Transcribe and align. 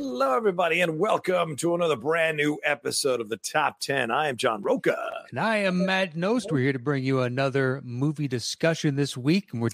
Hello, 0.00 0.36
everybody, 0.36 0.80
and 0.80 0.96
welcome 0.96 1.56
to 1.56 1.74
another 1.74 1.96
brand 1.96 2.36
new 2.36 2.56
episode 2.62 3.20
of 3.20 3.28
the 3.28 3.36
Top 3.36 3.80
10. 3.80 4.12
I 4.12 4.28
am 4.28 4.36
John 4.36 4.62
Roca. 4.62 4.96
And 5.30 5.40
I 5.40 5.56
am 5.56 5.86
Matt 5.86 6.14
Nost. 6.14 6.52
We're 6.52 6.60
here 6.60 6.72
to 6.72 6.78
bring 6.78 7.02
you 7.02 7.22
another 7.22 7.80
movie 7.82 8.28
discussion 8.28 8.94
this 8.94 9.16
week, 9.16 9.48
and 9.52 9.60
we're 9.60 9.70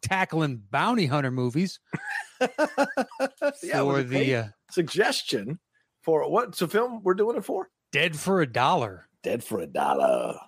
tackling 0.00 0.62
bounty 0.70 1.04
hunter 1.04 1.30
movies 1.30 1.78
yeah, 2.40 2.46
for 2.46 3.84
with 3.84 3.98
a 3.98 4.04
great 4.04 4.08
the 4.08 4.36
uh, 4.36 4.44
suggestion 4.70 5.58
for 6.00 6.26
what's 6.30 6.62
a 6.62 6.68
film 6.68 7.02
we're 7.02 7.12
doing 7.12 7.36
it 7.36 7.44
for? 7.44 7.68
Dead 7.92 8.16
for 8.16 8.40
a 8.40 8.50
Dollar. 8.50 9.04
Dead 9.22 9.44
for 9.44 9.60
a 9.60 9.66
Dollar. 9.66 10.38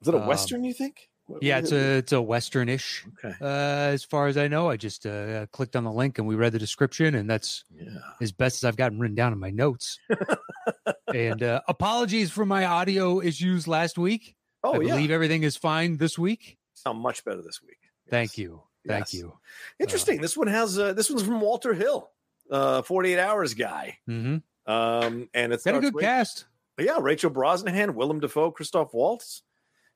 Is 0.00 0.08
it 0.08 0.14
a 0.14 0.22
Um, 0.22 0.26
Western, 0.26 0.64
you 0.64 0.72
think? 0.72 1.09
What- 1.30 1.42
Yeah, 1.42 1.56
what 1.56 1.64
it's 1.64 1.72
a 1.72 1.96
it's 1.98 2.12
a 2.12 2.16
westernish. 2.16 3.06
Okay. 3.24 3.34
Uh, 3.40 3.92
as 3.92 4.04
far 4.04 4.26
as 4.26 4.36
I 4.36 4.48
know, 4.48 4.68
I 4.68 4.76
just 4.76 5.06
uh, 5.06 5.46
clicked 5.46 5.76
on 5.76 5.84
the 5.84 5.92
link 5.92 6.18
and 6.18 6.26
we 6.26 6.34
read 6.34 6.52
the 6.52 6.58
description, 6.58 7.14
and 7.14 7.28
that's 7.30 7.64
Yeah. 7.70 7.84
as 8.20 8.32
best 8.32 8.56
as 8.62 8.64
I've 8.68 8.76
gotten 8.76 8.98
written 8.98 9.14
down 9.14 9.32
in 9.32 9.38
my 9.38 9.50
notes. 9.50 9.98
and 11.14 11.42
uh, 11.42 11.60
apologies 11.68 12.30
for 12.30 12.44
my 12.46 12.64
audio 12.64 13.20
issues 13.20 13.66
last 13.68 13.98
week. 13.98 14.36
Oh, 14.62 14.74
I 14.74 14.80
yeah. 14.84 14.94
believe 14.94 15.10
everything 15.10 15.42
is 15.42 15.56
fine 15.56 15.96
this 15.96 16.18
week. 16.18 16.58
Sound 16.74 16.98
much 17.00 17.24
better 17.24 17.42
this 17.42 17.60
week. 17.62 17.78
Thank 18.08 18.36
you. 18.38 18.62
Thank 18.86 19.06
Yes. 19.12 19.14
you. 19.14 19.38
Interesting. 19.78 20.20
this 20.20 20.36
one 20.36 20.48
has, 20.48 20.78
uh, 20.78 20.92
this 20.94 21.10
one's 21.10 21.22
from 21.22 21.40
Walter 21.40 21.74
Hill, 21.74 22.10
uh, 22.50 22.82
48 22.82 23.18
Hours 23.18 23.54
guy. 23.54 23.98
hmm 24.06 24.38
Um, 24.66 25.28
and 25.34 25.52
it's 25.52 25.64
Got 25.64 25.76
a 25.76 25.80
good 25.80 25.98
cast. 25.98 26.46
Yeah, 26.78 26.98
Rachel 27.00 27.30
Brosnahan, 27.30 27.94
Willem 27.94 28.20
Dafoe, 28.20 28.50
Christoph 28.52 28.94
Waltz. 28.94 29.42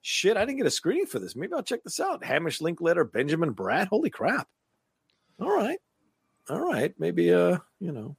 Shit, 0.06 0.36
I 0.36 0.44
didn't 0.44 0.58
get 0.58 0.66
a 0.66 0.70
screening 0.70 1.06
for 1.06 1.18
this. 1.18 1.34
Maybe 1.34 1.54
I'll 1.54 1.62
check 1.62 1.82
this 1.82 1.98
out. 1.98 2.22
Hamish 2.22 2.60
Linklater, 2.60 3.04
Benjamin 3.04 3.54
Bratt. 3.54 3.86
Holy 3.86 4.10
crap! 4.10 4.46
All 5.40 5.50
right, 5.50 5.78
all 6.50 6.60
right. 6.60 6.92
Maybe 6.98 7.32
uh, 7.32 7.56
you 7.80 7.90
know, 7.90 8.14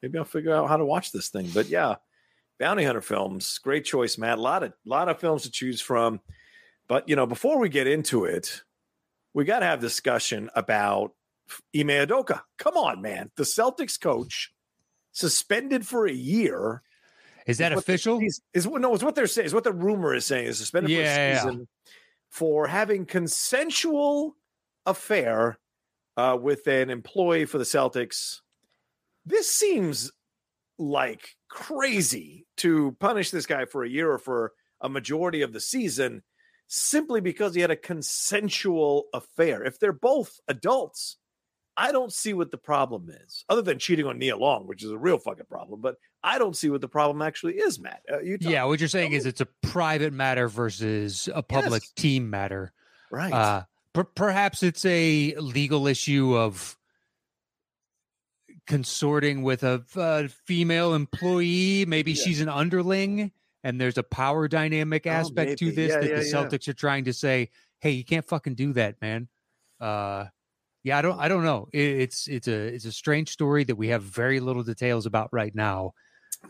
maybe 0.00 0.16
I'll 0.16 0.24
figure 0.24 0.54
out 0.54 0.70
how 0.70 0.78
to 0.78 0.86
watch 0.86 1.12
this 1.12 1.28
thing. 1.28 1.50
But 1.52 1.68
yeah, 1.68 1.96
bounty 2.58 2.84
hunter 2.84 3.02
films, 3.02 3.58
great 3.58 3.84
choice, 3.84 4.16
Matt. 4.16 4.38
A 4.38 4.40
lot 4.40 4.62
of 4.62 4.72
lot 4.86 5.10
of 5.10 5.20
films 5.20 5.42
to 5.42 5.50
choose 5.50 5.82
from. 5.82 6.18
But 6.88 7.10
you 7.10 7.14
know, 7.14 7.26
before 7.26 7.58
we 7.58 7.68
get 7.68 7.86
into 7.86 8.24
it, 8.24 8.62
we 9.34 9.44
got 9.44 9.58
to 9.58 9.66
have 9.66 9.82
discussion 9.82 10.48
about 10.54 11.12
Ime 11.76 11.88
Udoka. 11.88 12.40
Come 12.56 12.78
on, 12.78 13.02
man, 13.02 13.30
the 13.36 13.42
Celtics 13.42 14.00
coach 14.00 14.54
suspended 15.12 15.86
for 15.86 16.06
a 16.06 16.12
year 16.12 16.80
Is 17.46 17.58
that 17.58 17.70
the- 17.70 17.78
official? 17.78 18.20
Is, 18.20 18.66
no, 18.66 18.94
it's 18.94 19.02
what 19.04 19.14
they're 19.14 19.26
saying. 19.26 19.46
Is 19.46 19.54
what 19.54 19.64
the 19.64 19.72
rumor 19.72 20.14
is 20.14 20.24
saying 20.26 20.46
is 20.46 20.58
suspended 20.58 20.90
Yeah, 20.90 20.96
for 20.98 21.02
a 21.02 21.06
yeah. 21.06 21.38
season 21.42 21.68
for 22.30 22.66
having 22.66 23.04
consensual 23.06 24.36
affair 24.86 25.58
uh, 26.16 26.36
with 26.40 26.66
an 26.66 26.90
employee 26.90 27.44
for 27.44 27.58
the 27.58 27.64
Celtics. 27.64 28.40
This 29.24 29.52
seems 29.54 30.10
like 30.78 31.36
crazy 31.48 32.46
to 32.58 32.96
punish 32.98 33.30
this 33.30 33.46
guy 33.46 33.64
for 33.66 33.84
a 33.84 33.88
year 33.88 34.10
or 34.10 34.18
for 34.18 34.52
a 34.80 34.88
majority 34.88 35.42
of 35.42 35.52
the 35.52 35.60
season 35.60 36.22
simply 36.66 37.20
because 37.20 37.54
he 37.54 37.60
had 37.60 37.70
a 37.70 37.76
consensual 37.76 39.04
affair. 39.12 39.62
If 39.62 39.78
they're 39.78 39.92
both 39.92 40.40
adults, 40.48 41.18
I 41.76 41.90
don't 41.92 42.12
see 42.12 42.34
what 42.34 42.50
the 42.50 42.58
problem 42.58 43.08
is, 43.10 43.44
other 43.48 43.62
than 43.62 43.78
cheating 43.78 44.06
on 44.06 44.18
Nia 44.18 44.36
Long, 44.36 44.66
which 44.66 44.82
is 44.84 44.90
a 44.90 44.98
real 44.98 45.18
fucking 45.18 45.46
problem. 45.46 45.80
But 45.80 45.96
I 46.22 46.38
don't 46.38 46.54
see 46.56 46.68
what 46.68 46.80
the 46.82 46.88
problem 46.88 47.22
actually 47.22 47.54
is, 47.54 47.78
Matt. 47.80 48.02
Uh, 48.12 48.20
you 48.20 48.36
Yeah, 48.40 48.64
what 48.64 48.78
you're 48.80 48.88
saying 48.90 49.12
is 49.12 49.24
it's 49.26 49.40
a 49.40 49.48
private 49.62 50.12
matter 50.12 50.48
versus 50.48 51.28
a 51.34 51.42
public 51.42 51.82
Yes. 51.82 51.92
team 51.96 52.28
matter. 52.30 52.72
right. 53.10 53.32
Uh, 53.32 53.62
per- 53.92 54.04
perhaps 54.04 54.62
it's 54.62 54.84
a 54.84 55.34
legal 55.36 55.86
issue 55.86 56.36
of 56.36 56.76
consorting 58.66 59.42
with 59.42 59.62
a, 59.62 59.84
uh 59.96 60.28
female 60.46 60.94
employee. 60.94 61.84
Maybe 61.86 62.12
Yeah. 62.12 62.22
she's 62.24 62.40
an 62.40 62.48
underling, 62.48 63.32
and 63.64 63.80
there's 63.80 63.98
a 63.98 64.02
power 64.02 64.48
dynamic 64.48 65.06
Oh, 65.06 65.10
aspect 65.10 65.58
to 65.60 65.72
this 65.72 65.90
Yeah, 65.90 66.00
that 66.00 66.10
yeah, 66.10 66.16
the. 66.16 66.22
Celtics 66.24 66.68
are 66.68 66.72
trying 66.74 67.04
to 67.04 67.12
say, 67.12 67.50
"Hey, 67.80 67.92
you 67.92 68.04
can't 68.04 68.26
fucking 68.26 68.54
do 68.54 68.72
that, 68.74 69.00
man." 69.00 69.28
Uh, 69.80 70.26
yeah, 70.84 70.98
I 70.98 71.02
don't, 71.02 71.18
I 71.18 71.28
don't 71.28 71.44
know. 71.44 71.68
It's 71.72 72.26
it's 72.28 72.48
a 72.48 72.74
it's 72.74 72.84
a 72.84 72.92
strange 72.92 73.28
story 73.30 73.64
that 73.64 73.76
we 73.76 73.88
have 73.88 74.02
very 74.02 74.40
little 74.40 74.62
details 74.62 75.06
about 75.06 75.28
right 75.32 75.54
now 75.54 75.92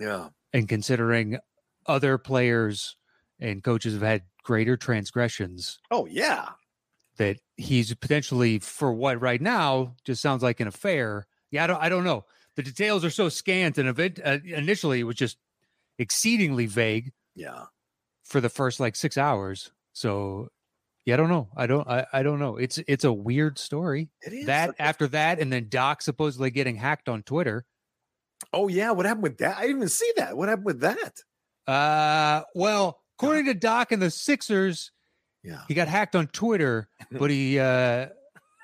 yeah. 0.01 0.29
and 0.53 0.69
considering 0.69 1.39
other 1.87 2.17
players 2.19 2.97
and 3.41 3.63
coaches 3.63 3.93
have 3.95 4.03
had 4.03 4.23
greater 4.45 4.77
transgressions 4.77 5.79
Oh 5.91 6.07
yeah. 6.07 6.51
that 7.17 7.39
he's 7.57 7.95
potentially 7.95 8.59
for 8.59 8.93
what 8.93 9.21
right 9.21 9.41
now 9.41 9.95
just 10.05 10.23
sounds 10.23 10.43
like 10.43 10.61
an 10.61 10.67
affair 10.69 11.27
yeah 11.51 11.65
i 11.65 11.67
don't 11.67 11.83
i 11.83 11.89
don't 11.89 12.05
know 12.05 12.25
the 12.57 12.63
details 12.63 13.05
are 13.05 13.11
so 13.11 13.29
scant 13.29 13.79
and 13.79 13.89
event 13.89 14.19
uh, 14.25 14.39
initially 14.45 15.01
it 15.01 15.05
was 15.05 15.17
just 15.17 15.37
exceedingly 15.99 16.67
vague 16.67 17.13
Yeah. 17.35 17.65
for 18.25 18.41
the 18.41 18.49
first 18.49 18.81
like 18.81 18.97
6 18.97 19.17
hours 19.19 19.71
so 19.93 20.49
yeah 21.05 21.15
i 21.15 21.17
don't 21.17 21.29
know 21.29 21.49
i 21.57 21.67
don't 21.67 21.89
i, 21.89 22.07
I 22.13 22.23
don't 22.23 22.39
know 22.39 22.57
it's 22.57 22.79
it's 22.87 23.05
a 23.05 23.13
weird 23.13 23.59
story 23.59 24.11
It 24.23 24.33
is 24.33 24.47
that 24.47 24.75
after 24.79 25.07
that 25.09 25.39
and 25.41 25.53
then 25.53 25.69
doc 25.69 26.03
supposedly 26.03 26.51
getting 26.51 26.77
hacked 26.77 27.09
on 27.09 27.23
twitter 27.23 27.65
Oh 28.53 28.67
yeah. 28.67 28.91
What 28.91 29.07
happened 29.07 29.23
with 29.23 29.39
that? 29.39 29.57
I 29.57 29.63
didn't 29.63 29.77
even 29.77 29.89
see 29.89 30.11
that. 30.17 30.37
What 30.37 30.49
happened 30.49 30.67
with 30.67 30.81
that? 30.81 31.21
Uh, 31.65 32.43
well, 32.57 32.99
according 33.17 33.45
to 33.45 33.55
Doc 33.55 33.93
and 33.93 34.03
the 34.03 34.11
Sixers, 34.11 34.91
Yeah. 35.45 35.61
he 35.69 35.75
got 35.75 35.87
hacked 35.87 36.17
on 36.17 36.27
Twitter, 36.27 36.89
but 37.13 37.31
he 37.31 37.61
uh 37.61 38.09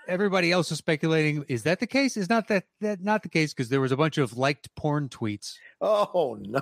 everybody 0.09 0.51
else 0.51 0.73
is 0.73 0.79
speculating 0.79 1.45
is 1.49 1.63
that 1.63 1.79
the 1.79 1.87
case? 1.87 2.17
Is 2.17 2.29
not 2.29 2.49
that 2.49 2.65
that 2.81 3.01
not 3.05 3.23
the 3.23 3.29
case 3.29 3.55
because 3.55 3.69
there 3.69 3.81
was 3.81 3.93
a 3.93 3.97
bunch 3.97 4.19
of 4.19 4.37
liked 4.37 4.75
porn 4.75 5.09
tweets. 5.09 5.55
Oh 5.81 6.37
no. 6.41 6.61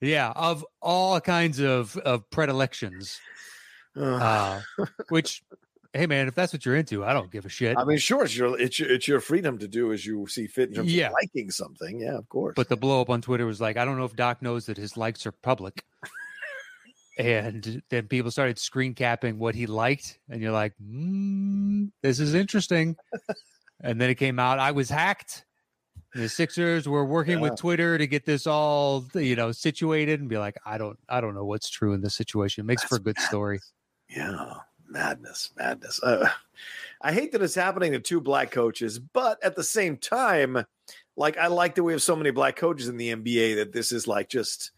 Yeah, 0.00 0.32
of 0.34 0.66
all 0.82 1.20
kinds 1.20 1.60
of 1.60 1.96
of 1.98 2.28
predilections. 2.30 3.20
Uh, 3.96 4.60
which 5.08 5.42
hey 5.94 6.06
man, 6.06 6.28
if 6.28 6.34
that's 6.34 6.52
what 6.52 6.64
you're 6.66 6.76
into, 6.76 7.04
I 7.04 7.12
don't 7.12 7.30
give 7.30 7.46
a 7.46 7.48
shit. 7.48 7.76
I 7.76 7.84
mean, 7.84 7.98
sure, 7.98 8.24
it's 8.24 8.36
your 8.36 8.58
it's 8.60 8.78
your, 8.78 8.90
it's 8.90 9.08
your 9.08 9.20
freedom 9.20 9.58
to 9.58 9.68
do 9.68 9.92
as 9.92 10.04
you 10.06 10.26
see 10.28 10.46
fit 10.46 10.68
in 10.70 10.74
terms 10.76 10.94
Yeah. 10.94 11.06
of 11.08 11.14
liking 11.14 11.50
something. 11.50 12.00
Yeah, 12.00 12.16
of 12.16 12.28
course. 12.28 12.54
But 12.56 12.68
the 12.68 12.76
blow 12.76 13.00
up 13.00 13.10
on 13.10 13.20
Twitter 13.22 13.46
was 13.46 13.60
like, 13.60 13.76
I 13.76 13.84
don't 13.84 13.96
know 13.98 14.04
if 14.04 14.14
Doc 14.14 14.42
knows 14.42 14.66
that 14.66 14.76
his 14.76 14.96
likes 14.96 15.26
are 15.26 15.32
public. 15.32 15.82
and 17.18 17.82
then 17.90 18.06
people 18.06 18.30
started 18.30 18.58
screen 18.58 18.94
capping 18.94 19.38
what 19.38 19.54
he 19.54 19.66
liked, 19.66 20.18
and 20.28 20.40
you're 20.40 20.52
like, 20.52 20.74
mm, 20.82 21.90
this 22.02 22.20
is 22.20 22.34
interesting. 22.34 22.96
and 23.80 24.00
then 24.00 24.10
it 24.10 24.14
came 24.16 24.38
out, 24.38 24.58
I 24.60 24.70
was 24.70 24.88
hacked. 24.88 25.44
The 26.14 26.28
Sixers 26.28 26.88
were 26.88 27.04
working 27.04 27.38
Yeah. 27.38 27.50
with 27.50 27.56
Twitter 27.58 27.98
to 27.98 28.06
get 28.06 28.24
this 28.24 28.46
all, 28.46 29.06
you 29.14 29.34
know, 29.36 29.52
situated, 29.52 30.20
and 30.20 30.28
be 30.28 30.38
like, 30.38 30.56
I 30.64 30.78
don't, 30.78 30.98
I 31.08 31.20
don't 31.20 31.34
know 31.34 31.44
what's 31.44 31.68
true 31.68 31.92
in 31.92 32.00
this 32.00 32.14
situation. 32.14 32.62
It 32.62 32.66
makes 32.66 32.84
for 32.84 32.96
a 32.96 33.00
good 33.00 33.18
story. 33.18 33.60
Yeah, 34.08 34.54
madness, 34.88 35.50
madness. 35.56 36.02
Uh, 36.02 36.28
I 37.02 37.12
hate 37.12 37.32
that 37.32 37.42
it's 37.42 37.54
happening 37.54 37.92
to 37.92 38.00
two 38.00 38.20
black 38.20 38.50
coaches, 38.50 38.98
but 38.98 39.42
at 39.44 39.54
the 39.54 39.64
same 39.64 39.96
time, 39.96 40.64
like 41.16 41.36
I 41.36 41.48
like 41.48 41.74
that 41.74 41.84
we 41.84 41.92
have 41.92 42.02
so 42.02 42.16
many 42.16 42.30
black 42.30 42.56
coaches 42.56 42.88
in 42.88 42.96
the 42.96 43.14
NBA 43.14 43.56
that 43.56 43.72
this 43.72 43.92
is 43.92 44.06
like 44.06 44.28
just, 44.28 44.70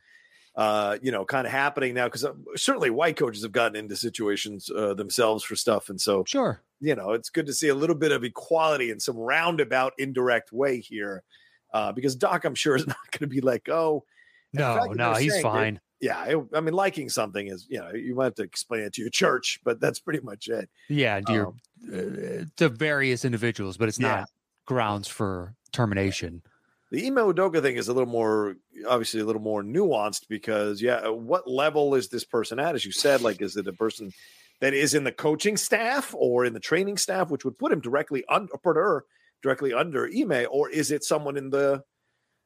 uh, 0.57 0.99
you 1.01 1.13
know, 1.13 1.25
kind 1.25 1.47
of 1.47 1.53
happening 1.53 1.95
now 1.95 2.07
because 2.07 2.27
certainly 2.57 2.91
white 2.91 3.17
coaches 3.17 3.43
have 3.43 3.53
gotten 3.53 3.77
into 3.77 3.97
situations 3.97 4.71
uh, 4.71 4.95
themselves 4.95 5.45
for 5.45 5.57
stuff, 5.57 5.89
and 5.91 6.01
so 6.01 6.25
Sure. 6.27 6.61
you 6.81 6.95
know 6.95 7.13
it's 7.13 7.31
good 7.31 7.47
to 7.47 7.55
see 7.55 7.69
a 7.69 7.75
little 7.75 7.97
bit 7.97 8.13
of 8.13 8.25
equality 8.25 8.91
in 8.91 8.99
some 8.99 9.17
roundabout, 9.17 9.93
indirect 9.99 10.53
way 10.53 10.81
here, 10.81 11.23
uh, 11.73 11.93
because 11.93 12.17
Doc, 12.17 12.45
I'm 12.45 12.55
sure, 12.55 12.77
is 12.77 12.87
not 12.87 12.97
going 13.13 13.21
to 13.21 13.27
be 13.29 13.41
let 13.41 13.65
go. 13.65 14.05
And 14.53 14.61
No, 14.61 14.85
no, 14.87 15.15
he's 15.15 15.41
fine. 15.41 15.81
Yeah, 16.01 16.19
I, 16.19 16.35
I 16.55 16.61
mean, 16.61 16.73
liking 16.75 17.11
something 17.11 17.49
is, 17.49 17.67
you 17.69 17.79
know, 17.79 17.93
you 17.93 18.15
might 18.15 18.25
have 18.25 18.35
to 18.37 18.43
explain 18.43 18.83
it 18.83 18.95
to 18.95 19.03
your 19.03 19.11
church, 19.11 19.61
but 19.65 19.81
that's 19.81 19.99
pretty 19.99 20.21
much 20.21 20.49
it. 20.49 20.71
Yeah, 20.89 21.21
to, 21.21 21.33
your, 21.33 21.47
Um, 21.49 21.61
uh, 21.93 22.45
to 22.57 22.69
various 22.71 23.25
individuals, 23.25 23.77
but 23.77 23.89
it's 23.89 23.99
Yeah. 24.01 24.21
not 24.21 24.31
grounds 24.67 25.09
for 25.09 25.55
termination. 25.73 26.43
The 26.91 27.07
Ime 27.07 27.17
Udoka 27.17 27.61
thing 27.63 27.77
is 27.77 27.89
a 27.89 27.93
little 27.93 28.09
more, 28.09 28.57
obviously, 28.89 29.21
a 29.21 29.25
little 29.25 29.43
more 29.43 29.63
nuanced 29.63 30.27
because, 30.29 30.83
yeah, 30.83 30.97
uh, 30.97 31.13
what 31.13 31.49
level 31.49 31.95
is 31.95 32.09
this 32.09 32.25
person 32.25 32.59
at? 32.59 32.75
As 32.75 32.85
you 32.85 32.93
said, 32.93 33.21
like, 33.21 33.41
is 33.43 33.57
it 33.57 33.69
a 33.69 33.73
person 33.73 34.13
that 34.61 34.75
is 34.75 34.95
in 34.95 35.05
the 35.05 35.13
coaching 35.13 35.57
staff 35.57 36.15
or 36.19 36.45
in 36.45 36.53
the 36.53 36.61
training 36.61 36.97
staff, 36.97 37.31
which 37.31 37.45
would 37.45 37.59
put 37.59 37.73
him 37.73 37.81
directly 37.81 38.25
under 38.29 38.53
put 38.59 38.77
her 38.77 39.05
directly 39.43 39.73
under 39.73 40.07
Ime, 40.07 40.47
or 40.51 40.69
is 40.69 40.91
it 40.91 41.05
someone 41.05 41.37
in 41.37 41.51
the 41.51 41.83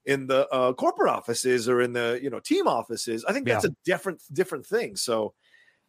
in 0.06 0.26
the 0.26 0.48
uh, 0.50 0.72
corporate 0.74 1.10
offices 1.10 1.68
or 1.68 1.80
in 1.80 1.92
the 1.92 2.18
you 2.22 2.30
know 2.30 2.40
team 2.40 2.66
offices? 2.66 3.24
I 3.24 3.32
think 3.32 3.46
that's 3.46 3.64
Yeah. 3.64 3.70
a 3.70 3.74
different 3.84 4.22
different 4.32 4.66
thing. 4.66 4.96
So, 4.96 5.34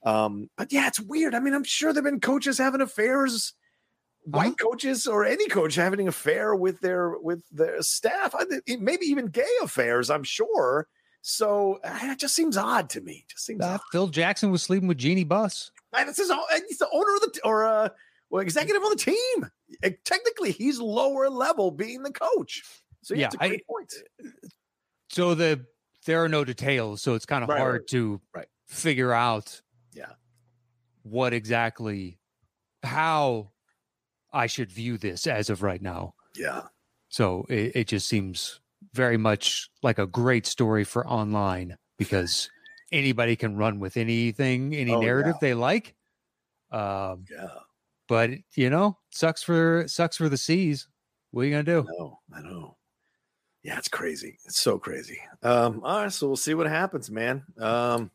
um, 0.06 0.50
but 0.58 0.72
yeah, 0.72 0.88
it's 0.88 1.00
weird. 1.00 1.36
I 1.36 1.40
mean, 1.40 1.54
I'm 1.54 1.64
sure 1.64 1.94
there've 1.94 2.04
been 2.04 2.20
coaches 2.20 2.58
having 2.58 2.82
affairs, 2.82 3.54
white 4.24 4.48
Uh-huh. 4.60 4.70
coaches 4.72 5.08
or 5.08 5.26
any 5.26 5.48
coach 5.48 5.76
having 5.76 6.00
an 6.02 6.08
affair 6.08 6.56
with 6.56 6.80
their 6.82 7.18
with 7.18 7.44
their 7.52 7.82
staff. 7.82 8.34
I 8.38 8.46
maybe 8.80 9.06
even 9.08 9.28
gay 9.28 9.46
affairs. 9.62 10.10
I'm 10.10 10.24
sure. 10.24 10.88
So 11.28 11.80
it 11.84 12.20
just 12.20 12.36
seems 12.36 12.56
odd 12.56 12.88
to 12.92 13.02
me. 13.02 13.26
Just 13.28 13.46
seems 13.46 13.64
Uh. 13.64 13.80
Phil 13.92 14.08
Jackson 14.08 14.52
was 14.52 14.62
sleeping 14.62 14.88
with 14.88 15.00
Jeanie 15.00 15.24
Buss. 15.24 15.72
And 15.98 16.08
it's 16.08 16.18
his 16.20 16.30
he's 16.68 16.78
the 16.78 16.90
owner 16.92 17.16
of 17.16 17.22
the 17.22 17.40
or 17.44 17.66
uh, 17.66 17.90
well, 18.30 18.42
executive 18.42 18.84
on 18.84 18.90
the 18.92 18.96
team. 18.96 19.50
Technically, 20.04 20.52
he's 20.52 20.80
lower 20.80 21.30
level, 21.30 21.72
being 21.72 22.04
the 22.04 22.12
coach. 22.12 22.64
So 23.06 23.14
yeah, 23.14 23.20
Yeah, 23.22 23.28
it's 23.28 23.36
a 23.36 23.48
great 23.50 23.68
point. 23.68 23.94
So 25.10 25.36
the 25.36 25.64
there 26.08 26.24
are 26.24 26.30
no 26.30 26.44
details, 26.44 27.02
so 27.04 27.14
it's 27.14 27.26
kind 27.28 27.44
of 27.44 27.50
Right, 27.50 27.60
hard 27.60 27.82
right, 27.82 27.88
to 27.90 28.22
right. 28.34 28.48
figure 28.68 29.14
out 29.14 29.62
Yeah. 29.94 30.14
what 31.04 31.32
exactly 31.34 32.20
how 32.84 33.52
I 34.34 34.48
should 34.48 34.72
view 34.72 34.98
this 34.98 35.28
as 35.28 35.50
of 35.52 35.62
right 35.62 35.82
now. 35.82 36.16
Yeah, 36.36 36.64
So 37.10 37.46
it, 37.48 37.76
it 37.76 37.88
just 37.88 38.08
seems 38.08 38.60
very 38.94 39.18
much 39.18 39.70
like 39.84 40.00
a 40.00 40.08
great 40.08 40.46
story 40.48 40.84
for 40.84 41.08
online 41.08 41.78
because 41.98 42.50
anybody 42.92 43.36
can 43.36 43.56
run 43.56 43.80
with 43.80 43.98
anything, 43.98 44.74
any 44.76 44.94
Oh, 44.94 45.00
narrative 45.00 45.36
yeah. 45.36 45.48
they 45.48 45.54
like. 45.54 45.96
Um, 46.72 47.26
yeah. 47.32 47.60
but 48.08 48.32
you 48.56 48.70
know, 48.70 48.98
sucks 49.12 49.44
for 49.44 49.86
sucks 49.88 50.18
for 50.18 50.28
the 50.28 50.38
seas. 50.38 50.88
What 51.32 51.44
are 51.44 51.46
you 51.46 51.52
gonna 51.52 51.62
I 51.62 51.82
do? 51.84 51.88
know, 51.88 52.20
I 52.34 52.42
know. 52.42 52.78
Yeah, 53.66 53.80
it's 53.80 53.88
crazy. 53.88 54.38
It's 54.46 54.60
so 54.60 54.78
crazy. 54.78 55.20
Um, 55.42 55.82
all 55.84 56.04
right, 56.04 56.12
so 56.14 56.28
we'll 56.28 56.36
see 56.36 56.54
what 56.54 56.68
happens, 56.68 57.10
man. 57.10 57.44
Um, 57.60 58.12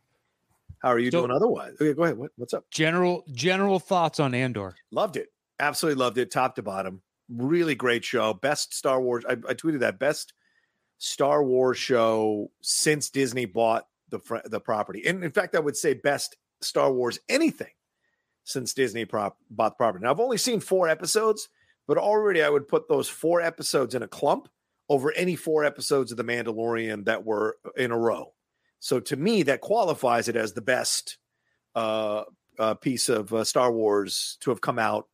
how 0.78 0.90
are 0.90 0.98
you 1.00 1.10
So- 1.10 1.18
doing 1.22 1.32
otherwise? 1.32 1.72
Okay, 1.74 1.92
go 1.92 2.04
ahead. 2.04 2.16
What, 2.16 2.30
what's 2.36 2.54
up? 2.54 2.70
General 2.70 3.24
general 3.32 3.80
thoughts 3.80 4.20
on 4.20 4.32
Andor. 4.32 4.76
Loved 4.92 5.16
it. 5.16 5.32
Absolutely 5.58 5.98
loved 5.98 6.18
it, 6.18 6.30
top 6.30 6.54
to 6.54 6.62
bottom. 6.62 7.02
Really 7.28 7.74
great 7.74 8.04
show. 8.04 8.32
Best 8.32 8.74
Star 8.74 9.00
Wars. 9.02 9.24
I, 9.28 9.32
I 9.32 9.54
tweeted 9.54 9.80
that 9.80 9.98
best 9.98 10.34
Star 10.98 11.42
Wars 11.42 11.78
show 11.78 12.52
since 12.62 13.10
Disney 13.10 13.44
bought 13.44 13.88
the 14.08 14.20
fr- 14.20 14.36
the 14.44 14.60
property. 14.60 15.02
And 15.04 15.24
in 15.24 15.32
fact, 15.32 15.56
I 15.56 15.58
would 15.60 15.76
say 15.76 15.94
best 15.94 16.36
Star 16.60 16.92
Wars 16.92 17.18
anything 17.28 17.72
since 18.44 18.72
Disney 18.72 19.04
prop 19.04 19.36
bought 19.50 19.70
the 19.70 19.76
property. 19.82 20.04
Now 20.04 20.12
I've 20.12 20.20
only 20.20 20.38
seen 20.38 20.60
four 20.60 20.88
episodes, 20.88 21.48
but 21.88 21.98
already 21.98 22.40
I 22.40 22.48
would 22.50 22.68
put 22.68 22.88
those 22.88 23.08
four 23.08 23.40
episodes 23.40 23.96
in 23.96 24.02
a 24.04 24.08
clump 24.08 24.48
over 24.90 25.12
any 25.12 25.36
four 25.36 25.64
episodes 25.64 26.10
of 26.10 26.18
The 26.18 26.24
Mandalorian 26.24 27.06
that 27.06 27.24
were 27.24 27.56
in 27.76 27.92
a 27.92 27.98
row. 27.98 28.34
So 28.80 28.98
to 28.98 29.16
me, 29.16 29.44
that 29.44 29.60
qualifies 29.60 30.28
it 30.28 30.36
as 30.36 30.52
the 30.52 30.60
best 30.60 31.16
uh, 31.76 32.24
uh, 32.58 32.74
piece 32.74 33.08
of 33.08 33.32
uh, 33.32 33.44
Star 33.44 33.72
Wars 33.72 34.36
to 34.40 34.50
have 34.50 34.60
come 34.60 34.80
out 34.80 35.06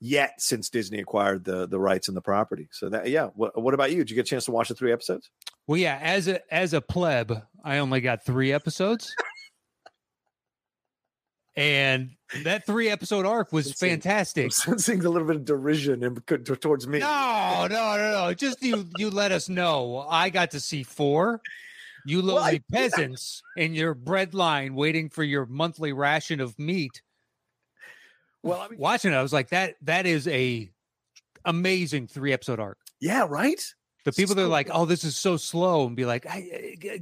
yet 0.00 0.32
since 0.38 0.68
Disney 0.68 0.98
acquired 0.98 1.44
the 1.44 1.68
the 1.68 1.78
rights 1.78 2.08
and 2.08 2.16
the 2.16 2.20
property. 2.20 2.68
So 2.72 2.88
that 2.88 3.08
yeah. 3.08 3.28
What, 3.36 3.60
what 3.62 3.74
about 3.74 3.92
you? 3.92 3.98
Did 3.98 4.10
you 4.10 4.16
get 4.16 4.26
a 4.26 4.30
chance 4.30 4.46
to 4.46 4.50
watch 4.50 4.68
the 4.68 4.74
three 4.74 4.92
episodes? 4.92 5.30
Well, 5.68 5.78
yeah, 5.78 6.00
as 6.02 6.26
a 6.26 6.40
as 6.52 6.74
a 6.74 6.80
pleb, 6.80 7.42
I 7.64 7.78
only 7.78 8.00
got 8.00 8.24
three 8.24 8.52
episodes. 8.52 9.14
And 11.56 12.10
that 12.44 12.64
three 12.64 12.88
episode 12.88 13.26
arc 13.26 13.52
was. 13.52 13.68
I'm 13.68 13.72
fantastic. 13.74 14.52
sensing 14.52 15.04
a 15.04 15.08
little 15.08 15.26
bit 15.26 15.36
of 15.36 15.44
derision 15.44 16.02
in, 16.02 16.16
towards 16.16 16.86
me. 16.86 17.00
No, 17.00 17.66
no, 17.68 17.96
no, 17.96 18.26
no. 18.26 18.34
Just 18.34 18.62
you 18.62 18.86
you 18.96 19.10
let 19.10 19.32
us 19.32 19.48
know. 19.48 20.06
I 20.08 20.30
got 20.30 20.50
to 20.52 20.60
see 20.60 20.82
four. 20.82 21.40
You 22.04 22.18
Well, 22.18 22.36
lowly 22.36 22.62
peasants 22.72 23.42
in 23.56 23.74
your 23.74 23.94
bread 23.94 24.34
line 24.34 24.74
waiting 24.74 25.08
for 25.08 25.22
your 25.22 25.46
monthly 25.46 25.92
ration 25.92 26.40
of 26.40 26.58
meat. 26.58 27.02
Well, 28.42 28.60
I 28.60 28.68
mean, 28.68 28.78
Watching 28.78 29.12
it, 29.12 29.16
I 29.16 29.22
was 29.22 29.32
like, 29.32 29.50
that 29.50 29.76
that 29.82 30.06
is 30.06 30.26
a 30.26 30.68
amazing 31.44 32.08
three 32.08 32.32
episode 32.32 32.58
arc. 32.58 32.78
yeah, 33.00 33.26
right, 33.28 33.62
The 34.04 34.12
people 34.12 34.34
that 34.34 34.42
are 34.42 34.48
like, 34.48 34.68
oh, 34.72 34.84
this 34.84 35.04
is 35.04 35.16
so 35.16 35.36
slow, 35.36 35.86
and 35.86 35.94
be 35.94 36.04
like, 36.04 36.26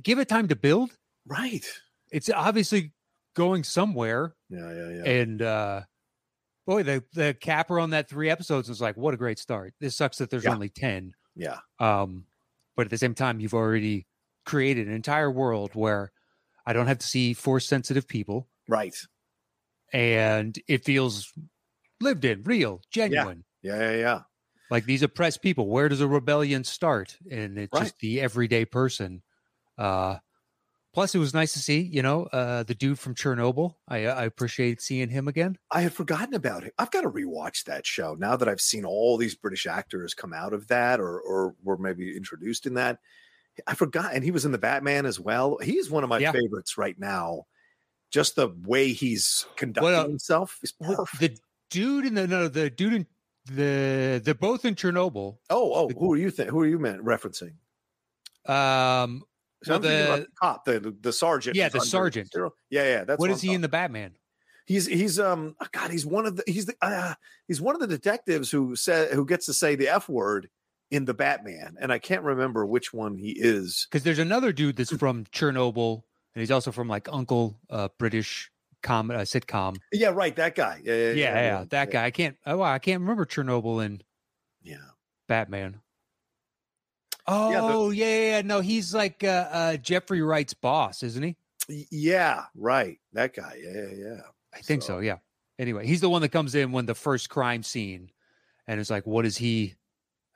give 0.03 0.19
it 0.19 0.29
time 0.29 0.49
to 0.49 0.57
build. 0.57 0.91
right. 1.27 1.65
It's 2.11 2.29
obviously 2.29 2.93
going 3.35 3.65
somewhere. 3.65 4.35
Yeah, 4.49 4.73
yeah, 4.73 4.89
yeah. 4.91 5.11
And 5.11 5.43
uh 5.43 5.83
boy, 6.67 6.83
the 6.85 7.05
the 7.15 7.35
capper 7.41 7.81
on 7.81 7.91
that 7.91 8.09
three 8.09 8.31
episodes 8.31 8.69
was 8.69 8.81
like, 8.81 8.97
what 8.97 9.15
a 9.15 9.19
great 9.19 9.39
start. 9.39 9.75
This 9.81 9.97
sucks 9.97 10.19
that 10.19 10.31
there's 10.31 10.47
Yeah. 10.47 10.49
only 10.49 10.69
10. 10.71 11.15
yeah, 11.37 11.61
Um, 11.81 12.27
but 12.77 12.87
at 12.87 12.91
the 12.91 12.99
same 12.99 13.15
time, 13.15 13.41
you've 13.41 13.55
already 13.55 14.07
created 14.47 14.89
an 14.89 14.95
entire 14.95 15.31
world 15.31 15.75
where 15.75 16.13
I 16.67 16.73
don't 16.75 16.87
have 16.89 16.99
to 16.99 17.07
see 17.07 17.35
force 17.35 17.67
sensitive 17.67 18.09
people 18.09 18.49
right. 18.69 18.95
and 19.93 20.59
it 20.69 20.85
feels 20.85 21.33
lived 22.01 22.25
in, 22.25 22.43
real, 22.45 22.83
genuine. 22.91 23.45
Yeah, 23.63 23.77
yeah, 23.79 23.97
yeah. 23.97 24.23
Like 24.69 24.85
these 24.85 25.03
oppressed 25.03 25.43
people, 25.43 25.67
where 25.69 25.89
does 25.89 26.01
a 26.01 26.07
rebellion 26.09 26.63
start? 26.65 27.19
And 27.31 27.59
it's 27.59 27.73
Right. 27.73 27.79
just 27.79 27.99
the 27.99 28.21
everyday 28.21 28.65
person. 28.65 29.23
Uh 29.79 30.19
plus 30.93 31.15
it 31.15 31.19
was 31.19 31.33
nice 31.35 31.53
to 31.53 31.59
see, 31.59 31.81
you 31.81 32.03
know, 32.03 32.25
uh 32.33 32.63
the 32.65 32.75
dude 32.75 32.99
from 32.99 33.15
Chernobyl. 33.15 33.75
I 33.89 34.07
I 34.07 34.25
appreciate 34.25 34.81
seeing 34.83 35.09
him 35.09 35.29
again. 35.29 35.57
I 35.71 35.81
had 35.83 35.93
forgotten 35.93 36.35
about 36.35 36.65
it. 36.65 36.75
I've 36.79 36.91
got 36.91 37.03
to 37.03 37.11
rewatch 37.11 37.65
that 37.65 37.87
show 37.87 38.15
now 38.15 38.37
that 38.37 38.49
I've 38.49 38.61
seen 38.61 38.85
all 38.85 39.17
these 39.17 39.35
British 39.35 39.67
actors 39.67 40.15
come 40.15 40.33
out 40.33 40.53
of 40.53 40.67
that, 40.69 41.01
or 41.01 41.21
or 41.21 41.55
were 41.63 41.77
maybe 41.79 42.17
introduced 42.17 42.67
in 42.67 42.75
that. 42.75 42.99
I 43.67 43.75
forgot, 43.75 44.15
and 44.15 44.25
he 44.25 44.31
was 44.31 44.45
in 44.45 44.53
the 44.53 44.59
Batman 44.59 45.07
as 45.07 45.21
well. 45.21 45.59
He's 45.63 45.91
one 45.91 46.03
of 46.05 46.09
my 46.11 46.19
Yeah. 46.19 46.33
favorites 46.33 46.79
right 46.79 46.99
now. 46.99 47.47
Just 48.11 48.35
the 48.37 48.49
way 48.65 48.93
he's 48.93 49.47
conducting 49.57 49.95
uh, 49.95 50.05
himself 50.09 50.59
is 50.63 50.73
perfect. 50.73 51.21
the 51.21 51.37
dude 51.71 52.07
in 52.07 52.15
the 52.15 52.27
no, 52.27 52.49
the 52.49 52.71
dude 52.71 52.93
in 52.95 53.07
the 53.47 54.21
they're 54.25 54.35
both 54.35 54.65
in 54.65 54.75
Chernobyl. 54.75 55.39
oh, 55.51 55.73
oh, 55.75 55.89
the- 55.89 55.95
who 55.95 56.13
are 56.13 56.17
you? 56.17 56.31
Th- 56.31 56.49
who 56.49 56.61
are 56.61 56.67
you 56.67 56.79
meant 56.79 57.05
referencing? 57.05 57.55
Um, 58.47 59.23
So 59.63 59.75
I'm 59.75 59.83
the- 59.83 59.89
the 59.89 60.27
cop, 60.41 60.65
the 60.65 60.95
the 61.01 61.13
sergeant. 61.13 61.57
Yeah, 61.57 61.69
the 61.69 61.81
sergeant. 61.81 62.33
Zero. 62.33 62.53
Yeah, 62.71 62.85
yeah. 62.85 63.05
That's 63.05 63.19
what 63.19 63.29
what 63.29 63.37
is 63.37 63.43
I'm 63.43 63.49
he 63.49 63.55
in 63.55 63.61
the 63.61 63.69
Batman? 63.69 64.13
He's 64.67 64.87
he's 64.87 65.19
um 65.19 65.57
oh 65.61 65.67
God, 65.73 65.91
he's 65.91 66.07
one 66.07 66.27
of 66.27 66.37
the 66.37 66.45
he's 66.47 66.67
the 66.67 66.75
uh, 66.81 67.15
he's 67.49 67.61
one 67.61 67.75
of 67.75 67.81
the 67.81 67.87
detectives 67.89 68.51
who 68.51 68.77
said 68.77 69.13
who 69.13 69.27
gets 69.27 69.47
to 69.47 69.53
say 69.53 69.75
the 69.75 69.89
F 69.89 70.09
word 70.09 70.49
in 70.91 71.05
the 71.05 71.15
Batman, 71.15 71.77
and 71.81 71.93
I 71.93 71.99
can't 71.99 72.23
remember 72.23 72.65
which 72.67 72.93
one 72.93 73.17
he 73.17 73.31
is. 73.31 73.87
Because 73.91 74.03
there's 74.05 74.19
another 74.19 74.53
dude 74.53 74.77
that's 74.77 74.93
from 74.97 75.25
Chernobyl, 75.27 76.03
and 76.35 76.41
he's 76.41 76.51
also 76.51 76.73
from 76.73 76.89
like 76.89 77.09
Uncle, 77.13 77.59
uh, 77.69 77.89
British 77.99 78.51
com 78.83 79.11
uh, 79.11 79.19
sitcom. 79.19 79.77
Yeah, 79.93 80.09
right, 80.09 80.35
that 80.37 80.55
guy. 80.55 80.81
Yeah, 80.85 80.95
yeah, 80.95 81.13
Yeah, 81.13 81.35
yeah, 81.35 81.65
that 81.71 81.91
guy. 81.91 82.05
I 82.05 82.11
can't. 82.11 82.37
Oh, 82.47 82.63
I 82.63 82.79
can't 82.79 83.01
remember 83.01 83.27
Chernobyl 83.27 83.85
and 83.85 84.03
Yeah, 84.63 84.77
Batman. 85.29 85.81
The- 87.27 87.33
Oh 87.33 87.91
yeah, 87.91 88.07
yeah, 88.07 88.21
yeah. 88.37 88.43
No, 88.43 88.61
he's 88.61 88.95
like 88.95 89.23
uh, 89.25 89.49
uh, 89.51 89.77
Jeffrey 89.77 90.23
Wright's 90.23 90.55
boss, 90.55 91.03
isn't 91.03 91.23
he? 91.23 91.37
Yeah, 91.91 92.45
right, 92.55 92.99
that 93.13 93.35
guy. 93.35 93.59
Yeah, 93.63 93.87
yeah, 93.93 93.95
yeah. 94.15 94.21
I 94.55 94.59
think 94.61 94.83
so. 94.83 94.99
Yeah. 94.99 95.19
Anyway, 95.59 95.87
he's 95.87 96.01
the 96.01 96.09
one 96.11 96.23
that 96.23 96.31
comes 96.31 96.55
in 96.55 96.73
when 96.73 96.87
the 96.87 96.95
first 96.95 97.29
crime 97.29 97.63
scene, 97.63 98.11
and 98.67 98.81
it's 98.81 98.91
like, 98.91 99.07
what 99.07 99.25
is 99.27 99.37
he? 99.37 99.75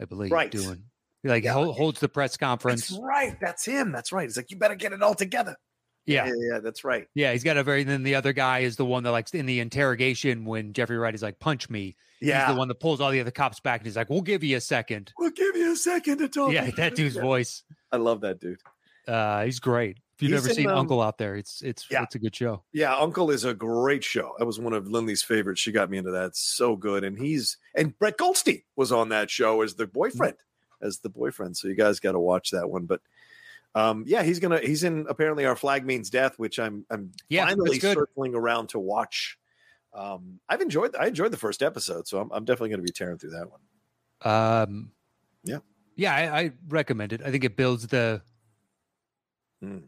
I 0.01 0.05
believe 0.05 0.31
Right. 0.31 0.51
doing. 0.51 0.85
He 1.23 1.29
like 1.29 1.45
Yeah. 1.45 1.55
hol- 1.55 1.73
holds 1.73 1.99
the 2.01 2.09
press 2.09 2.37
conference. 2.37 2.89
That's 2.89 3.01
right. 3.03 3.37
That's 3.41 3.65
him. 3.65 3.91
That's 3.93 4.13
right. 4.13 4.25
He's 4.25 4.37
like, 4.37 4.51
you 4.51 4.57
better 4.59 4.75
get 4.75 4.93
it 4.93 5.03
all 5.03 5.15
together. 5.15 5.57
Yeah. 6.07 6.27
yeah, 6.27 6.33
yeah. 6.53 6.59
That's 6.61 6.85
right. 6.85 7.07
Yeah, 7.15 7.33
he's 7.33 7.45
got 7.45 7.57
a 7.57 7.63
very. 7.63 7.83
Then 7.85 8.03
the 8.03 8.15
other 8.15 8.33
guy 8.33 8.61
is 8.61 8.77
the 8.77 8.85
one 8.85 9.03
that 9.05 9.11
likes 9.11 9.33
in 9.33 9.47
the 9.47 9.61
interrogation 9.61 10.45
when 10.45 10.73
Jeffrey 10.73 10.99
Wright 10.99 11.15
is 11.15 11.23
like, 11.23 11.39
"Punch 11.39 11.71
me." 11.71 11.97
Yeah, 12.21 12.47
He's 12.47 12.55
the 12.55 12.59
one 12.59 12.69
that 12.69 12.81
pulls 12.81 13.01
all 13.01 13.11
the 13.11 13.21
other 13.21 13.31
cops 13.31 13.61
back, 13.61 13.81
and 13.81 13.87
he's 13.87 13.97
like, 13.97 14.09
"We'll 14.11 14.23
give 14.23 14.43
you 14.45 14.57
a 14.57 14.61
second. 14.61 15.13
we'll 15.19 15.31
give 15.31 15.57
you 15.57 15.73
a 15.73 15.77
second 15.77 16.19
to 16.19 16.29
talk. 16.29 16.53
Yeah, 16.53 16.71
that 16.77 16.95
dude's 16.95 17.15
Yeah. 17.17 17.23
voice. 17.23 17.63
I 17.93 17.97
love 17.97 18.21
that 18.23 18.41
dude. 18.41 18.61
Uh, 19.07 19.45
he's 19.45 19.61
great. 19.61 19.99
If 20.17 20.23
you've 20.23 20.31
He's 20.31 20.43
never 20.43 20.49
in, 20.51 20.55
seen 20.55 20.71
um, 20.71 20.79
Uncle 20.79 21.03
out 21.03 21.19
there, 21.19 21.35
it's 21.37 21.61
it's 21.63 21.87
yeah. 21.91 22.03
it's 22.05 22.15
a 22.15 22.19
good 22.21 22.35
show. 22.37 22.63
Yeah, 22.73 22.95
Uncle 22.97 23.31
is 23.31 23.45
a 23.45 23.53
great 23.53 24.05
show. 24.05 24.35
That 24.39 24.47
was 24.47 24.61
one 24.61 24.73
of 24.73 24.87
Lindley's 24.89 25.23
favorites. 25.25 25.61
She 25.61 25.73
got 25.73 25.91
me 25.91 25.99
into 25.99 26.13
that. 26.13 26.37
So 26.37 26.77
good. 26.77 27.03
And 27.03 27.19
he's 27.19 27.57
and 27.75 27.99
Brett 27.99 28.17
Goldstein 28.17 28.63
was 28.77 28.93
on 28.93 29.09
that 29.09 29.29
show 29.29 29.61
as 29.63 29.75
the 29.75 29.89
boyfriend, 29.89 30.37
as 30.81 30.99
the 31.01 31.09
boyfriend. 31.09 31.57
So 31.57 31.67
you 31.67 31.75
guys 31.75 31.99
got 31.99 32.13
to 32.13 32.21
watch 32.21 32.53
that 32.53 32.71
one. 32.71 32.85
But 32.87 33.01
um, 33.75 34.05
yeah, 34.07 34.23
he's 34.23 34.39
gonna 34.41 34.61
he's 34.61 34.85
in 34.85 35.07
apparently 35.09 35.47
our 35.47 35.57
flag 35.57 35.85
means 35.85 36.11
death, 36.11 36.39
which 36.39 36.59
I'm 36.59 36.87
I'm 36.91 37.13
Yeah, 37.29 37.47
finally 37.47 37.81
circling 37.81 38.35
around 38.35 38.69
to 38.71 38.79
watch. 38.79 39.39
Um, 39.93 40.41
I've 40.49 40.61
enjoyed 40.61 40.95
I 40.97 41.07
enjoyed 41.07 41.33
the 41.33 41.37
first 41.37 41.63
episode, 41.63 42.07
so 42.07 42.21
I'm, 42.21 42.31
I'm 42.33 42.45
definitely 42.45 42.71
going 42.71 42.81
to 42.81 42.85
be 42.85 42.93
tearing 42.93 43.19
through 43.19 43.31
that 43.31 43.49
one. 43.51 43.61
Um, 44.23 44.93
Yeah. 45.45 45.59
yeah, 45.97 46.15
I, 46.15 46.41
I 46.41 46.53
recommend 46.69 47.13
it. 47.13 47.23
I 47.23 47.31
think 47.31 47.45
it 47.45 47.57
builds 47.57 47.87
the 47.87 48.23
Mm. 49.63 49.85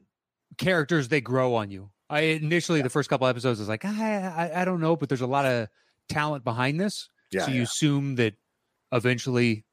characters 0.58 1.08
they 1.08 1.20
grow 1.20 1.54
on 1.54 1.70
you. 1.70 1.90
I 2.08 2.20
initially 2.20 2.82
the 2.82 2.90
first 2.90 3.08
couple 3.10 3.26
episodes 3.26 3.58
I 3.58 3.62
was 3.62 3.68
like, 3.68 3.84
I, 3.84 4.20
I 4.22 4.62
I 4.62 4.64
don't 4.64 4.80
know, 4.80 4.96
but 4.96 5.08
there's 5.08 5.20
a 5.22 5.26
lot 5.26 5.44
of 5.44 5.68
talent 6.08 6.44
behind 6.44 6.80
this. 6.80 7.08
Yeah, 7.32 7.44
so 7.44 7.50
you 7.50 7.58
yeah. 7.58 7.62
assume 7.64 8.14
that 8.16 8.34
eventually 8.92 9.64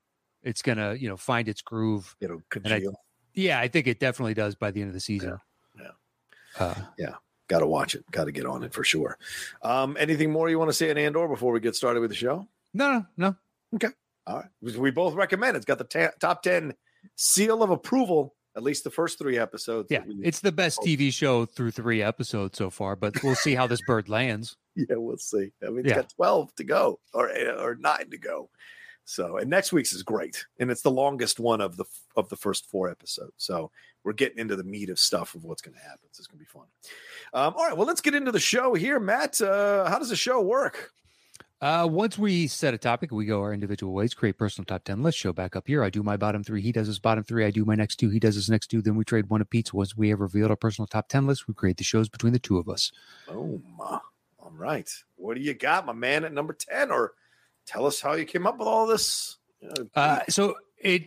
it's 0.41 0.62
gonna, 0.62 0.96
you 0.96 1.08
know, 1.08 1.15
find 1.17 1.48
its 1.48 1.62
groove. 1.62 2.15
it'll 2.20 2.41
congeal. 2.50 2.96
Yeah, 3.33 3.59
I 3.59 3.67
think 3.67 3.87
it 3.87 3.99
definitely 3.99 4.33
does 4.33 4.55
by 4.55 4.71
the 4.71 4.81
end 4.81 4.89
of 4.89 4.93
the 4.93 4.99
season. 4.99 5.39
yeah. 5.79 5.87
Uh, 6.59 6.75
Got 7.49 7.59
to 7.59 7.67
watch 7.67 7.93
it. 7.93 8.09
Got 8.09 8.25
to 8.25 8.31
get 8.31 8.45
on 8.45 8.63
it 8.63 8.73
for 8.73 8.83
sure. 8.83 9.17
Um, 9.63 9.97
anything 9.99 10.31
more 10.31 10.49
you 10.49 10.57
want 10.57 10.69
to 10.69 10.73
say 10.73 10.89
in 10.89 10.97
Andor 10.97 11.27
before 11.27 11.51
we 11.51 11.59
get 11.59 11.75
started 11.75 11.99
with 11.99 12.09
the 12.09 12.15
show? 12.15 12.47
no, 12.73 12.91
no, 12.91 13.05
no. 13.17 13.35
Okay. 13.75 13.89
All 14.25 14.37
right. 14.37 14.49
We- 14.61 14.77
We 14.77 14.91
both 14.91 15.13
recommend 15.13 15.55
it. 15.55 15.57
It's 15.57 15.65
got 15.65 15.77
the 15.77 15.83
ta- 15.83 16.11
top 16.19 16.41
10 16.43 16.73
seal 17.15 17.61
of 17.61 17.69
approval, 17.69 18.33
at 18.55 18.63
least 18.63 18.83
the 18.85 18.89
first 18.91 19.19
three 19.19 19.37
episodes. 19.37 19.87
Yeah, 19.91 20.03
it's 20.23 20.39
the 20.39 20.51
best 20.53 20.79
Oh. 20.81 20.85
TV 20.85 21.11
show 21.11 21.45
through 21.45 21.71
three 21.71 22.01
episodes 22.01 22.57
so 22.57 22.69
far, 22.69 22.95
but 22.95 23.21
we'll 23.23 23.35
see 23.35 23.55
how 23.55 23.67
this 23.67 23.81
bird 23.85 24.07
lands. 24.09 24.55
yeah, 24.75 24.95
we'll 24.95 25.17
see. 25.17 25.51
I 25.61 25.69
mean, 25.69 25.79
it's 25.79 25.89
Yeah. 25.89 25.95
got 25.97 26.09
12 26.15 26.55
to 26.55 26.63
go 26.63 26.99
or, 27.13 27.29
or 27.59 27.75
nine 27.75 28.09
to 28.11 28.17
go. 28.17 28.49
So, 29.05 29.38
and 29.38 29.50
next 29.50 29.74
week's 29.74 29.93
is 29.93 30.03
great. 30.03 30.45
And 30.60 30.72
it's 30.72 30.81
the 30.81 30.91
longest 30.91 31.39
one 31.39 31.62
of 31.62 31.77
the, 31.77 31.86
of 32.15 32.29
the 32.29 32.38
first 32.38 32.69
four 32.69 32.89
episodes. 32.89 33.33
So 33.38 33.72
we're 34.03 34.13
getting 34.13 34.39
into 34.39 34.55
the 34.55 34.63
meat 34.63 34.89
of 34.89 35.00
stuff 35.00 35.36
of 35.36 35.43
what's 35.43 35.62
going 35.62 35.75
to 35.75 35.81
happen. 35.81 36.07
So 36.12 36.22
it's 36.22 36.27
going 36.27 36.39
to 36.39 36.45
be 36.45 36.50
fun. 36.50 36.67
Um, 37.33 37.53
all 37.57 37.67
right. 37.67 37.75
Well, 37.75 37.88
let's 37.88 38.01
get 38.01 38.15
into 38.15 38.31
the 38.31 38.39
show 38.39 38.74
here. 38.74 39.00
Matt, 39.00 39.41
uh, 39.41 39.89
how 39.89 40.00
does 40.00 40.10
the 40.10 40.15
show 40.15 40.41
work? 40.41 40.91
Uh, 41.63 41.88
once 41.88 42.17
we 42.17 42.45
set 42.45 42.74
a 42.74 42.77
topic, 42.77 43.10
we 43.10 43.25
go 43.25 43.39
our 43.39 43.53
individual 43.53 43.93
ways, 43.93 44.13
create 44.13 44.38
personal 44.38 44.65
top 44.65 44.83
10 44.83 45.01
list, 45.01 45.17
show 45.17 45.31
back 45.31 45.55
up 45.55 45.65
here. 45.65 45.81
I 45.81 45.89
do 45.89 46.03
my 46.03 46.17
bottom 46.17 46.43
three. 46.43 46.62
He 46.62 46.74
does 46.74 46.88
his 46.88 47.00
bottom 47.00 47.24
three. 47.24 47.45
I 47.45 47.51
do 47.51 47.63
my 47.63 47.75
next 47.75 47.95
two. 47.95 48.10
He 48.10 48.19
does 48.19 48.36
his 48.36 48.50
next 48.50 48.67
two. 48.67 48.81
Then 48.81 48.98
we 48.98 49.05
trade 49.05 49.29
one 49.29 49.39
apiece. 49.39 49.72
Once 49.74 49.95
we 49.95 50.10
have 50.10 50.19
revealed 50.19 50.50
our 50.50 50.57
personal 50.57 50.88
top 50.88 51.07
10 51.07 51.25
list, 51.25 51.48
we 51.48 51.53
create 51.53 51.77
the 51.77 51.86
shows 51.86 52.10
between 52.10 52.33
the 52.33 52.39
two 52.39 52.57
of 52.57 52.67
us. 52.67 52.91
Boom. 53.29 53.63
All 53.79 54.01
right. 54.51 54.89
What 55.15 55.38
do 55.38 55.41
you 55.41 55.53
got, 55.53 55.86
my 55.86 55.93
man, 55.93 56.25
at 56.25 56.33
number 56.33 56.51
10? 56.51 56.91
Or 56.91 57.13
tell 57.65 57.86
us 57.86 58.00
how 58.01 58.13
you 58.13 58.25
came 58.25 58.46
up 58.48 58.58
with 58.60 58.67
all 58.67 58.88
this. 58.88 59.38
Uh, 59.65 59.84
Uh, 59.96 60.20
so 60.29 60.55
it 60.77 61.03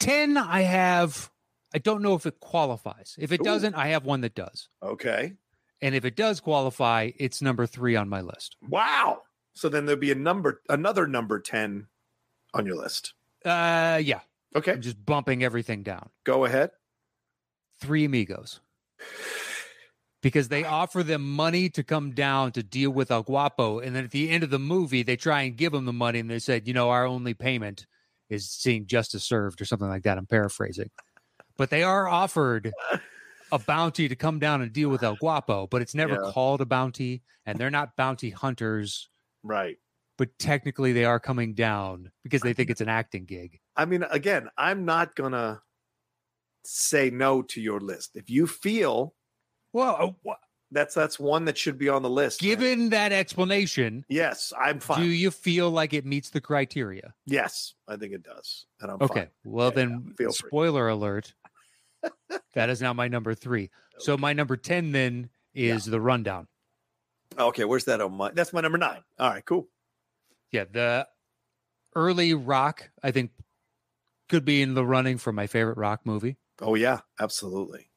10, 0.00 0.36
I 0.36 0.62
have, 0.62 1.30
I 1.74 1.78
don't 1.78 2.02
know 2.02 2.14
if 2.14 2.26
it 2.26 2.38
qualifies. 2.40 3.16
If 3.18 3.32
it 3.32 3.40
Ooh. 3.40 3.44
doesn't, 3.44 3.74
I 3.74 3.88
have 3.88 4.04
one 4.04 4.20
that 4.22 4.34
does. 4.34 4.68
okay. 4.82 5.32
And 5.82 5.94
if 5.94 6.06
it 6.06 6.16
does 6.16 6.40
qualify, 6.40 7.10
it's 7.16 7.42
number 7.42 7.66
three 7.66 7.96
on 7.96 8.08
my 8.08 8.22
list. 8.22 8.56
Wow. 8.66 9.22
So 9.52 9.68
then 9.68 9.84
there'll 9.84 10.00
be 10.00 10.10
a 10.10 10.14
number, 10.14 10.62
another 10.70 11.06
number 11.06 11.38
10 11.38 11.86
on 12.54 12.64
your 12.66 12.76
list. 12.76 13.12
Uh, 13.44 14.00
yeah, 14.02 14.20
Okay. 14.54 14.72
I'm 14.72 14.80
just 14.80 15.04
bumping 15.04 15.44
everything 15.44 15.82
down. 15.82 16.08
Go 16.24 16.46
ahead. 16.46 16.70
Three 17.78 18.06
Amigos. 18.06 18.60
Because 20.26 20.48
they 20.48 20.64
offer 20.64 21.04
them 21.04 21.22
money 21.22 21.68
to 21.68 21.84
come 21.84 22.10
down 22.10 22.50
to 22.50 22.62
deal 22.64 22.90
with 22.90 23.12
El 23.12 23.22
Guapo. 23.22 23.78
And 23.78 23.94
then 23.94 24.02
at 24.02 24.10
the 24.10 24.28
end 24.28 24.42
of 24.42 24.50
the 24.50 24.58
movie, 24.58 25.04
they 25.04 25.14
try 25.14 25.42
and 25.42 25.56
give 25.56 25.70
them 25.70 25.84
the 25.84 25.92
money. 25.92 26.18
And 26.18 26.28
they 26.28 26.40
said, 26.40 26.66
you 26.66 26.74
know, 26.74 26.90
our 26.90 27.06
only 27.06 27.32
payment 27.32 27.86
is 28.28 28.50
seeing 28.50 28.88
justice 28.88 29.22
served 29.22 29.60
or 29.60 29.64
something 29.64 29.86
like 29.88 30.02
that. 30.02 30.18
I'm 30.18 30.26
paraphrasing. 30.26 30.90
But 31.56 31.70
they 31.70 31.84
are 31.84 32.08
offered 32.08 32.72
a 33.52 33.58
bounty 33.60 34.08
to 34.08 34.16
come 34.16 34.40
down 34.40 34.62
and 34.62 34.72
deal 34.72 34.88
with 34.88 35.04
El 35.04 35.14
Guapo, 35.14 35.68
but 35.68 35.80
it's 35.80 35.94
never 35.94 36.14
Yeah. 36.14 36.32
called 36.32 36.60
a 36.60 36.66
bounty. 36.66 37.22
And 37.46 37.56
they're 37.56 37.70
not 37.70 37.94
bounty 37.94 38.30
hunters, 38.30 39.08
Right. 39.44 39.78
but 40.18 40.36
technically 40.40 40.92
they 40.92 41.04
are 41.04 41.20
coming 41.20 41.54
down 41.54 42.10
because 42.24 42.42
they 42.42 42.52
think 42.52 42.70
it's 42.70 42.80
an 42.80 42.88
acting 42.88 43.26
gig. 43.26 43.60
I 43.76 43.84
mean, 43.84 44.02
again, 44.10 44.48
I'm 44.58 44.84
not 44.84 45.14
going 45.14 45.34
to 45.34 45.62
say 46.64 47.10
no 47.10 47.42
to 47.42 47.60
your 47.60 47.78
list. 47.78 48.16
If 48.16 48.28
you 48.28 48.48
feel 48.48 49.14
Well, 49.76 50.16
uh, 50.26 50.32
that's 50.70 50.94
that's 50.94 51.18
one 51.20 51.44
that 51.44 51.58
should 51.58 51.76
be 51.78 51.88
on 51.90 52.02
the 52.02 52.08
list. 52.10 52.40
man. 52.42 52.48
given 52.50 52.88
that 52.90 53.12
explanation, 53.12 54.04
Yes, 54.08 54.52
I'm 54.58 54.80
fine. 54.80 55.00
Do 55.02 55.06
you 55.06 55.30
feel 55.30 55.70
like 55.70 55.92
it 55.92 56.06
meets 56.06 56.30
the 56.30 56.40
criteria? 56.40 57.12
yes, 57.26 57.74
I 57.86 57.96
think 57.96 58.12
it 58.14 58.22
does. 58.22 58.64
And 58.80 58.90
I'm 58.90 58.98
Okay. 59.02 59.20
fine. 59.20 59.30
Well, 59.44 59.68
Yeah, 59.68 59.74
then, 59.74 60.14
free. 60.16 60.32
spoiler 60.32 60.88
alert. 60.88 61.34
that 62.54 62.70
is 62.70 62.80
now 62.80 62.92
my 62.92 63.08
number 63.08 63.34
three. 63.34 63.70
So 63.98 64.16
my 64.18 64.34
number 64.34 64.58
10 64.58 64.92
then 64.92 65.30
is 65.54 65.86
the 65.86 65.98
rundown. 66.00 66.48
Okay, 67.38 67.64
where's 67.64 67.86
that 67.86 68.02
on 68.02 68.12
my 68.12 68.30
that's 68.30 68.52
my 68.52 68.60
number 68.60 68.76
nine. 68.76 69.02
All 69.18 69.30
right, 69.30 69.42
cool. 69.44 69.68
Yeah. 70.52 70.64
The 70.70 71.08
early 71.94 72.34
rock, 72.34 72.90
I 73.02 73.10
think, 73.10 73.30
could 74.28 74.44
be 74.44 74.60
in 74.60 74.74
the 74.74 74.84
running 74.84 75.16
for 75.16 75.32
my 75.32 75.46
favorite 75.46 75.78
rock 75.78 76.00
movie, 76.04 76.36
Oh 76.60 76.74
yeah, 76.74 77.00
absolutely. 77.18 77.88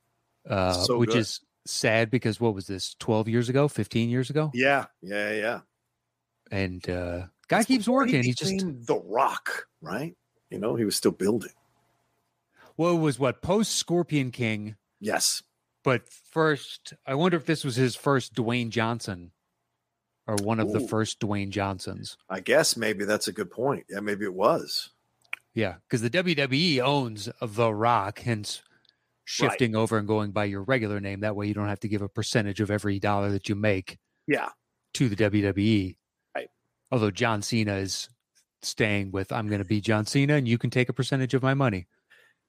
uh, 0.50 0.72
So 0.74 0.98
which 1.00 1.10
good. 1.12 1.20
is 1.20 1.42
sad 1.72 2.10
because 2.10 2.40
what 2.40 2.54
was 2.54 2.68
this, 2.68 2.96
12 3.00 3.28
years 3.28 3.50
ago, 3.50 3.68
15 3.68 4.10
years 4.10 4.30
ago? 4.30 4.52
Yeah, 4.54 4.86
yeah, 5.02 5.32
yeah. 5.34 5.60
And 6.52 6.88
uh, 6.90 7.28
guy 7.48 7.58
That's 7.58 7.68
keeps 7.68 7.86
before 7.86 8.06
he 8.06 8.14
working. 8.14 8.24
He 8.24 8.34
just, 8.34 8.66
the 8.88 9.00
rock, 9.06 9.68
right? 9.82 10.16
You 10.50 10.60
know, 10.60 10.76
he 10.76 10.86
was 10.86 10.96
still 10.96 11.12
building. 11.12 11.52
well, 12.78 12.96
it 12.96 13.00
was 13.00 13.20
what, 13.20 13.42
post 13.42 13.76
Scorpion 13.76 14.32
King, 14.32 14.76
Yes. 15.00 15.44
but 15.84 16.08
first, 16.10 16.94
I 17.06 17.14
wonder 17.16 17.38
if 17.38 17.46
this 17.46 17.64
was 17.64 17.76
his 17.76 17.96
first 17.96 18.34
Dwayne 18.34 18.70
Johnson 18.70 19.32
or 20.28 20.36
one 20.38 20.60
of 20.60 20.72
the 20.72 20.80
first 20.80 21.20
Dwayne 21.20 21.50
Johnsons. 21.50 22.18
I 22.30 22.40
guess 22.40 22.76
maybe 22.78 23.06
that's 23.06 23.28
a 23.28 23.32
good 23.32 23.50
point. 23.52 23.86
Yeah, 23.90 24.00
maybe 24.00 24.26
it 24.26 24.34
was. 24.34 24.90
Yeah, 25.56 25.76
because 25.88 26.02
the 26.02 26.10
WWE 26.10 26.80
owns 26.80 27.30
The 27.42 27.74
Rock, 27.74 28.20
hence 28.20 28.62
shifting 29.30 29.76
over 29.76 29.98
and 30.00 30.08
going 30.08 30.32
by 30.32 30.46
your 30.46 30.64
regular 30.64 31.00
name. 31.00 31.20
That 31.20 31.36
way, 31.36 31.46
you 31.48 31.54
don't 31.54 31.68
have 31.68 31.80
to 31.82 31.88
give 31.88 32.02
a 32.02 32.10
percentage 32.10 32.60
of 32.62 32.72
every 32.72 33.00
dollar 33.00 33.30
that 33.32 33.48
you 33.48 33.56
make 33.56 34.00
Yeah. 34.28 34.50
to 34.96 35.08
the 35.08 35.16
WWE. 35.16 35.98
Right. 36.36 36.50
Although 36.92 37.12
John 37.12 37.42
Cena 37.44 37.76
is 37.76 38.10
staying 38.64 39.12
with, 39.12 39.32
I'm 39.32 39.48
going 39.48 39.62
to 39.62 39.68
be 39.68 39.82
John 39.82 40.06
Cena, 40.08 40.34
and 40.34 40.48
you 40.48 40.58
can 40.58 40.70
take 40.72 40.90
a 40.90 40.94
percentage 40.94 41.34
of 41.36 41.44
my 41.44 41.54
money, 41.54 41.88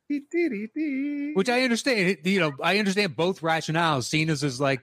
which 0.08 1.48
I 1.48 1.62
understand. 1.62 2.18
You 2.24 2.40
know, 2.40 2.52
I 2.62 2.78
understand 2.78 3.14
both 3.16 3.40
rationales. 3.42 4.04
Cena's 4.04 4.42
is 4.42 4.60
like, 4.60 4.80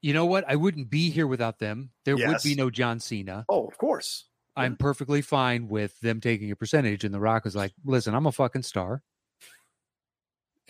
you 0.00 0.12
know 0.14 0.26
what? 0.26 0.44
I 0.48 0.56
wouldn't 0.56 0.90
be 0.90 1.10
here 1.10 1.26
without 1.26 1.58
them. 1.58 1.90
There 2.04 2.16
would 2.16 2.42
be 2.44 2.54
no 2.54 2.70
John 2.70 3.00
Cena. 3.00 3.44
Oh, 3.48 3.66
of 3.66 3.76
course. 3.78 4.26
I'm 4.54 4.76
perfectly 4.76 5.22
fine 5.22 5.66
with 5.68 5.98
them 6.00 6.20
taking 6.20 6.50
a 6.50 6.56
percentage. 6.56 7.04
And 7.04 7.14
The 7.14 7.20
Rock 7.20 7.44
was 7.44 7.56
like, 7.56 7.72
listen, 7.84 8.14
I'm 8.14 8.26
a 8.26 8.32
fucking 8.32 8.62
star. 8.62 9.02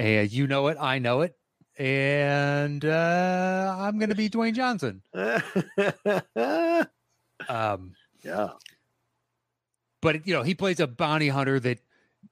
And 0.02 0.32
you 0.32 0.46
know 0.46 0.66
it. 0.68 0.76
I 0.80 0.98
know 0.98 1.20
it. 1.20 1.36
And 1.78 2.84
uh, 2.84 3.76
I'm 3.78 3.98
going 3.98 4.10
to 4.10 4.14
be 4.14 4.28
Dwayne 4.28 4.54
Johnson. 4.54 5.02
yeah. 5.14 6.84
Um, 7.48 7.94
but, 10.00 10.26
you 10.26 10.34
know, 10.34 10.42
he 10.42 10.54
plays 10.54 10.80
a 10.80 10.86
bounty 10.86 11.28
hunter 11.28 11.58
that 11.60 11.78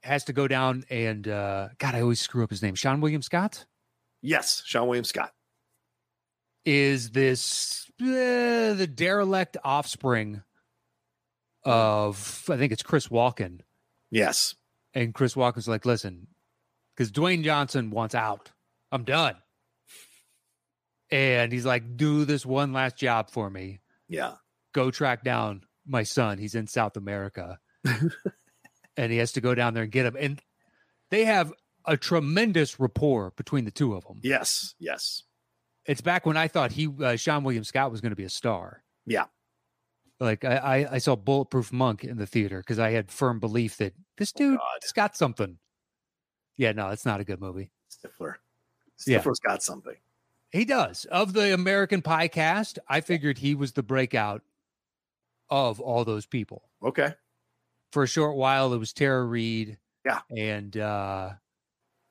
has 0.02 0.24
to 0.24 0.32
go 0.32 0.46
down 0.48 0.84
and, 0.90 1.26
uh, 1.26 1.68
God, 1.78 1.94
I 1.94 2.02
always 2.02 2.20
screw 2.20 2.44
up 2.44 2.50
his 2.50 2.62
name. 2.62 2.74
Seann 2.74 3.00
William 3.00 3.22
Scott 3.22 3.66
Yes, 4.22 4.62
Seann 4.68 4.86
William 4.86 5.04
Scott. 5.04 5.32
is 6.64 7.10
this, 7.10 7.90
uh, 8.02 8.74
the 8.74 8.90
derelict 8.92 9.56
offspring 9.64 10.42
of, 11.64 12.44
I 12.50 12.56
think 12.56 12.72
it's 12.72 12.82
Chris 12.82 13.08
Walken. 13.08 13.60
Yes. 14.10 14.54
And 14.92 15.14
Chris 15.14 15.34
Walken's 15.34 15.68
like, 15.68 15.86
listen, 15.86 16.26
because 17.00 17.12
Dwayne 17.12 17.42
Johnson 17.42 17.88
wants 17.88 18.14
out. 18.14 18.50
I'm 18.92 19.04
done. 19.04 19.34
And 21.10 21.50
he's 21.50 21.64
like, 21.64 21.96
do 21.96 22.26
this 22.26 22.44
one 22.44 22.74
last 22.74 22.98
job 22.98 23.30
for 23.30 23.48
me. 23.48 23.80
Yeah. 24.06 24.34
Go 24.74 24.90
track 24.90 25.24
down 25.24 25.62
my 25.86 26.02
son. 26.02 26.36
He's 26.36 26.54
in 26.54 26.66
South 26.66 26.98
America. 26.98 27.58
and 28.98 29.10
he 29.10 29.16
has 29.16 29.32
to 29.32 29.40
go 29.40 29.54
down 29.54 29.72
there 29.72 29.84
and 29.84 29.90
get 29.90 30.04
him. 30.04 30.14
And 30.20 30.42
they 31.10 31.24
have 31.24 31.54
a 31.86 31.96
tremendous 31.96 32.78
rapport 32.78 33.32
between 33.34 33.64
the 33.64 33.70
two 33.70 33.94
of 33.94 34.04
them. 34.04 34.20
Yes. 34.22 34.74
Yes. 34.78 35.22
It's 35.86 36.02
back 36.02 36.26
when 36.26 36.36
I 36.36 36.48
thought 36.48 36.70
he, 36.70 36.84
uh, 36.84 37.16
Seann 37.16 37.44
William 37.44 37.64
Scott, 37.64 37.90
was 37.90 38.02
going 38.02 38.12
to 38.12 38.16
be 38.16 38.24
a 38.24 38.28
star. 38.28 38.82
Yeah. 39.06 39.24
Like 40.20 40.44
I, 40.44 40.56
I, 40.56 40.94
I 40.96 40.98
saw 40.98 41.16
Bulletproof 41.16 41.72
Monk 41.72 42.04
in 42.04 42.18
the 42.18 42.26
theater 42.26 42.58
because 42.58 42.78
I 42.78 42.90
had 42.90 43.10
firm 43.10 43.40
belief 43.40 43.78
that 43.78 43.94
this 44.18 44.32
dude 44.32 44.58
God. 44.58 44.78
has 44.82 44.92
got 44.92 45.16
something. 45.16 45.56
Yeah, 46.60 46.72
no, 46.72 46.90
it's 46.90 47.06
not 47.06 47.20
a 47.20 47.24
good 47.24 47.40
movie. 47.40 47.70
Stifler. 47.90 48.34
Yeah. 49.06 49.20
Stifler's 49.22 49.40
got 49.40 49.62
something. 49.62 49.94
He 50.52 50.66
does. 50.66 51.06
Of 51.06 51.32
the 51.32 51.54
American 51.54 52.02
Pie 52.02 52.28
cast, 52.28 52.78
I 52.86 53.00
figured 53.00 53.38
he 53.38 53.54
was 53.54 53.72
the 53.72 53.82
breakout 53.82 54.42
of 55.48 55.80
all 55.80 56.04
those 56.04 56.26
people. 56.26 56.64
Okay. 56.84 57.14
For 57.92 58.02
a 58.02 58.06
short 58.06 58.36
while, 58.36 58.74
it 58.74 58.78
was 58.78 58.92
Tara 58.92 59.24
Reid. 59.24 59.78
Yeah. 60.04 60.20
And 60.36 60.76
uh 60.76 61.30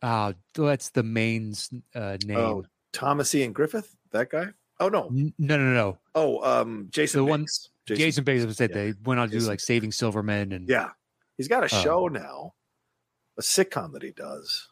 uh 0.02 0.34
that's 0.56 0.90
the 0.90 1.04
main's 1.04 1.70
uh 1.94 2.18
name. 2.26 2.38
Oh, 2.38 2.66
Thomas 2.92 3.36
Ian 3.36 3.54
Griffith, 3.54 3.96
that 4.12 4.32
guy? 4.32 4.48
Oh 4.80 4.90
no. 4.90 5.10
N- 5.10 5.34
No, 5.38 5.58
no, 5.58 5.74
no. 5.74 5.98
Oh, 6.16 6.42
um 6.62 6.88
Jason 6.90 7.20
The 7.20 7.26
one- 7.26 7.42
Biggs. 7.42 7.70
Jason, 7.88 8.24
Bezos 8.24 8.56
said 8.56 8.72
yeah. 8.72 8.76
they 8.76 8.94
went 9.04 9.20
on 9.20 9.30
to 9.30 9.40
do 9.40 9.46
like 9.46 9.60
Saving 9.60 9.92
Silverman 9.92 10.54
and 10.54 10.68
Yeah. 10.68 10.90
He's 11.38 11.48
got 11.48 11.62
a 11.62 11.66
Uh, 11.76 11.82
show 11.84 12.08
now, 12.08 12.54
a 13.40 13.42
sitcom 13.42 13.94
that 13.94 14.04
he 14.04 14.12
does. 14.12 14.68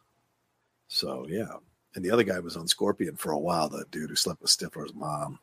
So 0.87 1.25
yeah. 1.27 1.53
and 1.95 2.05
the 2.05 2.11
other 2.11 2.23
guy 2.23 2.39
was 2.39 2.55
on 2.55 2.67
Scorpion 2.67 3.15
for 3.15 3.31
a 3.31 3.39
while. 3.39 3.69
The 3.69 3.85
dude 3.89 4.09
who 4.09 4.15
slept 4.15 4.41
with 4.41 4.51
Stifler's 4.51 4.93
mom. 4.93 5.39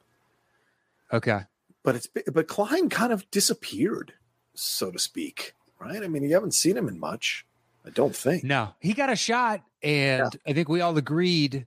Okay. 1.13 1.41
But 1.83 1.97
it's 1.97 2.09
but 2.33 2.47
Klein 2.47 2.89
kind 2.89 3.13
of 3.13 3.29
disappeared, 3.31 4.13
so 4.55 4.91
to 4.91 4.99
speak. 4.99 5.55
Right? 5.81 6.03
I 6.03 6.09
mean, 6.09 6.23
you 6.23 6.33
haven't 6.35 6.55
seen 6.55 6.77
him 6.77 6.89
in 6.89 6.99
much. 7.01 7.45
I 7.85 7.91
don't 7.91 8.17
think. 8.17 8.45
No, 8.45 8.71
he 8.81 8.95
got 8.95 9.13
a 9.13 9.17
shot, 9.17 9.63
and 9.83 10.39
I 10.47 10.55
think 10.55 10.71
we 10.71 10.81
all 10.81 10.97
agreed 10.97 11.67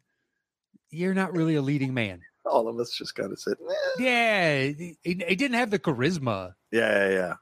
you're 0.90 1.14
not 1.14 1.36
really 1.36 1.56
a 1.56 1.62
leading 1.62 1.94
man. 1.94 2.22
All 2.46 2.68
of 2.68 2.80
us 2.80 2.92
just 2.92 3.14
kind 3.14 3.32
of 3.32 3.40
said, 3.40 3.58
"Eh." 3.62 3.74
Yeah, 4.00 4.62
he, 4.64 4.98
he 5.04 5.36
didn't 5.36 5.58
have 5.58 5.70
the 5.70 5.78
charisma. 5.78 6.56
yeah, 6.72 7.08
yeah, 7.08 7.10
yeah. 7.10 7.34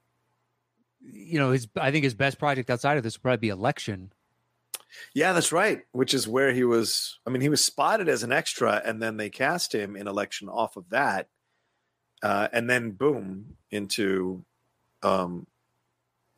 You 1.12 1.40
know, 1.40 1.52
his 1.52 1.68
I 1.76 1.92
think 1.92 2.04
his 2.04 2.14
best 2.14 2.40
project 2.40 2.70
outside 2.70 2.98
of 2.98 3.04
this 3.04 3.16
would 3.18 3.22
probably 3.24 3.38
be 3.38 3.50
Election. 3.50 4.12
Yeah, 5.14 5.34
that's 5.34 5.52
right. 5.52 5.82
Which 5.92 6.14
is 6.14 6.28
where 6.28 6.54
he 6.54 6.64
was. 6.64 7.20
I 7.26 7.30
mean, 7.30 7.42
he 7.42 7.50
was 7.50 7.64
spotted 7.64 8.08
as 8.08 8.24
an 8.24 8.32
extra, 8.32 8.82
and 8.86 9.02
then 9.02 9.18
they 9.18 9.30
cast 9.30 9.76
him 9.76 9.96
in 9.96 10.08
election 10.08 10.48
off 10.48 10.78
of 10.78 10.90
that, 10.90 11.28
uh, 12.24 12.48
and 12.54 12.70
then 12.70 12.92
boom 12.92 13.58
into. 13.72 14.46
Um, 15.04 15.48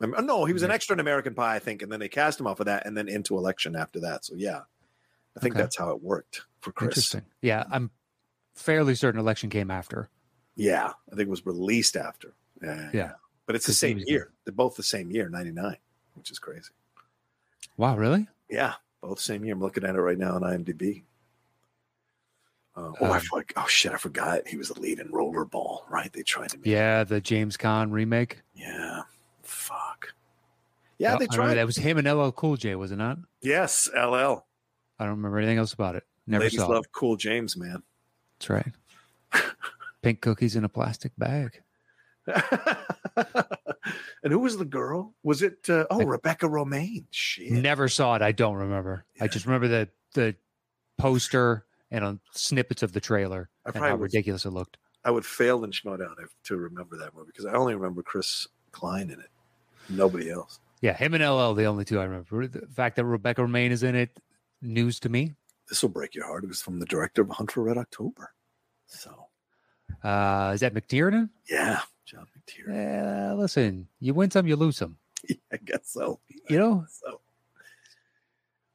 um, 0.00 0.14
no, 0.26 0.44
he 0.44 0.52
was 0.52 0.62
an 0.62 0.70
extra 0.70 0.94
in 0.94 1.00
American 1.00 1.34
Pie, 1.34 1.56
I 1.56 1.58
think, 1.58 1.82
and 1.82 1.90
then 1.90 2.00
they 2.00 2.08
cast 2.08 2.38
him 2.40 2.46
off 2.46 2.60
of 2.60 2.66
that, 2.66 2.84
and 2.86 2.96
then 2.96 3.08
into 3.08 3.36
election 3.36 3.74
after 3.76 4.00
that. 4.00 4.24
So 4.24 4.34
yeah, 4.36 4.60
I 5.36 5.40
think 5.40 5.54
Okay. 5.54 5.62
that's 5.62 5.76
how 5.78 5.90
it 5.90 6.02
worked 6.02 6.42
for 6.60 6.72
Chris. 6.72 6.88
Interesting. 6.88 7.22
Yeah, 7.42 7.64
I'm 7.70 7.90
fairly 8.54 8.94
certain 8.96 9.20
Election 9.20 9.50
came 9.50 9.70
after. 9.70 10.08
Yeah, 10.56 10.92
I 11.12 11.16
think 11.16 11.28
it 11.28 11.30
was 11.30 11.46
released 11.46 11.96
after. 11.96 12.34
Yeah, 12.62 12.90
Yeah. 12.92 13.12
But 13.48 13.56
it's 13.56 13.66
the 13.66 13.72
same 13.72 13.98
year. 14.06 14.30
They're 14.44 14.52
both 14.52 14.76
the 14.76 14.82
same 14.82 15.10
year, 15.10 15.28
ninety 15.30 15.50
nine, 15.50 15.78
which 16.14 16.30
is 16.30 16.38
crazy. 16.38 16.68
Wow, 17.78 17.96
really? 17.96 18.28
Yeah, 18.50 18.74
both 19.00 19.18
same 19.18 19.42
year. 19.44 19.54
I'm 19.54 19.60
looking 19.60 19.84
at 19.84 19.94
it 19.96 20.00
right 20.00 20.18
now 20.18 20.34
on 20.34 20.42
IMDb. 20.42 21.02
Uh, 22.76 22.92
oh, 23.00 23.06
I 23.06 23.16
Um, 23.16 23.20
forgot. 23.22 23.64
Oh 23.64 23.66
shit, 23.66 23.92
I 23.92 23.96
forgot. 23.96 24.46
He 24.46 24.58
was 24.58 24.68
the 24.68 24.78
lead 24.78 25.00
in 25.00 25.08
Rollerball. 25.08 25.80
Right? 25.88 26.12
They 26.12 26.22
tried 26.22 26.50
to. 26.50 26.58
Make, 26.58 26.66
Yeah, 26.66 27.04
the 27.04 27.20
James 27.22 27.56
Caan 27.56 27.90
remake. 27.90 28.42
Yeah. 28.54 29.02
Fuck. 29.42 30.12
Yeah, 30.98 31.16
they 31.16 31.26
tried. 31.26 31.54
That 31.54 31.64
was 31.66 31.76
him 31.76 31.96
and 31.96 32.06
LL 32.06 32.30
Cool 32.30 32.56
J, 32.56 32.74
was 32.74 32.92
it 32.92 32.96
not? 32.96 33.18
Yes, 33.40 33.88
LL. 33.94 34.44
I 34.98 35.04
don't 35.04 35.16
remember 35.16 35.38
anything 35.38 35.58
else 35.58 35.72
about 35.72 35.96
it. 35.96 36.04
Never 36.26 36.44
Ladies 36.44 36.58
saw 36.58 36.66
love 36.66 36.84
it. 36.84 36.92
Cool 36.92 37.16
James, 37.16 37.56
man. 37.56 37.82
That's 38.38 38.50
right. 38.50 38.72
Pink 40.02 40.20
cookies 40.20 40.54
in 40.56 40.64
a 40.64 40.68
plastic 40.68 41.12
bag. 41.16 41.62
and 44.22 44.32
who 44.32 44.38
was 44.40 44.56
the 44.58 44.64
girl? 44.64 45.14
Was 45.22 45.42
it? 45.42 45.68
Uh, 45.68 45.84
oh, 45.90 46.00
I- 46.00 46.04
Rebecca 46.04 46.46
Romijn. 46.46 47.06
Shit. 47.10 47.50
Never 47.52 47.88
saw 47.88 48.14
it. 48.16 48.22
I 48.22 48.32
don't 48.32 48.56
remember. 48.56 49.04
I 49.20 49.28
just 49.28 49.46
remember 49.46 49.68
the 49.68 49.88
the 50.14 50.34
poster 50.98 51.64
and 51.90 52.04
uh, 52.04 52.14
snippets 52.32 52.82
of 52.82 52.92
the 52.92 53.00
trailer 53.00 53.48
I 53.66 53.70
and 53.70 53.78
how 53.78 53.92
was- 53.96 54.12
ridiculous 54.12 54.44
it 54.44 54.50
looked. 54.50 54.78
I 55.04 55.10
would 55.10 55.24
fail 55.24 55.64
in 55.64 55.70
Schmoedown 55.70 56.14
if- 56.22 56.34
to 56.44 56.56
remember 56.56 56.96
that 56.98 57.14
movie 57.14 57.28
because 57.28 57.46
I 57.46 57.52
only 57.54 57.74
remember 57.74 58.02
Chris 58.02 58.46
Klein 58.72 59.10
in 59.10 59.20
it. 59.20 59.30
Nobody 59.88 60.30
else. 60.30 60.60
Yeah, 60.82 60.92
him 60.96 61.14
and 61.14 61.22
LL, 61.24 61.54
the 61.54 61.64
only 61.64 61.84
two 61.84 61.98
I 61.98 62.04
remember. 62.04 62.46
The 62.46 62.66
fact 62.66 62.96
that 62.96 63.04
Rebecca 63.04 63.40
Romijn 63.42 63.70
is 63.70 63.82
in 63.82 63.94
it, 63.94 64.16
news 64.62 65.00
to 65.00 65.08
me. 65.08 65.34
This 65.68 65.82
will 65.82 65.88
break 65.88 66.14
your 66.14 66.26
heart. 66.26 66.44
It 66.44 66.48
was 66.48 66.60
from 66.62 66.78
the 66.78 66.86
director 66.86 67.22
of 67.22 67.30
Hunt 67.30 67.50
for 67.50 67.62
Red 67.62 67.78
October. 67.78 68.32
So 68.86 69.26
Uh, 70.04 70.52
is 70.54 70.60
that 70.60 70.74
McTiernan? 70.74 71.30
yeah, 71.48 71.80
McTiernan. 72.48 73.30
Uh, 73.30 73.34
listen, 73.36 73.88
you 74.00 74.14
win 74.14 74.30
some, 74.30 74.46
you 74.46 74.56
lose 74.56 74.76
some. 74.76 74.96
I 75.52 75.56
guess 75.64 75.80
so. 75.90 76.20
You 76.48 76.58
know, 76.58 76.86
So 76.88 77.20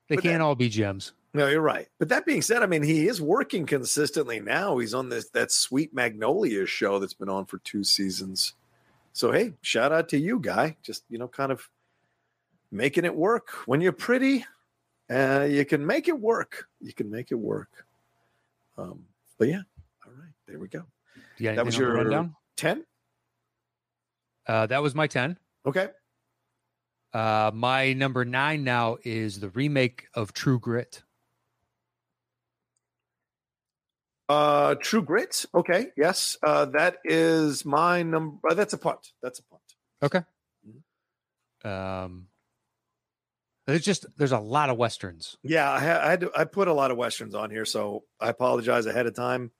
they 0.07 0.15
But 0.15 0.23
can't 0.23 0.35
that- 0.39 0.41
all 0.41 0.55
be 0.55 0.69
gems. 0.69 1.13
no, 1.33 1.47
you're 1.47 1.61
right. 1.61 1.87
But 1.99 2.09
that 2.09 2.25
being 2.25 2.41
said, 2.41 2.61
I 2.63 2.65
mean, 2.67 2.83
he 2.83 3.07
is 3.07 3.21
working 3.21 3.65
consistently 3.65 4.39
now. 4.39 4.77
He's 4.77 4.93
on 4.93 5.09
this 5.09 5.29
that 5.29 5.51
Sweet 5.51 5.93
Magnolia 5.93 6.65
show 6.65 6.99
that's 6.99 7.13
been 7.13 7.29
on 7.29 7.45
for 7.45 7.57
two 7.59 7.83
seasons. 7.83 8.53
So 9.13 9.31
hey, 9.31 9.53
shout 9.61 9.91
out 9.91 10.09
to 10.09 10.17
you, 10.17 10.39
guy. 10.39 10.77
Just 10.83 11.03
you 11.09 11.17
know, 11.17 11.27
kind 11.27 11.51
of 11.51 11.69
making 12.71 13.05
it 13.05 13.15
work. 13.15 13.49
When 13.67 13.79
you're 13.81 13.91
pretty, 13.91 14.45
uh, 15.09 15.47
you 15.49 15.65
can 15.65 15.85
make 15.85 16.07
it 16.07 16.19
work. 16.19 16.67
You 16.81 16.93
can 16.93 17.09
make 17.09 17.31
it 17.31 17.35
work. 17.35 17.85
Um, 18.77 19.05
but 19.37 19.47
yeah, 19.47 19.61
all 20.05 20.11
right, 20.13 20.33
there 20.47 20.57
we 20.59 20.67
go. 20.67 20.83
Yeah, 21.37 21.53
That 21.55 21.65
was 21.65 21.75
anything 21.75 21.87
on 21.91 21.93
the 21.93 21.99
your- 22.01 22.11
rundown? 22.11 22.35
Ten. 22.55 22.85
Uh, 24.47 24.65
that 24.67 24.81
was 24.81 24.93
my 24.93 25.07
10. 25.07 25.37
Okay. 25.65 25.87
Uh, 27.13 27.51
my 27.53 27.93
number 27.93 28.25
nine 28.25 28.63
now 28.63 28.97
is 29.03 29.39
the 29.39 29.49
remake 29.49 30.07
of 30.13 30.33
True 30.33 30.59
Grit. 30.59 31.03
Uh, 34.27 34.75
True 34.75 35.03
Grit. 35.03 35.45
Okay. 35.53 35.87
Yes. 35.95 36.37
Uh, 36.41 36.65
that 36.65 36.97
is 37.03 37.65
my 37.65 38.03
number. 38.03 38.37
Uh, 38.49 38.53
that's 38.55 38.73
a 38.73 38.77
punt. 38.77 39.11
That's 39.21 39.39
a 39.39 39.43
punt. 39.43 39.61
Okay. 40.01 40.21
Um, 41.63 42.27
there's 43.67 43.83
just 43.83 44.05
there's 44.17 44.31
a 44.31 44.39
lot 44.39 44.69
of 44.69 44.77
westerns. 44.77 45.37
Yeah, 45.43 45.69
I, 45.69 45.77
I 45.77 46.09
had 46.09 46.21
to, 46.21 46.31
I 46.35 46.43
put 46.43 46.67
a 46.67 46.73
lot 46.73 46.91
of 46.91 46.97
westerns 46.97 47.35
on 47.35 47.49
here, 47.49 47.63
so 47.63 48.03
I 48.19 48.29
apologize 48.29 48.85
ahead 48.85 49.05
of 49.05 49.15
time. 49.15 49.51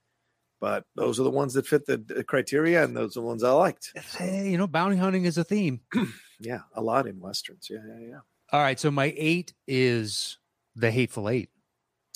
But 0.64 0.84
those 0.94 1.20
are 1.20 1.24
the 1.24 1.30
ones 1.30 1.52
that 1.52 1.66
fit 1.66 1.84
the, 1.84 2.24
criteria, 2.26 2.82
and 2.82 2.96
those 2.96 3.18
are 3.18 3.20
the 3.20 3.26
ones 3.26 3.44
I 3.44 3.50
liked. 3.50 3.92
Hey, 4.16 4.48
you 4.48 4.56
know, 4.56 4.66
bounty 4.66 4.96
hunting 4.96 5.26
is 5.26 5.36
a 5.36 5.44
theme. 5.44 5.80
Yeah, 6.40 6.60
a 6.74 6.80
lot 6.82 7.06
in 7.06 7.20
westerns. 7.20 7.68
Yeah, 7.70 7.78
yeah, 7.86 8.06
yeah. 8.08 8.18
All 8.50 8.60
right, 8.60 8.78
so 8.80 8.90
my 8.90 9.14
eight 9.16 9.52
is 9.68 10.38
the 10.74 10.90
Hateful 10.90 11.28
Eight. 11.28 11.50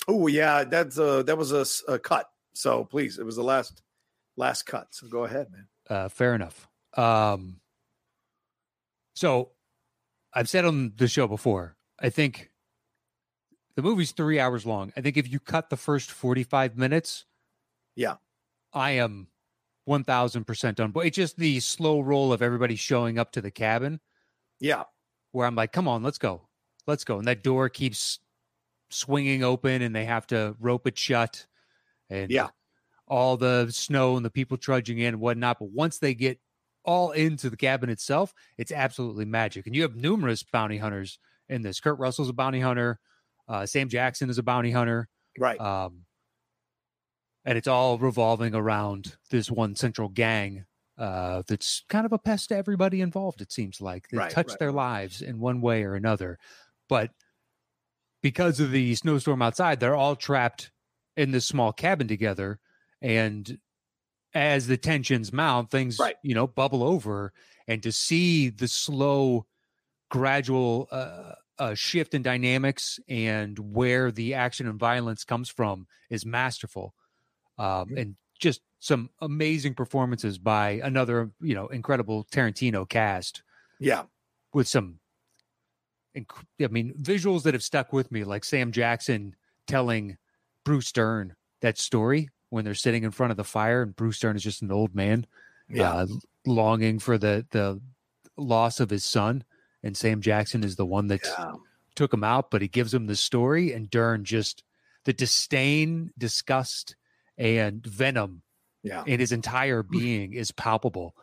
Oh, 0.07 0.25
yeah, 0.27 0.63
that's 0.63 0.97
uh 0.99 1.21
that 1.23 1.37
was 1.37 1.83
a 1.87 1.99
cut. 1.99 2.25
So 2.53 2.83
please, 2.85 3.17
it 3.19 3.23
was 3.25 3.35
the 3.37 3.43
last 3.43 3.81
last 4.35 4.63
cut. 4.63 4.87
So 4.91 5.07
go 5.07 5.25
ahead, 5.25 5.47
man. 5.51 5.67
Uh, 5.89 6.09
fair 6.09 6.33
enough. 6.35 6.67
Um, 6.97 7.61
so 9.13 9.51
I've 10.33 10.49
said 10.49 10.65
on 10.65 10.93
the 10.97 11.07
show 11.07 11.27
before, 11.27 11.75
I 11.99 12.09
think 12.09 12.49
the 13.75 13.83
movie's 13.83 14.11
three 14.11 14.39
hours 14.39 14.65
long. 14.65 14.91
I 14.97 15.01
think 15.01 15.17
if 15.17 15.31
you 15.31 15.39
cut 15.39 15.69
the 15.69 15.77
first 15.77 16.11
45 16.11 16.77
minutes, 16.77 17.25
Yeah. 17.95 18.15
I 18.73 18.91
am 18.91 19.27
1000% 19.87 20.79
on 20.79 20.91
board. 20.91 21.07
It's 21.07 21.15
just 21.15 21.37
the 21.37 21.59
slow 21.59 22.01
roll 22.01 22.31
of 22.33 22.41
everybody 22.41 22.75
showing 22.75 23.17
up 23.17 23.31
to 23.33 23.41
the 23.41 23.51
cabin 23.51 23.99
Yeah, 24.59 24.83
where 25.31 25.47
I'm 25.47 25.55
like, 25.55 25.71
come 25.71 25.87
on, 25.87 26.03
let's 26.03 26.17
go. 26.17 26.47
Let's 26.87 27.03
go. 27.03 27.17
And 27.19 27.27
that 27.27 27.43
door 27.43 27.69
keeps 27.69 28.19
swinging 28.91 29.43
open 29.43 29.81
and 29.81 29.95
they 29.95 30.05
have 30.05 30.27
to 30.27 30.55
rope 30.59 30.87
it 30.87 30.97
shut. 30.97 31.45
And 32.09 32.29
Yeah. 32.31 32.49
all 33.07 33.37
the 33.37 33.69
snow 33.71 34.15
and 34.17 34.25
the 34.25 34.29
people 34.31 34.57
trudging 34.57 34.99
in 34.99 35.07
and 35.15 35.19
whatnot. 35.19 35.59
But 35.59 35.69
once 35.71 35.97
they 35.99 36.13
get 36.13 36.39
all 36.83 37.11
into 37.11 37.49
the 37.49 37.57
cabin 37.57 37.89
itself, 37.89 38.33
it's 38.57 38.71
absolutely 38.71 39.25
magic. 39.25 39.65
And 39.67 39.75
you 39.75 39.81
have 39.83 39.95
numerous 39.95 40.43
bounty 40.43 40.77
hunters 40.77 41.19
in 41.49 41.61
this. 41.61 41.79
Kurt 41.79 41.97
Russell's 41.99 42.29
a 42.29 42.33
bounty 42.33 42.59
hunter. 42.59 42.99
Uh, 43.47 43.65
Sam 43.65 43.89
Jackson 43.89 44.29
is 44.29 44.37
a 44.37 44.43
bounty 44.43 44.71
hunter. 44.71 45.09
right. 45.37 45.59
Um, 45.59 46.05
and 47.45 47.57
it's 47.57 47.67
all 47.67 47.97
revolving 47.97 48.53
around 48.55 49.17
this 49.29 49.49
one 49.49 49.75
central 49.75 50.09
gang 50.09 50.65
uh, 50.97 51.43
that's 51.47 51.83
kind 51.89 52.05
of 52.05 52.11
a 52.11 52.19
pest 52.19 52.49
to 52.49 52.55
everybody 52.57 53.01
involved, 53.01 53.41
it 53.41 53.51
seems 53.51 53.79
like. 53.81 54.09
They 54.09 54.17
Right, 54.17 54.31
touch 54.31 54.47
right, 54.47 54.59
their 54.59 54.71
lives 54.71 55.21
in 55.21 55.39
one 55.39 55.61
way 55.61 55.83
or 55.83 55.95
another. 55.95 56.37
But 56.89 57.11
because 58.21 58.59
of 58.59 58.71
the 58.71 58.95
snowstorm 58.95 59.41
outside, 59.41 59.79
they're 59.79 59.95
all 59.95 60.15
trapped 60.15 60.71
in 61.15 61.31
this 61.31 61.45
small 61.45 61.71
cabin 61.71 62.07
together. 62.07 62.59
And 63.01 63.59
as 64.33 64.67
the 64.67 64.77
tensions 64.77 65.33
mount, 65.33 65.71
things, 65.71 65.99
Right. 65.99 66.17
you 66.23 66.35
know, 66.35 66.47
bubble 66.47 66.83
over. 66.83 67.33
And 67.67 67.81
to 67.83 67.91
see 67.91 68.49
the 68.49 68.67
slow, 68.67 69.47
gradual 70.11 70.87
uh, 70.91 71.35
uh, 71.59 71.75
shift 71.75 72.13
in 72.13 72.23
dynamics 72.23 72.99
and 73.07 73.59
where 73.59 74.11
the 74.11 74.33
action 74.33 74.67
and 74.67 74.79
violence 74.79 75.23
comes 75.23 75.49
from 75.49 75.87
is 76.09 76.25
masterful. 76.25 76.95
Um, 77.59 77.89
Mhm. 77.89 78.01
and 78.01 78.15
just 78.39 78.61
some 78.79 79.09
amazing 79.19 79.73
performances 79.75 80.37
by 80.37 80.79
another, 80.83 81.29
you 81.41 81.53
know, 81.53 81.67
incredible 81.67 82.25
Tarantino 82.31 82.87
cast 82.87 83.43
yeah, 83.79 84.03
with 84.53 84.67
some, 84.67 84.99
inc- 86.15 86.45
I 86.61 86.67
mean, 86.67 86.93
visuals 86.93 87.43
that 87.43 87.53
have 87.53 87.63
stuck 87.63 87.91
with 87.93 88.11
me, 88.11 88.23
like 88.23 88.43
Sam 88.45 88.71
Jackson 88.71 89.35
telling 89.67 90.17
Bruce 90.63 90.91
Dern 90.91 91.35
that 91.61 91.77
story 91.77 92.29
when 92.49 92.63
they're 92.65 92.73
sitting 92.73 93.03
in 93.03 93.11
front 93.11 93.31
of 93.31 93.37
the 93.37 93.43
fire, 93.43 93.83
and 93.83 93.95
Bruce 93.95 94.19
Dern 94.19 94.35
is 94.35 94.43
just 94.43 94.61
an 94.61 94.71
old 94.71 94.95
man, 94.95 95.25
yeah, 95.69 95.91
uh, 95.93 96.07
longing 96.45 96.99
for 96.99 97.17
the 97.17 97.45
the 97.51 97.81
loss 98.37 98.79
of 98.79 98.89
his 98.89 99.03
son, 99.03 99.43
and 99.83 99.95
Sam 99.95 100.21
Jackson 100.21 100.63
is 100.63 100.77
the 100.77 100.85
one 100.85 101.07
that 101.07 101.21
yeah. 101.25 101.53
took 101.95 102.13
him 102.13 102.23
out, 102.23 102.49
but 102.51 102.61
he 102.61 102.67
gives 102.69 102.93
him 102.93 103.05
the 103.07 103.15
story, 103.17 103.73
and 103.73 103.89
Dern 103.89 104.23
just 104.23 104.63
the 105.03 105.13
disdain, 105.13 106.11
disgust, 106.17 106.95
and 107.39 107.83
venom 107.85 108.43
yeah. 108.83 109.03
in 109.07 109.19
his 109.19 109.31
entire 109.31 109.81
being 109.81 110.33
is 110.33 110.51
palpable. 110.51 111.15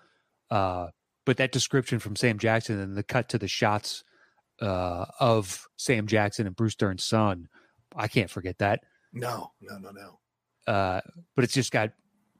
Uh, 0.50 0.88
but 1.24 1.36
that 1.36 1.52
description 1.52 1.98
from 1.98 2.16
Sam 2.16 2.38
Jackson 2.38 2.80
and 2.80 2.96
the 2.96 3.02
cut 3.02 3.28
to 3.30 3.38
the 3.38 3.48
shots 3.48 4.02
uh, 4.60 5.04
of 5.20 5.66
Sam 5.76 6.06
Jackson 6.06 6.46
and 6.46 6.56
Bruce 6.56 6.74
Dern's 6.74 7.04
son, 7.04 7.48
I 7.94 8.08
can't 8.08 8.30
forget 8.30 8.58
that. 8.58 8.80
No, 9.12 9.52
no, 9.60 9.78
no, 9.78 9.90
no. 9.90 10.72
Uh, 10.72 11.00
but 11.34 11.44
it's 11.44 11.54
just 11.54 11.72
got 11.72 11.90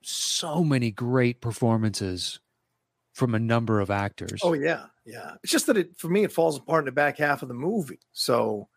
so 0.03 0.65
many 0.65 0.91
great 0.91 1.41
performances 1.41 2.41
from 3.13 3.35
a 3.35 3.39
number 3.39 3.81
of 3.81 3.91
actors. 3.91 4.41
Oh 4.43 4.53
yeah, 4.53 4.87
yeah. 5.05 5.33
It's 5.43 5.53
just 5.53 5.67
that 5.67 5.77
it 5.77 5.97
for 5.99 6.09
me 6.09 6.23
it 6.23 6.33
falls 6.33 6.59
apart 6.59 6.83
in 6.83 6.87
the 6.87 6.93
back 6.93 7.19
half 7.19 7.43
of 7.43 7.49
the 7.49 7.55
movie, 7.55 8.01
so 8.13 8.69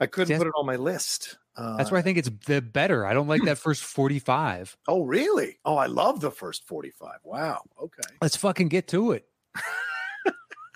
I 0.00 0.06
couldn't 0.06 0.36
put 0.38 0.46
it 0.46 0.52
on 0.56 0.66
my 0.66 0.76
list. 0.76 1.38
Uh, 1.56 1.76
That's 1.76 1.90
why 1.90 1.98
I 1.98 2.02
think 2.02 2.18
it's 2.18 2.30
the 2.46 2.62
better. 2.62 3.04
I 3.06 3.12
don't 3.12 3.28
like 3.28 3.42
that 3.44 3.58
first 3.58 3.82
45. 3.82 4.76
Oh 4.88 5.02
really? 5.04 5.58
Oh, 5.64 5.76
I 5.76 5.86
love 5.86 6.20
the 6.20 6.30
first 6.30 6.66
forty-five. 6.66 7.18
Wow. 7.24 7.62
Okay. 7.80 8.02
Let's 8.20 8.36
fucking 8.36 8.68
get 8.68 8.88
to 8.88 9.12
it. 9.12 9.26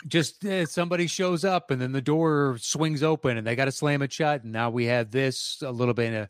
Just 0.06 0.44
uh, 0.44 0.66
somebody 0.66 1.08
shows 1.08 1.44
up 1.44 1.72
and 1.72 1.80
then 1.80 1.90
the 1.90 2.00
door 2.02 2.58
swings 2.60 3.02
open 3.02 3.36
and 3.38 3.44
they 3.46 3.56
got 3.56 3.64
to 3.64 3.72
slam 3.72 4.02
it 4.02 4.12
shut. 4.12 4.44
And 4.44 4.52
now 4.52 4.70
we 4.70 4.84
have 4.84 5.10
this 5.10 5.60
a 5.62 5.70
little 5.72 5.94
bit 5.94 6.14
of 6.14 6.28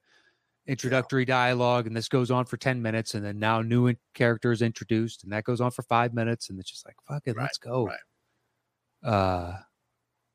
introductory 0.66 1.26
dialogue 1.26 1.86
and 1.86 1.94
this 1.94 2.08
goes 2.08 2.30
on 2.30 2.46
for 2.46 2.56
10 2.56 2.80
minutes. 2.80 3.14
And 3.14 3.22
then 3.22 3.38
now 3.38 3.60
new 3.60 3.88
in- 3.88 3.98
character 4.14 4.50
is 4.50 4.62
introduced 4.62 5.24
and 5.24 5.32
that 5.32 5.44
goes 5.44 5.60
on 5.60 5.72
for 5.72 5.82
five 5.82 6.14
minutes. 6.14 6.48
And 6.48 6.58
it's 6.58 6.70
just 6.70 6.86
like, 6.86 6.96
fuck 7.06 7.24
it, 7.26 7.36
Right, 7.36 7.42
let's 7.42 7.58
go. 7.58 7.86
right. 7.86 7.98
Uh, 9.12 9.58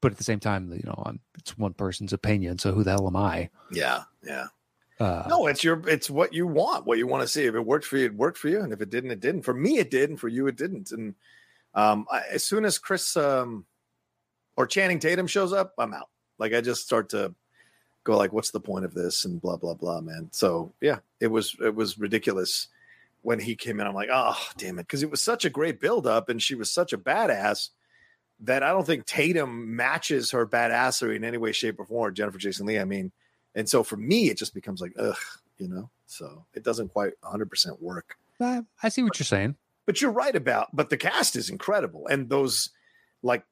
but 0.01 0.11
at 0.11 0.17
the 0.17 0.23
same 0.23 0.39
time, 0.39 0.71
you 0.73 0.83
know, 0.83 1.01
I'm, 1.05 1.19
it's 1.37 1.57
one 1.57 1.73
person's 1.73 2.11
opinion. 2.11 2.57
So 2.57 2.71
who 2.71 2.83
the 2.83 2.91
hell 2.91 3.07
am 3.07 3.15
I? 3.15 3.49
Yeah, 3.71 4.03
yeah. 4.25 4.47
Uh, 4.99 5.25
No, 5.27 5.47
it's 5.47 5.63
your 5.63 5.81
it's 5.87 6.09
what 6.09 6.33
you 6.33 6.45
want, 6.45 6.85
what 6.85 6.97
you 6.97 7.07
want 7.07 7.21
to 7.21 7.27
see. 7.27 7.45
If 7.45 7.55
it 7.55 7.65
worked 7.65 7.85
for 7.85 7.97
you, 7.97 8.05
it 8.05 8.15
worked 8.15 8.37
for 8.37 8.49
you, 8.49 8.61
and 8.61 8.73
if 8.73 8.81
it 8.81 8.89
didn't, 8.89 9.11
it 9.11 9.19
didn't. 9.19 9.43
For 9.43 9.53
me, 9.53 9.77
it 9.77 9.89
did, 9.89 10.09
and 10.09 10.19
for 10.19 10.27
you, 10.27 10.47
it 10.47 10.57
didn't. 10.57 10.91
And 10.91 11.15
um, 11.73 12.05
I, 12.11 12.21
as 12.31 12.43
soon 12.43 12.65
as 12.65 12.77
Chris 12.77 13.15
um, 13.17 13.65
or 14.57 14.67
Channing 14.67 14.99
Tatum 14.99 15.27
shows 15.27 15.53
up, 15.53 15.73
I'm 15.77 15.93
out. 15.93 16.09
Like 16.37 16.53
I 16.53 16.61
just 16.61 16.83
start 16.83 17.09
to 17.09 17.33
go 18.03 18.17
like, 18.17 18.33
what's 18.33 18.51
the 18.51 18.59
point 18.59 18.85
of 18.85 18.93
this, 18.93 19.25
and 19.25 19.41
blah 19.41 19.57
blah 19.57 19.73
blah, 19.75 20.01
man. 20.01 20.29
So 20.31 20.73
yeah, 20.81 20.99
it 21.19 21.27
was 21.27 21.55
it 21.63 21.73
was 21.73 21.97
ridiculous 21.97 22.67
when 23.23 23.39
he 23.39 23.55
came 23.55 23.79
in. 23.79 23.87
I'm 23.87 23.95
like, 23.95 24.09
oh 24.11 24.37
damn 24.57 24.77
it, 24.77 24.83
because 24.83 25.03
it 25.03 25.11
was 25.11 25.23
such 25.23 25.45
a 25.45 25.49
great 25.49 25.79
build 25.79 26.05
up, 26.05 26.29
and 26.29 26.41
she 26.41 26.55
was 26.55 26.71
such 26.71 26.93
a 26.93 26.97
badass 26.97 27.69
that 28.41 28.63
I 28.63 28.69
don't 28.69 28.85
think 28.85 29.05
Tatum 29.05 29.75
matches 29.75 30.31
her 30.31 30.45
badassery 30.47 31.15
in 31.15 31.23
any 31.23 31.37
way, 31.37 31.51
shape, 31.51 31.79
or 31.79 31.85
form. 31.85 32.13
Jennifer 32.13 32.37
Jason 32.37 32.65
Leigh, 32.65 32.79
I 32.79 32.85
mean. 32.85 33.11
And 33.55 33.67
so 33.69 33.83
for 33.83 33.97
me, 33.97 34.29
it 34.29 34.37
just 34.37 34.53
becomes 34.53 34.81
like, 34.81 34.93
ugh, 34.97 35.15
you 35.57 35.67
know. 35.67 35.89
So 36.07 36.45
it 36.53 36.63
doesn't 36.63 36.89
quite 36.89 37.13
100% 37.23 37.81
work. 37.81 38.15
I, 38.39 38.63
I 38.81 38.89
see 38.89 39.03
what 39.03 39.19
you're 39.19 39.25
saying. 39.25 39.55
But 39.85 40.01
you're 40.01 40.11
right 40.11 40.35
about. 40.35 40.75
But 40.75 40.89
the 40.89 40.97
cast 40.97 41.35
is 41.35 41.49
incredible, 41.49 42.07
and 42.07 42.29
those 42.29 42.69
like 43.23 43.43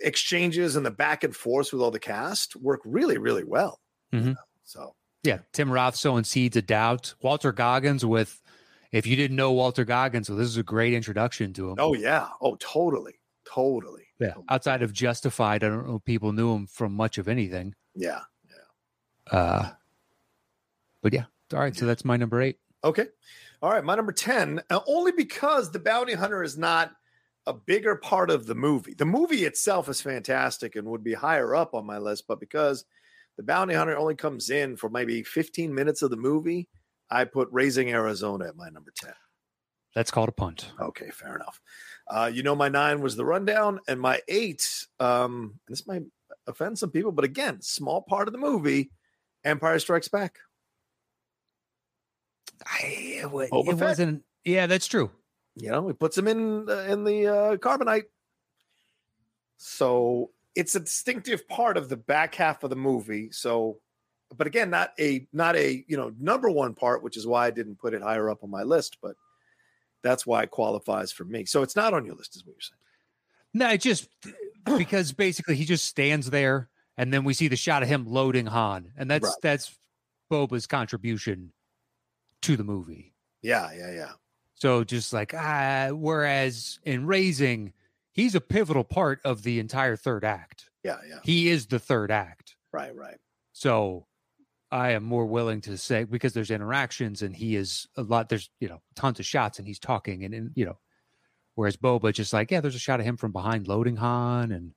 exchanges 0.00 0.76
and 0.76 0.84
the 0.84 0.90
back 0.90 1.24
and 1.24 1.34
forth 1.34 1.72
with 1.72 1.80
all 1.82 1.90
the 1.90 1.98
cast 1.98 2.56
work 2.56 2.80
really, 2.84 3.18
really 3.18 3.44
well. 3.44 3.80
you 4.12 4.20
Mhm. 4.20 4.24
know, 4.34 4.40
So 4.64 4.94
Yeah, 5.24 5.38
Tim 5.52 5.70
Roth 5.72 5.96
sowing 5.96 6.24
seeds 6.24 6.56
of 6.56 6.66
doubt. 6.66 7.14
Walter 7.22 7.50
Goggins 7.52 8.04
with, 8.04 8.42
if 8.92 9.06
you 9.06 9.16
didn't 9.16 9.36
know 9.36 9.52
Walter 9.52 9.84
Goggins, 9.84 10.28
well, 10.28 10.38
this 10.38 10.48
is 10.48 10.56
a 10.58 10.62
great 10.62 10.92
introduction 10.92 11.52
to 11.54 11.70
him. 11.70 11.76
oh 11.78 11.94
yeah, 11.94 12.28
oh 12.40 12.56
totally, 12.60 13.14
totally. 13.46 14.03
Yeah. 14.18 14.34
Outside 14.48 14.82
of 14.82 14.92
Justified, 14.92 15.64
I 15.64 15.68
don't 15.68 15.86
know 15.86 15.96
if 15.96 16.04
people 16.04 16.32
knew 16.32 16.54
him 16.54 16.66
from 16.66 16.94
much 16.94 17.18
of 17.18 17.28
anything. 17.28 17.74
yeah. 17.94 18.20
Uh, 19.30 19.70
but 21.02 21.12
yeah, 21.12 21.24
all 21.52 21.60
right. 21.60 21.74
So 21.74 21.86
that's 21.86 22.04
my 22.04 22.16
number 22.16 22.42
eight. 22.42 22.58
Okay. 22.82 23.06
All 23.62 23.70
right. 23.70 23.84
My 23.84 23.94
number 23.94 24.12
10, 24.12 24.62
uh, 24.68 24.80
only 24.86 25.12
because 25.12 25.70
the 25.70 25.78
bounty 25.78 26.12
hunter 26.12 26.42
is 26.42 26.58
not 26.58 26.92
a 27.46 27.52
bigger 27.52 27.96
part 27.96 28.30
of 28.30 28.46
the 28.46 28.54
movie. 28.54 28.94
The 28.94 29.06
movie 29.06 29.44
itself 29.44 29.88
is 29.88 30.00
fantastic 30.00 30.76
and 30.76 30.86
would 30.88 31.04
be 31.04 31.14
higher 31.14 31.54
up 31.54 31.74
on 31.74 31.86
my 31.86 31.98
list, 31.98 32.26
but 32.26 32.40
because 32.40 32.84
the 33.36 33.42
bounty 33.42 33.74
hunter 33.74 33.96
only 33.96 34.14
comes 34.14 34.50
in 34.50 34.76
for 34.76 34.88
maybe 34.88 35.22
15 35.22 35.74
minutes 35.74 36.02
of 36.02 36.10
the 36.10 36.16
movie, 36.16 36.68
I 37.10 37.24
put 37.24 37.48
Raising 37.52 37.90
Arizona 37.90 38.48
at 38.48 38.56
my 38.56 38.68
number 38.68 38.92
10. 38.94 39.12
That's 39.94 40.10
called 40.10 40.28
a 40.28 40.32
punt. 40.32 40.72
Okay, 40.80 41.10
fair 41.10 41.36
enough. 41.36 41.60
Uh, 42.06 42.30
you 42.32 42.42
know, 42.42 42.54
my 42.54 42.68
nine 42.68 43.00
was 43.00 43.16
the 43.16 43.24
rundown, 43.24 43.80
and 43.88 44.00
my 44.00 44.20
eight, 44.28 44.66
um, 45.00 45.58
this 45.68 45.86
might 45.86 46.02
offend 46.46 46.78
some 46.78 46.90
people, 46.90 47.12
but 47.12 47.24
again, 47.24 47.62
small 47.62 48.02
part 48.02 48.28
of 48.28 48.32
the 48.32 48.38
movie, 48.38 48.90
Empire 49.44 49.78
Strikes 49.78 50.08
Back. 50.08 50.38
I, 52.66 52.78
it, 52.84 53.50
it 53.50 53.76
wasn't. 53.76 54.22
Yeah, 54.44 54.66
that's 54.66 54.86
true. 54.86 55.10
you 55.56 55.70
know, 55.70 55.86
he 55.88 55.94
puts 55.94 56.16
them 56.16 56.28
in 56.28 56.68
uh, 56.68 56.86
in 56.88 57.04
the 57.04 57.26
uh, 57.26 57.56
carbonite. 57.56 58.04
So 59.56 60.30
it's 60.54 60.74
a 60.74 60.80
distinctive 60.80 61.48
part 61.48 61.76
of 61.76 61.88
the 61.88 61.96
back 61.96 62.34
half 62.34 62.62
of 62.62 62.70
the 62.70 62.76
movie. 62.76 63.30
So, 63.32 63.78
but 64.36 64.46
again, 64.46 64.70
not 64.70 64.92
a 64.98 65.26
not 65.32 65.56
a 65.56 65.84
you 65.88 65.96
know 65.96 66.12
number 66.18 66.50
one 66.50 66.74
part, 66.74 67.02
which 67.02 67.16
is 67.16 67.26
why 67.26 67.46
I 67.46 67.50
didn't 67.50 67.78
put 67.78 67.94
it 67.94 68.02
higher 68.02 68.30
up 68.30 68.42
on 68.42 68.50
my 68.50 68.62
list. 68.62 68.98
But 69.02 69.16
that's 70.04 70.24
why 70.24 70.44
it 70.44 70.50
qualifies 70.52 71.10
for 71.10 71.24
me. 71.24 71.44
So 71.46 71.62
it's 71.62 71.74
not 71.74 71.92
on 71.94 72.04
your 72.06 72.14
list, 72.14 72.36
is 72.36 72.44
what 72.46 72.52
you're 72.54 72.60
saying. 72.60 72.78
No, 73.54 73.70
it 73.70 73.80
just 73.80 74.08
because 74.78 75.12
basically 75.12 75.56
he 75.56 75.64
just 75.64 75.86
stands 75.86 76.30
there, 76.30 76.68
and 76.96 77.12
then 77.12 77.24
we 77.24 77.34
see 77.34 77.48
the 77.48 77.56
shot 77.56 77.82
of 77.82 77.88
him 77.88 78.06
loading 78.06 78.46
Han, 78.46 78.92
and 78.96 79.10
that's 79.10 79.24
Right. 79.24 79.34
that's 79.42 79.76
Boba's 80.30 80.66
contribution 80.68 81.52
to 82.42 82.56
the 82.56 82.64
movie. 82.64 83.14
Yeah, 83.42 83.70
yeah, 83.76 83.92
yeah. 83.92 84.12
So 84.54 84.84
just 84.84 85.12
like 85.12 85.34
ah, 85.34 85.88
whereas 85.92 86.78
in 86.84 87.06
Raising, 87.06 87.72
he's 88.12 88.34
a 88.34 88.40
pivotal 88.40 88.84
part 88.84 89.20
of 89.24 89.42
the 89.42 89.58
entire 89.58 89.96
third 89.96 90.24
act. 90.24 90.70
Yeah, 90.84 90.98
yeah. 91.08 91.18
He 91.24 91.48
is 91.48 91.66
the 91.66 91.78
third 91.78 92.10
act. 92.10 92.56
Right, 92.72 92.94
right. 92.94 93.16
So 93.52 94.06
I 94.74 94.90
am 94.90 95.04
more 95.04 95.24
willing 95.24 95.60
to 95.62 95.78
say 95.78 96.02
because 96.04 96.32
there's 96.32 96.50
interactions 96.50 97.22
and 97.22 97.34
he 97.34 97.54
is 97.54 97.86
a 97.96 98.02
lot. 98.02 98.28
There's 98.28 98.50
you 98.60 98.68
know 98.68 98.82
tons 98.96 99.20
of 99.20 99.26
shots 99.26 99.58
and 99.58 99.68
he's 99.68 99.78
talking 99.78 100.24
and, 100.24 100.34
and 100.34 100.50
you 100.56 100.64
know, 100.64 100.78
whereas 101.54 101.76
Boba 101.76 102.12
just 102.12 102.32
like 102.32 102.50
yeah, 102.50 102.60
there's 102.60 102.74
a 102.74 102.78
shot 102.80 102.98
of 103.00 103.06
him 103.06 103.16
from 103.16 103.30
behind 103.32 103.68
loading 103.68 103.96
Han 103.96 104.50
and 104.50 104.72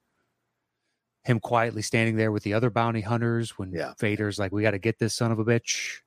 him 1.23 1.39
quietly 1.39 1.81
standing 1.81 2.15
there 2.15 2.31
with 2.31 2.43
the 2.43 2.53
other 2.53 2.69
bounty 2.69 3.01
hunters 3.01 3.57
when 3.57 3.71
Yeah. 3.71 3.93
Vader's 3.99 4.37
like, 4.39 4.51
we 4.51 4.61
got 4.61 4.71
to 4.71 4.79
get 4.79 4.97
this 4.99 5.13
son 5.15 5.31
of 5.31 5.39
a 5.39 5.43
bitch. 5.45 5.97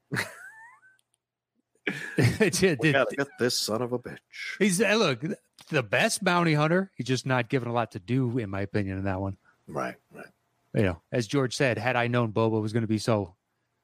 It- 2.17 2.63
it- 2.63 2.79
We 2.81 2.93
gotta 2.93 3.17
get 3.17 3.29
this 3.39 3.59
son 3.59 3.83
of 3.83 3.93
a 3.93 3.99
bitch. 3.99 4.19
He's 4.59 4.81
look 4.81 5.25
the 5.69 5.83
best 5.83 6.23
bounty 6.25 6.55
hunter. 6.55 6.91
He's 6.95 7.07
just 7.07 7.27
not 7.27 7.49
given 7.49 7.69
a 7.69 7.73
lot 7.73 7.91
to 7.93 7.99
do, 7.99 8.39
in 8.39 8.51
my 8.51 8.61
opinion, 8.61 8.99
in 8.99 9.05
that 9.05 9.21
one. 9.21 9.37
Right, 9.67 9.97
right. 10.13 10.27
You 10.75 10.83
know, 10.83 11.03
as 11.13 11.27
George 11.27 11.57
said, 11.57 11.77
had 11.79 11.97
I 11.97 12.07
known 12.07 12.33
Boba 12.33 12.61
was 12.63 12.73
going 12.73 12.83
to 12.83 12.89
be 12.89 12.99
so 12.99 13.35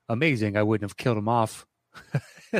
amazing, 0.09 0.57
I 0.57 0.62
wouldn't 0.62 0.88
have 0.88 0.97
killed 0.97 1.19
him 1.19 1.29
off 1.29 1.66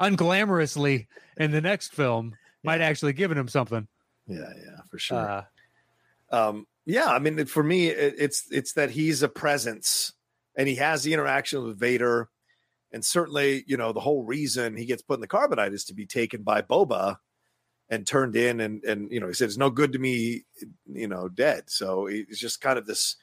unglamorously 0.00 1.06
in 1.36 1.50
the 1.50 1.60
next 1.60 1.92
film. 1.92 2.34
Might 2.62 2.80
actually 2.80 3.14
given 3.14 3.38
him 3.38 3.48
something. 3.48 3.88
Yeah, 4.26 4.52
yeah, 4.56 4.80
for 4.90 4.98
sure. 4.98 5.18
Uh, 5.18 5.44
um 6.30 6.66
yeah 6.86 7.06
i 7.06 7.18
mean 7.18 7.44
for 7.46 7.62
me 7.62 7.88
it, 7.88 8.14
it's 8.18 8.46
it's 8.50 8.74
that 8.74 8.90
he's 8.90 9.22
a 9.22 9.28
presence 9.28 10.12
and 10.56 10.68
he 10.68 10.76
has 10.76 11.02
the 11.02 11.12
interaction 11.12 11.62
with 11.64 11.78
vader 11.78 12.28
and 12.92 13.04
certainly 13.04 13.64
you 13.66 13.76
know 13.76 13.92
the 13.92 14.00
whole 14.00 14.24
reason 14.24 14.76
he 14.76 14.86
gets 14.86 15.02
put 15.02 15.14
in 15.14 15.20
the 15.20 15.28
carbonite 15.28 15.72
is 15.72 15.84
to 15.84 15.94
be 15.94 16.06
taken 16.06 16.42
by 16.42 16.62
boba 16.62 17.16
and 17.88 18.06
turned 18.06 18.36
in 18.36 18.60
and 18.60 18.84
and 18.84 19.10
you 19.10 19.20
know 19.20 19.26
he 19.26 19.34
said 19.34 19.48
it's 19.48 19.56
no 19.56 19.70
good 19.70 19.92
to 19.92 19.98
me 19.98 20.44
you 20.86 21.08
know 21.08 21.28
dead 21.28 21.64
so 21.66 22.06
it's 22.06 22.38
just 22.38 22.60
kind 22.60 22.78
of 22.78 22.86
this 22.86 23.16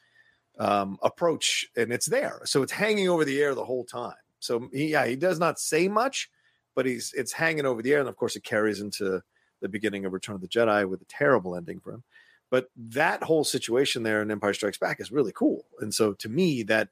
um 0.58 0.98
approach 1.02 1.66
and 1.76 1.92
it's 1.92 2.06
there 2.06 2.40
so 2.44 2.62
it's 2.62 2.72
hanging 2.72 3.08
over 3.08 3.24
the 3.24 3.40
air 3.40 3.54
the 3.54 3.64
whole 3.64 3.84
time 3.84 4.14
so 4.40 4.68
he, 4.72 4.88
yeah 4.88 5.06
he 5.06 5.16
does 5.16 5.38
not 5.38 5.58
say 5.58 5.88
much 5.88 6.30
but 6.74 6.84
he's 6.86 7.12
it's 7.16 7.32
hanging 7.32 7.66
over 7.66 7.82
the 7.82 7.92
air 7.92 8.00
and 8.00 8.08
of 8.08 8.16
course 8.16 8.36
it 8.36 8.42
carries 8.42 8.80
into 8.80 9.22
the 9.60 9.68
beginning 9.68 10.04
of 10.04 10.12
return 10.12 10.34
of 10.34 10.40
the 10.40 10.48
jedi 10.48 10.88
with 10.88 11.00
a 11.00 11.06
terrible 11.06 11.54
ending 11.54 11.78
for 11.80 11.92
him 11.92 12.02
but 12.50 12.70
that 12.76 13.22
whole 13.22 13.44
situation 13.44 14.02
there 14.02 14.22
in 14.22 14.30
Empire 14.30 14.54
Strikes 14.54 14.78
Back 14.78 15.00
is 15.00 15.12
really 15.12 15.32
cool. 15.34 15.66
And 15.80 15.92
so 15.92 16.14
to 16.14 16.28
me, 16.28 16.62
that 16.64 16.88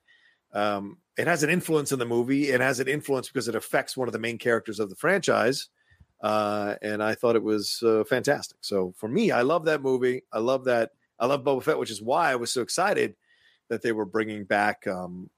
um, 0.53 0.99
it 1.17 1.27
has 1.27 1.43
an 1.43 1.51
influence 1.51 1.93
in 1.93 1.99
the 1.99 2.05
movie. 2.05 2.51
It 2.51 2.61
has 2.61 2.81
an 2.81 2.89
influence 2.89 3.29
because 3.29 3.49
it 3.49 3.55
affects 3.55 3.97
one 3.97 4.09
of 4.09 4.13
the 4.13 4.19
main 4.19 4.39
characters 4.39 4.81
of 4.81 4.91
the 4.91 4.97
franchise. 4.97 5.69
Uh, 6.21 6.75
and 6.83 7.03
I 7.03 7.15
thought 7.15 7.37
it 7.37 7.43
was 7.43 7.83
uh, 7.83 8.05
fantastic. 8.05 8.59
So 8.61 8.93
for 8.97 9.09
me, 9.09 9.31
I 9.31 9.43
love 9.43 9.65
that 9.67 9.83
movie. 9.83 10.23
I 10.33 10.39
love 10.39 10.65
that. 10.65 10.93
I 11.19 11.27
love 11.27 11.45
Boba 11.45 11.63
Fett, 11.63 11.79
which 11.79 11.91
is 11.91 12.03
why 12.03 12.31
I 12.31 12.37
was 12.37 12.53
so 12.53 12.61
excited 12.61 13.17
that 13.69 13.83
they 13.83 13.93
were 13.93 14.05
bringing 14.05 14.45
back 14.45 14.87
um, 14.87 15.31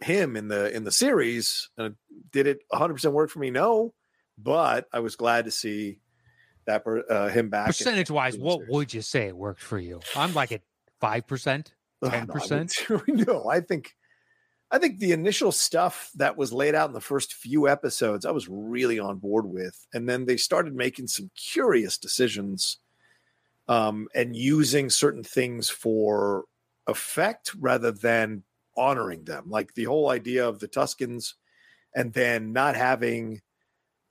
him 0.00 0.36
in 0.36 0.48
the 0.48 0.74
in 0.74 0.84
the 0.84 0.92
series. 0.92 1.70
Uh, 1.78 1.90
did 2.32 2.46
it 2.46 2.58
100 2.68 2.94
percent 2.94 3.14
work 3.14 3.30
for 3.30 3.38
me? 3.38 3.50
No, 3.50 3.94
but 4.38 4.86
I 4.92 5.00
was 5.00 5.16
glad 5.16 5.46
to 5.46 5.50
see 5.50 6.00
that 6.66 6.84
uh, 7.08 7.28
him 7.28 7.48
back. 7.48 7.68
percentage 7.68 8.10
wise, 8.10 8.36
what 8.36 8.58
series. 8.58 8.70
would 8.70 8.94
you 8.94 9.02
say 9.02 9.26
it 9.26 9.36
worked 9.36 9.62
for 9.62 9.78
you? 9.78 10.00
I'm 10.14 10.34
like 10.34 10.52
at 10.52 10.62
five 11.00 11.26
percent. 11.26 11.74
I 12.02 12.20
10%? 12.20 13.02
No, 13.26 13.48
I 13.48 13.60
think 13.60 13.94
I 14.70 14.78
think 14.78 14.98
the 14.98 15.12
initial 15.12 15.52
stuff 15.52 16.10
that 16.16 16.36
was 16.36 16.52
laid 16.52 16.74
out 16.74 16.88
in 16.88 16.94
the 16.94 17.00
first 17.00 17.34
few 17.34 17.68
episodes, 17.68 18.26
I 18.26 18.32
was 18.32 18.48
really 18.48 18.98
on 18.98 19.18
board 19.18 19.46
with. 19.46 19.86
And 19.94 20.08
then 20.08 20.26
they 20.26 20.36
started 20.36 20.74
making 20.74 21.06
some 21.06 21.30
curious 21.36 21.98
decisions 21.98 22.78
um, 23.68 24.08
and 24.14 24.34
using 24.34 24.90
certain 24.90 25.22
things 25.22 25.70
for 25.70 26.44
effect 26.86 27.52
rather 27.58 27.90
than 27.90 28.42
honoring 28.76 29.24
them. 29.24 29.44
Like 29.48 29.74
the 29.74 29.84
whole 29.84 30.10
idea 30.10 30.48
of 30.48 30.58
the 30.58 30.68
Tuskens 30.68 31.34
and 31.94 32.12
then 32.12 32.52
not 32.52 32.76
having 32.76 33.40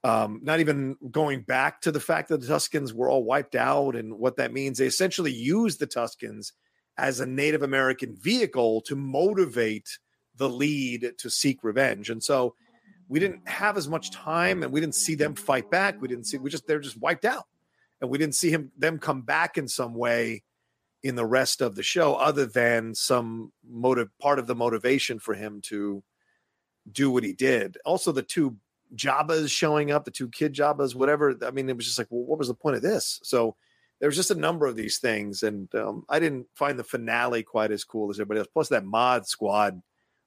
um, 0.04 0.40
not 0.44 0.60
even 0.60 0.96
going 1.10 1.40
back 1.40 1.80
to 1.80 1.90
the 1.90 2.00
fact 2.00 2.28
that 2.28 2.40
the 2.40 2.46
Tuskens 2.46 2.92
were 2.92 3.08
all 3.08 3.24
wiped 3.24 3.56
out 3.56 3.96
and 3.96 4.18
what 4.18 4.36
that 4.36 4.52
means. 4.52 4.78
They 4.78 4.86
essentially 4.86 5.32
used 5.32 5.80
the 5.80 5.86
Tuskens 5.86 6.52
as 6.96 7.18
a 7.18 7.26
Native 7.26 7.62
American 7.62 8.14
vehicle 8.14 8.82
to 8.82 8.94
motivate 8.94 9.98
the 10.36 10.48
lead 10.48 11.12
to 11.18 11.28
seek 11.28 11.64
revenge. 11.64 12.10
And 12.10 12.22
so 12.22 12.54
we 13.08 13.18
didn't 13.18 13.48
have 13.48 13.76
as 13.76 13.88
much 13.88 14.12
time 14.12 14.62
and 14.62 14.72
we 14.72 14.80
didn't 14.80 14.94
see 14.94 15.16
them 15.16 15.34
fight 15.34 15.70
back. 15.70 16.00
We 16.00 16.08
didn't 16.08 16.26
see, 16.26 16.38
we 16.38 16.50
just, 16.50 16.68
they're 16.68 16.78
just 16.78 17.00
wiped 17.00 17.24
out. 17.24 17.46
And 18.00 18.08
we 18.08 18.18
didn't 18.18 18.34
see 18.36 18.50
him, 18.50 18.70
them 18.78 18.98
come 18.98 19.22
back 19.22 19.58
in 19.58 19.66
some 19.66 19.94
way 19.94 20.44
in 21.06 21.14
the 21.14 21.26
rest 21.26 21.60
of 21.60 21.74
the 21.74 21.82
show, 21.82 22.14
other 22.14 22.46
than 22.46 22.94
some 22.94 23.52
motive, 23.68 24.08
part 24.18 24.38
of 24.38 24.46
the 24.46 24.54
motivation 24.54 25.18
for 25.18 25.34
him 25.34 25.60
to 25.62 26.02
do 26.90 27.10
what 27.10 27.24
he 27.24 27.32
did. 27.32 27.78
Also, 27.84 28.12
the 28.12 28.22
two 28.22 28.56
Jabbas 28.94 29.50
showing 29.50 29.90
up, 29.90 30.04
the 30.04 30.10
two 30.10 30.28
kid 30.28 30.52
Jabbas, 30.52 30.94
whatever. 30.94 31.36
I 31.44 31.50
mean, 31.50 31.68
it 31.68 31.76
was 31.76 31.86
just 31.86 31.98
like, 31.98 32.08
well, 32.10 32.24
what 32.24 32.38
was 32.38 32.48
the 32.48 32.54
point 32.54 32.76
of 32.76 32.82
this? 32.82 33.20
So 33.22 33.56
there 34.00 34.08
was 34.08 34.16
just 34.16 34.30
a 34.30 34.36
number 34.36 34.66
of 34.66 34.76
these 34.76 34.98
things, 34.98 35.42
and 35.42 35.72
um, 35.74 36.04
I 36.08 36.18
didn't 36.18 36.46
find 36.54 36.78
the 36.78 36.84
finale 36.84 37.42
quite 37.42 37.70
as 37.70 37.84
cool 37.84 38.10
as 38.10 38.18
everybody 38.18 38.40
else. 38.40 38.48
Plus, 38.52 38.68
that 38.68 38.84
Mod 38.84 39.26
Squad 39.26 39.80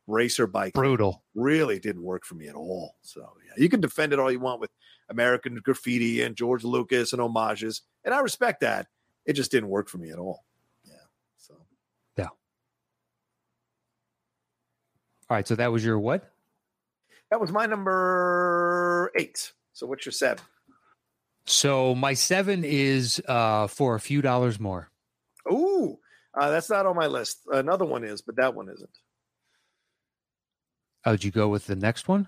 racer 0.08 0.48
bike 0.48 0.74
Brutal. 0.74 1.24
really 1.36 1.80
didn't 1.80 2.02
work 2.02 2.26
for 2.26 2.34
me 2.34 2.48
at 2.48 2.56
all. 2.56 2.96
So 3.02 3.22
yeah, 3.46 3.62
you 3.62 3.70
can 3.70 3.80
defend 3.80 4.12
it 4.12 4.20
all 4.20 4.32
you 4.32 4.39
want 4.39 4.60
with 4.60 4.72
American 5.10 5.60
graffiti 5.63 6.24
and 6.24 6.36
George 6.36 6.63
Lucas 6.63 7.13
and 7.13 7.22
homages, 7.22 7.84
and 8.04 8.13
I 8.13 8.20
respect 8.22 8.62
that. 8.62 8.88
It 9.26 9.34
just 9.34 9.52
didn't 9.52 9.70
work 9.70 9.88
for 9.88 10.00
me 10.00 10.10
at 10.10 10.18
all. 10.18 10.44
Yeah. 10.84 10.94
So 11.38 11.54
All 15.30 15.36
right. 15.38 15.48
So 15.48 15.56
that 15.56 15.72
was 15.72 15.84
your 15.86 16.00
what? 16.00 16.32
that 17.30 17.39
was 17.39 17.52
my 17.52 17.65
number 17.65 19.12
eight. 19.15 19.52
So 19.74 19.86
what's 19.88 20.06
your 20.06 20.13
seven? 20.13 20.44
So 21.46 21.96
my 21.96 22.13
seven 22.13 22.63
is 22.63 23.22
uh, 23.28 23.68
for 23.68 23.96
a 23.96 24.00
few 24.00 24.22
dollars 24.22 24.60
more. 24.60 24.89
Ooh, 25.52 25.98
uh, 26.39 26.50
that's 26.50 26.70
not 26.70 26.86
on 26.86 26.96
my 26.96 27.08
list. 27.08 27.39
Another 27.52 27.86
one 27.86 28.04
is, 28.04 28.22
but 28.22 28.36
that 28.36 28.54
one 28.54 28.70
isn't. 28.70 28.89
Oh, 31.06 31.12
did 31.12 31.24
you 31.24 31.32
go 31.32 31.48
with 31.48 31.65
the 31.65 31.76
next 31.76 32.08
one? 32.08 32.28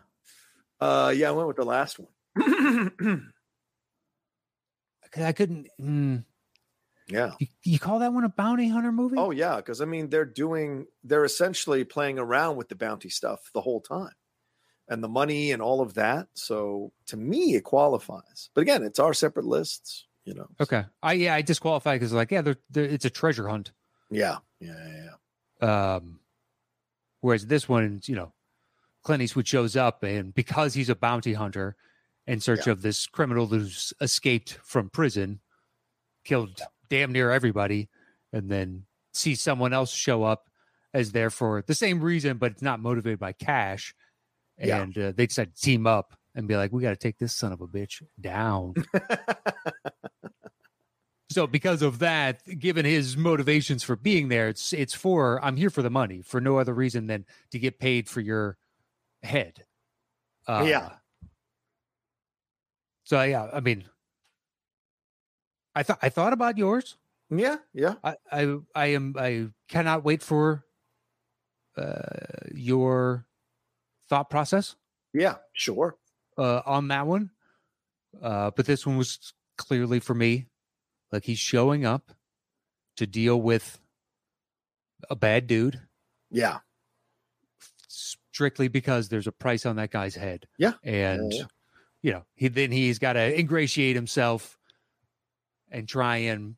Uh, 0.80 1.14
yeah, 1.16 1.30
I 1.30 1.32
went 1.32 1.48
with 1.48 1.58
the 1.58 1.66
last 1.66 2.00
one. 2.00 2.12
I 5.18 5.34
couldn't. 5.34 5.68
Mm, 5.80 6.24
yeah. 7.12 7.32
you, 7.40 7.48
you 7.64 7.80
call 7.80 8.00
that 8.00 8.14
one 8.14 8.24
a 8.24 8.30
bounty 8.30 8.68
hunter 8.68 8.92
movie? 8.92 9.18
Oh, 9.18 9.32
yeah. 9.32 9.58
Because 9.58 9.82
I 9.82 9.86
mean, 9.86 10.10
they're 10.10 10.26
doing, 10.26 10.88
they're 11.04 11.26
essentially 11.26 11.84
playing 11.84 12.20
around 12.20 12.56
with 12.56 12.70
the 12.70 12.76
bounty 12.76 13.10
stuff 13.10 13.40
the 13.54 13.62
whole 13.62 13.82
time, 13.82 14.14
and 14.88 15.04
the 15.04 15.10
money 15.10 15.52
and 15.52 15.62
all 15.62 15.82
of 15.82 15.94
that. 15.96 16.28
So 16.34 16.92
to 17.08 17.18
me, 17.18 17.56
it 17.56 17.64
qualifies. 17.64 18.50
But 18.54 18.62
again, 18.62 18.84
it's 18.84 19.00
our 19.00 19.14
separate 19.14 19.46
lists. 19.46 20.08
You 20.26 20.36
know. 20.36 20.48
Okay. 20.60 20.84
I 21.02 21.14
yeah, 21.14 21.34
I 21.34 21.42
disqualified 21.42 22.00
because 22.00 22.14
like 22.14 22.30
yeah, 22.30 22.42
they're, 22.42 22.58
they're, 22.70 22.86
it's 22.86 23.06
a 23.06 23.10
treasure 23.10 23.48
hunt. 23.48 23.72
Yeah. 24.12 24.38
Yeah. 24.60 24.76
Yeah. 24.78 25.10
yeah. 25.62 25.96
Um, 25.96 26.20
whereas 27.22 27.48
this 27.48 27.68
one, 27.68 28.02
you 28.06 28.16
know, 28.16 28.34
Clint 29.04 29.24
Eastwood 29.24 29.48
shows 29.48 29.76
up, 29.76 30.04
and 30.04 30.34
because 30.34 30.76
he's 30.76 30.90
a 30.90 30.96
bounty 30.96 31.34
hunter 31.34 31.76
in 32.28 32.40
search 32.40 32.68
of 32.68 32.84
this 32.84 33.08
criminal 33.08 33.48
who's 33.48 33.94
escaped 34.00 34.60
from 34.64 34.90
prison, 34.90 35.40
killed 36.24 36.62
damn 36.92 37.12
near 37.12 37.32
everybody, 37.32 37.90
and 38.34 38.52
then 38.52 38.84
see 39.14 39.34
someone 39.34 39.74
else 39.74 39.92
show 39.92 40.24
up 40.24 40.50
as 40.94 41.14
there 41.14 41.30
for 41.30 41.64
the 41.66 41.74
same 41.74 42.02
reason, 42.02 42.38
but 42.38 42.52
it's 42.52 42.62
not 42.62 42.80
motivated 42.82 43.18
by 43.18 43.32
cash. 43.32 43.96
Yeah. 44.60 44.82
And 44.82 44.98
uh, 44.98 45.12
they 45.16 45.26
decide 45.26 45.56
to 45.56 45.62
team 45.62 45.88
up 45.88 46.14
and 46.36 46.48
be 46.48 46.56
like, 46.58 46.72
we 46.72 46.82
got 46.82 46.90
to 46.90 46.96
take 46.98 47.18
this 47.18 47.34
son 47.34 47.54
of 47.54 47.62
a 47.62 47.68
bitch 47.68 48.04
down. 48.20 48.76
So 51.32 51.48
because 51.48 51.82
of 51.82 52.00
that, 52.00 52.42
given 52.60 52.84
his 52.84 53.16
motivations 53.16 53.84
for 53.84 53.96
being 53.96 54.28
there, 54.28 54.50
it's 54.50 54.74
it's 54.74 54.94
for 54.94 55.42
I'm 55.42 55.56
here 55.56 55.70
for 55.70 55.82
the 55.82 55.90
money 55.90 56.22
for 56.22 56.42
no 56.42 56.58
other 56.58 56.74
reason 56.74 57.08
than 57.08 57.26
to 57.52 57.60
get 57.60 57.80
paid 57.80 58.10
for 58.10 58.20
your 58.20 58.58
head. 59.24 59.64
Uh, 60.46 60.66
Yeah. 60.68 60.90
So 63.06 63.22
yeah, 63.24 63.48
I 63.54 63.62
mean, 63.62 63.86
I 65.76 65.84
thought 65.84 66.00
I 66.02 66.10
thought 66.10 66.34
about 66.34 66.58
yours. 66.58 66.98
yeah. 67.30 67.58
Yeah. 67.74 67.96
I 68.04 68.16
I 68.32 68.58
I 68.76 68.86
am 68.88 69.16
I 69.18 69.48
cannot 69.70 70.04
wait 70.04 70.22
for 70.22 70.66
uh, 71.78 72.50
your 72.54 73.26
thought 74.10 74.30
process 74.30 74.76
Yeah. 75.14 75.36
Sure. 75.54 75.98
uh, 76.38 76.62
on 76.66 76.90
that 76.90 77.08
one. 77.08 77.32
Uh, 78.22 78.52
but 78.52 78.66
this 78.66 78.86
one 78.86 78.98
was 78.98 79.34
clearly 79.58 80.00
for 80.02 80.14
me. 80.14 80.48
Like 81.14 81.24
he's 81.24 81.40
showing 81.40 81.86
up 81.86 82.12
to 82.98 83.08
deal 83.08 83.42
with 83.42 83.80
a 85.10 85.16
bad 85.16 85.48
dude 85.48 85.80
Yeah. 86.30 86.60
strictly 87.88 88.68
because 88.68 89.10
there's 89.10 89.28
a 89.28 89.32
price 89.32 89.66
on 89.66 89.78
that 89.78 89.92
guy's 89.92 90.16
head. 90.16 90.48
Yeah. 90.58 90.74
And 90.84 91.32
yeah. 91.34 91.44
you 92.02 92.12
know, 92.12 92.26
he 92.36 92.48
then 92.50 92.72
he's 92.72 93.00
got 93.00 93.14
to 93.14 93.40
ingratiate 93.40 93.96
himself 93.96 94.58
and 95.72 95.88
try 95.88 96.18
and 96.18 96.56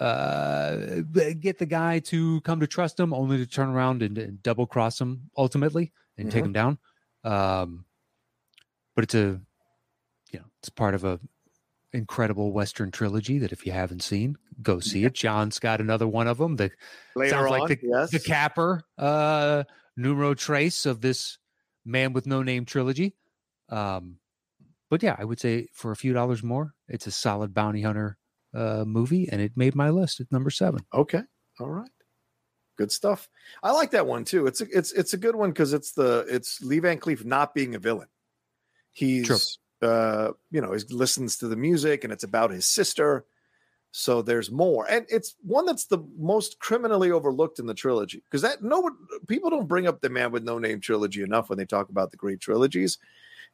uh 0.00 1.00
get 1.40 1.58
the 1.58 1.66
guy 1.66 1.98
to 1.98 2.40
come 2.42 2.60
to 2.60 2.66
trust 2.66 2.98
him 3.00 3.12
only 3.12 3.36
to 3.38 3.46
turn 3.46 3.68
around 3.68 4.02
and, 4.02 4.16
and 4.16 4.42
double 4.42 4.66
cross 4.66 5.00
him 5.00 5.28
ultimately 5.36 5.92
and 6.16 6.30
take 6.30 6.42
Mhm. 6.44 6.46
him 6.46 6.52
down. 6.52 6.78
Um 7.24 7.84
but 8.94 9.04
it's 9.04 9.14
a 9.14 9.40
you 10.30 10.38
know 10.38 10.44
it's 10.60 10.68
part 10.68 10.94
of 10.94 11.02
a 11.04 11.18
incredible 11.92 12.52
western 12.52 12.90
trilogy 12.92 13.38
that 13.38 13.50
if 13.50 13.66
you 13.66 13.72
haven't 13.72 14.02
seen 14.02 14.36
go 14.62 14.78
see 14.78 15.04
it. 15.04 15.14
John's 15.14 15.58
got 15.58 15.80
another 15.80 16.06
one 16.06 16.28
of 16.28 16.38
them 16.38 16.56
the 16.56 16.70
Later 17.16 17.30
Sounds 17.30 17.50
like 17.50 17.62
on, 17.62 17.68
the- 17.68 17.78
yes. 17.82 18.10
the 18.12 18.20
capper 18.20 18.84
uh 18.98 19.64
numero 19.96 20.34
trace 20.34 20.86
of 20.86 21.00
this 21.00 21.38
man 21.84 22.12
with 22.12 22.24
no 22.26 22.42
name 22.44 22.64
trilogy. 22.66 23.16
Um 23.68 24.18
but 24.90 25.02
yeah 25.02 25.16
i 25.18 25.24
would 25.24 25.40
say 25.40 25.66
for 25.72 25.90
a 25.92 25.96
few 25.96 26.12
dollars 26.12 26.42
more 26.42 26.74
it's 26.88 27.06
a 27.06 27.10
solid 27.10 27.52
bounty 27.54 27.82
hunter 27.82 28.16
uh 28.54 28.84
movie 28.86 29.28
and 29.30 29.40
it 29.40 29.52
made 29.56 29.74
my 29.74 29.90
list 29.90 30.20
at 30.20 30.30
number 30.32 30.50
seven 30.50 30.80
Okay. 30.94 31.22
All 31.60 31.70
right. 31.70 31.90
Good 32.76 32.92
stuff. 32.92 33.28
I 33.62 33.72
like 33.72 33.90
that 33.90 34.06
one 34.06 34.24
too. 34.24 34.46
It's 34.46 34.60
a, 34.60 34.66
it's 34.70 34.92
it's 34.92 35.12
a 35.12 35.16
good 35.16 35.34
one 35.34 35.50
because 35.50 35.72
it's 35.72 35.92
the 35.92 36.24
it's 36.28 36.62
Lee 36.62 36.78
Van 36.78 36.98
Cleef 36.98 37.24
not 37.24 37.52
being 37.52 37.74
a 37.74 37.78
villain. 37.78 38.06
He's 38.92 39.58
uh 39.82 40.30
you 40.50 40.60
know 40.60 40.72
he 40.72 40.78
listens 40.90 41.38
to 41.38 41.48
the 41.48 41.56
music 41.56 42.04
and 42.04 42.12
it's 42.12 42.24
about 42.24 42.52
his 42.52 42.66
sister. 42.66 43.26
So 43.90 44.22
there's 44.22 44.50
more, 44.50 44.88
and 44.88 45.06
it's 45.08 45.34
one 45.42 45.64
that's 45.64 45.86
the 45.86 45.98
most 46.18 46.60
criminally 46.60 47.10
overlooked 47.10 47.58
in 47.58 47.66
the 47.66 47.74
trilogy 47.74 48.22
because 48.22 48.42
that 48.42 48.62
no 48.62 48.80
one 48.80 48.96
people 49.26 49.50
don't 49.50 49.66
bring 49.66 49.86
up 49.86 50.00
the 50.00 50.10
Man 50.10 50.30
with 50.30 50.44
No 50.44 50.58
Name 50.58 50.78
trilogy 50.78 51.22
enough 51.22 51.48
when 51.48 51.58
they 51.58 51.64
talk 51.64 51.88
about 51.88 52.10
the 52.10 52.16
great 52.18 52.38
trilogies. 52.38 52.98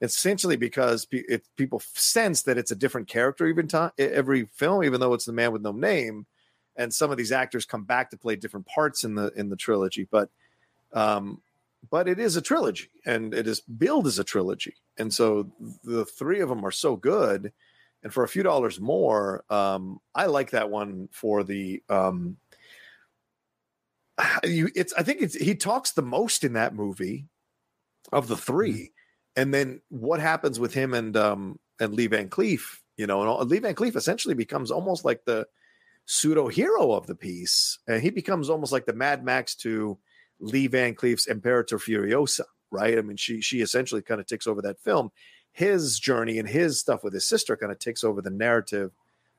Essentially 0.01 0.57
because 0.57 1.07
it, 1.11 1.45
people 1.57 1.81
sense 1.95 2.43
that 2.43 2.59
it's 2.59 2.73
a 2.73 2.77
different 2.77 3.09
character 3.09 3.47
even 3.47 3.69
time 3.69 3.93
every 3.99 4.45
film, 4.47 4.85
even 4.85 5.01
though 5.01 5.15
it's 5.15 5.25
the 5.25 5.33
Man 5.33 5.53
with 5.53 5.63
No 5.63 5.73
Name 5.73 6.27
and 6.77 6.93
some 6.93 7.11
of 7.11 7.17
these 7.17 7.33
actors 7.33 7.65
come 7.65 7.85
back 7.85 8.11
to 8.11 8.17
play 8.17 8.37
different 8.37 8.67
parts 8.67 9.05
in 9.05 9.15
the 9.15 9.33
in 9.37 9.49
the 9.49 9.57
trilogy 9.57 10.07
but 10.11 10.29
um 10.93 11.41
but 11.91 12.09
it 12.09 12.19
is 12.19 12.37
a 12.37 12.43
trilogy 12.43 12.91
and 13.05 13.35
it 13.35 13.47
is 13.47 13.61
billed 13.61 14.07
as 14.07 14.19
a 14.19 14.25
trilogy 14.25 14.75
and 14.99 15.13
so 15.13 15.51
the 15.85 16.05
three 16.05 16.41
of 16.41 16.49
them 16.49 16.65
are 16.65 16.71
so 16.71 16.97
good 16.97 17.53
and 18.03 18.13
for 18.13 18.25
a 18.25 18.29
few 18.29 18.43
dollars 18.43 18.81
more 18.81 19.45
um 19.51 20.01
i 20.15 20.27
like 20.27 20.51
that 20.51 20.71
one 20.71 21.09
for 21.13 21.45
the 21.45 21.83
um 21.89 22.37
you 24.45 24.71
it's 24.75 24.93
i 24.95 25.03
think 25.03 25.21
it's 25.21 25.35
he 25.35 25.55
talks 25.55 25.93
the 25.93 26.03
most 26.03 26.45
in 26.45 26.55
that 26.55 26.75
movie 26.75 27.27
of 28.13 28.29
the 28.29 28.37
3 28.37 28.93
and 29.37 29.53
then 29.53 29.81
what 29.89 30.21
happens 30.21 30.59
with 30.61 30.73
him 30.75 30.95
and 30.95 31.17
um 31.17 31.59
and 31.81 31.93
lee 31.95 32.07
van 32.07 32.29
cleef 32.29 32.79
you 32.97 33.07
know 33.07 33.21
and 33.21 33.29
all, 33.29 33.45
lee 33.45 33.59
van 33.59 33.75
cleef 33.75 33.97
essentially 33.97 34.35
becomes 34.35 34.71
almost 34.71 35.05
like 35.05 35.25
the 35.25 35.47
pseudo 36.07 36.49
hero 36.49 36.93
of 36.93 37.07
the 37.07 37.15
piece, 37.15 37.79
and 37.89 38.03
he 38.03 38.11
becomes 38.11 38.51
almost 38.51 38.73
like 38.73 38.85
the 38.85 38.93
Mad 38.93 39.25
Max 39.25 39.55
to 39.55 39.97
Lee 40.39 40.67
Van 40.67 40.95
Cleef's 40.95 41.27
Imperator 41.27 41.79
Furiosa, 41.79 42.43
right? 42.71 42.99
I 42.99 43.01
mean, 43.01 43.17
she 43.17 43.41
she 43.41 43.63
essentially 43.63 44.03
kind 44.03 44.21
of 44.21 44.27
takes 44.27 44.47
over 44.47 44.61
that 44.63 44.79
film. 44.81 45.11
His 45.53 45.99
journey 45.99 46.39
and 46.39 46.47
his 46.47 46.79
stuff 46.79 47.03
with 47.05 47.15
his 47.15 47.27
sister 47.27 47.57
kind 47.57 47.73
of 47.73 47.79
takes 47.79 48.05
over 48.05 48.21
the 48.21 48.29
narrative 48.29 48.91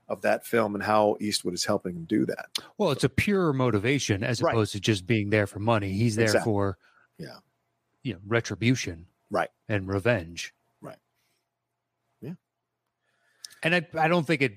of 0.10 0.22
that 0.24 0.44
film 0.44 0.74
and 0.74 0.84
how 0.84 1.18
Eastwood 1.22 1.54
is 1.54 1.66
helping 1.66 1.96
him 1.96 2.06
do 2.06 2.26
that. 2.26 2.48
well 2.80 2.90
it's 2.92 3.04
a 3.04 3.10
pure 3.10 3.54
motivation 3.54 4.24
as 4.24 4.42
Right. 4.42 4.52
opposed 4.52 4.72
to 4.72 4.80
just 4.80 5.06
being 5.06 5.30
there 5.30 5.46
for 5.46 5.60
money 5.60 5.92
he's 5.94 6.16
there 6.16 6.26
Exactly. 6.26 6.52
for 6.52 6.78
Yeah. 7.20 7.38
you 8.02 8.14
know 8.14 8.20
retribution 8.26 9.06
Right. 9.32 9.50
and 9.68 9.88
revenge 9.88 10.54
Right. 10.82 10.98
Yeah. 12.22 12.34
and 13.64 13.76
i 13.76 13.88
i 13.98 14.08
don't 14.08 14.26
think 14.26 14.42
it 14.42 14.54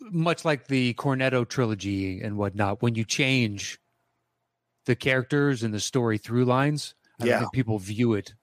much 0.00 0.44
like 0.44 0.66
the 0.68 0.94
cornetto 0.94 1.48
trilogy 1.48 2.20
and 2.20 2.36
whatnot 2.36 2.82
when 2.82 2.94
you 2.94 3.04
change 3.04 3.78
the 4.84 4.94
characters 4.96 5.62
and 5.62 5.72
the 5.74 5.80
story 5.80 6.16
through 6.18 6.44
lines, 6.44 6.94
I 7.18 7.24
don't 7.24 7.28
Yeah. 7.30 7.38
think 7.40 7.52
people 7.52 7.78
view 7.80 8.12
it 8.14 8.34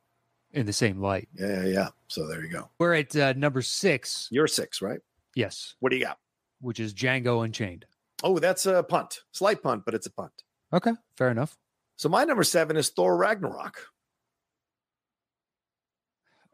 in 0.51 0.65
the 0.65 0.73
same 0.73 0.99
light. 0.99 1.29
Yeah, 1.33 1.61
yeah, 1.61 1.65
yeah. 1.67 1.89
So 2.09 2.27
there 2.27 2.41
you 2.43 2.49
go. 2.49 2.69
We're 2.79 2.95
at 2.95 3.15
uh, 3.15 3.31
number 3.37 3.61
six, 3.61 4.27
You're 4.29 4.47
six, 4.47 4.81
right? 4.81 4.99
yes, 5.35 5.75
What 5.79 5.91
do 5.91 5.95
you 5.95 6.03
got? 6.03 6.19
which 6.59 6.79
is 6.81 6.93
Django 6.93 7.45
Unchained. 7.45 7.85
Oh, 8.23 8.39
that's 8.39 8.65
a 8.65 8.83
punt. 8.83 9.21
Slight 9.31 9.61
punt, 9.63 9.83
but 9.85 9.93
it's 9.93 10.07
a 10.07 10.11
punt. 10.11 10.33
Okay, 10.73 10.91
fair 11.17 11.29
enough. 11.29 11.55
So 11.95 12.09
my 12.09 12.23
number 12.25 12.43
seven 12.43 12.75
is 12.77 12.89
Thor 12.89 13.15
Ragnarok 13.15 13.87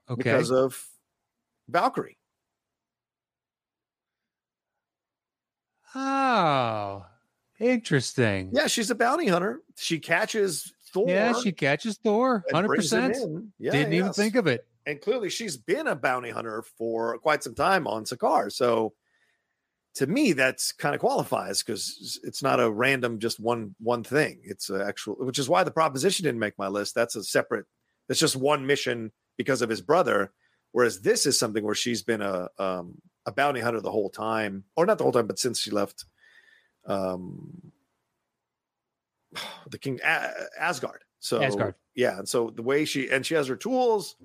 Okay, 0.10 0.24
because 0.24 0.52
of 0.52 0.82
Valkyrie. 1.68 2.18
oh, 5.96 7.06
interesting. 7.60 8.50
Yeah, 8.54 8.68
she's 8.68 8.90
a 8.90 8.96
bounty 8.96 9.28
hunter. 9.28 9.62
She 9.78 10.00
catches 10.00 10.74
Thor. 10.94 11.10
Yeah, 11.10 11.34
she 11.34 11.52
catches 11.52 11.98
Thor, 11.98 12.44
Hundred 12.52 12.76
percent. 12.76 13.18
Yeah, 13.60 13.72
Didn't 13.72 13.94
even 13.94 14.14
think 14.14 14.36
of 14.36 14.48
it. 14.48 14.66
and 14.86 15.00
clearly 15.02 15.30
she's 15.30 15.58
been 15.58 15.88
a 15.88 15.96
bounty 15.96 16.30
hunter 16.30 16.64
for 16.78 17.18
quite 17.20 17.44
some 17.44 17.56
time 17.56 17.88
on 17.88 18.06
Sakaar. 18.06 18.52
So 18.52 18.94
to 19.96 20.08
me, 20.08 20.34
that's 20.34 20.72
kind 20.72 20.94
of 20.96 21.02
qualifies 21.02 21.64
because 21.64 22.20
it's 22.24 22.44
not 22.44 22.60
a 22.60 22.70
random 22.70 23.20
just 23.20 23.40
one 23.40 23.76
one 23.80 24.04
thing. 24.04 24.40
It's 24.44 24.70
actual, 24.70 25.16
which 25.16 25.40
is 25.40 25.50
why 25.50 25.64
the 25.64 25.72
proposition 25.72 26.24
didn't 26.24 26.40
make 26.40 26.58
my 26.58 26.68
list. 26.68 26.96
That's 26.96 27.16
a 27.16 27.24
separate. 27.24 27.66
That's 28.08 28.20
just 28.20 28.36
one 28.36 28.66
mission 28.66 29.12
because 29.40 29.62
of 29.64 29.70
his 29.70 29.82
brother. 29.82 30.34
Whereas 30.74 31.02
this 31.02 31.26
is 31.26 31.40
something 31.40 31.64
where 31.64 31.74
she's 31.74 32.04
been 32.04 32.22
a 32.22 32.50
um, 32.60 33.02
a 33.26 33.32
bounty 33.32 33.62
hunter 33.62 33.82
the 33.82 33.90
whole 33.90 34.12
time, 34.12 34.66
or 34.76 34.86
not 34.86 35.00
the 35.00 35.04
whole 35.04 35.14
time, 35.14 35.26
but 35.26 35.40
since 35.40 35.60
she 35.60 35.72
left 35.72 36.06
um, 36.86 37.72
the 39.72 39.80
king 39.80 40.00
Asgard. 40.04 41.04
So 41.20 41.42
Asgard. 41.42 41.74
yeah, 41.96 42.20
and 42.20 42.30
so 42.30 42.52
the 42.52 42.62
way 42.62 42.86
she 42.86 43.10
and 43.10 43.26
she 43.26 43.34
has 43.34 43.48
her 43.48 43.56
tools, 43.56 44.16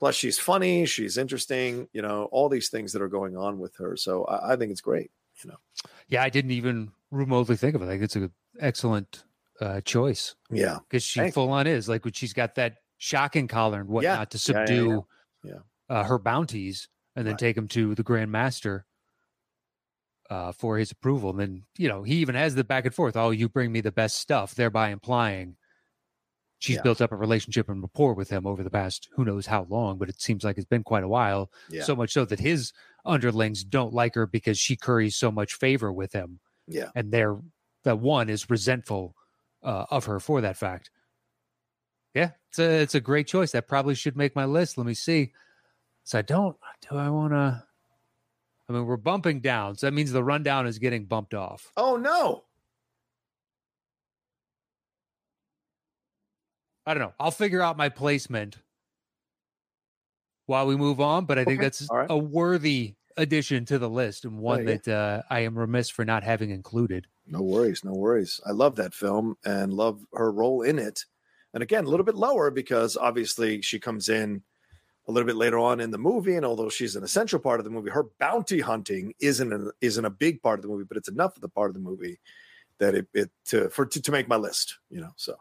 plus 0.00 0.16
she's 0.16 0.38
funny, 0.38 0.86
she's 0.86 1.16
interesting, 1.16 1.86
you 1.92 2.02
know, 2.02 2.24
all 2.32 2.48
these 2.48 2.70
things 2.70 2.92
that 2.92 3.02
are 3.02 3.08
going 3.08 3.36
on 3.36 3.58
with 3.60 3.76
her. 3.76 3.96
So 3.96 4.24
I, 4.24 4.54
I 4.54 4.56
think 4.56 4.72
it's 4.72 4.80
great. 4.80 5.12
You 5.44 5.50
know. 5.50 5.56
Yeah, 6.08 6.22
I 6.22 6.30
didn't 6.30 6.52
even 6.52 6.90
remotely 7.10 7.56
think 7.56 7.76
of 7.76 7.82
it. 7.82 7.86
Like 7.86 8.00
it's 8.00 8.16
an 8.16 8.30
excellent 8.60 9.24
uh, 9.60 9.80
choice 9.82 10.34
Yeah, 10.50 10.78
because 10.88 11.02
she 11.02 11.20
Thank 11.20 11.28
you. 11.28 11.32
full 11.34 11.50
on 11.50 11.66
is 11.66 11.88
like 11.88 12.04
when 12.04 12.14
she's 12.14 12.32
got 12.32 12.54
that 12.56 12.78
shocking 13.04 13.46
collar 13.46 13.80
and 13.80 13.88
whatnot 13.90 14.30
to 14.30 14.38
Yeah, 14.38 14.54
yeah, 14.54 14.60
yeah. 14.60 14.66
subdue 14.66 15.06
Yeah. 15.44 15.58
Uh, 15.90 16.04
her 16.04 16.18
bounties 16.18 16.88
and 17.14 17.26
then 17.26 17.32
Right. 17.34 17.38
take 17.38 17.56
him 17.56 17.68
to 17.68 17.94
the 17.94 18.02
Grand 18.02 18.32
Master 18.32 18.86
uh, 20.30 20.52
for 20.52 20.78
his 20.78 20.90
approval. 20.90 21.30
And 21.30 21.38
then 21.38 21.64
you 21.76 21.86
know 21.88 22.02
he 22.02 22.14
even 22.16 22.34
has 22.34 22.54
the 22.54 22.64
back 22.64 22.86
and 22.86 22.94
forth. 22.94 23.16
Oh, 23.16 23.30
you 23.30 23.48
bring 23.48 23.70
me 23.72 23.80
the 23.82 23.92
best 23.92 24.16
stuff, 24.16 24.54
thereby 24.54 24.88
implying 24.88 25.56
she's 26.60 26.76
Yeah. 26.76 26.82
built 26.82 27.02
up 27.02 27.12
a 27.12 27.16
relationship 27.16 27.68
and 27.68 27.82
rapport 27.82 28.14
with 28.14 28.30
him 28.30 28.46
over 28.46 28.62
the 28.62 28.70
past 28.70 29.08
who 29.12 29.24
knows 29.24 29.44
how 29.46 29.64
long, 29.64 29.98
but 29.98 30.08
it 30.08 30.18
seems 30.20 30.42
like 30.44 30.56
it's 30.56 30.64
been 30.64 30.82
quite 30.82 31.04
a 31.04 31.08
while. 31.08 31.50
yeah, 31.68 31.82
So 31.82 31.94
much 31.94 32.10
so 32.12 32.24
that 32.24 32.40
his 32.40 32.72
underlings 33.04 33.64
don't 33.64 33.92
like 33.92 34.14
her 34.14 34.26
because 34.26 34.58
she 34.58 34.76
curries 34.76 35.14
so 35.14 35.30
much 35.30 35.52
favor 35.54 35.92
with 35.92 36.12
him 36.14 36.40
yeah. 36.66 36.90
and 36.94 37.12
they're 37.12 37.36
that 37.82 37.98
one 37.98 38.30
is 38.30 38.48
resentful 38.48 39.14
uh, 39.62 39.84
of 39.90 40.06
her 40.06 40.18
for 40.20 40.40
that 40.40 40.56
fact. 40.56 40.90
Yeah, 42.14 42.30
it's 42.50 42.58
a 42.58 42.80
it's 42.82 42.94
a 42.94 43.00
great 43.00 43.26
choice. 43.26 43.52
That 43.52 43.66
probably 43.68 43.94
should 43.94 44.16
make 44.16 44.36
my 44.36 44.44
list. 44.44 44.78
Let 44.78 44.86
me 44.86 44.94
see. 44.94 45.32
So 46.04 46.18
I 46.18 46.22
don't. 46.22 46.56
Do 46.88 46.96
I 46.96 47.08
want 47.10 47.32
to? 47.32 47.64
I 48.68 48.72
mean, 48.72 48.86
we're 48.86 48.96
bumping 48.96 49.40
down, 49.40 49.76
so 49.76 49.86
that 49.86 49.92
means 49.92 50.12
the 50.12 50.24
rundown 50.24 50.66
is 50.66 50.78
getting 50.78 51.04
bumped 51.04 51.34
off. 51.34 51.70
Oh 51.76 51.96
no, 51.96 52.44
I 56.86 56.94
don't 56.94 57.02
know. 57.02 57.14
I'll 57.18 57.30
figure 57.30 57.62
out 57.62 57.76
my 57.76 57.88
placement 57.88 58.58
while 60.46 60.66
we 60.66 60.76
move 60.76 61.00
on, 61.00 61.24
but 61.24 61.38
I 61.38 61.44
think 61.44 61.58
Okay, 61.58 61.66
that's 61.66 61.88
right. 61.90 62.06
a 62.10 62.16
worthy 62.18 62.94
addition 63.16 63.64
to 63.66 63.78
the 63.78 63.88
list 63.88 64.24
and 64.24 64.38
one 64.38 64.66
yeah. 64.66 64.76
that 64.76 64.88
uh, 64.88 65.22
I 65.30 65.40
am 65.40 65.56
remiss 65.58 65.88
for 65.88 66.04
not 66.04 66.22
having 66.22 66.50
included. 66.50 67.06
no 67.26 67.40
worries, 67.42 67.82
no 67.84 67.92
worries. 67.92 68.40
I 68.44 68.50
love 68.50 68.76
that 68.76 68.92
film 68.92 69.36
and 69.44 69.72
love 69.72 70.04
her 70.12 70.30
role 70.30 70.60
in 70.62 70.78
it. 70.78 71.04
And 71.54 71.62
again, 71.62 71.84
a 71.84 71.88
little 71.88 72.04
bit 72.04 72.16
lower 72.16 72.50
because 72.50 72.96
obviously 72.96 73.62
she 73.62 73.78
comes 73.78 74.08
in 74.08 74.42
a 75.06 75.12
little 75.12 75.26
bit 75.26 75.36
later 75.36 75.58
on 75.58 75.80
in 75.80 75.90
the 75.90 75.98
movie, 75.98 76.34
and 76.34 76.44
although 76.44 76.68
she's 76.68 76.96
an 76.96 77.04
essential 77.04 77.38
part 77.38 77.60
of 77.60 77.64
the 77.64 77.70
movie, 77.70 77.90
her 77.90 78.06
bounty 78.18 78.60
hunting 78.60 79.14
isn't 79.20 79.52
a, 79.52 79.70
isn't 79.80 80.04
a 80.04 80.10
big 80.10 80.42
part 80.42 80.58
of 80.58 80.62
the 80.62 80.68
movie, 80.68 80.84
but 80.84 80.96
it's 80.96 81.08
enough 81.08 81.36
of 81.36 81.42
the 81.42 81.48
part 81.48 81.70
of 81.70 81.74
the 81.74 81.80
movie 81.80 82.18
that 82.78 82.94
it, 82.94 83.06
it 83.14 83.30
to 83.46 83.68
for 83.68 83.86
to, 83.86 84.02
to 84.02 84.10
make 84.10 84.28
my 84.28 84.36
list, 84.36 84.78
you 84.90 85.00
know. 85.00 85.12
So, 85.16 85.36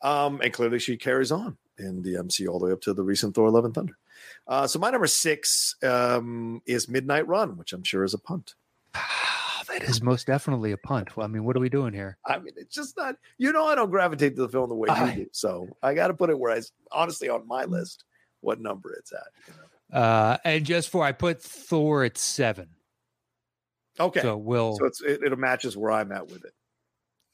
um, 0.00 0.40
and 0.42 0.52
clearly 0.52 0.78
she 0.78 0.96
carries 0.96 1.30
on 1.30 1.58
in 1.76 2.02
the 2.02 2.16
MC 2.16 2.46
all 2.46 2.58
the 2.58 2.66
way 2.66 2.72
up 2.72 2.80
to 2.82 2.94
the 2.94 3.02
recent 3.02 3.34
Thor: 3.34 3.50
Love 3.50 3.66
and 3.66 3.74
Thunder. 3.74 3.98
Uh, 4.46 4.66
so 4.66 4.78
my 4.78 4.90
number 4.90 5.06
six 5.06 5.74
um, 5.82 6.62
is 6.64 6.88
Midnight 6.88 7.26
Run, 7.26 7.56
which 7.58 7.72
I'm 7.72 7.84
sure 7.84 8.04
is 8.04 8.14
a 8.14 8.18
punt. 8.18 8.54
that 9.72 9.82
is 9.84 10.02
most 10.02 10.26
definitely 10.26 10.72
a 10.72 10.76
punt. 10.76 11.16
Well, 11.16 11.24
I 11.24 11.28
mean, 11.28 11.44
what 11.44 11.56
are 11.56 11.60
we 11.60 11.68
doing 11.68 11.92
here? 11.92 12.18
I 12.26 12.38
mean, 12.38 12.52
it's 12.56 12.74
just 12.74 12.96
not. 12.96 13.16
You 13.38 13.52
know, 13.52 13.66
I 13.66 13.74
don't 13.74 13.90
gravitate 13.90 14.36
to 14.36 14.42
the 14.42 14.48
film 14.48 14.68
the 14.68 14.74
way 14.74 14.88
I- 14.88 15.10
you 15.12 15.24
do, 15.24 15.30
so 15.32 15.68
I 15.82 15.94
got 15.94 16.08
to 16.08 16.14
put 16.14 16.30
it 16.30 16.38
where 16.38 16.52
I 16.52 16.60
honestly 16.92 17.28
on 17.28 17.46
my 17.46 17.64
list 17.64 18.04
what 18.40 18.60
number 18.60 18.92
it's 18.94 19.12
at. 19.12 19.26
You 19.48 19.54
know? 19.92 19.98
Uh, 20.00 20.36
and 20.44 20.64
just 20.64 20.88
for 20.88 21.04
I 21.04 21.12
put 21.12 21.42
Thor 21.42 22.04
at 22.04 22.16
seven. 22.16 22.68
Okay, 23.98 24.20
So 24.20 24.28
so, 24.28 24.36
we'll 24.38 24.78
it's 24.86 25.02
it, 25.02 25.22
it 25.22 25.38
matches 25.38 25.76
where 25.76 25.90
I'm 25.92 26.10
at 26.12 26.26
with 26.28 26.44
it. 26.44 26.52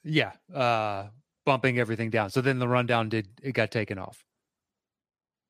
yeah, 0.05 0.33
uh 0.55 1.09
bumping 1.45 1.79
everything 1.79 2.11
down. 2.11 2.31
So 2.31 2.41
then 2.41 2.59
the 2.59 2.67
rundown 2.67 3.09
did 3.09 3.29
it 3.43 3.53
got 3.53 3.71
taken 3.71 3.99
off. 3.99 4.25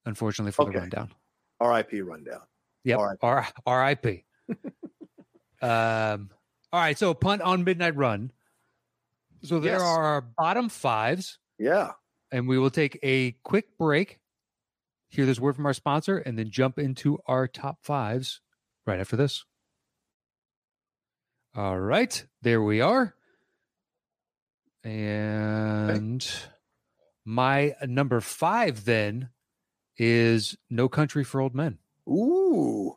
Unfortunately 0.05 0.53
for 0.53 0.63
Okay. 0.63 0.73
the 0.75 0.79
rundown. 0.81 1.13
R.I.P. 1.61 2.03
Rundown. 2.03 2.43
Yep. 2.85 2.99
All 2.99 3.07
right. 3.07 3.19
R 3.23 3.49
R.I.P. 3.65 4.25
um 5.63 6.31
all 6.73 6.81
right, 6.81 6.99
so 6.99 7.15
punt 7.15 7.43
on 7.43 7.65
Midnight 7.65 7.97
Run. 7.97 8.33
So 9.43 9.61
there 9.61 9.75
Yes. 9.75 9.83
are 9.83 10.05
our 10.05 10.21
bottom 10.21 10.69
fives, 10.69 11.39
Yeah. 11.59 11.93
and 12.33 12.49
we 12.49 12.59
will 12.59 12.71
take 12.71 12.99
a 13.03 13.33
quick 13.43 13.77
break, 13.79 14.21
hear 15.09 15.27
this 15.27 15.39
word 15.39 15.57
from 15.57 15.67
our 15.67 15.75
sponsor, 15.75 16.19
and 16.19 16.39
then 16.39 16.51
jump 16.51 16.79
into 16.79 17.19
our 17.27 17.47
top 17.47 17.85
fives 17.85 18.41
right 18.87 18.99
after 19.01 19.17
this. 19.17 19.45
All 21.55 21.79
right, 21.79 22.27
there 22.43 22.63
we 22.63 22.81
are. 22.81 23.15
And 24.85 26.27
my 27.25 27.75
number 27.87 28.21
five 28.21 28.85
then 28.85 29.31
is 29.97 30.57
No 30.71 30.89
Country 30.89 31.25
for 31.25 31.41
Old 31.41 31.55
Men. 31.55 31.79
Ooh, 32.09 32.97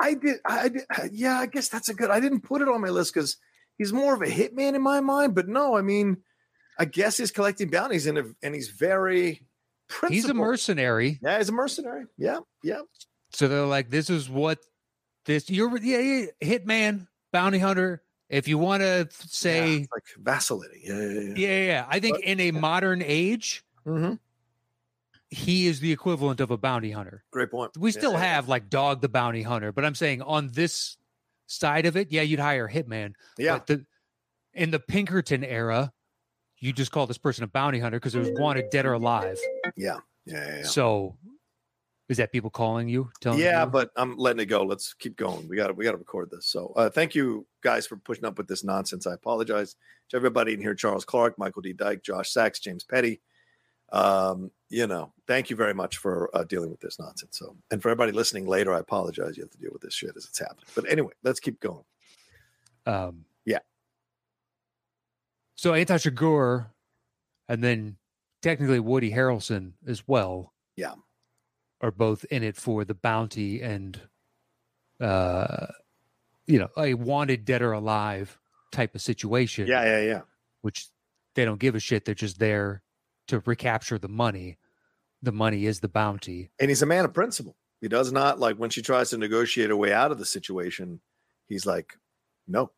I 0.00 0.14
did. 0.14 0.36
I 0.44 0.68
did. 0.68 0.82
Yeah, 1.12 1.38
I 1.38 1.46
guess 1.46 1.68
that's 1.68 1.88
a 1.88 1.94
good. 1.94 2.10
I 2.10 2.20
didn't 2.20 2.40
put 2.40 2.62
it 2.62 2.68
on 2.68 2.80
my 2.80 2.88
list 2.88 3.14
because 3.14 3.36
he's 3.76 3.92
more 3.92 4.14
of 4.14 4.22
a 4.22 4.26
hitman 4.26 4.74
in 4.74 4.82
my 4.82 5.00
mind. 5.00 5.34
But 5.34 5.48
no, 5.48 5.76
I 5.76 5.82
mean, 5.82 6.18
I 6.78 6.84
guess 6.84 7.16
he's 7.16 7.30
collecting 7.30 7.68
bounties 7.70 8.06
and 8.06 8.18
a- 8.18 8.34
and 8.42 8.54
he's 8.54 8.68
very. 8.68 9.44
He's 10.08 10.26
a 10.26 10.34
mercenary. 10.34 11.18
Yeah, 11.22 11.38
he's 11.38 11.48
a 11.48 11.52
mercenary. 11.52 12.04
Yeah, 12.18 12.40
yeah. 12.62 12.82
So 13.32 13.48
they're 13.48 13.64
like, 13.66 13.88
this 13.90 14.10
is 14.10 14.28
what 14.28 14.58
this 15.24 15.48
you're 15.50 15.76
yeah, 15.78 15.98
yeah 15.98 16.26
hitman, 16.42 17.06
bounty 17.32 17.58
hunter. 17.58 18.02
If 18.28 18.46
you 18.48 18.58
want 18.58 18.82
to 18.82 19.08
say 19.26 19.76
it's 19.76 19.88
like 19.90 20.02
vacillating. 20.18 20.82
Yeah, 20.84 20.94
yeah, 21.00 21.08
yeah. 21.08 21.20
yeah, 21.20 21.48
yeah, 21.48 21.66
yeah. 21.66 21.86
I 21.88 22.00
think 22.00 22.16
But- 22.16 22.24
in 22.24 22.40
a 22.40 22.50
modern 22.50 23.02
age, 23.02 23.64
Mm-hmm. 23.86 24.14
He 25.30 25.66
is 25.66 25.80
the 25.80 25.92
equivalent 25.92 26.40
of 26.40 26.50
a 26.50 26.56
bounty 26.56 26.90
hunter. 26.90 27.24
Great 27.32 27.50
point. 27.50 27.76
We 27.76 27.90
still 27.92 28.12
yeah, 28.12 28.18
yeah. 28.18 28.34
have 28.34 28.48
like 28.48 28.70
Dog 28.70 29.00
the 29.00 29.08
Bounty 29.08 29.42
Hunter, 29.42 29.72
but 29.72 29.84
I'm 29.84 29.94
saying 29.94 30.22
on 30.22 30.48
this 30.52 30.96
side 31.46 31.86
of 31.86 31.96
it, 31.96 32.10
yeah, 32.10 32.22
you'd 32.22 32.40
hire 32.40 32.66
a 32.66 32.72
hitman. 32.72 33.12
Yeah, 33.36 33.54
But 33.58 33.66
the, 33.66 33.86
in 34.54 34.70
the 34.70 34.80
Pinkerton 34.80 35.44
era, 35.44 35.92
you 36.60 36.72
just 36.72 36.90
call 36.92 37.06
this 37.06 37.18
person 37.18 37.44
a 37.44 37.46
bounty 37.46 37.78
hunter 37.78 37.98
because 37.98 38.14
it 38.14 38.20
was 38.20 38.30
wanted 38.38 38.70
dead 38.70 38.86
or 38.86 38.94
alive. 38.94 39.38
yeah, 39.76 39.96
yeah, 40.24 40.34
yeah. 40.46 40.56
yeah. 40.58 40.62
So 40.64 41.16
is 42.08 42.16
that 42.16 42.32
people 42.32 42.48
calling 42.50 42.88
you? 42.88 43.10
Telling 43.20 43.38
Yeah, 43.38 43.64
you? 43.64 43.70
but 43.70 43.90
I'm 43.96 44.16
letting 44.16 44.40
it 44.40 44.46
go. 44.46 44.62
Let's 44.62 44.94
keep 44.94 45.16
going. 45.16 45.46
We 45.46 45.56
got 45.56 45.66
to 45.68 45.72
we 45.74 45.84
got 45.84 45.92
to 45.92 45.98
record 45.98 46.30
this. 46.30 46.46
So, 46.46 46.72
uh, 46.74 46.88
thank 46.88 47.14
you 47.14 47.46
guys 47.62 47.86
for 47.86 47.96
pushing 47.96 48.24
up 48.24 48.38
with 48.38 48.48
this 48.48 48.64
nonsense. 48.64 49.06
I 49.06 49.12
apologize 49.12 49.76
to 50.08 50.16
everybody 50.16 50.54
in 50.54 50.60
here: 50.60 50.74
Charles 50.74 51.04
Clark, 51.04 51.38
Michael 51.38 51.60
D. 51.62 51.74
Dyke, 51.74 52.02
Josh 52.02 52.30
Sachs, 52.30 52.60
James 52.60 52.82
Petty. 52.82 53.20
Um, 53.90 54.50
you 54.68 54.86
know, 54.86 55.12
thank 55.26 55.48
you 55.50 55.56
very 55.56 55.74
much 55.74 55.96
for 55.96 56.30
uh, 56.34 56.44
dealing 56.44 56.70
with 56.70 56.80
this 56.80 56.98
nonsense. 56.98 57.38
So, 57.38 57.56
and 57.70 57.80
for 57.80 57.88
everybody 57.88 58.12
listening 58.12 58.46
later, 58.46 58.74
I 58.74 58.80
apologize. 58.80 59.36
You 59.36 59.44
have 59.44 59.50
to 59.52 59.58
deal 59.58 59.70
with 59.72 59.82
this 59.82 59.94
shit 59.94 60.14
as 60.16 60.26
it's 60.26 60.38
happening. 60.38 60.66
But 60.74 60.90
anyway, 60.90 61.12
let's 61.22 61.40
keep 61.40 61.60
going. 61.60 61.84
Um, 62.86 63.24
Yeah. 63.44 63.60
So 65.54 65.74
Anton 65.74 65.98
Chigurh 65.98 66.66
and 67.48 67.64
then 67.64 67.96
technically 68.42 68.80
Woody 68.80 69.10
Harrelson 69.10 69.72
as 69.86 70.06
well. 70.06 70.52
Yeah. 70.76 70.94
Are 71.80 71.90
both 71.90 72.24
in 72.30 72.42
it 72.42 72.56
for 72.56 72.84
the 72.84 72.94
bounty 72.94 73.62
and, 73.62 74.00
uh, 75.00 75.66
you 76.46 76.58
know, 76.58 76.68
a 76.76 76.94
wanted 76.94 77.44
dead 77.44 77.62
or 77.62 77.72
alive 77.72 78.38
type 78.72 78.94
of 78.94 79.00
situation. 79.00 79.66
Yeah, 79.66 79.84
yeah, 79.84 80.00
yeah. 80.00 80.20
Which 80.62 80.88
they 81.34 81.44
don't 81.44 81.60
give 81.60 81.74
a 81.74 81.80
shit. 81.80 82.04
They're 82.04 82.14
just 82.14 82.38
there 82.38 82.82
to 83.28 83.40
recapture 83.46 83.98
the 83.98 84.08
money. 84.08 84.58
The 85.22 85.32
money 85.32 85.66
is 85.66 85.80
the 85.80 85.88
bounty. 85.88 86.50
And 86.60 86.70
he's 86.70 86.82
a 86.82 86.86
man 86.86 87.04
of 87.04 87.14
principle. 87.14 87.56
He 87.80 87.88
does 87.88 88.12
not 88.12 88.38
like 88.40 88.56
when 88.56 88.70
she 88.70 88.82
tries 88.82 89.10
to 89.10 89.18
negotiate 89.18 89.70
a 89.70 89.76
way 89.76 89.92
out 89.92 90.10
of 90.10 90.18
the 90.18 90.26
situation. 90.26 91.00
He's 91.46 91.64
like, 91.64 91.96
"No, 92.46 92.72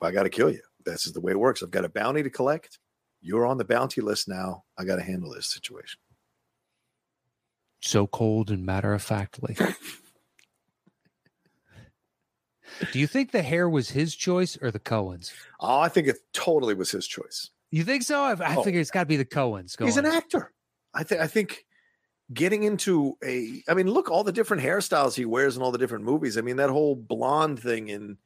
I 0.00 0.12
got 0.12 0.22
to 0.24 0.30
kill 0.30 0.50
you. 0.50 0.62
This 0.84 1.06
is 1.06 1.12
the 1.12 1.20
way 1.20 1.32
it 1.32 1.38
works. 1.38 1.62
I've 1.62 1.70
got 1.70 1.84
a 1.84 1.88
bounty 1.88 2.22
to 2.22 2.30
collect. 2.30 2.78
You're 3.20 3.46
on 3.46 3.58
the 3.58 3.64
bounty 3.64 4.00
list 4.00 4.28
now. 4.28 4.64
I 4.78 4.84
got 4.84 4.96
to 4.96 5.02
handle 5.02 5.32
this 5.32 5.46
situation." 5.46 5.98
So 7.80 8.06
cold 8.06 8.50
and 8.50 8.64
matter 8.64 8.94
of 8.94 9.02
factly. 9.02 9.56
Do 12.92 12.98
you 12.98 13.06
think 13.06 13.30
the 13.30 13.42
hair 13.42 13.68
was 13.68 13.90
his 13.90 14.16
choice 14.16 14.56
or 14.60 14.70
the 14.70 14.80
Coens? 14.80 15.32
Oh, 15.60 15.78
I 15.78 15.88
think 15.88 16.08
it 16.08 16.18
totally 16.32 16.74
was 16.74 16.90
his 16.90 17.06
choice. 17.06 17.50
You 17.74 17.82
think 17.82 18.04
so? 18.04 18.22
I, 18.22 18.32
I 18.34 18.54
Oh. 18.56 18.62
figure 18.62 18.80
it's 18.80 18.92
got 18.92 19.00
to 19.00 19.06
be 19.06 19.16
the 19.16 19.24
Coens. 19.24 19.76
Going. 19.76 19.88
He's 19.88 19.96
an 19.96 20.06
actor. 20.06 20.52
I 20.94 21.02
think. 21.02 21.20
I 21.20 21.26
think 21.26 21.64
getting 22.32 22.62
into 22.62 23.16
a. 23.24 23.62
I 23.68 23.74
mean, 23.74 23.90
look 23.90 24.10
all 24.10 24.22
the 24.22 24.30
different 24.30 24.62
hairstyles 24.62 25.16
he 25.16 25.24
wears 25.24 25.56
in 25.56 25.62
all 25.62 25.72
the 25.72 25.78
different 25.78 26.04
movies. 26.04 26.38
I 26.38 26.40
mean, 26.42 26.56
that 26.56 26.70
whole 26.70 26.94
blonde 26.94 27.58
thing 27.58 27.88
in 27.88 28.16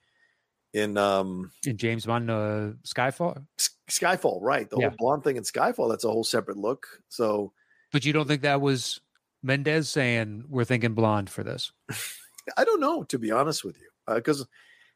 in 0.75 0.99
um 0.99 1.51
in 1.65 1.79
James 1.79 2.05
Bond, 2.05 2.31
uh, 2.31 2.73
Skyfall. 2.87 3.47
S- 3.59 3.71
Skyfall, 3.91 4.39
right? 4.43 4.69
The 4.69 4.77
Yeah. 4.81 4.89
whole 4.91 4.97
blonde 4.99 5.25
thing 5.25 5.37
in 5.37 5.45
Skyfall. 5.45 5.89
That's 5.89 6.05
a 6.05 6.11
whole 6.11 6.25
separate 6.25 6.59
look. 6.59 6.87
So 7.09 7.55
But 7.91 8.05
you 8.05 8.13
don't 8.13 8.29
think 8.29 8.43
that 8.43 8.61
was 8.61 9.01
Mendes 9.43 9.89
saying 9.89 10.45
we're 10.51 10.65
thinking 10.65 10.93
blonde 10.93 11.31
for 11.31 11.43
this? 11.43 11.73
I 12.59 12.65
don't 12.65 12.81
know, 12.81 13.03
to 13.05 13.19
be 13.19 13.31
honest 13.31 13.65
with 13.65 13.79
you, 13.81 13.89
because 14.15 14.47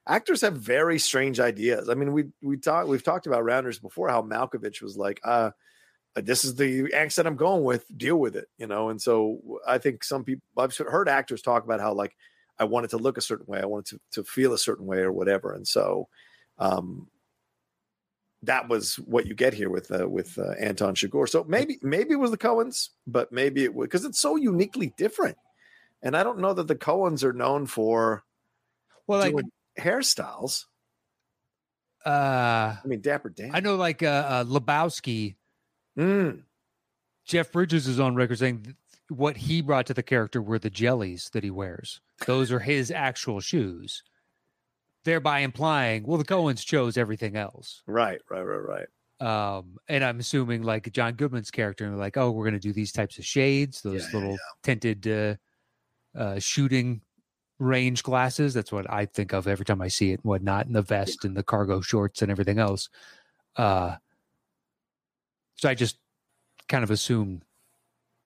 actors 0.06 0.40
have 0.40 0.56
very 0.56 0.98
strange 0.98 1.40
ideas. 1.40 1.88
I 1.88 1.94
mean, 1.94 2.12
we 2.12 2.24
we 2.42 2.56
talked 2.56 2.88
we've 2.88 3.02
talked 3.02 3.26
about 3.26 3.44
Rounders 3.44 3.78
before. 3.78 4.08
How 4.08 4.22
Malkovich 4.22 4.82
was 4.82 4.96
like, 4.96 5.20
uh, 5.24 5.50
"This 6.16 6.44
is 6.44 6.56
the 6.56 6.92
accent 6.94 7.28
I'm 7.28 7.36
going 7.36 7.64
with. 7.64 7.86
Deal 7.96 8.16
with 8.16 8.36
it," 8.36 8.48
you 8.58 8.66
know. 8.66 8.88
And 8.90 9.00
so 9.00 9.60
I 9.66 9.78
think 9.78 10.04
some 10.04 10.24
people 10.24 10.42
I've 10.56 10.76
heard 10.76 11.08
actors 11.08 11.42
talk 11.42 11.64
about 11.64 11.80
how 11.80 11.92
like 11.92 12.16
I 12.58 12.64
wanted 12.64 12.90
to 12.90 12.98
look 12.98 13.18
a 13.18 13.22
certain 13.22 13.46
way, 13.46 13.60
I 13.60 13.66
wanted 13.66 13.98
to 14.12 14.22
to 14.22 14.24
feel 14.24 14.52
a 14.52 14.58
certain 14.58 14.86
way, 14.86 14.98
or 14.98 15.12
whatever. 15.12 15.52
And 15.54 15.66
so, 15.66 16.08
um, 16.58 17.08
that 18.42 18.68
was 18.68 18.96
what 18.96 19.26
you 19.26 19.34
get 19.34 19.54
here 19.54 19.70
with 19.70 19.90
uh, 19.90 20.08
with 20.08 20.38
uh, 20.38 20.52
Anton 20.58 20.94
Chigurh. 20.94 21.28
So 21.28 21.44
maybe 21.44 21.78
maybe 21.82 22.12
it 22.12 22.16
was 22.18 22.30
the 22.30 22.38
Coens, 22.38 22.90
but 23.06 23.30
maybe 23.32 23.64
it 23.64 23.74
was 23.74 23.86
because 23.86 24.04
it's 24.04 24.18
so 24.20 24.36
uniquely 24.36 24.92
different. 24.96 25.38
And 26.02 26.16
I 26.16 26.24
don't 26.24 26.40
know 26.40 26.52
that 26.54 26.66
the 26.66 26.74
Coens 26.76 27.22
are 27.22 27.32
known 27.32 27.66
for 27.66 28.24
Well, 29.06 29.20
like 29.20 29.32
doing 29.32 29.50
hairstyles. 29.78 30.64
uh, 32.04 32.08
I 32.10 32.80
mean, 32.84 33.00
Dapper 33.00 33.30
Dan. 33.30 33.50
I 33.54 33.60
know, 33.60 33.76
like 33.76 34.02
uh, 34.02 34.06
uh, 34.06 34.44
Lebowski. 34.44 35.36
Mm, 35.98 36.42
Jeff 37.24 37.52
Bridges 37.52 37.86
is 37.86 38.00
on 38.00 38.14
record 38.14 38.38
saying 38.38 38.62
th- 38.62 38.76
what 39.08 39.36
he 39.36 39.60
brought 39.60 39.86
to 39.86 39.94
the 39.94 40.02
character 40.02 40.40
were 40.40 40.58
the 40.58 40.70
jellies 40.70 41.30
that 41.32 41.44
he 41.44 41.50
wears. 41.50 42.00
Those 42.26 42.50
are 42.50 42.60
his 42.60 42.90
actual 42.90 43.40
shoes, 43.40 44.02
thereby 45.04 45.40
implying, 45.40 46.04
well, 46.04 46.18
the 46.18 46.24
Coens 46.24 46.64
chose 46.64 46.96
everything 46.96 47.36
else. 47.36 47.82
right, 47.86 48.20
right, 48.30 48.42
right, 48.42 48.56
right. 48.56 48.86
Um, 49.20 49.76
and 49.88 50.02
I'm 50.02 50.18
assuming 50.18 50.62
like 50.62 50.90
John 50.92 51.14
Goodman's 51.14 51.50
character, 51.52 51.84
and 51.84 51.96
like, 51.98 52.16
oh, 52.16 52.32
we're 52.32 52.44
going 52.44 52.54
to 52.54 52.58
do 52.58 52.72
these 52.72 52.90
types 52.90 53.18
of 53.18 53.24
shades, 53.24 53.82
those 53.82 54.02
Yeah, 54.02 54.08
yeah, 54.12 54.18
little 54.18 54.38
tinted 54.64 55.06
uh, 55.06 55.34
uh, 56.18 56.38
shooting 56.40 57.02
range 57.62 58.02
glasses. 58.02 58.54
That's 58.54 58.72
what 58.72 58.90
I 58.90 59.06
think 59.06 59.32
of 59.32 59.46
every 59.46 59.64
time 59.64 59.80
I 59.80 59.88
see 59.88 60.10
it 60.10 60.20
and 60.20 60.24
whatnot, 60.24 60.66
and 60.66 60.74
the 60.74 60.82
vest 60.82 61.24
and 61.24 61.36
the 61.36 61.42
cargo 61.42 61.80
shorts 61.80 62.20
and 62.22 62.30
everything 62.30 62.58
else. 62.58 62.88
Uh, 63.56 63.96
so 65.56 65.68
I 65.68 65.74
just 65.74 65.96
kind 66.68 66.82
of 66.82 66.90
assume, 66.90 67.42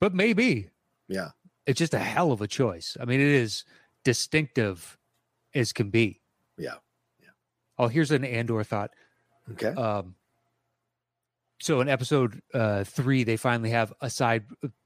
but 0.01 0.15
maybe 0.15 0.71
Yeah. 1.09 1.31
it's 1.67 1.79
just 1.79 1.95
a 1.95 1.99
hell 1.99 2.33
of 2.33 2.41
a 2.41 2.47
choice. 2.47 2.97
I 3.01 3.05
mean, 3.05 3.21
it 3.21 3.27
is 3.29 3.65
distinctive 4.05 4.97
as 5.55 5.73
can 5.73 5.91
be. 5.91 6.21
Yeah. 6.57 6.77
Yeah. 7.21 7.31
Oh, 7.79 7.89
here's 7.89 8.11
an 8.11 8.25
Andor 8.25 8.63
thought. 8.65 8.93
Okay. 9.53 9.69
Um, 9.69 10.15
so 11.61 11.81
in 11.81 11.89
episode 11.89 12.41
uh, 12.55 12.85
three, 12.85 13.25
they 13.25 13.37
finally 13.37 13.71
have 13.71 13.93
a 14.01 14.09
side, 14.11 14.45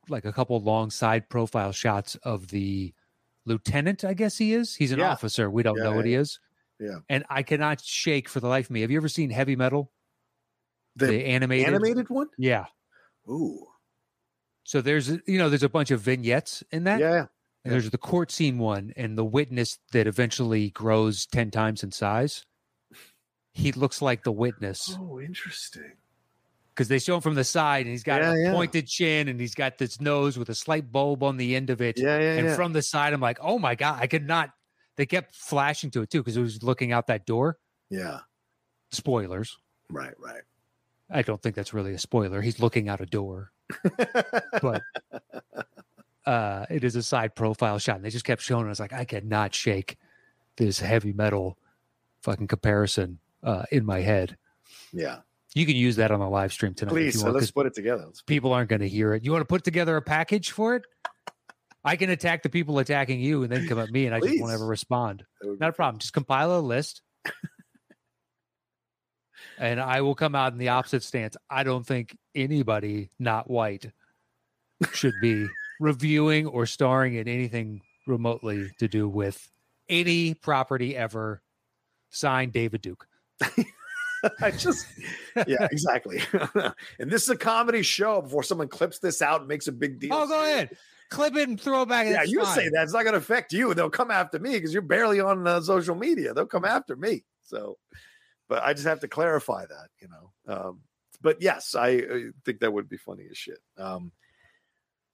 like 0.08 0.24
a 0.24 0.32
couple 0.32 0.60
long 0.60 0.90
side 0.90 1.28
profile 1.28 1.72
shots 1.72 2.14
of 2.16 2.48
the 2.48 2.92
lieutenant. 3.46 4.04
I 4.04 4.14
guess 4.14 4.38
he 4.38 4.52
is. 4.54 4.74
He's 4.74 4.92
an 4.92 4.98
Yeah. 5.00 5.10
officer. 5.10 5.50
We 5.50 5.62
don't 5.62 5.76
Yeah, 5.76 5.84
know 5.84 5.92
what 5.96 6.04
he 6.06 6.14
is. 6.14 6.38
Yeah. 6.78 6.98
And 7.08 7.24
I 7.28 7.42
cannot 7.42 7.80
shake 7.82 8.28
for 8.28 8.40
the 8.40 8.48
life 8.48 8.66
of 8.66 8.70
me. 8.70 8.80
Have 8.82 8.90
you 8.90 8.96
ever 8.96 9.08
seen 9.08 9.30
Heavy 9.30 9.56
Metal? 9.56 9.92
The, 10.96 11.24
animated. 11.24 11.66
animated 11.66 12.08
one? 12.10 12.28
Yeah. 12.38 12.66
Ooh. 13.28 13.66
So 14.64 14.80
there's 14.80 15.08
you 15.08 15.38
know 15.38 15.48
there's 15.48 15.62
a 15.62 15.68
bunch 15.68 15.90
of 15.90 16.00
vignettes 16.00 16.62
in 16.70 16.84
that. 16.84 17.00
Yeah. 17.00 17.26
And 17.64 17.72
there's 17.72 17.90
the 17.90 17.98
court 17.98 18.30
scene 18.30 18.58
one 18.58 18.92
and 18.96 19.18
the 19.18 19.24
witness 19.24 19.78
that 19.92 20.06
eventually 20.06 20.70
grows 20.70 21.26
10 21.26 21.50
times 21.50 21.82
in 21.82 21.92
size. 21.92 22.46
He 23.52 23.72
looks 23.72 24.00
like 24.00 24.22
the 24.22 24.32
witness 24.32 24.96
Oh, 24.98 25.20
interesting. 25.20 25.92
Because 26.80 26.88
they 26.88 26.98
show 26.98 27.16
him 27.16 27.20
from 27.20 27.34
the 27.34 27.44
side 27.44 27.84
and 27.84 27.90
he's 27.90 28.02
got 28.02 28.22
Yeah, 28.22 28.32
a 28.32 28.38
yeah. 28.38 28.52
pointed 28.52 28.86
chin 28.86 29.28
and 29.28 29.38
he's 29.38 29.54
got 29.54 29.76
this 29.76 30.00
nose 30.00 30.38
with 30.38 30.48
a 30.48 30.54
slight 30.54 30.90
bulb 30.90 31.22
on 31.22 31.36
the 31.36 31.54
end 31.54 31.68
of 31.68 31.82
it. 31.82 31.98
Yeah, 31.98 32.18
yeah, 32.18 32.36
and 32.38 32.46
yeah. 32.46 32.56
from 32.56 32.72
the 32.72 32.80
side, 32.80 33.12
I'm 33.12 33.20
like, 33.20 33.36
oh 33.42 33.58
my 33.58 33.74
God, 33.74 33.98
I 34.00 34.06
could 34.06 34.26
not. 34.26 34.48
They 34.96 35.04
kept 35.04 35.34
flashing 35.34 35.90
to 35.90 36.00
it 36.00 36.08
too 36.08 36.20
because 36.20 36.38
it 36.38 36.40
was 36.40 36.62
looking 36.62 36.90
out 36.90 37.08
that 37.08 37.26
door. 37.26 37.58
yeah. 37.90 38.20
Spoilers. 38.92 39.58
Right, 39.90 40.14
right. 40.18 40.40
I 41.10 41.20
don't 41.20 41.42
think 41.42 41.54
that's 41.54 41.74
really 41.74 41.92
a 41.92 41.98
spoiler. 41.98 42.40
He's 42.40 42.60
looking 42.60 42.88
out 42.88 43.02
a 43.02 43.06
door, 43.06 43.52
but 44.62 44.82
uh, 46.24 46.64
it 46.70 46.82
is 46.82 46.96
a 46.96 47.02
side 47.02 47.34
profile 47.34 47.78
shot. 47.78 47.96
And 47.96 48.04
they 48.06 48.10
just 48.10 48.24
kept 48.24 48.40
showing. 48.40 48.66
was 48.68 48.80
like, 48.80 48.94
I 48.94 49.04
cannot 49.04 49.54
shake 49.54 49.98
this 50.56 50.80
heavy 50.80 51.12
metal 51.12 51.58
fucking 52.22 52.48
comparison 52.48 53.18
uh, 53.42 53.64
in 53.70 53.84
my 53.84 54.00
head. 54.00 54.38
yeah. 54.94 55.18
You 55.54 55.66
can 55.66 55.74
use 55.74 55.96
that 55.96 56.10
on 56.10 56.20
the 56.20 56.28
live 56.28 56.52
stream 56.52 56.74
tonight. 56.74 56.92
Please, 56.92 57.20
so 57.20 57.30
let's 57.30 57.50
put 57.50 57.66
it 57.66 57.74
together. 57.74 58.06
People 58.26 58.52
aren't 58.52 58.70
going 58.70 58.80
to 58.80 58.88
hear 58.88 59.14
it. 59.14 59.24
You 59.24 59.32
want 59.32 59.42
to 59.42 59.46
put 59.46 59.64
together 59.64 59.96
a 59.96 60.02
package 60.02 60.52
for 60.52 60.76
it? 60.76 60.84
I 61.82 61.96
can 61.96 62.10
attack 62.10 62.42
the 62.42 62.50
people 62.50 62.78
attacking 62.78 63.20
you 63.20 63.42
and 63.42 63.50
then 63.50 63.66
come 63.66 63.78
at 63.78 63.90
me, 63.90 64.06
and 64.06 64.14
I 64.14 64.20
just 64.20 64.40
won't 64.40 64.52
ever 64.52 64.66
respond. 64.66 65.24
that 65.40 65.48
would 65.48 65.58
be 65.58 65.64
Not 65.64 65.70
a 65.70 65.72
problem. 65.72 65.98
Just 65.98 66.12
compile 66.12 66.56
a 66.56 66.60
list. 66.60 67.02
and 69.58 69.80
I 69.80 70.02
will 70.02 70.14
come 70.14 70.34
out 70.34 70.52
in 70.52 70.58
the 70.58 70.68
opposite 70.68 71.02
stance. 71.02 71.36
I 71.48 71.64
don't 71.64 71.86
think 71.86 72.16
anybody 72.34 73.10
not 73.18 73.50
white 73.50 73.90
should 74.92 75.14
be 75.20 75.48
reviewing 75.80 76.46
or 76.46 76.66
starring 76.66 77.14
in 77.14 77.26
anything 77.26 77.80
remotely 78.06 78.70
to 78.78 78.86
do 78.86 79.08
with 79.08 79.50
any 79.88 80.34
property 80.34 80.96
ever. 80.96 81.42
Signed 82.10 82.52
David 82.52 82.82
Duke. 82.82 83.06
I 84.40 84.50
just, 84.50 84.86
yeah, 85.46 85.68
exactly. 85.70 86.20
and 86.98 87.10
this 87.10 87.22
is 87.22 87.30
a 87.30 87.36
comedy 87.36 87.82
show 87.82 88.22
before 88.22 88.42
someone 88.42 88.68
clips 88.68 88.98
this 88.98 89.22
out 89.22 89.40
and 89.40 89.48
makes 89.48 89.68
a 89.68 89.72
big 89.72 89.98
deal. 89.98 90.14
Oh, 90.14 90.26
go 90.26 90.42
ahead. 90.42 90.76
Clip 91.10 91.34
it 91.36 91.48
and 91.48 91.60
throw 91.60 91.82
it 91.82 91.88
back. 91.88 92.06
Yeah, 92.06 92.22
you 92.22 92.42
fine. 92.44 92.54
say 92.54 92.68
that. 92.68 92.84
It's 92.84 92.92
not 92.92 93.02
going 93.02 93.14
to 93.14 93.18
affect 93.18 93.52
you. 93.52 93.74
They'll 93.74 93.90
come 93.90 94.10
after 94.10 94.38
me 94.38 94.52
because 94.52 94.72
you're 94.72 94.82
barely 94.82 95.20
on 95.20 95.46
uh, 95.46 95.60
social 95.60 95.96
media. 95.96 96.32
They'll 96.32 96.46
come 96.46 96.64
after 96.64 96.94
me. 96.94 97.24
So, 97.42 97.78
but 98.48 98.62
I 98.62 98.74
just 98.74 98.86
have 98.86 99.00
to 99.00 99.08
clarify 99.08 99.66
that, 99.66 99.88
you 100.00 100.08
know. 100.08 100.54
Um, 100.54 100.80
but 101.20 101.42
yes, 101.42 101.74
I, 101.74 101.88
I 101.88 102.24
think 102.44 102.60
that 102.60 102.72
would 102.72 102.88
be 102.88 102.96
funny 102.96 103.24
as 103.28 103.36
shit. 103.36 103.58
Um, 103.76 104.12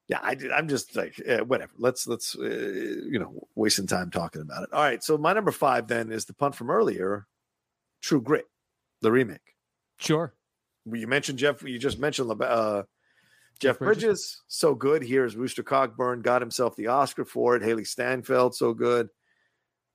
yeah, 0.07 0.19
I 0.21 0.35
did. 0.35 0.51
I'm 0.51 0.69
just 0.69 0.95
like 0.95 1.21
eh, 1.25 1.41
whatever. 1.41 1.73
Let's 1.77 2.07
let's 2.07 2.35
uh, 2.35 2.43
you 2.43 3.19
know 3.19 3.47
wasting 3.55 3.87
time 3.87 4.09
talking 4.09 4.41
about 4.41 4.63
it. 4.63 4.69
All 4.71 4.81
right, 4.81 5.03
so 5.03 5.17
my 5.17 5.33
number 5.33 5.51
five 5.51 5.87
then 5.87 6.11
is 6.11 6.25
the 6.25 6.33
punt 6.33 6.55
from 6.55 6.69
earlier, 6.69 7.27
True 8.01 8.21
Grit, 8.21 8.45
the 9.01 9.11
remake. 9.11 9.55
Sure. 9.97 10.33
You 10.85 11.07
mentioned 11.07 11.39
Jeff. 11.39 11.61
You 11.63 11.79
just 11.79 11.99
mentioned 11.99 12.31
uh, 12.41 12.83
Jeff 13.59 13.79
Bridges. 13.79 14.03
Bridges. 14.03 14.43
So 14.47 14.75
good. 14.75 15.03
Here's 15.03 15.35
Rooster 15.35 15.63
Cogburn 15.63 16.21
got 16.21 16.41
himself 16.41 16.75
the 16.75 16.87
Oscar 16.87 17.25
for 17.25 17.55
it. 17.55 17.63
Hailee 17.63 17.87
Steinfeld, 17.87 18.55
so 18.55 18.73
good. 18.73 19.09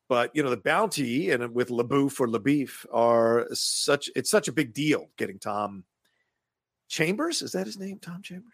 But 0.08 0.32
you 0.34 0.42
know 0.42 0.50
the 0.50 0.58
bounty 0.58 1.30
and 1.30 1.54
with 1.54 1.70
LaBouffe 1.70 2.20
or 2.20 2.28
LaBeef 2.28 2.84
are 2.92 3.46
such. 3.52 4.10
It's 4.14 4.30
such 4.30 4.48
a 4.48 4.52
big 4.52 4.74
deal 4.74 5.08
getting 5.16 5.38
Tom 5.38 5.84
Chambers. 6.88 7.40
Is 7.40 7.52
that 7.52 7.66
his 7.66 7.78
name? 7.78 7.98
Tom 7.98 8.20
Chambers. 8.22 8.52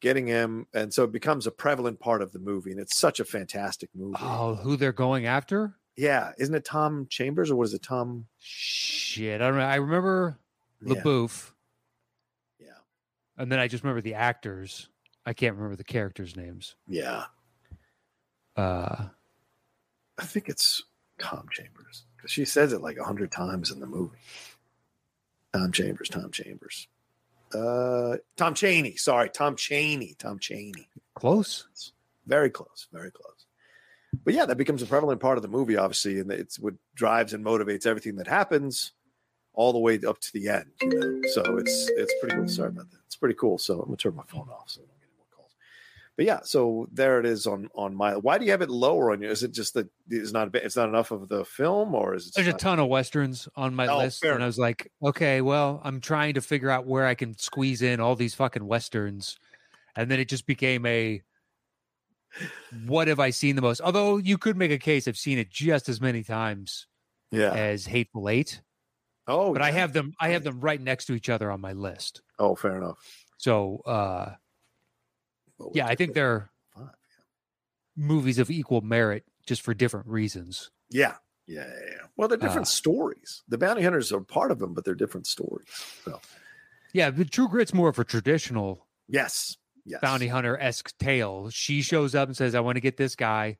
Getting 0.00 0.26
him, 0.26 0.66
and 0.74 0.92
so 0.92 1.04
it 1.04 1.12
becomes 1.12 1.46
a 1.46 1.52
prevalent 1.52 2.00
part 2.00 2.22
of 2.22 2.32
the 2.32 2.40
movie, 2.40 2.72
and 2.72 2.80
it's 2.80 2.98
such 2.98 3.20
a 3.20 3.24
fantastic 3.24 3.88
movie. 3.94 4.16
Oh, 4.20 4.56
who 4.56 4.76
they're 4.76 4.92
going 4.92 5.26
after? 5.26 5.76
Yeah, 5.96 6.32
isn't 6.38 6.54
it 6.54 6.64
Tom 6.64 7.06
Chambers 7.10 7.50
or 7.50 7.56
was 7.56 7.74
it 7.74 7.82
Tom? 7.82 8.26
Shit. 8.38 9.40
I 9.40 9.48
don't 9.48 9.58
know. 9.58 9.64
I 9.64 9.76
remember 9.76 10.38
Yeah, 10.80 10.94
yeah, 12.58 12.66
and 13.36 13.52
then 13.52 13.58
I 13.58 13.68
just 13.68 13.84
remember 13.84 14.00
the 14.00 14.14
actors. 14.14 14.88
I 15.24 15.32
can't 15.34 15.54
remember 15.54 15.76
the 15.76 15.84
characters' 15.84 16.36
names. 16.36 16.74
yeah. 16.88 17.24
Uh, 18.54 19.06
I 20.18 20.24
think 20.24 20.48
it's 20.50 20.82
Tom 21.18 21.46
Chambers 21.50 22.04
because 22.16 22.30
she 22.30 22.44
says 22.44 22.72
it 22.74 22.82
like 22.82 22.98
a 22.98 23.04
hundred 23.04 23.32
times 23.32 23.70
in 23.70 23.80
the 23.80 23.86
movie. 23.86 24.18
Tom 25.54 25.72
Chambers, 25.72 26.08
Tom 26.08 26.30
Chambers. 26.30 26.88
Uh, 27.54 28.16
Tom 28.36 28.54
Cheney. 28.54 28.96
Sorry, 28.96 29.30
Tom 29.30 29.56
Cheney. 29.56 30.14
Tom 30.18 30.38
Cheney. 30.38 30.88
Close. 31.14 31.92
Very 32.26 32.50
close. 32.50 32.88
Very 32.92 33.10
close. 33.10 33.31
But 34.24 34.34
yeah, 34.34 34.46
that 34.46 34.58
becomes 34.58 34.82
a 34.82 34.86
prevalent 34.86 35.20
part 35.20 35.38
of 35.38 35.42
the 35.42 35.48
movie, 35.48 35.76
obviously, 35.76 36.20
and 36.20 36.30
it's 36.30 36.58
what 36.58 36.74
drives 36.94 37.32
and 37.32 37.44
motivates 37.44 37.86
everything 37.86 38.16
that 38.16 38.26
happens, 38.26 38.92
all 39.54 39.72
the 39.72 39.78
way 39.78 39.98
up 40.06 40.20
to 40.20 40.32
the 40.32 40.48
end. 40.48 40.70
You 40.80 40.88
know? 40.88 41.20
So 41.32 41.56
it's 41.56 41.90
it's 41.96 42.14
pretty 42.20 42.36
cool. 42.36 42.48
Sorry 42.48 42.68
about 42.68 42.90
that. 42.90 42.98
It's 43.06 43.16
pretty 43.16 43.34
cool. 43.34 43.58
So 43.58 43.80
I'm 43.80 43.86
gonna 43.86 43.96
turn 43.96 44.14
my 44.14 44.22
phone 44.26 44.48
off 44.50 44.70
so 44.70 44.80
I 44.80 44.84
don't 44.84 44.98
get 45.00 45.06
any 45.08 45.16
more 45.16 45.26
calls. 45.34 45.54
But 46.16 46.26
yeah, 46.26 46.40
so 46.42 46.88
there 46.92 47.18
it 47.20 47.26
is 47.26 47.46
on 47.46 47.68
on 47.74 47.94
my. 47.94 48.16
Why 48.16 48.38
do 48.38 48.44
you 48.44 48.50
have 48.50 48.62
it 48.62 48.70
lower 48.70 49.12
on 49.12 49.22
you? 49.22 49.30
Is 49.30 49.42
it 49.42 49.52
just 49.52 49.74
that 49.74 49.88
it's 50.08 50.32
not 50.32 50.46
a 50.46 50.50
bit, 50.50 50.64
it's 50.64 50.76
not 50.76 50.88
enough 50.88 51.10
of 51.10 51.28
the 51.28 51.44
film, 51.44 51.94
or 51.94 52.14
is 52.14 52.28
it? 52.28 52.34
There's 52.34 52.48
a 52.48 52.52
ton 52.52 52.78
of 52.78 52.88
westerns 52.88 53.48
on 53.56 53.74
my 53.74 53.86
Oh, 53.86 53.98
list, 53.98 54.22
and 54.24 54.42
I 54.42 54.46
was 54.46 54.58
like, 54.58 54.92
okay, 55.02 55.40
well, 55.40 55.80
I'm 55.82 56.00
trying 56.00 56.34
to 56.34 56.42
figure 56.42 56.70
out 56.70 56.86
where 56.86 57.06
I 57.06 57.14
can 57.14 57.36
squeeze 57.38 57.82
in 57.82 57.98
all 57.98 58.14
these 58.14 58.34
fucking 58.34 58.66
westerns, 58.66 59.38
and 59.96 60.10
then 60.10 60.20
it 60.20 60.28
just 60.28 60.46
became 60.46 60.84
a 60.86 61.22
what 62.86 63.08
have 63.08 63.20
I 63.20 63.30
seen 63.30 63.56
the 63.56 63.62
most? 63.62 63.80
Although 63.80 64.16
you 64.18 64.38
could 64.38 64.56
make 64.56 64.70
a 64.70 64.78
case 64.78 65.06
I've 65.08 65.16
seen 65.18 65.38
it 65.38 65.50
just 65.50 65.88
as 65.88 66.00
many 66.00 66.22
times 66.22 66.86
Yeah. 67.30 67.52
as 67.52 67.86
Hateful 67.86 68.28
Eight, 68.28 68.62
Oh, 69.28 69.52
but 69.52 69.62
I 69.62 69.70
have 69.70 69.92
them 69.92 70.14
I 70.20 70.30
have 70.30 70.42
them 70.44 70.60
right 70.60 70.80
next 70.80 71.06
to 71.06 71.14
each 71.14 71.28
other 71.28 71.50
on 71.50 71.60
my 71.60 71.72
list. 71.72 72.22
Oh, 72.38 72.54
fair 72.54 72.76
enough. 72.76 72.98
So 73.38 73.78
uh 73.86 74.34
Well, 75.58 75.72
yeah, 75.74 75.86
I 75.86 75.94
think 75.94 76.14
they're 76.14 76.50
Five, 76.74 76.88
movies 77.96 78.38
of 78.38 78.50
equal 78.50 78.80
merit 78.80 79.24
just 79.46 79.62
for 79.62 79.74
different 79.74 80.06
reasons. 80.06 80.70
Yeah. 80.90 81.16
Yeah, 81.46 81.66
yeah, 81.66 81.86
yeah. 81.90 82.06
Well, 82.16 82.28
they're 82.28 82.38
different 82.38 82.68
Uh, 82.68 82.70
stories. 82.70 83.42
The 83.48 83.58
bounty 83.58 83.82
hunters 83.82 84.12
are 84.12 84.20
part 84.20 84.52
of 84.52 84.58
them, 84.60 84.74
but 84.74 84.84
they're 84.84 84.94
different 84.94 85.26
stories. 85.26 85.66
So 86.04 86.20
Yeah, 86.92 87.10
but 87.10 87.30
True 87.30 87.48
Grit's 87.48 87.74
more 87.74 87.88
of 87.88 87.98
a 87.98 88.04
traditional 88.04 88.86
yes, 89.08 89.56
yes. 89.84 90.00
bounty 90.00 90.28
hunter 90.28 90.58
esque 90.58 90.96
tale. 90.98 91.50
She 91.50 91.82
shows 91.82 92.14
up 92.14 92.28
and 92.28 92.36
says, 92.36 92.54
"I 92.54 92.60
want 92.60 92.76
to 92.76 92.80
get 92.80 92.96
this 92.96 93.16
guy," 93.16 93.58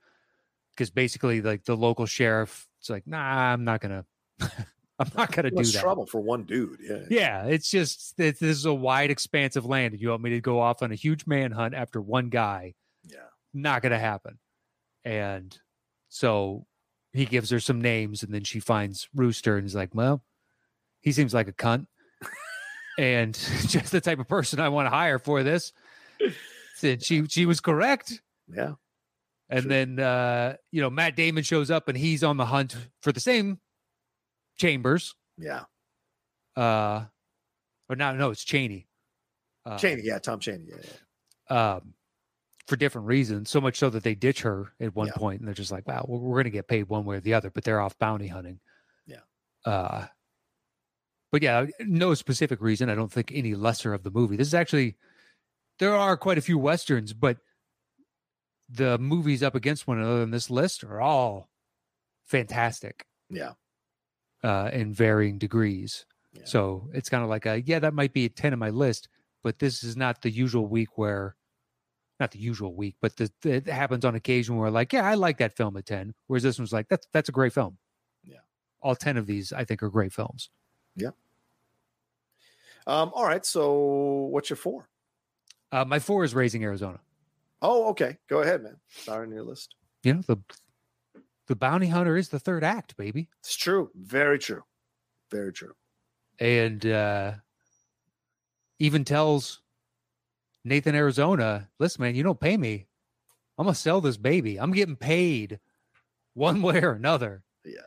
because 0.75 0.91
basically, 0.91 1.43
like 1.43 1.65
the 1.65 1.77
local 1.77 2.07
sheriff, 2.07 2.67
it's 2.81 2.91
like, 2.91 3.07
"Nah, 3.07 3.53
I'm 3.53 3.65
not 3.65 3.81
gonna, 3.81 4.05
I'm 4.41 5.11
not 5.17 5.33
gonna 5.33 5.51
do 5.51 5.63
that." 5.63 5.81
trouble 5.81 6.07
for 6.07 6.21
one 6.21 6.45
dude. 6.45 6.79
Yeah. 6.81 7.05
Yeah, 7.09 7.45
it's 7.47 7.71
just 7.71 8.19
it, 8.19 8.39
this 8.39 8.57
is 8.57 8.67
a 8.67 8.75
wide 8.75 9.11
expanse 9.11 9.57
of 9.57 9.65
land. 9.65 9.99
You 10.01 10.11
want 10.11 10.23
me 10.23 10.31
to 10.31 10.41
go 10.41 10.61
off 10.61 10.83
on 10.83 10.93
a 10.93 10.97
huge 10.97 11.27
manhunt 11.27 11.75
after 11.75 12.01
one 12.01 12.29
guy? 12.29 12.75
Yeah. 13.05 13.19
Not 13.55 13.83
gonna 13.83 13.99
happen. 13.99 14.39
And 15.05 15.57
so 16.09 16.67
he 17.13 17.27
gives 17.27 17.51
her 17.51 17.61
some 17.61 17.81
names, 17.81 18.23
and 18.23 18.33
then 18.33 18.45
she 18.45 18.61
finds 18.61 19.09
Rooster, 19.15 19.57
and 19.57 19.65
he's 19.65 19.75
like, 19.75 19.95
"Well, 19.95 20.25
he 21.01 21.13
seems 21.13 21.35
like 21.35 21.49
a 21.49 21.53
cunt." 21.53 21.87
and 22.99 23.35
just 23.67 23.93
the 23.93 24.01
type 24.01 24.19
of 24.19 24.29
person 24.29 24.61
I 24.61 24.69
want 24.69 24.87
to 24.87 24.91
hire 24.91 25.19
for 25.19 25.43
this. 25.43 25.73
Said 26.77 27.05
she 27.05 27.27
she 27.29 27.47
was 27.47 27.61
correct. 27.61 28.21
Yeah. 28.49 28.75
And 29.49 29.63
Sure. 29.63 29.69
then 29.69 29.99
uh, 30.01 30.57
you 30.71 30.81
know, 30.81 30.91
Matt 30.91 31.17
Damon 31.17 31.43
shows 31.45 31.71
up 31.71 31.89
and 31.89 31.97
he's 31.97 32.25
on 32.25 32.37
the 32.37 32.47
hunt 32.47 32.77
for 33.03 33.13
the 33.13 33.21
same 33.21 33.61
chambers. 34.59 35.15
Yeah. 35.39 35.65
Uh 36.57 37.05
or 37.89 37.97
no, 37.97 38.15
no, 38.15 38.31
it's 38.31 38.45
Cheney. 38.45 38.89
Uh, 39.67 39.79
Cheney. 39.79 40.03
Yeah. 40.05 40.19
Tom 40.19 40.41
Cheney. 40.41 40.67
Yeah. 40.69 40.77
yeah. 41.51 41.75
um 41.75 41.95
for 42.69 42.77
different 42.77 43.09
reasons, 43.09 43.51
so 43.51 43.61
much 43.61 43.77
so 43.77 43.91
that 43.91 44.05
they 44.05 44.15
ditch 44.15 44.43
her 44.43 44.73
at 44.81 44.95
one 44.95 45.09
Yeah. 45.09 45.15
point, 45.17 45.41
and 45.41 45.49
they're 45.49 45.55
just 45.55 45.73
like, 45.73 45.87
"Wow, 45.87 46.05
we're, 46.09 46.19
we're 46.19 46.37
going 46.37 46.45
to 46.45 46.51
get 46.51 46.69
paid 46.69 46.85
one 46.89 47.05
way 47.05 47.17
or 47.17 47.21
the 47.21 47.35
other," 47.35 47.51
but 47.51 47.65
they're 47.65 47.81
off 47.81 47.99
bounty 47.99 48.29
hunting. 48.29 48.61
Yeah. 49.05 49.19
Uh, 49.67 50.07
but 51.33 51.43
yeah, 51.43 51.67
no 51.81 52.15
specific 52.15 52.61
reason. 52.61 52.89
I 52.89 52.95
don't 52.95 53.11
think 53.13 53.33
any 53.35 53.55
lesser 53.57 53.93
of 53.93 54.05
the 54.05 54.13
movie. 54.13 54.37
This 54.37 54.47
is 54.47 54.55
actually 54.55 54.97
there 55.83 55.97
are 55.97 56.17
quite 56.17 56.39
a 56.39 56.43
few 56.43 56.59
westerns, 56.59 57.13
but 57.13 57.39
the 58.69 58.97
movies 58.99 59.43
up 59.43 59.57
against 59.57 59.89
one 59.89 59.99
another 59.99 60.23
in 60.23 60.31
this 60.31 60.49
list 60.49 60.85
are 60.85 61.01
all 61.01 61.49
fantastic 62.25 63.05
Yeah. 63.29 63.55
uh, 64.45 64.71
in 64.73 64.95
varying 64.95 65.39
degrees. 65.39 66.07
Yeah. 66.35 66.43
So 66.45 66.89
it's 66.95 67.09
kind 67.09 67.25
of 67.25 67.29
like 67.29 67.47
a 67.47 67.61
yeah, 67.63 67.81
that 67.81 67.95
might 67.95 68.13
be 68.13 68.27
a 68.27 68.29
ten 68.29 68.53
on 68.53 68.61
my 68.61 68.71
list, 68.71 69.09
but 69.43 69.59
this 69.59 69.83
is 69.83 69.97
not 69.97 70.23
the 70.23 70.31
usual 70.31 70.69
week 70.69 70.97
where, 70.97 71.35
not 72.21 72.31
the 72.31 72.39
usual 72.39 72.75
week, 72.77 72.95
but 73.03 73.17
the, 73.17 73.33
it 73.43 73.67
happens 73.67 74.05
on 74.05 74.15
occasion 74.15 74.57
where 74.57 74.71
like 74.71 74.93
yeah, 74.93 75.05
I 75.05 75.15
like 75.15 75.39
that 75.39 75.57
film 75.57 75.77
at 75.77 75.85
ten, 75.87 76.15
whereas 76.29 76.45
this 76.45 76.61
one's 76.61 76.73
like 76.73 76.87
that's 76.89 77.09
that's 77.13 77.29
a 77.29 77.33
great 77.33 77.53
film. 77.53 77.77
Yeah. 78.23 78.39
all 78.81 78.95
ten 78.95 79.17
of 79.17 79.27
these 79.27 79.53
I 79.53 79.65
think 79.65 79.83
are 79.83 79.91
great 79.91 80.13
films. 80.13 80.49
Yeah. 80.95 81.11
Um. 82.87 83.11
All 83.15 83.27
right. 83.27 83.45
So, 83.45 84.29
what's 84.31 84.49
your 84.49 84.57
four? 84.57 84.89
Uh, 85.73 85.85
my 85.87 85.99
four 85.99 86.23
is 86.23 86.35
Raising 86.35 86.63
Arizona. 86.65 87.01
Oh, 87.63 87.89
okay. 87.91 88.19
Go 88.29 88.43
ahead, 88.43 88.63
man. 88.63 88.77
Start 88.91 89.27
on 89.27 89.33
your 89.33 89.43
list. 89.43 89.75
You 90.03 90.15
know 90.15 90.23
the 90.23 90.37
the 91.47 91.57
bounty 91.57 91.87
hunter 91.89 92.17
is 92.17 92.29
the 92.29 92.39
third 92.39 92.63
act, 92.65 92.97
baby, 92.97 93.29
It's 93.41 93.57
true. 93.57 93.91
Very 93.95 94.39
true. 94.39 94.63
Very 95.31 95.53
true. 95.53 95.73
and 96.39 96.85
uh, 96.87 97.33
even 98.79 99.05
tells 99.05 99.61
Nathan 100.65 100.95
Arizona, 100.95 101.69
"Listen, 101.79 102.03
man, 102.03 102.15
you 102.15 102.23
don't 102.23 102.39
pay 102.41 102.57
me. 102.57 102.87
I'm 103.59 103.65
gonna 103.67 103.75
sell 103.75 104.01
this 104.01 104.17
baby. 104.17 104.59
I'm 104.59 104.73
getting 104.73 104.97
paid 104.97 105.59
one 106.35 106.63
way 106.63 106.83
or 106.83 106.93
another." 106.93 107.43
Yeah. 107.65 107.81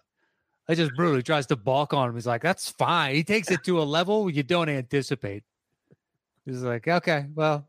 I 0.67 0.73
just 0.75 0.95
brutally 0.95 1.21
tries 1.21 1.45
to 1.47 1.55
balk 1.55 1.93
on 1.93 2.09
him. 2.09 2.15
He's 2.15 2.25
like, 2.27 2.41
"That's 2.41 2.69
fine." 2.69 3.13
He 3.15 3.23
takes 3.23 3.51
it 3.51 3.63
to 3.65 3.79
a 3.81 3.83
level 3.83 4.29
you 4.29 4.41
don't 4.43 4.69
anticipate. 4.69 5.43
He's 6.45 6.61
like, 6.61 6.87
"Okay, 6.87 7.27
well, 7.35 7.67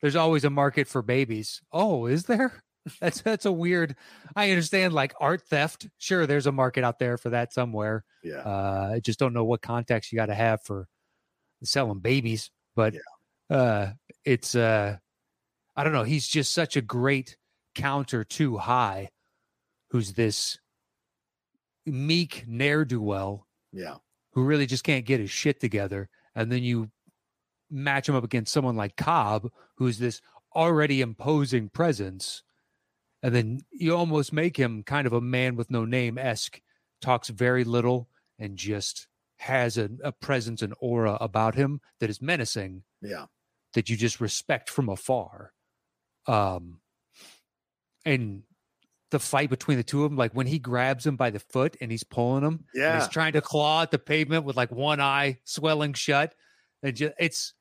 there's 0.00 0.16
always 0.16 0.44
a 0.44 0.50
market 0.50 0.88
for 0.88 1.02
babies." 1.02 1.60
Oh, 1.72 2.06
is 2.06 2.24
there? 2.24 2.52
That's 3.00 3.20
that's 3.20 3.44
a 3.44 3.52
weird. 3.52 3.96
I 4.34 4.50
understand 4.50 4.94
like 4.94 5.12
art 5.20 5.42
theft. 5.42 5.88
Sure, 5.98 6.26
there's 6.26 6.46
a 6.46 6.52
market 6.52 6.84
out 6.84 6.98
there 6.98 7.18
for 7.18 7.30
that 7.30 7.52
somewhere. 7.52 8.04
Yeah. 8.22 8.38
Uh, 8.38 8.92
I 8.94 9.00
just 9.00 9.18
don't 9.18 9.34
know 9.34 9.44
what 9.44 9.60
context 9.60 10.10
you 10.10 10.16
got 10.16 10.26
to 10.26 10.34
have 10.34 10.62
for 10.62 10.88
selling 11.62 11.98
babies, 11.98 12.50
but 12.74 12.94
uh, 13.50 13.88
it's 14.24 14.54
uh, 14.54 14.96
I 15.76 15.84
don't 15.84 15.92
know. 15.92 16.04
He's 16.04 16.26
just 16.26 16.54
such 16.54 16.76
a 16.76 16.80
great 16.80 17.36
counter 17.74 18.24
to 18.24 18.58
Hi, 18.58 19.10
who's 19.90 20.14
this 20.14 20.58
meek 21.86 22.44
ne'er 22.46 22.84
do 22.84 23.00
well 23.00 23.46
yeah. 23.72 23.96
who 24.32 24.44
really 24.44 24.66
just 24.66 24.84
can't 24.84 25.06
get 25.06 25.20
his 25.20 25.30
shit 25.30 25.60
together, 25.60 26.08
and 26.34 26.50
then 26.50 26.62
you 26.62 26.90
match 27.70 28.08
him 28.08 28.14
up 28.14 28.24
against 28.24 28.52
someone 28.52 28.76
like 28.76 28.96
Cobb, 28.96 29.50
who's 29.76 29.98
this 29.98 30.20
already 30.54 31.00
imposing 31.00 31.68
presence, 31.68 32.42
and 33.22 33.34
then 33.34 33.60
you 33.72 33.94
almost 33.96 34.32
make 34.32 34.56
him 34.56 34.82
kind 34.82 35.06
of 35.06 35.12
a 35.12 35.20
man 35.20 35.56
with 35.56 35.70
no 35.70 35.84
name 35.84 36.16
esque, 36.18 36.60
talks 37.00 37.28
very 37.28 37.64
little 37.64 38.08
and 38.38 38.56
just 38.56 39.06
has 39.38 39.76
a, 39.78 39.88
a 40.02 40.10
presence 40.12 40.62
and 40.62 40.74
aura 40.80 41.16
about 41.20 41.54
him 41.54 41.80
that 42.00 42.10
is 42.10 42.20
menacing 42.22 42.82
Yeah. 43.02 43.26
that 43.74 43.88
you 43.88 43.96
just 43.96 44.20
respect 44.20 44.68
from 44.70 44.88
afar. 44.88 45.52
Um, 46.26 46.80
and 48.04 48.42
the 49.10 49.18
fight 49.18 49.48
between 49.50 49.78
the 49.78 49.84
two 49.84 50.04
of 50.04 50.10
them, 50.10 50.18
like 50.18 50.32
when 50.32 50.46
he 50.46 50.58
grabs 50.58 51.06
him 51.06 51.16
by 51.16 51.30
the 51.30 51.38
foot 51.38 51.76
and 51.80 51.90
he's 51.90 52.04
pulling 52.04 52.44
him, 52.44 52.64
Yeah. 52.74 52.98
he's 52.98 53.08
trying 53.08 53.32
to 53.34 53.40
claw 53.40 53.82
at 53.82 53.90
the 53.90 53.98
pavement 53.98 54.44
with 54.44 54.56
like 54.56 54.70
one 54.70 55.00
eye 55.00 55.38
swelling 55.44 55.94
shut, 55.94 56.34
and 56.82 56.94
just 56.96 57.14
it's 57.18 57.54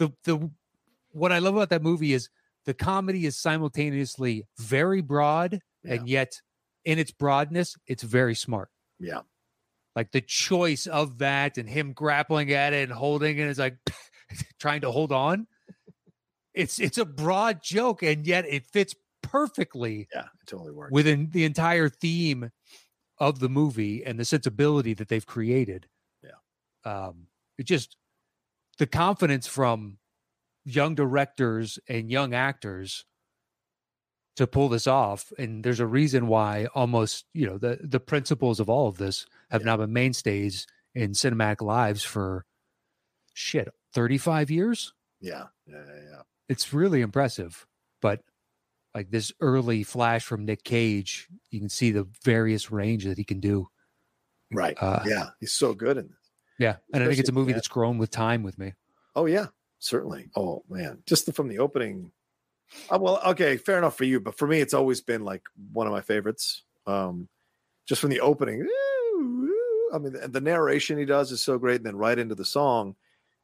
the 0.00 0.10
the 0.24 0.50
what 1.12 1.30
I 1.30 1.38
love 1.38 1.54
about 1.56 1.68
that 1.70 1.82
movie 1.82 2.12
is 2.12 2.28
the 2.64 2.74
comedy 2.74 3.26
is 3.26 3.36
simultaneously 3.36 4.44
very 4.58 5.00
broad 5.02 5.60
Yeah. 5.84 5.94
and 5.94 6.08
yet 6.08 6.40
in 6.84 6.98
its 6.98 7.10
broadness, 7.12 7.76
it's 7.86 8.02
very 8.02 8.34
smart 8.34 8.70
Yeah. 8.98 9.20
like 9.94 10.10
the 10.12 10.20
choice 10.22 10.86
of 10.86 11.18
that 11.18 11.58
and 11.58 11.68
him 11.68 11.92
grappling 11.92 12.52
at 12.52 12.72
it 12.72 12.88
and 12.88 12.92
holding 12.98 13.38
it 13.38 13.46
is 13.48 13.58
like 13.58 13.76
trying 14.58 14.80
to 14.82 14.90
hold 14.90 15.12
on 15.12 15.46
it's 16.54 16.80
it's 16.80 16.98
a 16.98 17.04
broad 17.04 17.62
joke 17.62 18.02
and 18.02 18.26
yet 18.26 18.44
it 18.48 18.64
fits 18.66 18.94
perfectly 19.22 20.08
Yeah. 20.14 20.22
It 20.42 20.46
totally 20.46 20.72
works. 20.72 20.92
within 20.92 21.30
the 21.30 21.44
entire 21.44 21.88
theme 21.88 22.50
of 23.18 23.38
the 23.40 23.48
movie 23.50 24.04
and 24.04 24.18
the 24.18 24.24
sensibility 24.24 24.94
that 24.94 25.08
they've 25.08 25.26
created 25.26 25.86
Yeah. 26.24 26.40
um 26.84 27.26
it 27.58 27.64
just 27.66 27.96
the 28.80 28.86
confidence 28.86 29.46
from 29.46 29.98
young 30.64 30.94
directors 30.94 31.78
and 31.86 32.10
young 32.10 32.32
actors 32.34 33.04
to 34.36 34.46
pull 34.46 34.70
this 34.70 34.86
off 34.86 35.32
and 35.38 35.62
there's 35.62 35.80
a 35.80 35.86
reason 35.86 36.26
why 36.28 36.66
almost 36.74 37.26
you 37.34 37.46
know 37.46 37.58
the 37.58 37.78
the 37.82 38.00
principles 38.00 38.58
of 38.58 38.70
all 38.70 38.88
of 38.88 38.96
this 38.96 39.26
have 39.50 39.60
Yeah. 39.60 39.66
now 39.66 39.76
been 39.76 39.92
mainstays 39.92 40.66
in 40.94 41.10
cinematic 41.12 41.60
lives 41.60 42.02
for 42.04 42.46
shit 43.34 43.68
35 43.92 44.50
years 44.50 44.94
yeah. 45.20 45.48
Yeah. 45.66 45.82
Yeah. 45.86 46.22
it's 46.48 46.72
really 46.72 47.02
impressive 47.02 47.66
but 48.00 48.22
like 48.94 49.10
this 49.10 49.30
early 49.40 49.82
flash 49.82 50.24
from 50.24 50.46
nick 50.46 50.64
cage 50.64 51.28
you 51.50 51.58
can 51.60 51.68
see 51.68 51.90
the 51.90 52.08
various 52.24 52.70
range 52.70 53.04
that 53.04 53.18
he 53.18 53.24
can 53.24 53.40
do 53.40 53.68
Right. 54.52 54.76
Uh, 54.80 55.04
yeah. 55.06 55.26
He's 55.38 55.52
so 55.52 55.74
good 55.74 55.96
in 55.96 56.08
this. 56.08 56.16
Yeah 56.60 56.76
and 56.94 57.02
i 57.02 57.06
think 57.08 57.18
it's 57.18 57.28
a 57.28 57.32
movie 57.32 57.52
that's 57.52 57.66
grown 57.66 57.98
with 57.98 58.10
time 58.10 58.44
with 58.44 58.56
me 58.56 58.72
Oh 59.16 59.26
yeah. 59.26 59.46
certainly. 59.78 60.28
Oh 60.36 60.62
man, 60.68 61.02
just 61.06 61.26
the, 61.26 61.32
from 61.32 61.48
the 61.48 61.58
opening. 61.58 62.12
Uh, 62.90 62.98
well, 63.00 63.20
okay, 63.26 63.56
fair 63.56 63.78
enough 63.78 63.96
for 63.96 64.04
you, 64.04 64.20
but 64.20 64.36
for 64.36 64.46
me, 64.46 64.60
it's 64.60 64.74
always 64.74 65.00
been 65.00 65.24
like 65.24 65.42
one 65.72 65.86
of 65.86 65.92
my 65.92 66.00
favorites. 66.00 66.62
Um, 66.86 67.28
just 67.86 68.00
from 68.00 68.10
the 68.10 68.20
opening. 68.20 68.66
I 69.92 69.98
mean, 69.98 70.12
the, 70.12 70.28
the 70.28 70.40
narration 70.40 70.98
he 70.98 71.04
does 71.04 71.32
is 71.32 71.42
so 71.42 71.58
great, 71.58 71.76
and 71.76 71.86
then 71.86 71.96
right 71.96 72.18
into 72.18 72.36
the 72.36 72.44
song, 72.44 72.94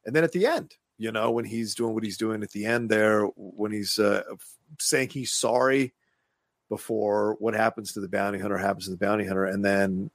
and 0.05 0.15
then 0.15 0.23
at 0.23 0.31
the 0.31 0.45
end, 0.45 0.75
you 0.97 1.11
know, 1.11 1.31
when 1.31 1.43
he's 1.43 1.75
doing 1.75 1.93
what 1.93 2.03
he's 2.03 2.17
doing 2.17 2.41
at 2.41 2.51
the 2.51 2.65
end 2.65 2.89
there, 2.89 3.25
when 3.35 3.73
he's 3.73 3.99
uh, 3.99 4.23
saying 4.79 5.09
he's 5.09 5.33
sorry 5.33 5.93
before 6.69 7.35
what 7.39 7.53
happens 7.53 7.93
to 7.93 7.99
the 7.99 8.09
bounty 8.09 8.39
hunter 8.39 8.57
happens 8.57 8.85
to 8.85 8.91
the 8.91 8.97
bounty 8.97 9.25
hunter, 9.25 9.45
and 9.45 9.65
then 9.65 10.09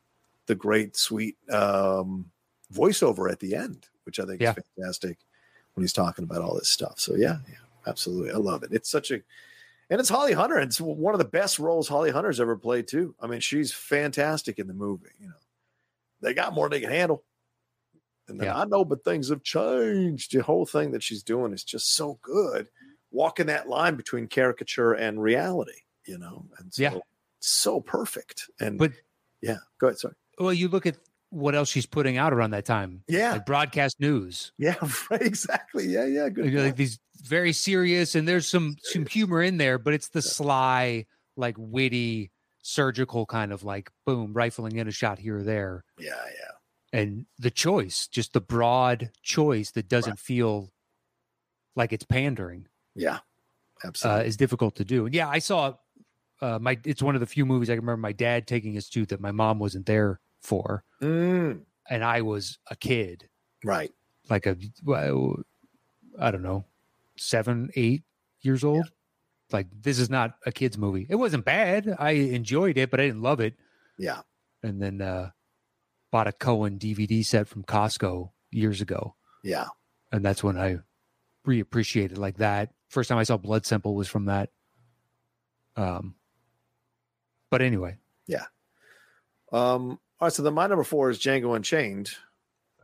the 0.46 0.54
great 0.54 0.96
sweet 0.96 1.36
um, 1.50 2.31
voiceover 2.72 3.30
at 3.30 3.40
the 3.40 3.54
end, 3.54 3.86
which 4.04 4.18
I 4.18 4.24
think 4.24 4.40
Yeah. 4.40 4.54
is 4.56 4.64
fantastic 4.76 5.18
when 5.74 5.82
he's 5.82 5.92
talking 5.92 6.24
about 6.24 6.42
all 6.42 6.54
this 6.54 6.68
stuff. 6.68 6.98
So 7.00 7.14
yeah, 7.14 7.38
yeah, 7.48 7.56
absolutely, 7.86 8.30
I 8.32 8.36
love 8.36 8.62
it. 8.62 8.72
It's 8.72 8.90
such 8.90 9.10
a 9.10 9.20
and 9.90 10.00
it's 10.00 10.08
Holly 10.08 10.32
Hunter. 10.32 10.56
and 10.56 10.68
It's 10.70 10.80
one 10.80 11.12
of 11.14 11.18
the 11.18 11.24
best 11.26 11.58
roles 11.58 11.86
Holly 11.88 12.10
Hunter's 12.10 12.40
ever 12.40 12.56
played 12.56 12.88
too. 12.88 13.14
I 13.20 13.26
mean, 13.26 13.40
she's 13.40 13.72
fantastic 13.74 14.58
in 14.58 14.66
the 14.66 14.72
movie. 14.72 15.10
You 15.20 15.28
know, 15.28 15.34
they 16.22 16.32
got 16.32 16.54
more 16.54 16.66
than 16.68 16.76
they 16.80 16.86
can 16.86 16.90
handle. 16.94 17.24
And 18.28 18.40
Yeah. 18.40 18.56
I 18.56 18.64
know, 18.64 18.84
but 18.86 19.04
things 19.04 19.28
have 19.28 19.42
changed. 19.42 20.32
The 20.32 20.42
whole 20.42 20.64
thing 20.64 20.92
that 20.92 21.02
she's 21.02 21.22
doing 21.22 21.52
is 21.52 21.62
just 21.64 21.92
so 21.94 22.18
good, 22.22 22.70
walking 23.10 23.46
that 23.46 23.68
line 23.68 23.96
between 23.96 24.28
caricature 24.28 24.92
and 24.94 25.22
reality. 25.22 25.80
You 26.06 26.16
know, 26.18 26.46
and 26.58 26.72
so 26.72 26.82
Yeah. 26.82 26.98
so 27.40 27.80
perfect. 27.80 28.48
And 28.60 28.78
But- 28.78 28.92
yeah, 29.42 29.58
go 29.78 29.88
ahead. 29.88 29.98
Sorry. 29.98 30.14
Well, 30.38 30.52
you 30.54 30.68
look 30.68 30.86
at 30.86 30.96
what 31.32 31.54
else 31.54 31.70
she's 31.70 31.86
putting 31.86 32.18
out 32.18 32.32
around 32.34 32.50
that 32.50 32.66
time, 32.66 33.02
Yeah, 33.08 33.32
like 33.32 33.46
broadcast 33.46 33.98
news, 33.98 34.52
yeah, 34.58 34.74
right. 35.10 35.22
Exactly. 35.22 35.86
Yeah, 35.86 36.04
yeah. 36.04 36.28
Good. 36.28 36.52
like, 36.52 36.64
point. 36.64 36.76
these 36.76 37.00
very 37.24 37.52
serious, 37.54 38.14
and 38.14 38.28
there's 38.28 38.46
some 38.46 38.76
some 38.82 39.06
humor 39.06 39.42
in 39.42 39.56
there, 39.56 39.78
but 39.78 39.94
it's 39.94 40.08
the 40.08 40.20
sly, 40.20 41.06
like 41.36 41.54
witty, 41.58 42.30
surgical 42.60 43.24
kind 43.24 43.50
of 43.50 43.64
like 43.64 43.90
boom, 44.04 44.34
rifling 44.34 44.76
in 44.76 44.86
a 44.88 44.92
shot 44.92 45.18
here 45.18 45.38
or 45.38 45.42
there, 45.42 45.84
yeah, 45.98 46.10
yeah. 46.26 47.00
and 47.00 47.24
the 47.38 47.50
choice, 47.50 48.08
just 48.08 48.34
the 48.34 48.40
broad 48.42 49.10
choice 49.22 49.70
that 49.70 49.88
doesn't 49.88 50.18
feel 50.18 50.70
like 51.76 51.94
it's 51.94 52.04
pandering, 52.04 52.66
Yeah, 52.94 53.14
uh, 53.16 53.86
absolutely. 53.86 54.26
is 54.26 54.36
difficult 54.36 54.76
to 54.76 54.84
do. 54.84 55.06
And 55.06 55.14
yeah, 55.14 55.28
I 55.30 55.38
saw 55.38 55.74
uh, 56.42 56.58
my. 56.60 56.78
It's 56.84 57.02
one 57.02 57.14
of 57.14 57.20
the 57.22 57.26
few 57.26 57.46
movies 57.46 57.70
I 57.70 57.74
can 57.76 57.80
remember 57.80 58.02
my 58.02 58.12
dad 58.12 58.46
taking 58.46 58.76
us 58.76 58.90
to 58.90 59.06
that 59.06 59.20
my 59.20 59.30
mom 59.32 59.58
wasn't 59.58 59.86
there 59.86 60.20
for, 60.42 60.84
Mm, 61.00 61.62
and 61.88 62.04
I 62.04 62.20
was 62.22 62.58
a 62.70 62.76
kid. 62.76 63.28
right. 63.64 63.92
like 64.30 64.46
a 64.46 64.56
well, 64.84 65.36
I 66.18 66.30
don't 66.30 66.42
know, 66.42 66.64
seven, 67.16 67.70
eight 67.76 68.02
years 68.40 68.62
old. 68.64 68.90
Like 69.50 69.66
this 69.82 69.98
is 69.98 70.08
not 70.08 70.36
a 70.46 70.52
kids 70.52 70.78
movie. 70.78 71.06
It 71.10 71.16
wasn't 71.16 71.44
bad. 71.44 71.94
I 71.98 72.12
enjoyed 72.12 72.78
it, 72.78 72.90
but 72.90 73.00
I 73.00 73.06
didn't 73.06 73.22
love 73.22 73.40
it. 73.40 73.54
Yeah. 73.98 74.22
And 74.62 74.80
then 74.80 75.00
uh 75.02 75.30
bought 76.10 76.26
a 76.28 76.32
Coen 76.32 76.78
DVD 76.78 77.24
set 77.24 77.48
from 77.48 77.62
Costco 77.64 78.30
years 78.50 78.80
ago, 78.80 79.14
Yeah. 79.42 79.66
and 80.12 80.24
that's 80.24 80.42
when 80.44 80.56
I 80.58 80.78
reappreciated 81.46 82.18
like 82.18 82.36
that. 82.38 82.72
First 82.88 83.08
time 83.08 83.18
I 83.18 83.22
saw 83.24 83.36
Blood 83.38 83.64
Simple 83.66 83.94
was 83.94 84.08
from 84.08 84.26
that. 84.26 84.50
Um, 85.76 86.14
but 87.50 87.62
anyway, 87.62 87.96
Yeah. 88.26 88.44
Um, 89.52 89.98
all 90.22 90.26
right. 90.26 90.32
So 90.32 90.44
then 90.44 90.54
my 90.54 90.68
number 90.68 90.84
four 90.84 91.10
is 91.10 91.18
Django 91.18 91.56
Unchained, 91.56 92.10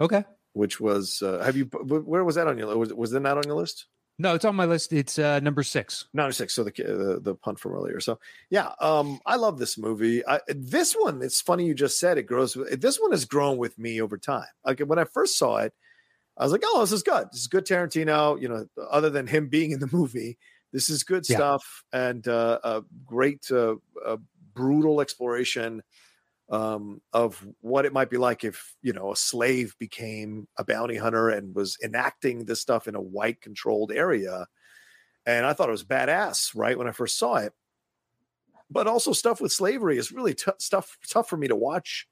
okay. 0.00 0.24
which 0.54 0.80
was, 0.80 1.22
uh, 1.22 1.38
have 1.38 1.56
you, 1.56 1.66
where 1.66 2.24
was 2.24 2.34
that 2.34 2.48
on 2.48 2.58
your, 2.58 2.76
was, 2.76 2.92
was 2.92 3.12
that 3.12 3.20
not 3.20 3.36
on 3.38 3.44
your 3.46 3.54
list? 3.54 3.86
No, 4.18 4.34
it's 4.34 4.44
on 4.44 4.56
my 4.56 4.64
list. 4.64 4.92
It's 4.92 5.20
uh 5.20 5.38
number 5.38 5.62
six. 5.62 6.08
Number 6.12 6.32
six. 6.32 6.52
So 6.52 6.64
the, 6.64 6.70
uh, 6.70 7.20
the 7.22 7.36
punt 7.36 7.60
from 7.60 7.74
earlier. 7.74 8.00
So 8.00 8.18
yeah, 8.50 8.72
um, 8.80 9.20
I 9.24 9.36
love 9.36 9.60
this 9.60 9.78
movie. 9.78 10.26
I, 10.26 10.40
this 10.48 10.94
one, 10.94 11.22
it's 11.22 11.40
funny 11.40 11.64
you 11.64 11.74
just 11.74 12.00
said 12.00 12.18
it 12.18 12.24
grows. 12.24 12.56
with- 12.56 12.80
This 12.80 12.98
one 12.98 13.12
has 13.12 13.24
grown 13.24 13.56
with 13.58 13.78
me 13.78 14.02
over 14.02 14.18
time. 14.18 14.48
Like 14.64 14.80
when 14.80 14.98
I 14.98 15.04
first 15.04 15.38
saw 15.38 15.58
it, 15.58 15.72
I 16.36 16.42
was 16.42 16.50
like, 16.50 16.64
oh, 16.64 16.80
this 16.80 16.90
is 16.90 17.04
good. 17.04 17.28
This 17.30 17.42
is 17.42 17.46
good 17.46 17.64
Tarantino. 17.64 18.42
You 18.42 18.48
know, 18.48 18.66
other 18.90 19.10
than 19.10 19.28
him 19.28 19.46
being 19.46 19.70
in 19.70 19.78
the 19.78 19.88
movie, 19.92 20.36
this 20.72 20.90
is 20.90 21.04
good 21.04 21.24
Yeah. 21.28 21.36
stuff 21.36 21.84
and 21.92 22.26
uh, 22.26 22.58
a 22.64 22.82
great, 23.06 23.48
uh, 23.52 23.76
uh, 24.04 24.16
brutal 24.52 25.00
exploration 25.00 25.84
um, 26.50 27.00
of 27.12 27.46
what 27.60 27.84
it 27.84 27.92
might 27.92 28.10
be 28.10 28.16
like 28.16 28.44
if 28.44 28.74
you 28.82 28.92
know 28.92 29.12
a 29.12 29.16
slave 29.16 29.74
became 29.78 30.48
a 30.56 30.64
bounty 30.64 30.96
hunter 30.96 31.28
and 31.28 31.54
was 31.54 31.76
enacting 31.84 32.44
this 32.44 32.60
stuff 32.60 32.88
in 32.88 32.94
a 32.94 33.00
white 33.00 33.40
controlled 33.40 33.92
area. 33.92 34.46
And 35.26 35.44
I 35.44 35.52
thought 35.52 35.68
it 35.68 35.72
was 35.72 35.84
badass, 35.84 36.52
right 36.54 36.78
when 36.78 36.88
I 36.88 36.92
first 36.92 37.18
saw 37.18 37.36
it. 37.36 37.52
But 38.70 38.86
also 38.86 39.12
stuff 39.12 39.40
with 39.40 39.52
slavery 39.52 39.98
is 39.98 40.12
really 40.12 40.34
tou- 40.34 40.52
stuff 40.58 40.96
tough 41.08 41.28
for 41.28 41.36
me 41.36 41.48
to 41.48 41.56
watch 41.56 42.06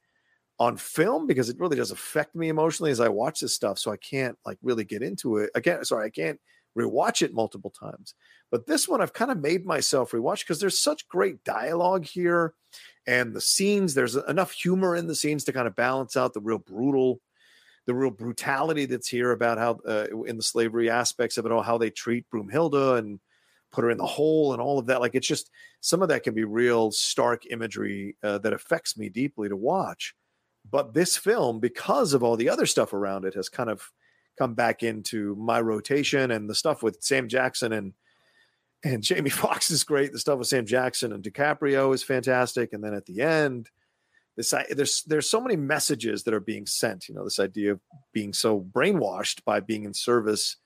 on 0.58 0.76
film 0.76 1.26
because 1.26 1.48
it 1.48 1.58
really 1.58 1.76
does 1.76 1.90
affect 1.90 2.34
me 2.34 2.48
emotionally 2.48 2.90
as 2.90 3.00
I 3.00 3.08
watch 3.08 3.40
this 3.40 3.54
stuff. 3.54 3.78
So 3.78 3.90
I 3.90 3.96
can't 3.96 4.36
like 4.44 4.58
really 4.62 4.84
get 4.84 5.02
into 5.02 5.38
it 5.38 5.50
again. 5.54 5.84
Sorry, 5.84 6.06
I 6.06 6.10
can't 6.10 6.40
rewatch 6.76 7.22
it 7.22 7.34
multiple 7.34 7.70
times. 7.70 8.14
But 8.50 8.66
this 8.66 8.88
one 8.88 9.00
I've 9.00 9.12
kind 9.12 9.30
of 9.30 9.38
made 9.38 9.64
myself 9.64 10.12
rewatch 10.12 10.40
because 10.40 10.60
there's 10.60 10.78
such 10.78 11.08
great 11.08 11.42
dialogue 11.44 12.04
here 12.04 12.54
and 13.06 13.34
the 13.34 13.40
scenes 13.40 13.94
there's 13.94 14.16
enough 14.16 14.52
humor 14.52 14.96
in 14.96 15.06
the 15.06 15.14
scenes 15.14 15.44
to 15.44 15.52
kind 15.52 15.66
of 15.66 15.76
balance 15.76 16.16
out 16.16 16.34
the 16.34 16.40
real 16.40 16.58
brutal 16.58 17.20
the 17.86 17.94
real 17.94 18.10
brutality 18.10 18.84
that's 18.84 19.08
here 19.08 19.30
about 19.30 19.58
how 19.58 19.78
uh, 19.86 20.06
in 20.24 20.36
the 20.36 20.42
slavery 20.42 20.90
aspects 20.90 21.38
of 21.38 21.46
it 21.46 21.52
all 21.52 21.62
how 21.62 21.78
they 21.78 21.90
treat 21.90 22.26
broomhilda 22.32 22.98
and 22.98 23.20
put 23.72 23.84
her 23.84 23.90
in 23.90 23.98
the 23.98 24.06
hole 24.06 24.52
and 24.52 24.60
all 24.60 24.78
of 24.78 24.86
that 24.86 25.00
like 25.00 25.14
it's 25.14 25.26
just 25.26 25.50
some 25.80 26.02
of 26.02 26.08
that 26.08 26.22
can 26.22 26.34
be 26.34 26.44
real 26.44 26.90
stark 26.90 27.44
imagery 27.50 28.16
uh, 28.22 28.38
that 28.38 28.52
affects 28.52 28.96
me 28.96 29.08
deeply 29.08 29.48
to 29.48 29.56
watch 29.56 30.14
but 30.68 30.94
this 30.94 31.16
film 31.16 31.60
because 31.60 32.12
of 32.12 32.22
all 32.22 32.36
the 32.36 32.48
other 32.48 32.66
stuff 32.66 32.92
around 32.92 33.24
it 33.24 33.34
has 33.34 33.48
kind 33.48 33.70
of 33.70 33.90
come 34.38 34.54
back 34.54 34.82
into 34.82 35.34
my 35.36 35.60
rotation 35.60 36.30
and 36.30 36.48
the 36.48 36.54
stuff 36.54 36.82
with 36.82 37.02
sam 37.02 37.28
jackson 37.28 37.72
and 37.72 37.92
and 38.84 39.02
Jamie 39.02 39.30
Foxx 39.30 39.70
is 39.70 39.84
great. 39.84 40.12
The 40.12 40.18
stuff 40.18 40.38
with 40.38 40.48
Sam 40.48 40.66
Jackson 40.66 41.12
and 41.12 41.22
DiCaprio 41.22 41.94
is 41.94 42.02
fantastic. 42.02 42.72
And 42.72 42.82
then 42.82 42.94
at 42.94 43.06
the 43.06 43.22
end, 43.22 43.70
this 44.36 44.52
there's 44.70 45.02
there's 45.04 45.30
so 45.30 45.40
many 45.40 45.56
messages 45.56 46.24
that 46.24 46.34
are 46.34 46.40
being 46.40 46.66
sent. 46.66 47.08
You 47.08 47.14
know, 47.14 47.24
this 47.24 47.40
idea 47.40 47.72
of 47.72 47.80
being 48.12 48.32
so 48.32 48.60
brainwashed 48.60 49.44
by 49.44 49.60
being 49.60 49.84
in 49.84 49.94
service 49.94 50.56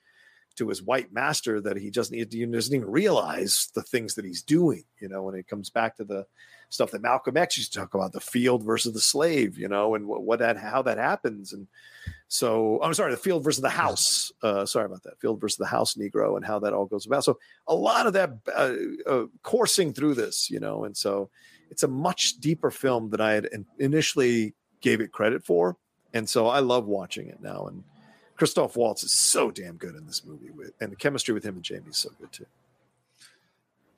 to 0.57 0.69
his 0.69 0.83
white 0.83 1.13
master 1.13 1.61
that 1.61 1.77
he 1.77 1.91
doesn't 1.91 2.15
he 2.15 2.47
doesn't 2.47 2.75
even 2.75 2.91
realize 2.91 3.69
the 3.75 3.83
things 3.83 4.17
that 4.17 4.25
he's 4.25 4.43
doing. 4.43 4.85
You 5.01 5.09
know, 5.09 5.23
when 5.23 5.37
it 5.37 5.47
comes 5.47 5.71
back 5.71 5.97
to 5.97 6.05
the 6.05 6.27
stuff 6.71 6.91
that 6.93 7.03
Malcolm 7.03 7.37
X 7.37 7.59
used 7.59 7.73
to 7.75 7.81
talk 7.81 7.95
about, 7.95 8.13
the 8.13 8.21
field 8.21 8.65
versus 8.65 8.95
the 8.95 9.01
slave. 9.01 9.59
You 9.59 9.69
know, 9.69 9.95
and 9.95 10.07
what, 10.07 10.23
what 10.23 10.39
that 10.39 10.57
how 10.57 10.83
that 10.83 10.99
happens 10.99 11.53
and 11.53 11.67
so 12.29 12.81
I'm 12.81 12.95
sorry, 12.95 13.11
the 13.11 13.17
field 13.17 13.43
versus 13.43 13.61
the 13.61 13.69
house. 13.69 14.31
Uh, 14.41 14.65
sorry 14.65 14.87
about 14.87 15.03
that. 15.03 15.21
Field 15.21 15.41
versus 15.41 15.57
the 15.57 15.67
house 15.67 15.95
Negro 15.95 16.37
and 16.37 16.47
how 16.47 16.61
that 16.61 16.73
all 16.73 16.87
goes 16.87 17.05
about. 17.05 17.25
So 17.25 17.39
a 17.67 17.75
lot 17.75 18.07
of 18.07 18.13
that 18.13 18.31
uh, 18.55 18.75
uh, 19.05 19.27
coursing 19.43 19.93
through 19.93 20.15
this, 20.15 20.49
you 20.49 20.61
know, 20.61 20.85
and 20.85 20.97
so 20.97 21.29
it's 21.71 21.83
a 21.83 21.89
much 21.89 22.39
deeper 22.39 22.71
film 22.71 23.11
than 23.11 23.21
I 23.21 23.33
had 23.33 23.49
initially 23.79 24.55
gave 24.81 25.01
it 25.01 25.11
credit 25.11 25.45
for, 25.45 25.77
and 26.15 26.29
so 26.29 26.47
I 26.47 26.61
love 26.61 26.87
watching 26.87 27.27
it 27.29 27.43
now. 27.43 27.67
And 27.67 27.83
Christoph 28.37 28.77
Waltz 28.77 29.03
is 29.03 29.13
so 29.13 29.51
damn 29.51 29.77
good 29.77 29.97
in 29.97 30.07
this 30.07 30.25
movie, 30.25 30.51
with 30.51 30.73
and 30.81 30.93
the 30.93 30.97
chemistry 30.97 31.35
with 31.35 31.45
him 31.45 31.57
and 31.57 31.65
Jamie 31.65 31.91
is 31.91 31.97
so 31.97 32.11
good 32.21 32.31
too. 32.31 32.47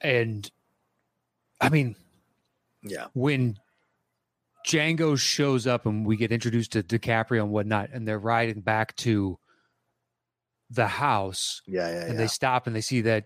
And 0.01 0.51
I 1.61 1.69
mean, 1.69 1.97
Yeah, 2.83 3.07
when 3.15 3.59
Django 4.67 5.19
shows 5.19 5.67
up 5.67 5.87
and 5.87 6.07
we 6.07 6.17
get 6.17 6.33
introduced 6.33 6.73
to 6.73 6.83
DiCaprio 6.83 7.43
and 7.43 7.51
whatnot, 7.51 7.91
and 7.93 8.07
they're 8.07 8.19
riding 8.19 8.61
back 8.61 8.95
to 8.97 9.39
the 10.71 10.87
house, 10.87 11.63
yeah, 11.67 11.89
yeah, 11.89 12.01
and 12.03 12.15
yeah. 12.15 12.19
they 12.19 12.27
stop 12.27 12.67
and 12.67 12.75
they 12.75 12.81
see 12.81 13.03
that 13.03 13.25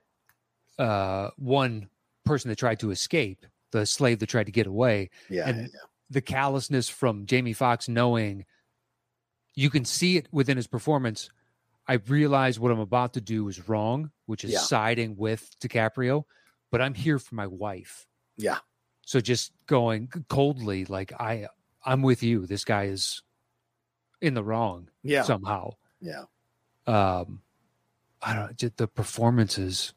uh, 0.79 1.31
one 1.37 1.89
person 2.25 2.49
that 2.49 2.57
tried 2.57 2.81
to 2.81 2.91
escape, 2.91 3.47
the 3.71 3.87
slave 3.87 4.19
that 4.19 4.29
tried 4.29 4.47
to 4.47 4.53
get 4.53 4.67
away, 4.67 5.11
yeah, 5.31 5.49
and- 5.49 5.59
yeah, 5.59 5.69
yeah. 5.73 5.81
the 6.11 6.21
callousness 6.21 6.89
from 6.89 7.27
Jamie 7.27 7.53
Foxx 7.53 7.89
knowing 7.89 8.45
you 9.55 9.71
can 9.71 9.85
see 9.85 10.17
it 10.19 10.29
within 10.33 10.57
his 10.57 10.67
performance. 10.67 11.31
I 11.89 11.95
realize 12.09 12.59
what 12.59 12.73
I'm 12.73 12.81
about 12.81 13.15
to 13.15 13.21
do 13.21 13.49
is 13.49 13.69
wrong, 13.69 14.11
which 14.27 14.45
is 14.45 14.61
siding 14.61 15.17
with 15.17 15.55
DiCaprio, 15.61 16.25
but 16.71 16.83
I'm 16.83 16.95
here 16.95 17.19
for 17.19 17.37
my 17.37 17.47
wife. 17.47 18.07
Yeah. 18.37 18.59
So 19.07 19.21
just 19.21 19.53
going 19.67 20.09
coldly, 20.29 20.85
like 20.85 21.13
I, 21.19 21.47
I'm 21.85 22.03
with 22.03 22.23
you. 22.23 22.45
This 22.45 22.65
guy 22.65 22.85
is 22.87 23.23
in 24.21 24.35
the 24.35 24.43
wrong 24.45 24.89
yeah, 25.03 25.23
somehow. 25.23 25.71
yeah. 26.01 26.25
Um, 26.87 27.41
I 28.21 28.35
don't 28.35 28.47
know, 28.47 28.53
just 28.55 28.77
the 28.77 28.89
performances 28.89 29.95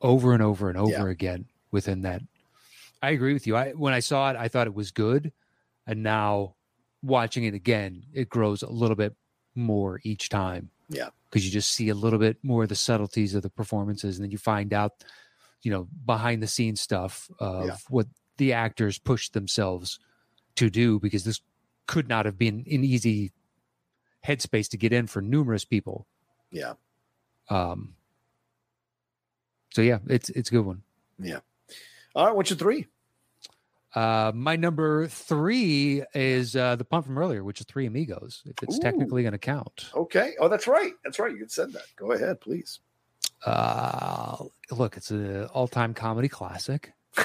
over 0.00 0.32
and 0.34 0.42
over 0.42 0.68
and 0.68 0.78
over 0.78 0.90
Yeah. 0.92 1.08
again 1.08 1.46
within 1.72 2.02
that. 2.02 2.22
I 3.02 3.10
agree 3.10 3.32
with 3.32 3.46
you. 3.46 3.56
I 3.56 3.72
when 3.72 3.92
I 3.92 4.00
saw 4.00 4.30
it, 4.30 4.36
I 4.36 4.48
thought 4.48 4.66
it 4.66 4.74
was 4.74 4.90
good, 4.92 5.32
and 5.86 6.02
now 6.02 6.54
watching 7.02 7.44
it 7.44 7.54
again, 7.54 8.04
it 8.12 8.28
grows 8.28 8.62
a 8.62 8.70
little 8.70 8.96
bit 8.96 9.14
more 9.54 10.00
each 10.04 10.28
time. 10.28 10.70
Yeah. 10.88 11.08
because 11.28 11.44
you 11.44 11.50
just 11.50 11.72
see 11.72 11.88
a 11.88 11.94
little 11.94 12.20
bit 12.20 12.36
more 12.44 12.62
of 12.62 12.68
the 12.68 12.76
subtleties 12.76 13.34
of 13.34 13.42
the 13.42 13.50
performances, 13.50 14.16
and 14.16 14.24
then 14.24 14.30
you 14.30 14.38
find 14.38 14.72
out, 14.72 14.92
you 15.62 15.70
know, 15.70 15.88
behind 16.04 16.42
the 16.42 16.46
scenes 16.46 16.80
stuff 16.80 17.30
of 17.38 17.66
Yeah. 17.66 17.76
what 17.88 18.06
the 18.36 18.52
actors 18.52 18.98
pushed 18.98 19.32
themselves 19.32 19.98
to 20.56 20.70
do 20.70 21.00
because 21.00 21.24
this 21.24 21.40
could 21.86 22.08
not 22.08 22.26
have 22.26 22.38
been 22.38 22.64
an 22.70 22.84
easy 22.84 23.32
headspace 24.26 24.68
to 24.70 24.76
get 24.76 24.92
in 24.92 25.06
for 25.06 25.20
numerous 25.22 25.64
people. 25.64 26.06
Yeah. 26.50 26.74
Um, 27.48 27.94
so 29.72 29.82
yeah, 29.82 29.98
it's 30.08 30.30
it's 30.30 30.48
a 30.50 30.52
good 30.52 30.64
one. 30.66 30.82
Yeah. 31.18 31.40
All 32.14 32.26
right. 32.26 32.34
What's 32.34 32.50
your 32.50 32.58
three? 32.58 32.86
Uh, 33.94 34.30
my 34.34 34.56
number 34.56 35.06
three 35.06 36.02
is 36.14 36.54
uh, 36.54 36.76
the 36.76 36.84
pump 36.84 37.06
from 37.06 37.16
earlier, 37.16 37.42
which 37.42 37.60
is 37.60 37.66
Three 37.66 37.86
Amigos, 37.86 38.42
if 38.44 38.62
it's 38.62 38.76
Ooh. 38.76 38.80
technically 38.80 39.22
going 39.22 39.32
to 39.32 39.38
count. 39.38 39.88
Okay. 39.94 40.34
Oh, 40.38 40.48
that's 40.48 40.66
right. 40.66 40.92
That's 41.02 41.18
right. 41.18 41.34
You 41.34 41.46
said 41.48 41.72
that. 41.72 41.84
Go 41.96 42.12
ahead, 42.12 42.40
please. 42.42 42.80
Uh, 43.44 44.44
look, 44.70 44.96
it's 44.96 45.10
an 45.10 45.44
all-time 45.46 45.94
comedy 45.94 46.28
classic. 46.28 46.92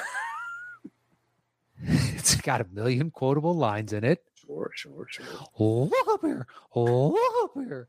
it's 1.83 2.35
got 2.35 2.61
a 2.61 2.67
million 2.71 3.11
quotable 3.11 3.55
lines 3.55 3.93
in 3.93 4.03
it. 4.03 4.23
Sure, 4.35 4.71
sure, 4.75 5.07
sure. 5.09 5.25
Oh, 5.59 5.83
look 5.83 6.07
up 6.09 6.21
here! 6.21 6.47
Look 6.75 7.43
up 7.43 7.51
here! 7.55 7.87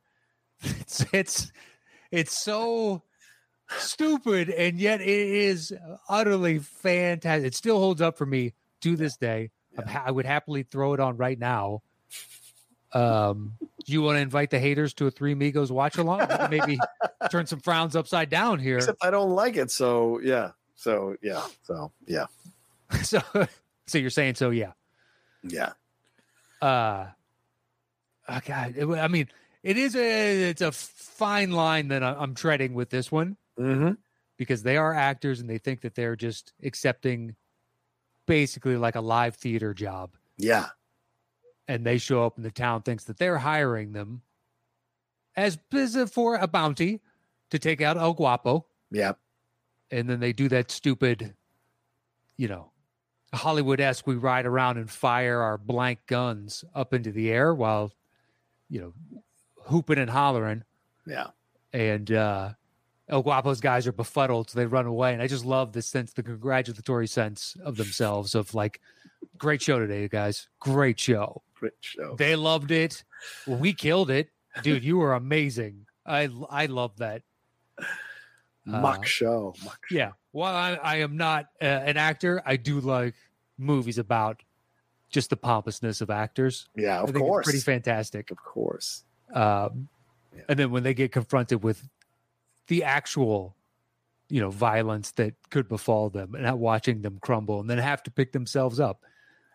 It's 0.63 1.05
it's 1.13 1.53
it's 2.11 2.39
so 2.39 3.03
stupid, 3.79 4.49
and 4.51 4.79
yet 4.79 5.01
it 5.01 5.09
is 5.09 5.73
utterly 6.09 6.59
fantastic. 6.61 7.49
It 7.49 7.55
still 7.55 7.79
holds 7.79 8.01
up 8.01 8.17
for 8.17 8.27
me 8.27 8.55
to 8.83 8.97
this 8.97 9.17
day. 9.17 9.51
I'm 9.77 9.87
ha- 9.87 10.05
I 10.07 10.11
would 10.11 10.27
happily 10.27 10.63
throw 10.63 10.95
it 10.95 11.01
on 11.01 11.17
right 11.17 11.39
now. 11.39 11.83
Um, 12.93 13.55
do 13.85 13.93
you 13.93 14.03
want 14.03 14.17
to 14.17 14.21
invite 14.21 14.51
the 14.51 14.59
haters 14.59 14.95
to 14.95 15.07
a 15.07 15.11
Three 15.11 15.33
Amigos 15.33 15.71
watch 15.73 15.97
along? 15.99 16.27
Maybe 16.51 16.79
turn 17.31 17.47
some 17.47 17.61
frowns 17.61 17.97
upside 17.97 18.31
down 18.31 18.59
here. 18.59 18.79
Except 18.79 18.99
I 19.05 19.11
don't 19.11 19.31
like 19.31 19.57
it. 19.57 19.71
So 19.71 20.21
yeah. 20.23 20.53
So 20.77 21.17
yeah. 21.23 21.43
So 21.63 21.93
yeah. 22.07 22.27
so, 23.03 23.21
so 23.87 23.99
you're 23.99 24.11
saying 24.11 24.35
so? 24.37 24.51
Yeah. 24.51 24.73
Yeah. 25.43 25.73
uh 26.61 27.07
oh 28.29 28.39
god 28.47 28.75
it, 28.77 28.87
i 28.87 29.09
mean 29.09 29.27
it 29.65 29.77
is 29.77 29.97
a 29.97 30.51
it's 30.51 30.61
a 30.61 30.71
fine 30.71 31.51
line 31.51 31.89
that 31.89 32.05
i'm 32.05 32.37
treading 32.37 32.75
with 32.75 32.91
this 32.91 33.11
one 33.11 33.37
Mm-hmm. 33.59 33.95
because 34.39 34.63
they 34.63 34.77
are 34.77 34.95
actors 34.95 35.41
and 35.41 35.51
they 35.51 35.59
think 35.59 35.81
that 35.81 35.95
they're 35.97 36.15
just 36.17 36.53
accepting 36.63 37.35
basically 38.27 38.77
like 38.77 38.95
a 38.95 39.01
live 39.01 39.35
theater 39.35 39.75
job 39.75 40.13
Yeah. 40.39 40.69
And 41.73 41.87
they 41.87 41.97
show 41.97 42.27
up 42.27 42.37
and 42.37 42.45
the 42.45 42.51
town 42.51 42.83
thinks 42.83 43.05
that 43.05 43.17
they're 43.17 43.39
hiring 43.39 43.93
them 43.93 44.21
as 45.37 45.59
for 46.13 46.35
a 46.37 46.47
bounty 46.47 47.01
to 47.49 47.59
take 47.59 47.81
out 47.81 47.97
el 47.97 48.13
guapo. 48.13 48.67
Yeah. 48.91 49.13
and 49.91 50.07
then 50.09 50.21
they 50.21 50.35
do 50.35 50.51
that 50.51 50.71
stupid 50.71 51.35
you 52.37 52.47
know 52.47 52.71
hollywood-esque 53.33 54.07
we 54.07 54.17
ride 54.17 54.45
around 54.45 54.77
and 54.77 54.91
fire 54.91 55.41
our 55.41 55.57
blank 55.57 56.01
guns 56.07 56.63
up 56.75 56.93
into 56.93 57.11
the 57.11 57.31
air 57.31 57.55
while 57.55 57.91
you 58.69 58.81
know 58.81 58.93
hooping 59.63 59.97
and 59.99 60.11
hollering. 60.11 60.65
Yeah. 61.07 61.29
and 61.73 62.13
uh 62.13 62.51
el 63.09 63.23
guapo's 63.23 63.63
guys 63.63 63.87
are 63.87 63.93
befuddled 63.93 64.51
so 64.51 64.59
they 64.59 64.67
run 64.67 64.85
away. 64.85 65.15
And 65.15 65.23
i 65.23 65.27
just 65.27 65.47
love 65.47 65.73
this 65.73 65.87
sense 65.87 66.13
the 66.13 66.23
congratulatory 66.23 67.07
sense 67.07 67.57
of 67.65 67.77
themselves 67.79 68.35
of 68.35 68.53
like 68.55 68.79
great 69.39 69.63
show 69.63 69.79
today 69.79 70.03
you 70.03 70.09
guys. 70.11 70.49
Great 70.61 71.01
show 71.01 71.43
Great 71.63 71.73
show. 71.81 72.17
they 72.17 72.35
loved 72.35 72.73
it 72.73 73.05
we 73.47 73.73
killed 73.73 74.11
it 74.11 74.31
dude 74.63 74.83
you 74.83 74.99
were 74.99 75.15
amazing 75.15 75.87
i 76.05 76.29
i 76.51 76.67
love 76.67 76.97
that 76.99 77.23
Muck 78.65 79.01
uh, 79.01 79.03
show. 79.03 79.55
Show. 79.57 79.71
yeah. 79.91 80.13
While 80.31 80.55
I, 80.55 80.75
I 80.75 80.97
am 80.99 81.17
not 81.17 81.47
uh, 81.61 81.65
an 81.65 81.97
actor, 81.97 82.43
I 82.47 82.57
do 82.57 82.81
like 82.81 83.15
movies 83.59 83.99
about 83.99 84.43
just 85.11 85.31
the 85.31 85.37
pompousness 85.37 86.01
of 86.01 86.11
actors. 86.11 86.69
Yeah. 86.77 87.01
Of 87.01 87.13
course. 87.13 87.45
pretty 87.45 87.59
fantastic. 87.59 88.31
Of 88.31 88.39
course. 88.43 89.05
Um, 89.33 89.89
Yeah. 90.35 90.43
And 90.49 90.59
then 90.59 90.71
when 90.71 90.83
they 90.83 90.95
get 90.95 91.13
confronted 91.13 91.63
with 91.63 91.87
the 92.69 92.85
actual, 92.85 93.55
you 94.31 94.41
know, 94.41 94.49
violence 94.49 95.11
that 95.13 95.35
could 95.51 95.69
befall 95.69 96.09
them, 96.09 96.35
and 96.35 96.45
not 96.45 96.59
watching 96.59 97.03
them 97.03 97.19
crumble, 97.21 97.61
and 97.61 97.69
then 97.69 97.77
have 97.77 98.03
to 98.05 98.11
pick 98.11 98.33
themselves 98.33 98.81
up 98.81 99.05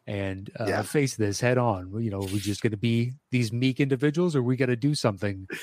and 0.08 0.50
uh, 0.60 0.66
Yeah. 0.68 0.82
face 0.82 1.16
this 1.16 1.40
head 1.40 1.58
on. 1.60 1.92
You 2.02 2.10
know, 2.10 2.22
are 2.22 2.28
we 2.34 2.40
just 2.40 2.62
going 2.64 2.72
to 2.72 2.78
be 2.78 3.14
these 3.30 3.52
meek 3.54 3.80
individuals, 3.80 4.36
or 4.36 4.42
we 4.42 4.56
got 4.56 4.68
to 4.68 4.76
do 4.76 4.96
something? 4.96 5.48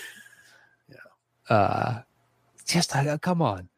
Yeah. 0.88 1.57
Uh, 1.57 2.03
just 2.66 2.95
uh, 2.95 3.18
come 3.18 3.42
on. 3.42 3.68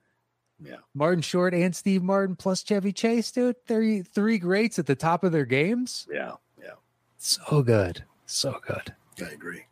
Yeah. 0.63 0.77
Martin 0.95 1.23
Short 1.23 1.55
and 1.55 1.75
Steve 1.75 2.03
Martin 2.03 2.35
plus 2.37 2.63
Chevy 2.63 2.93
Chase, 2.93 3.31
dude. 3.31 3.57
They're 3.67 4.03
three 4.03 4.39
greats 4.39 4.79
at 4.79 4.87
the 4.87 4.95
top 4.95 5.23
of 5.25 5.33
their 5.33 5.45
games. 5.45 6.07
Yeah. 6.13 6.33
Yeah. 6.61 6.73
So 7.19 7.63
good. 7.63 8.05
So 8.27 8.59
good. 8.67 8.95
I 9.21 9.31
agree. 9.31 9.63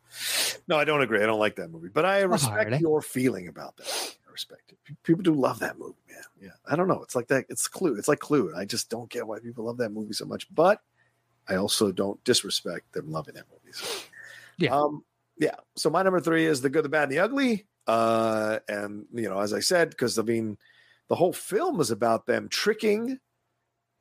No, 0.68 0.76
I 0.76 0.84
don't 0.84 1.02
agree. 1.02 1.22
I 1.22 1.26
don't 1.26 1.38
like 1.40 1.56
that 1.56 1.70
movie, 1.70 1.88
but 1.88 2.04
I 2.04 2.20
respect 2.20 2.70
Alrighty. 2.70 2.80
your 2.80 3.02
feeling 3.02 3.48
about 3.48 3.76
that. 3.78 4.16
I 4.34 4.36
respect 4.36 4.72
it. 4.72 4.78
People 5.04 5.22
do 5.22 5.32
love 5.32 5.60
that 5.60 5.78
movie, 5.78 5.94
man. 6.08 6.22
Yeah. 6.42 6.56
I 6.68 6.74
don't 6.74 6.88
know. 6.88 7.02
It's 7.02 7.14
like 7.14 7.28
that. 7.28 7.44
It's 7.48 7.68
Clue. 7.68 7.94
It's 7.94 8.08
like 8.08 8.18
Clue. 8.18 8.48
And 8.48 8.58
I 8.58 8.64
just 8.64 8.90
don't 8.90 9.08
get 9.08 9.26
why 9.26 9.38
people 9.38 9.64
love 9.64 9.76
that 9.78 9.92
movie 9.92 10.12
so 10.12 10.24
much. 10.24 10.52
But 10.52 10.80
I 11.48 11.54
also 11.56 11.92
don't 11.92 12.22
disrespect 12.24 12.92
them 12.92 13.12
loving 13.12 13.34
that 13.34 13.44
movie. 13.50 13.72
So, 13.72 13.86
Yeah. 14.58 14.76
Um, 14.76 15.04
yeah. 15.38 15.54
So 15.76 15.88
my 15.88 16.02
number 16.02 16.20
three 16.20 16.46
is 16.46 16.60
The 16.60 16.70
Good, 16.70 16.84
the 16.84 16.88
Bad, 16.88 17.04
and 17.04 17.12
the 17.12 17.20
Ugly. 17.20 17.66
Uh, 17.86 18.58
and, 18.68 19.06
you 19.12 19.28
know, 19.28 19.38
as 19.38 19.52
I 19.52 19.60
said, 19.60 19.90
because 19.90 20.18
I 20.18 20.22
mean, 20.22 20.58
the 21.08 21.14
whole 21.14 21.32
film 21.32 21.80
is 21.80 21.92
about 21.92 22.26
them 22.26 22.48
tricking 22.48 23.18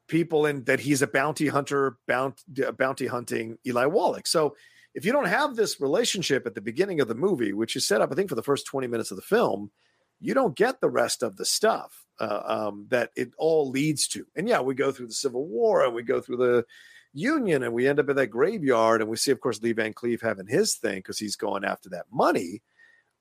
people 0.08 0.48
in 0.48 0.64
that 0.64 0.80
he's 0.80 1.04
a 1.04 1.08
bounty 1.08 1.48
hunter, 1.48 1.98
bounty, 2.08 2.64
bounty 2.78 3.06
hunting 3.06 3.58
Eli 3.68 3.86
Wallach. 3.86 4.26
So 4.26 4.56
if 4.94 5.06
you 5.06 5.12
don't 5.12 5.28
have 5.28 5.56
this 5.56 5.82
relationship 5.82 6.46
at 6.46 6.56
the 6.56 6.62
beginning 6.62 7.02
of 7.02 7.08
the 7.08 7.16
movie, 7.16 7.54
which 7.54 7.76
is 7.76 7.88
set 7.88 8.02
up, 8.02 8.12
I 8.12 8.16
think, 8.16 8.30
for 8.30 8.36
the 8.36 8.44
first 8.44 8.66
20 8.68 8.88
minutes 8.88 9.12
of 9.12 9.18
the 9.18 9.24
film, 9.24 9.72
you 10.20 10.34
don't 10.34 10.56
get 10.56 10.80
the 10.82 10.90
rest 10.90 11.24
of 11.24 11.38
the 11.38 11.46
stuff 11.46 12.06
uh, 12.20 12.42
um, 12.46 12.86
that 12.90 13.12
it 13.16 13.32
all 13.38 13.70
leads 13.70 14.08
to. 14.10 14.26
And 14.36 14.48
yeah, 14.48 14.62
we 14.62 14.76
go 14.76 14.92
through 14.92 15.08
the 15.08 15.14
Civil 15.14 15.46
War 15.46 15.84
and 15.84 15.94
we 15.94 16.04
go 16.04 16.22
through 16.22 16.38
the 16.38 16.66
Union 17.14 17.64
and 17.64 17.74
we 17.74 17.88
end 17.88 18.00
up 18.00 18.10
in 18.10 18.16
that 18.16 18.28
graveyard 18.28 19.02
and 19.02 19.10
we 19.10 19.18
see, 19.18 19.32
of 19.32 19.40
course, 19.40 19.62
Lee 19.62 19.74
Van 19.74 19.94
Cleef 19.94 20.22
having 20.22 20.48
his 20.48 20.76
thing 20.76 20.98
because 20.98 21.20
he's 21.20 21.36
going 21.36 21.64
after 21.64 21.90
that 21.90 22.06
money. 22.12 22.62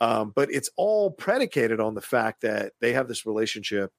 Um, 0.01 0.33
but 0.35 0.51
it's 0.51 0.71
all 0.77 1.11
predicated 1.11 1.79
on 1.79 1.95
the 1.95 2.01
fact 2.01 2.43
that 2.43 2.73
they 2.81 2.93
have 2.93 3.07
this 3.07 3.27
relationship 3.27 3.93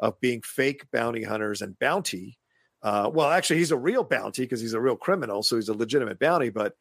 of 0.00 0.20
being 0.20 0.42
fake 0.42 0.84
bounty 0.92 1.22
hunters 1.22 1.62
and 1.62 1.78
bounty. 1.78 2.38
Uh, 2.82 3.10
well, 3.12 3.30
actually, 3.30 3.58
he's 3.58 3.70
a 3.70 3.76
real 3.76 4.04
bounty 4.04 4.42
because 4.42 4.60
he's 4.60 4.74
a 4.74 4.80
real 4.80 4.96
criminal, 4.96 5.42
so 5.42 5.56
he's 5.56 5.70
a 5.70 5.74
legitimate 5.74 6.18
bounty. 6.18 6.50
But 6.50 6.74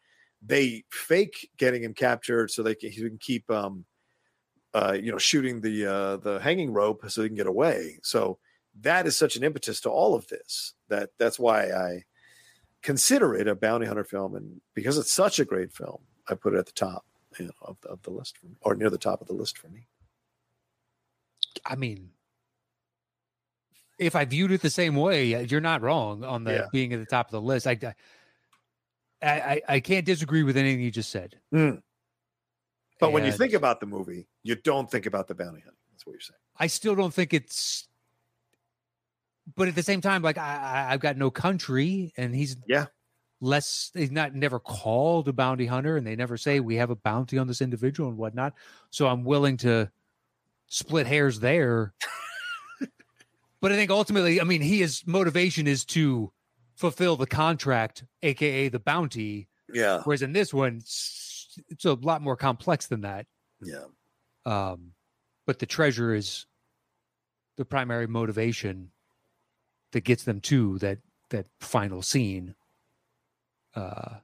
they 0.45 0.83
fake 0.91 1.49
getting 1.57 1.83
him 1.83 1.93
captured 1.93 2.51
so 2.51 2.61
they 2.61 2.75
can 2.75 2.91
he 2.91 3.01
can 3.01 3.17
keep 3.17 3.49
um, 3.49 3.85
uh, 4.75 4.97
you 5.01 5.11
know 5.11 5.17
shooting 5.17 5.61
the 5.61 5.85
uh, 5.85 6.17
the 6.17 6.39
hanging 6.39 6.73
rope 6.73 7.09
so 7.09 7.23
he 7.23 7.29
can 7.29 7.37
get 7.37 7.47
away. 7.47 7.97
So 8.03 8.37
that 8.81 9.07
is 9.07 9.15
such 9.15 9.37
an 9.37 9.43
impetus 9.43 9.79
to 9.81 9.89
all 9.89 10.15
of 10.15 10.27
this 10.27 10.73
that 10.89 11.11
that's 11.17 11.39
why 11.39 11.71
I 11.71 12.03
consider 12.81 13.33
it 13.33 13.47
a 13.47 13.55
bounty 13.55 13.85
hunter 13.87 14.03
film, 14.03 14.35
and 14.35 14.59
because 14.73 14.97
it's 14.97 15.13
such 15.13 15.39
a 15.39 15.45
great 15.45 15.71
film, 15.71 16.01
I 16.29 16.35
put 16.35 16.53
it 16.53 16.57
at 16.57 16.65
the 16.65 16.73
top 16.73 17.05
you 17.39 17.45
know, 17.45 17.51
of, 17.61 17.77
the, 17.81 17.87
of 17.89 18.01
the 18.03 18.11
list 18.11 18.37
for 18.37 18.47
me, 18.47 18.55
or 18.61 18.75
near 18.75 18.89
the 18.89 18.97
top 18.97 19.21
of 19.21 19.27
the 19.27 19.33
list 19.33 19.57
for 19.57 19.69
me. 19.69 19.87
I 21.65 21.75
mean, 21.75 22.11
if 23.97 24.13
I 24.15 24.25
viewed 24.25 24.51
it 24.51 24.61
the 24.61 24.69
same 24.69 24.95
way, 24.95 25.35
uh, 25.35 25.39
you're 25.39 25.61
not 25.61 25.81
wrong 25.81 26.23
on 26.25 26.43
the 26.43 26.51
Yeah. 26.53 26.67
being 26.71 26.91
at 26.93 26.99
the 26.99 27.05
top 27.05 27.27
of 27.27 27.31
the 27.31 27.41
list. 27.41 27.65
I, 27.65 27.79
I, 29.21 29.29
I, 29.29 29.61
I 29.69 29.79
can't 29.79 30.05
disagree 30.05 30.43
with 30.43 30.57
anything 30.57 30.81
you 30.81 30.91
just 30.91 31.11
said. 31.11 31.39
But 32.99 33.11
when 33.11 33.25
you 33.25 33.31
think 33.31 33.53
about 33.53 33.79
the 33.79 33.85
movie, 33.85 34.27
you 34.43 34.55
don't 34.55 34.89
think 34.89 35.05
about 35.05 35.27
the 35.27 35.35
bounty 35.35 35.61
hunting. 35.61 35.79
That's 35.91 36.05
what 36.05 36.13
you're 36.13 36.21
saying. 36.21 36.37
I 36.57 36.67
still 36.67 36.95
don't 36.95 37.13
think 37.13 37.33
it's. 37.33 37.87
But 39.55 39.67
at 39.67 39.75
the 39.75 39.83
same 39.83 40.01
time, 40.01 40.21
like 40.21 40.37
I, 40.37 40.55
I 40.87 40.93
I've 40.93 40.99
got 41.01 41.17
no 41.17 41.29
country, 41.29 42.13
and 42.17 42.33
he's 42.33 42.55
Yeah. 42.67 42.85
less. 43.41 43.91
He's 43.93 44.11
not 44.11 44.33
never 44.33 44.59
called 44.59 45.27
a 45.27 45.33
bounty 45.33 45.65
hunter, 45.65 45.97
and 45.97 46.07
they 46.07 46.15
never 46.15 46.37
say 46.37 46.59
we 46.59 46.75
have 46.77 46.89
a 46.89 46.95
bounty 46.95 47.37
on 47.37 47.47
this 47.47 47.61
individual 47.61 48.09
and 48.09 48.17
whatnot. 48.17 48.53
So 48.89 49.07
I'm 49.07 49.23
willing 49.23 49.57
to 49.57 49.91
split 50.67 51.05
hairs 51.05 51.39
there. 51.41 51.93
but 53.61 53.71
I 53.71 53.75
think 53.75 53.91
ultimately, 53.91 54.41
I 54.41 54.45
mean, 54.45 54.61
he 54.61 54.79
his 54.79 55.03
motivation 55.05 55.67
is 55.67 55.85
to 55.85 56.31
fulfill 56.75 57.15
the 57.17 57.27
contract, 57.27 58.03
aka 58.23 58.69
the 58.69 58.79
bounty. 58.79 59.47
Yeah. 59.71 60.01
Whereas 60.05 60.21
in 60.21 60.33
this 60.33 60.53
one, 60.53 60.81
it's, 61.69 61.85
a 61.85 61.93
lot 61.93 62.21
more 62.21 62.35
complex 62.35 62.87
than 62.87 63.01
that. 63.01 63.25
Yeah. 63.61 63.85
Um, 64.45 64.91
but 65.45 65.59
the 65.59 65.65
treasure 65.65 66.13
is 66.13 66.45
the 67.57 67.65
primary 67.65 68.07
motivation 68.07 68.91
that 69.91 70.03
gets 70.03 70.23
them 70.23 70.41
to 70.41 70.77
that 70.79 70.99
that 71.29 71.47
final 71.59 72.01
scene. 72.01 72.55
Uh, 73.75 74.15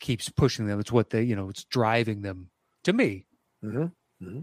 keeps 0.00 0.28
pushing 0.28 0.66
them. 0.66 0.80
It's 0.80 0.92
what 0.92 1.10
they, 1.10 1.22
you 1.22 1.36
know, 1.36 1.48
it's 1.48 1.64
driving 1.64 2.22
them 2.22 2.50
to 2.84 2.92
me. 2.92 3.26
Mm-hmm. 3.64 4.40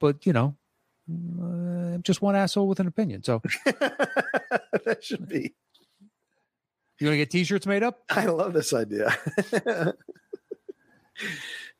but 0.00 0.26
you 0.26 0.32
know, 0.32 0.56
I'm 1.08 2.02
just 2.02 2.20
one 2.20 2.34
asshole 2.34 2.66
with 2.66 2.80
an 2.80 2.88
opinion. 2.88 3.22
So 3.22 3.40
that 3.64 4.98
should 5.02 5.28
be. 5.28 5.54
you 6.98 7.06
want 7.06 7.12
to 7.12 7.18
get 7.18 7.30
T-shirts 7.30 7.66
made 7.66 7.84
up? 7.84 8.02
I 8.10 8.26
love 8.26 8.52
this 8.52 8.72
idea. 8.72 9.16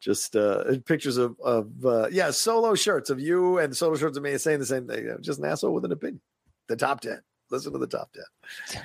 just 0.05 0.37
uh 0.37 0.63
pictures 0.85 1.17
of 1.17 1.35
of 1.41 1.71
uh 1.87 2.07
yeah 2.11 2.31
solo 2.31 2.75
shirts 2.75 3.09
of 3.09 3.19
you 3.19 3.59
and 3.59 3.75
solo 3.75 3.97
shirts 3.97 4.19
of 4.19 4.23
me 4.23 4.37
saying 4.37 4.59
the 4.59 4.67
same 4.67 4.87
thing. 4.87 5.17
Just 5.23 5.39
an 5.39 5.47
asshole 5.47 5.73
with 5.73 5.87
an 5.87 5.93
opinion. 5.93 6.21
The 6.69 6.77
top 6.77 7.01
10 7.01 7.21
listen 7.51 7.73
to 7.73 7.79
the 7.79 7.87
top 7.87 8.11
10 8.69 8.83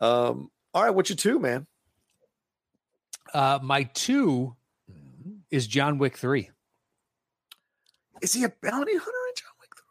um 0.00 0.50
all 0.74 0.82
right 0.82 0.90
what's 0.90 1.08
your 1.08 1.16
two 1.16 1.38
man? 1.38 1.66
Uh, 3.32 3.58
my 3.62 3.84
two 3.84 4.54
is 5.50 5.66
John 5.66 5.98
Wick 5.98 6.16
three. 6.16 6.50
is 8.22 8.32
he 8.32 8.44
a 8.44 8.48
bounty 8.48 8.92
hunter 8.96 9.24
in 9.28 9.34
john 9.36 9.52
wick 9.60 9.70
3 9.76 9.84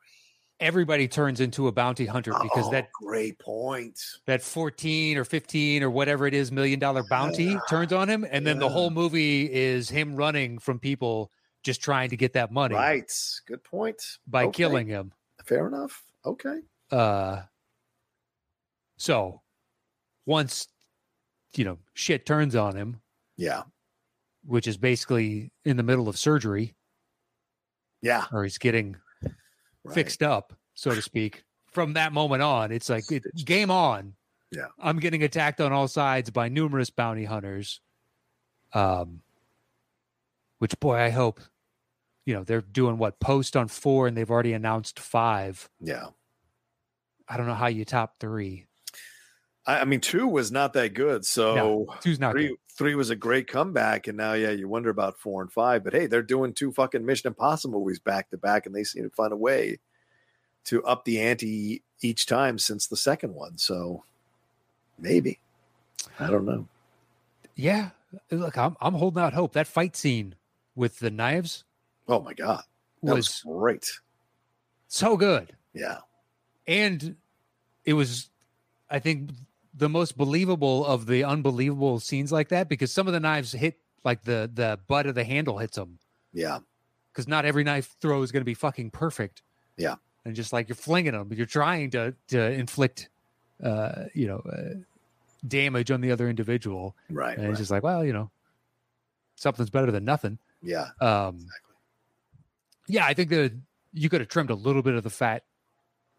Everybody 0.62 1.08
turns 1.10 1.42
into 1.42 1.68
a 1.68 1.72
bounty 1.72 2.06
hunter 2.06 2.32
because 2.42 2.66
Oh, 2.68 2.72
that 2.72 2.90
great 2.94 3.38
point. 3.40 4.00
that 4.26 4.42
14 4.42 5.18
or 5.18 5.26
15 5.26 5.84
or 5.84 5.90
whatever 5.90 6.26
it 6.28 6.34
is 6.34 6.52
million 6.52 6.80
dollar 6.80 7.04
bounty 7.10 7.44
Yeah. 7.46 7.60
turns 7.70 7.92
on 7.92 8.10
him 8.10 8.26
and 8.30 8.48
then 8.48 8.60
the 8.60 8.70
whole 8.70 8.90
movie 8.90 9.52
is 9.52 9.90
him 9.90 10.16
running 10.16 10.58
from 10.60 10.80
people 10.80 11.30
just 11.64 11.82
trying 11.82 12.10
to 12.12 12.16
get 12.18 12.34
that 12.34 12.52
money 12.52 12.76
right. 12.76 13.12
Good 13.48 13.64
point. 13.66 14.02
by 14.28 14.46
Okay. 14.46 14.58
killing 14.64 14.88
him. 14.88 15.12
Fair 15.44 15.68
enough. 15.68 16.04
Okay. 16.26 16.60
Uh 16.90 17.42
so 18.98 19.42
once 20.26 20.68
you 21.56 21.66
know 21.66 21.80
shit 21.94 22.26
turns 22.26 22.56
on 22.56 22.76
him 22.78 23.02
yeah. 23.38 23.64
which 24.46 24.68
is 24.68 24.78
basically 24.78 25.52
in 25.66 25.76
the 25.76 25.84
middle 25.84 26.08
of 26.08 26.18
surgery 26.18 26.76
yeah. 28.02 28.26
or 28.32 28.44
he's 28.44 28.58
getting 28.58 28.96
right. 29.86 29.94
fixed 29.96 30.22
up 30.22 30.54
so 30.74 30.94
to 30.94 31.02
speak 31.02 31.44
from 31.72 31.94
that 31.94 32.14
moment 32.14 32.42
on. 32.42 32.72
It's 32.72 32.90
like 32.90 33.12
it, 33.12 33.24
game 33.46 33.72
on. 33.72 34.14
Yeah. 34.52 34.68
i'm 34.80 35.00
getting 35.00 35.24
attacked 35.24 35.60
on 35.60 35.74
all 35.74 35.88
sides 35.88 36.30
by 36.30 36.48
numerous 36.48 36.90
bounty 36.90 37.26
hunters 37.26 37.82
um 38.74 39.22
which 40.60 40.80
boy 40.80 40.96
i 40.96 41.10
hope 41.10 41.42
you 42.26 42.34
know 42.34 42.44
they're 42.44 42.62
doing 42.62 42.98
what 42.98 43.20
post 43.20 43.56
on 43.56 43.68
four 43.68 44.08
and 44.08 44.18
they've 44.18 44.30
already 44.30 44.54
announced 44.54 45.00
five. 45.00 45.70
Yeah. 45.80 46.08
I 47.28 47.38
don't 47.38 47.48
know 47.48 47.54
how 47.54 47.68
you 47.68 47.86
top 47.86 48.16
three 48.20 48.66
I, 49.66 49.82
I 49.82 49.86
mean 49.86 50.02
two 50.02 50.28
was 50.28 50.52
not 50.52 50.74
that 50.74 50.94
good 50.94 51.26
so 51.26 51.88
two's 52.02 52.20
not 52.20 52.32
three 52.34 52.50
good. 52.50 52.58
three 52.70 52.96
was 52.96 53.10
a 53.10 53.16
great 53.16 53.48
comeback, 53.48 54.08
and 54.08 54.18
now 54.18 54.34
yeah, 54.34 54.52
you 54.52 54.68
wonder 54.68 54.90
about 54.90 55.18
four 55.20 55.42
and 55.42 55.52
five. 55.52 55.84
But 55.84 55.94
hey, 55.94 56.08
they're 56.08 56.22
doing 56.22 56.54
two 56.54 56.72
fucking 56.72 57.06
Mission 57.06 57.28
Impossible 57.30 57.80
movies 57.80 58.00
back 58.00 58.30
to 58.32 58.38
back, 58.38 58.66
and 58.66 58.76
they 58.76 58.84
seem 58.84 59.04
to 59.04 59.10
find 59.10 59.34
a 59.34 59.38
way 59.38 59.80
to 60.66 60.84
up 60.84 61.06
the 61.06 61.20
ante 61.22 61.82
each 62.02 62.26
time 62.26 62.58
since 62.60 62.88
the 62.88 62.98
second 62.98 63.34
one. 63.34 63.58
So 63.58 64.04
maybe 65.00 65.40
I 66.20 66.28
don't 66.30 66.46
know. 66.46 66.68
yeah 67.56 67.90
look 68.32 68.58
i'm, 68.58 68.78
I'm 68.80 68.94
holding 68.94 69.22
out 69.22 69.34
hope 69.34 69.54
that 69.54 69.68
fight 69.68 69.96
scene 69.96 70.36
with 70.76 71.00
the 71.00 71.10
knives 71.12 71.64
Oh 72.08 72.22
my 72.22 72.34
god, 72.34 72.64
that 73.04 73.14
was, 73.16 73.44
was 73.44 73.60
great. 73.60 73.92
so 74.88 75.18
good 75.18 75.54
Yeah, 75.74 75.98
and 76.68 77.16
it 77.84 77.94
was 77.94 78.30
i 78.90 79.00
think 79.00 79.32
the 79.78 79.90
most 79.90 80.18
believable 80.18 80.86
of 80.86 81.06
the 81.06 81.24
unbelievable 81.24 82.00
scenes 82.00 82.32
like 82.32 82.50
that 82.50 82.70
because 82.70 82.92
some 82.92 83.08
of 83.08 83.14
the 83.14 83.20
knives 83.20 83.52
hit 83.52 83.78
like 84.04 84.24
the 84.24 84.50
the 84.54 84.80
butt 84.88 85.06
of 85.06 85.16
the 85.16 85.24
handle 85.24 85.58
hits 85.58 85.76
them 85.76 86.00
yeah, 86.34 86.60
because 87.14 87.28
not 87.28 87.46
every 87.46 87.64
knife 87.64 87.96
throw 88.02 88.22
is 88.22 88.32
going 88.32 88.42
to 88.42 88.46
be 88.46 88.54
fucking 88.54 88.92
perfect 88.92 89.42
Yeah. 89.78 89.96
and 90.26 90.36
just 90.36 90.52
like 90.54 90.68
you're 90.70 90.76
flinging 90.76 91.14
them 91.14 91.28
but 91.28 91.38
you're 91.38 91.46
trying 91.46 91.90
to 91.92 92.14
to 92.30 92.52
inflict 92.52 93.10
uh 93.64 94.06
you 94.14 94.28
know 94.28 94.40
uh, 94.40 94.76
damage 95.48 95.92
on 95.92 96.02
the 96.02 96.12
other 96.12 96.28
individual 96.30 96.96
right. 97.10 97.38
and 97.38 97.44
right. 97.46 97.52
it's 97.52 97.60
just 97.60 97.72
like 97.72 97.84
well 97.84 98.04
you 98.04 98.14
know 98.14 98.30
something's 99.36 99.70
better 99.70 99.92
than 99.92 100.04
nothing 100.06 100.40
yeah, 100.64 100.88
um 101.02 101.36
exactly. 101.36 101.76
yeah 102.88 103.06
i 103.06 103.14
think 103.14 103.30
that 103.30 103.54
you 103.94 104.10
could 104.10 104.20
have 104.22 104.30
trimmed 104.30 104.50
a 104.50 104.56
little 104.56 104.82
bit 104.82 104.96
of 104.96 105.04
the 105.04 105.10
fat 105.10 105.44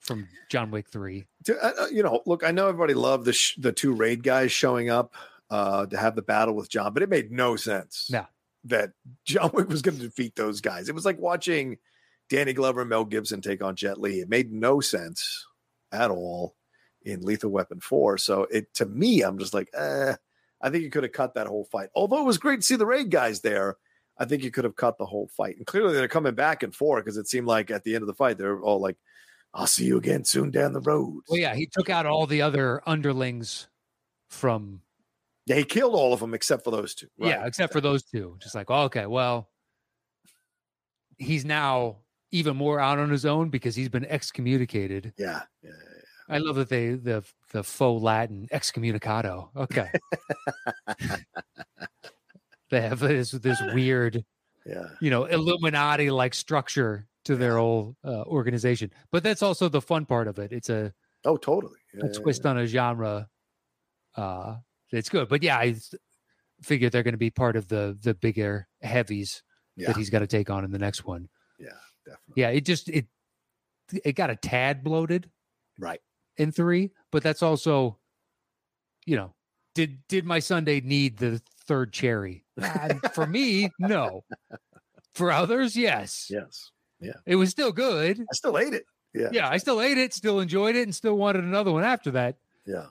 from 0.00 0.28
john 0.50 0.70
wick 0.70 0.88
3 0.90 1.26
To- 1.44 1.58
uh, 1.64 1.72
uh, 1.82 1.86
you 1.88 2.02
know, 2.02 2.22
look, 2.26 2.44
I 2.44 2.50
know 2.50 2.68
everybody 2.68 2.94
loved 2.94 3.24
the 3.24 3.32
sh- 3.32 3.56
the 3.58 3.72
two 3.72 3.92
raid 3.92 4.22
guys 4.22 4.52
showing 4.52 4.90
up 4.90 5.14
uh, 5.50 5.86
to 5.86 5.96
have 5.96 6.16
the 6.16 6.22
battle 6.22 6.54
with 6.54 6.68
John, 6.68 6.92
but 6.92 7.02
it 7.02 7.08
made 7.08 7.30
no 7.30 7.54
sense. 7.56 8.08
No. 8.10 8.26
that 8.64 8.90
John 9.24 9.50
Wick 9.54 9.68
was 9.68 9.82
going 9.82 9.96
to 9.96 10.02
defeat 10.02 10.34
those 10.36 10.60
guys. 10.60 10.88
It 10.88 10.94
was 10.94 11.04
like 11.04 11.18
watching 11.18 11.78
Danny 12.28 12.52
Glover 12.52 12.80
and 12.80 12.90
Mel 12.90 13.04
Gibson 13.04 13.40
take 13.40 13.62
on 13.62 13.76
Jet 13.76 14.00
Li. 14.00 14.20
It 14.20 14.28
made 14.28 14.52
no 14.52 14.80
sense 14.80 15.46
at 15.92 16.10
all 16.10 16.56
in 17.04 17.22
Lethal 17.22 17.50
Weapon 17.50 17.78
Four. 17.78 18.18
So 18.18 18.48
it 18.50 18.72
to 18.74 18.86
me, 18.86 19.22
I'm 19.22 19.38
just 19.38 19.54
like, 19.54 19.68
eh, 19.74 20.14
I 20.60 20.70
think 20.70 20.82
you 20.82 20.90
could 20.90 21.04
have 21.04 21.12
cut 21.12 21.34
that 21.34 21.46
whole 21.46 21.64
fight. 21.70 21.90
Although 21.94 22.20
it 22.22 22.24
was 22.26 22.38
great 22.38 22.60
to 22.60 22.66
see 22.66 22.76
the 22.76 22.86
raid 22.86 23.10
guys 23.10 23.40
there. 23.40 23.76
I 24.18 24.24
think 24.24 24.42
you 24.42 24.50
could 24.50 24.64
have 24.64 24.74
cut 24.76 24.96
the 24.98 25.06
whole 25.06 25.28
fight. 25.36 25.58
And 25.58 25.66
clearly 25.66 25.92
they're 25.94 26.08
coming 26.08 26.34
back 26.34 26.62
and 26.62 26.74
forth 26.74 27.04
because 27.04 27.18
it 27.18 27.28
seemed 27.28 27.46
like 27.46 27.70
at 27.70 27.84
the 27.84 27.94
end 27.94 28.02
of 28.02 28.06
the 28.08 28.14
fight, 28.14 28.38
they're 28.38 28.60
all 28.62 28.80
like, 28.80 28.96
I'll 29.56 29.66
see 29.66 29.86
you 29.86 29.96
again 29.96 30.22
soon 30.24 30.50
down 30.50 30.74
the 30.74 30.80
road. 30.80 31.22
Well, 31.28 31.40
yeah, 31.40 31.54
he 31.54 31.66
took 31.66 31.88
out 31.88 32.04
all 32.04 32.26
the 32.26 32.42
other 32.42 32.82
underlings 32.86 33.68
from 34.28 34.82
Yeah, 35.46 35.56
he 35.56 35.64
killed 35.64 35.94
all 35.94 36.12
of 36.12 36.20
them 36.20 36.34
except 36.34 36.62
for 36.62 36.70
those 36.70 36.94
two. 36.94 37.06
yeah, 37.16 37.46
except 37.46 37.72
for 37.72 37.80
those 37.80 38.02
two. 38.04 38.36
Just 38.38 38.54
like, 38.54 38.70
okay, 38.70 39.06
well, 39.06 39.48
he's 41.16 41.44
now 41.46 41.96
even 42.32 42.54
more 42.54 42.78
out 42.80 42.98
on 42.98 43.08
his 43.08 43.24
own 43.24 43.48
because 43.48 43.74
he's 43.74 43.88
been 43.88 44.04
excommunicated. 44.04 45.14
Yeah. 45.16 45.40
yeah. 45.62 45.70
I 46.28 46.36
love 46.38 46.56
that 46.56 46.68
they 46.68 46.90
the 46.90 47.24
the 47.52 47.62
faux 47.62 48.02
Latin 48.02 48.48
excommunicado. 48.52 49.48
Okay, 49.56 49.88
they 52.70 52.80
have 52.80 52.98
this 52.98 53.30
this 53.30 53.60
weird, 53.72 54.24
Yeah. 54.66 54.88
you 55.00 55.08
know, 55.10 55.24
Illuminati 55.24 56.10
like 56.10 56.34
structure 56.34 57.06
to 57.26 57.36
their 57.36 57.56
whole 57.58 57.96
uh, 58.04 58.22
organization. 58.24 58.90
But 59.12 59.22
that's 59.22 59.42
also 59.42 59.68
the 59.68 59.80
fun 59.80 60.06
part 60.06 60.26
of 60.28 60.38
it. 60.38 60.52
It's 60.52 60.68
a 60.70 60.92
Oh, 61.24 61.36
totally. 61.36 61.78
Yeah, 61.94 62.06
a 62.06 62.12
twist 62.12 62.46
on 62.46 62.56
a 62.58 62.66
genre. 62.66 63.28
Uh, 64.16 64.56
it's 64.92 65.08
good, 65.08 65.28
but 65.28 65.42
yeah, 65.42 65.58
I 65.58 65.76
figure 66.62 66.88
they're 66.88 67.02
going 67.02 67.14
to 67.14 67.18
be 67.18 67.30
part 67.30 67.56
of 67.56 67.68
the 67.68 67.98
the 68.00 68.14
bigger 68.14 68.66
heavies 68.80 69.42
Yeah. 69.76 69.88
that 69.88 69.96
he's 69.96 70.08
got 70.10 70.20
to 70.20 70.26
take 70.26 70.50
on 70.50 70.64
in 70.64 70.70
the 70.70 70.78
next 70.78 71.04
one. 71.04 71.28
Yeah, 71.58 71.70
definitely. 72.04 72.34
Yeah, 72.42 72.48
it 72.50 72.64
just 72.64 72.88
it 72.88 73.06
it 74.04 74.12
got 74.12 74.30
a 74.30 74.36
tad 74.36 74.82
bloated 74.84 75.30
Right. 75.78 76.00
in 76.36 76.52
three, 76.52 76.92
but 77.12 77.22
that's 77.22 77.42
also, 77.42 77.98
you 79.04 79.16
know, 79.16 79.34
did 79.74 79.98
did 80.08 80.24
my 80.24 80.38
sundae 80.38 80.80
need 80.80 81.18
the 81.18 81.42
third 81.66 81.92
cherry? 81.92 82.44
For 83.14 83.26
me, 83.26 83.70
no. 83.80 84.24
For 85.14 85.30
others, 85.32 85.76
yes. 85.76 86.28
Yes. 86.30 86.70
It 87.26 87.36
was 87.36 87.50
still 87.50 87.72
good. 87.72 88.20
I 88.20 88.34
still 88.34 88.58
ate 88.58 88.74
it. 88.74 88.84
Yeah. 89.14 89.28
Yeah, 89.32 89.48
I 89.48 89.56
still 89.56 89.80
ate 89.80 89.98
it, 89.98 90.12
still 90.12 90.40
enjoyed 90.40 90.76
it, 90.76 90.82
and 90.82 90.94
still 90.94 91.16
wanted 91.16 91.44
another 91.44 91.72
one 91.72 91.84
after 91.84 92.10
that. 92.12 92.36
Yeah. 92.66 92.86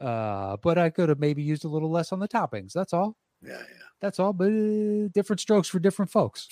Uh, 0.00 0.56
but 0.62 0.78
I 0.78 0.90
could 0.90 1.08
have 1.08 1.18
maybe 1.18 1.42
used 1.42 1.64
a 1.64 1.68
little 1.68 1.90
less 1.90 2.12
on 2.12 2.18
the 2.18 2.28
toppings. 2.28 2.72
That's 2.72 2.92
all. 2.92 3.16
Yeah. 3.42 3.58
Yeah. 3.58 3.84
That's 4.00 4.18
all. 4.18 4.32
But 4.32 4.52
uh, 4.52 5.08
different 5.12 5.40
strokes 5.40 5.68
for 5.68 5.78
different 5.78 6.10
folks. 6.10 6.48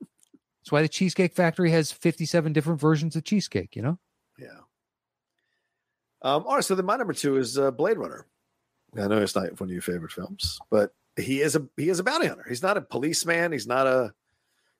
That's 0.00 0.72
why 0.72 0.82
the 0.82 0.88
Cheesecake 0.88 1.34
Factory 1.34 1.70
has 1.70 1.92
57 1.92 2.52
different 2.52 2.80
versions 2.80 3.14
of 3.14 3.24
cheesecake, 3.24 3.76
you 3.76 3.82
know? 3.82 3.98
Yeah. 4.38 4.48
Um, 6.22 6.44
all 6.44 6.56
right. 6.56 6.64
So 6.64 6.74
then 6.74 6.86
my 6.86 6.96
number 6.96 7.12
two 7.12 7.36
is 7.36 7.56
uh, 7.56 7.70
Blade 7.70 7.98
Runner. 7.98 8.26
I 8.98 9.06
know 9.06 9.18
it's 9.18 9.36
not 9.36 9.60
one 9.60 9.68
of 9.68 9.72
your 9.72 9.82
favorite 9.82 10.12
films, 10.12 10.58
but 10.70 10.92
he 11.16 11.40
is 11.40 11.54
a 11.54 11.66
he 11.76 11.88
is 11.88 11.98
a 11.98 12.04
bounty 12.04 12.26
hunter. 12.26 12.46
He's 12.48 12.62
not 12.62 12.76
a 12.76 12.80
policeman. 12.80 13.52
He's 13.52 13.66
not 13.66 13.86
a 13.86 14.12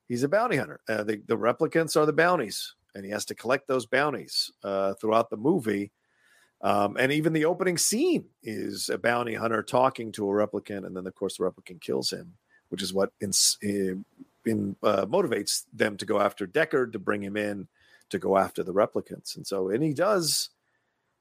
he's 0.09 0.23
a 0.23 0.29
bounty 0.29 0.57
hunter. 0.57 0.81
Uh, 0.89 1.05
the 1.05 1.23
the 1.27 1.37
replicants 1.37 1.97
are 1.97 2.07
the 2.07 2.13
bounties, 2.13 2.75
and 2.95 3.05
he 3.05 3.11
has 3.11 3.25
to 3.27 3.35
collect 3.35 3.69
those 3.69 3.87
bounties 3.87 4.51
uh, 4.65 4.95
throughout 4.95 5.31
the 5.31 5.37
movie. 5.37 5.93
Um, 6.63 6.97
and 6.99 7.13
even 7.13 7.33
the 7.33 7.45
opening 7.45 7.77
scene 7.77 8.25
is 8.43 8.89
a 8.89 8.97
bounty 8.97 9.35
hunter 9.35 9.63
talking 9.63 10.11
to 10.13 10.29
a 10.29 10.33
replicant, 10.33 10.87
and 10.87 10.97
then 10.97 11.07
of 11.07 11.15
course 11.15 11.37
the 11.37 11.45
replicant 11.45 11.81
kills 11.81 12.11
him, 12.11 12.35
which 12.71 12.83
is 12.83 12.95
what 12.95 13.13
in, 13.21 13.33
in 14.47 14.77
uh, 14.83 15.05
motivates 15.07 15.65
them 15.73 15.97
to 15.99 16.07
go 16.07 16.19
after 16.21 16.47
Deckard 16.47 16.93
to 16.93 16.99
bring 16.99 17.23
him 17.23 17.37
in 17.37 17.69
to 18.09 18.19
go 18.19 18.39
after 18.39 18.63
the 18.63 18.73
replicants. 18.73 19.37
And 19.37 19.47
so, 19.47 19.69
and 19.69 19.83
he 19.83 19.93
does 19.93 20.51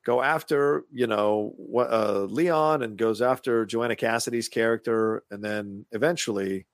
go 0.06 0.22
after, 0.22 0.86
you 0.94 1.08
know, 1.08 1.56
uh, 1.76 2.28
Leon 2.30 2.84
and 2.84 2.98
goes 2.98 3.22
after 3.22 3.66
Joanna 3.66 3.96
Cassidy's 3.96 4.48
character. 4.48 5.24
And 5.32 5.44
then 5.44 5.86
eventually 5.92 6.68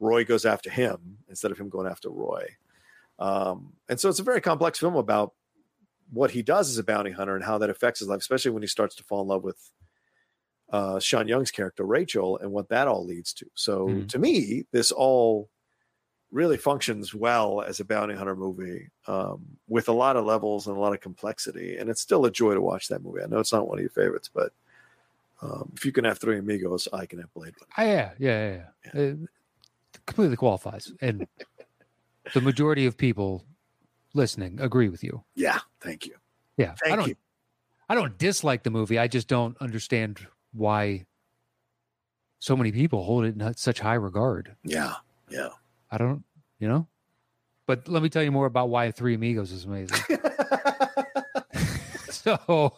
Roy 0.00 0.24
goes 0.24 0.44
after 0.44 0.70
him 0.70 1.18
instead 1.28 1.50
of 1.50 1.58
him 1.58 1.68
going 1.68 1.86
after 1.86 2.10
Roy. 2.10 2.56
Um, 3.18 3.74
and 3.88 3.98
so 4.00 4.08
it's 4.08 4.18
a 4.18 4.24
very 4.24 4.40
complex 4.40 4.78
film 4.78 4.96
about 4.96 5.32
what 6.12 6.32
he 6.32 6.42
does 6.42 6.68
as 6.68 6.78
a 6.78 6.84
bounty 6.84 7.10
hunter 7.12 7.34
and 7.34 7.44
how 7.44 7.58
that 7.58 7.70
affects 7.70 8.00
his 8.00 8.08
life, 8.08 8.20
especially 8.20 8.50
when 8.50 8.62
he 8.62 8.68
starts 8.68 8.94
to 8.96 9.04
fall 9.04 9.22
in 9.22 9.28
love 9.28 9.44
with 9.44 9.70
uh, 10.70 10.98
Sean 10.98 11.28
Young's 11.28 11.50
character, 11.50 11.84
Rachael, 11.84 12.38
and 12.38 12.50
what 12.50 12.68
that 12.70 12.88
all 12.88 13.04
leads 13.04 13.32
to. 13.34 13.46
So 13.54 13.88
Mhm. 13.88 14.08
to 14.08 14.18
me, 14.18 14.66
this 14.72 14.90
all 14.90 15.48
really 16.32 16.56
functions 16.56 17.14
well 17.14 17.60
as 17.62 17.78
a 17.78 17.84
bounty 17.84 18.14
hunter 18.14 18.34
movie 18.34 18.90
um, 19.06 19.56
with 19.68 19.88
a 19.88 19.92
lot 19.92 20.16
of 20.16 20.24
levels 20.24 20.66
and 20.66 20.76
a 20.76 20.80
lot 20.80 20.92
of 20.92 21.00
complexity. 21.00 21.76
And 21.76 21.88
it's 21.88 22.00
still 22.00 22.24
a 22.24 22.30
joy 22.30 22.54
to 22.54 22.60
watch 22.60 22.88
that 22.88 23.02
movie. 23.04 23.22
I 23.22 23.26
know 23.26 23.38
it's 23.38 23.52
not 23.52 23.68
one 23.68 23.78
of 23.78 23.82
your 23.82 23.90
favorites, 23.90 24.28
but 24.32 24.52
um, 25.42 25.70
if 25.76 25.84
you 25.84 25.92
can 25.92 26.04
have 26.04 26.18
Three 26.18 26.38
Amigos, 26.38 26.88
I 26.92 27.06
can 27.06 27.20
have 27.20 27.32
Blade 27.34 27.54
Runner. 27.60 27.72
Ah, 27.76 27.82
yeah, 27.82 28.12
yeah, 28.18 28.50
yeah, 28.50 28.66
yeah. 28.94 29.00
It 29.00 29.18
completely 30.06 30.36
qualifies, 30.36 30.92
and 31.00 31.26
the 32.32 32.40
majority 32.40 32.86
of 32.86 32.96
people 32.96 33.44
listening 34.14 34.60
agree 34.60 34.88
with 34.88 35.04
you. 35.04 35.22
Yeah, 35.34 35.58
thank 35.80 36.06
you. 36.06 36.14
Yeah, 36.56 36.74
I 36.84 36.96
don't. 36.96 37.08
you. 37.08 37.16
I 37.88 37.94
don't 37.94 38.16
dislike 38.16 38.62
the 38.62 38.70
movie. 38.70 38.98
I 38.98 39.08
just 39.08 39.28
don't 39.28 39.56
understand 39.60 40.26
why 40.52 41.04
so 42.38 42.56
many 42.56 42.72
people 42.72 43.04
hold 43.04 43.24
it 43.24 43.40
in 43.40 43.54
such 43.56 43.80
high 43.80 43.94
regard. 43.94 44.56
Yeah, 44.64 44.94
yeah. 45.28 45.48
I 45.90 45.98
don't, 45.98 46.24
you 46.58 46.68
know. 46.68 46.86
But 47.66 47.88
let 47.88 48.02
me 48.02 48.08
tell 48.08 48.22
you 48.22 48.32
more 48.32 48.46
about 48.46 48.68
why 48.68 48.90
Three 48.90 49.14
Amigos 49.14 49.52
is 49.52 49.64
amazing. 49.64 49.98
so 52.10 52.74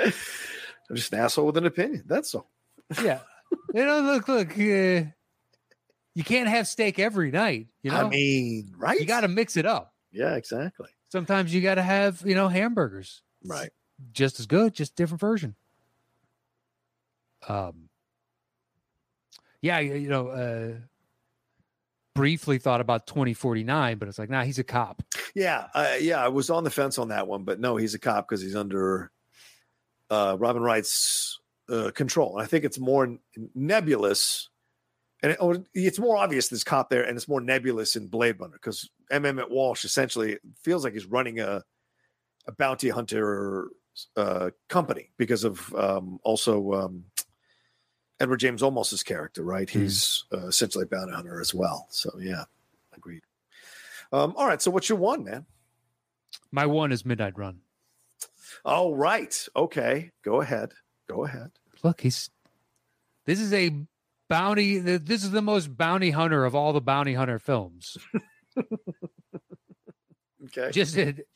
I'm 0.00 0.96
just 0.96 1.12
an 1.12 1.20
asshole 1.20 1.46
with 1.46 1.56
an 1.56 1.66
opinion. 1.66 2.04
That's 2.06 2.34
all. 2.34 2.50
yeah, 3.02 3.20
you 3.74 3.84
know, 3.84 4.00
look, 4.00 4.28
look, 4.28 4.50
uh, 4.52 5.10
you 6.16 6.24
can't 6.24 6.48
have 6.48 6.66
steak 6.66 6.98
every 6.98 7.30
night. 7.30 7.66
You 7.82 7.90
know, 7.90 8.06
I 8.06 8.08
mean, 8.08 8.72
right? 8.78 8.98
you 8.98 9.04
got 9.04 9.20
to 9.20 9.28
mix 9.28 9.58
it 9.58 9.66
up. 9.66 9.92
Yeah, 10.10 10.34
exactly. 10.34 10.88
Sometimes 11.12 11.52
you 11.52 11.60
got 11.60 11.74
to 11.74 11.82
have, 11.82 12.22
you 12.24 12.34
know, 12.34 12.48
hamburgers. 12.48 13.20
It's 13.42 13.50
Right. 13.50 13.70
Just 14.12 14.40
as 14.40 14.46
good, 14.46 14.72
just 14.74 14.96
different 14.96 15.20
version. 15.20 15.56
Um. 17.46 17.90
Yeah, 19.60 19.78
you 19.80 19.94
you 19.94 20.08
know, 20.08 20.28
uh, 20.28 20.72
briefly 22.14 22.56
thought 22.56 22.80
about 22.80 23.06
2049, 23.06 23.98
but 23.98 24.08
it's 24.08 24.18
like, 24.18 24.30
nah, 24.30 24.42
he's 24.42 24.58
a 24.58 24.64
cop. 24.64 25.02
Yeah, 25.34 25.66
uh, 25.74 25.96
yeah. 26.00 26.24
I 26.24 26.28
was 26.28 26.48
on 26.48 26.64
the 26.64 26.70
fence 26.70 26.98
on 26.98 27.08
that 27.08 27.26
one, 27.26 27.44
but 27.44 27.60
no, 27.60 27.76
he's 27.76 27.94
a 27.94 27.98
cop 27.98 28.26
because 28.26 28.40
he's 28.40 28.56
under 28.56 29.10
uh, 30.08 30.36
Robin 30.38 30.62
Wright's 30.62 31.40
uh, 31.68 31.90
control. 31.94 32.38
And 32.38 32.42
I 32.42 32.46
think 32.46 32.64
it's 32.64 32.78
more 32.78 33.18
nebulous, 33.54 34.48
and 35.26 35.32
it, 35.32 35.42
or 35.42 35.56
it's 35.74 35.98
more 35.98 36.16
obvious 36.16 36.46
this 36.46 36.62
cop 36.62 36.88
there, 36.88 37.02
and 37.02 37.16
it's 37.16 37.26
more 37.26 37.40
nebulous 37.40 37.96
in 37.96 38.06
Blade 38.06 38.38
Runner 38.38 38.52
because 38.52 38.88
M. 39.10 39.26
Emmet 39.26 39.50
Walsh 39.50 39.84
essentially 39.84 40.38
feels 40.62 40.84
like 40.84 40.92
he's 40.92 41.06
running 41.06 41.40
a 41.40 41.64
a 42.46 42.52
bounty 42.52 42.90
hunter 42.90 43.70
uh, 44.16 44.50
company 44.68 45.10
because 45.16 45.42
of 45.42 45.74
um, 45.74 46.20
also 46.22 46.72
um, 46.74 47.04
Edward 48.20 48.36
James 48.36 48.62
Olmos's 48.62 49.02
character, 49.02 49.42
right? 49.42 49.66
Mhm. 49.66 49.80
He's 49.80 50.26
uh, 50.32 50.46
essentially 50.46 50.84
a 50.84 50.86
bounty 50.86 51.12
hunter 51.12 51.40
as 51.40 51.52
well. 51.52 51.88
So 51.90 52.16
yeah, 52.20 52.44
agreed. 52.94 53.22
Um, 54.12 54.32
all 54.36 54.46
right, 54.46 54.62
so 54.62 54.70
what's 54.70 54.88
your 54.88 54.98
one, 54.98 55.24
man? 55.24 55.44
My 56.52 56.66
one 56.66 56.92
is 56.92 57.04
Midnight 57.04 57.36
Run. 57.36 57.62
Oh, 58.64 58.94
right. 58.94 59.48
Okay, 59.56 60.12
go 60.22 60.40
ahead. 60.40 60.70
Go 61.08 61.24
ahead. 61.24 61.50
Look, 61.82 62.02
he's. 62.02 62.30
This 63.24 63.40
is 63.40 63.52
a 63.52 63.72
bounty. 64.28 64.78
This 64.78 65.24
is 65.24 65.30
the 65.30 65.42
most 65.42 65.76
bounty 65.76 66.10
hunter 66.10 66.44
of 66.44 66.54
all 66.54 66.72
the 66.72 66.80
bounty 66.80 67.14
hunter 67.14 67.38
films. 67.38 67.96
Okay. 70.44 70.70
just 70.70 70.96
it, 70.96 71.26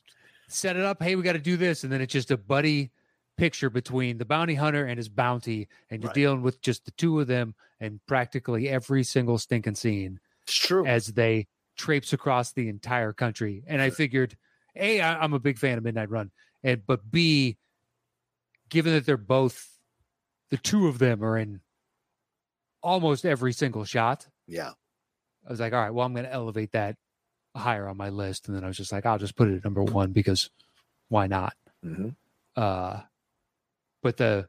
set 0.49 0.77
it 0.77 0.85
up. 0.85 1.03
Hey, 1.03 1.17
we 1.17 1.23
got 1.23 1.33
to 1.33 1.39
do 1.39 1.57
this, 1.57 1.83
and 1.85 1.93
then 1.93 2.01
it's 2.01 2.13
just 2.13 2.31
a 2.31 2.37
buddy 2.37 2.93
picture 3.37 3.71
between 3.71 4.19
the 4.19 4.25
bounty 4.25 4.55
hunter 4.55 4.85
and 4.85 4.99
his 4.99 5.09
bounty, 5.09 5.69
and 5.91 6.03
you're 6.03 6.09
Right. 6.09 6.15
dealing 6.15 6.43
with 6.43 6.61
just 6.61 6.85
the 6.85 6.91
two 6.93 7.19
of 7.19 7.27
them, 7.27 7.55
and 7.81 8.01
practically 8.07 8.69
every 8.69 9.03
single 9.03 9.39
stinking 9.39 9.75
scene 9.75 10.21
It's 10.43 10.55
true. 10.55 10.87
as 10.87 11.07
they 11.09 11.49
traipse 11.77 12.13
across 12.13 12.53
the 12.53 12.69
entire 12.69 13.13
country. 13.13 13.65
And 13.67 13.81
I 13.81 13.89
Sure. 13.89 13.97
figured, 13.97 14.37
a, 14.77 15.01
I, 15.01 15.19
I'm 15.23 15.33
a 15.33 15.39
big 15.41 15.59
fan 15.59 15.79
of 15.79 15.85
Midnight 15.85 16.11
Run, 16.11 16.31
and 16.63 16.85
but 16.87 17.11
b, 17.11 17.57
given 18.69 18.93
that 18.93 19.07
they're 19.07 19.17
both, 19.17 19.77
the 20.51 20.59
two 20.59 20.87
of 20.87 20.99
them 20.99 21.25
are 21.25 21.39
in 21.39 21.63
almost 22.83 23.25
every 23.25 23.53
single 23.53 23.85
shot. 23.85 24.27
yeah. 24.47 24.73
I 25.47 25.51
was 25.51 25.59
like, 25.59 25.73
all 25.73 25.81
right, 25.81 25.91
well, 25.91 26.05
I'm 26.05 26.13
going 26.13 26.27
to 26.27 26.33
elevate 26.33 26.73
that 26.73 26.97
higher 27.57 27.89
on 27.89 27.97
my 27.97 28.11
list. 28.11 28.47
And 28.47 28.55
then 28.57 28.63
I 28.63 28.67
was 28.67 28.77
just 28.77 28.93
like, 28.93 29.07
I'll 29.07 29.19
just 29.19 29.37
put 29.37 29.49
it 29.49 29.57
at 29.57 29.65
number 29.65 29.83
one 29.83 30.13
because 30.13 30.51
why 31.09 31.27
not? 31.29 31.55
hmm 31.83 32.11
Uh, 32.55 33.01
but 34.03 34.19
the, 34.19 34.49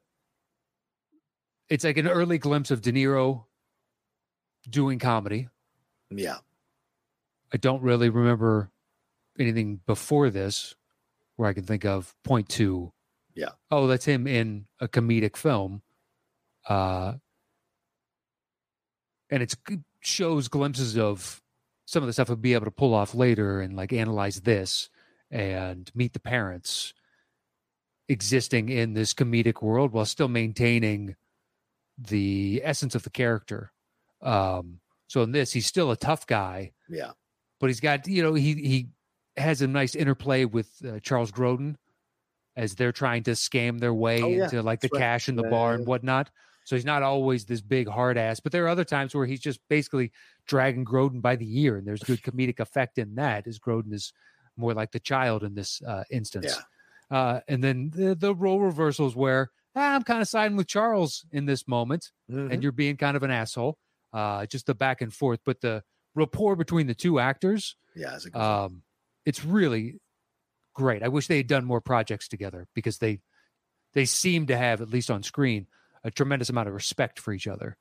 it's 1.69 1.85
like 1.85 1.95
an 1.97 2.09
early 2.09 2.37
glimpse 2.37 2.71
of 2.71 2.81
De 2.81 2.91
Niro 2.91 3.45
doing 4.69 4.99
comedy. 4.99 5.47
Yeah. 6.09 6.37
I 7.53 7.57
don't 7.57 7.81
really 7.81 8.09
remember 8.09 8.69
anything 9.39 9.79
before 9.87 10.29
this 10.29 10.75
where 11.37 11.49
I 11.49 11.53
can 11.53 11.63
think 11.63 11.85
of 11.85 12.13
point 12.25 12.49
two. 12.49 12.91
Yeah. 13.33 13.51
Oh, 13.71 13.87
that's 13.87 14.05
him 14.05 14.27
in 14.27 14.65
a 14.81 14.89
comedic 14.89 15.37
film. 15.37 15.81
Uh, 16.67 17.13
and 19.31 19.41
it's 19.41 19.55
it 19.69 19.79
shows 20.01 20.47
glimpses 20.47 20.97
of 20.97 21.41
some 21.85 22.03
of 22.03 22.07
the 22.07 22.13
stuff 22.13 22.27
he'll 22.27 22.35
be 22.37 22.53
able 22.53 22.65
to 22.65 22.71
pull 22.71 22.93
off 22.93 23.15
later 23.15 23.61
and 23.61 23.75
like 23.75 23.91
analyze 23.93 24.41
this 24.41 24.89
and 25.31 25.89
meet 25.95 26.13
the 26.13 26.19
parents 26.19 26.93
existing 28.09 28.69
in 28.69 28.93
this 28.93 29.13
comedic 29.13 29.61
world 29.61 29.91
while 29.91 30.05
still 30.05 30.27
maintaining 30.27 31.15
the 31.97 32.61
essence 32.63 32.95
of 32.95 33.03
the 33.03 33.09
character. 33.09 33.71
Um, 34.21 34.79
so 35.07 35.21
in 35.23 35.31
this, 35.31 35.51
he's 35.53 35.65
still 35.65 35.91
a 35.91 35.97
tough 35.97 36.27
guy, 36.27 36.71
Yeah. 36.89 37.11
but 37.59 37.67
he's 37.69 37.79
got 37.79 38.07
you 38.07 38.23
know 38.23 38.33
he 38.33 38.53
he 38.55 38.87
has 39.37 39.61
a 39.61 39.67
nice 39.67 39.95
interplay 39.95 40.45
with 40.45 40.69
uh, 40.85 40.99
Charles 40.99 41.31
Grodin 41.31 41.75
as 42.57 42.75
they're 42.75 42.91
trying 42.91 43.23
to 43.23 43.31
scam 43.31 43.79
their 43.79 43.93
way 43.93 44.21
Oh, 44.21 44.27
yeah. 44.27 44.43
into 44.43 44.61
like 44.61 44.81
the 44.81 44.87
That's 44.87 44.93
right. 44.93 44.99
cash 44.99 45.29
in 45.29 45.35
the 45.35 45.43
Yeah, 45.43 45.49
bar 45.49 45.71
yeah, 45.71 45.77
and 45.77 45.87
whatnot. 45.87 46.29
So 46.63 46.75
he's 46.75 46.85
not 46.85 47.03
always 47.03 47.45
this 47.45 47.61
big 47.61 47.87
hard 47.87 48.17
ass, 48.17 48.39
but 48.39 48.51
there 48.51 48.63
are 48.65 48.69
other 48.69 48.83
times 48.85 49.13
where 49.15 49.25
he's 49.25 49.39
just 49.41 49.59
basically 49.69 50.11
dragging 50.45 50.85
Grodin 50.85 51.21
by 51.21 51.35
the 51.35 51.61
ear, 51.61 51.77
and 51.77 51.87
there's 51.87 52.03
good 52.03 52.21
comedic 52.23 52.59
effect 52.59 52.97
in 52.97 53.15
that. 53.15 53.47
As 53.47 53.59
Grodin 53.59 53.93
is 53.93 54.13
more 54.57 54.73
like 54.73 54.91
the 54.91 54.99
child 54.99 55.43
in 55.43 55.55
this 55.55 55.81
uh, 55.81 56.03
instance, 56.11 56.55
uh, 57.09 57.39
and 57.47 57.63
then 57.63 57.91
the 57.93 58.15
the 58.15 58.35
role 58.35 58.59
reversals 58.59 59.15
where 59.15 59.49
ah, 59.75 59.95
I'm 59.95 60.03
kind 60.03 60.21
of 60.21 60.27
siding 60.27 60.57
with 60.57 60.67
Charles 60.67 61.25
in 61.31 61.45
this 61.45 61.67
moment 61.67 62.11
Mhm. 62.29 62.51
and 62.51 62.61
you're 62.63 62.71
being 62.73 62.97
kind 62.97 63.15
of 63.17 63.23
an 63.23 63.31
asshole. 63.31 63.77
Uh, 64.13 64.45
just 64.45 64.65
the 64.65 64.75
back 64.75 65.01
and 65.01 65.13
forth, 65.13 65.39
but 65.45 65.61
the 65.61 65.83
rapport 66.15 66.57
between 66.57 66.87
the 66.87 66.93
two 66.93 67.17
actors, 67.19 67.77
yeah. 67.95 68.15
It's 68.15 68.25
a 68.25 68.39
um, 68.39 68.83
it's 69.25 69.45
really 69.45 69.99
great. 70.73 71.01
I 71.03 71.07
wish 71.07 71.27
they 71.27 71.37
had 71.37 71.47
done 71.47 71.63
more 71.65 71.79
projects 71.81 72.27
together 72.27 72.67
because 72.75 72.97
they 72.97 73.21
they 73.93 74.05
seem 74.05 74.47
to 74.47 74.57
have, 74.57 74.81
at 74.81 74.89
least 74.89 75.09
on 75.09 75.23
screen, 75.23 75.67
a 76.03 76.11
tremendous 76.11 76.49
amount 76.49 76.67
of 76.67 76.73
respect 76.73 77.19
for 77.19 77.33
each 77.33 77.47
other. 77.47 77.77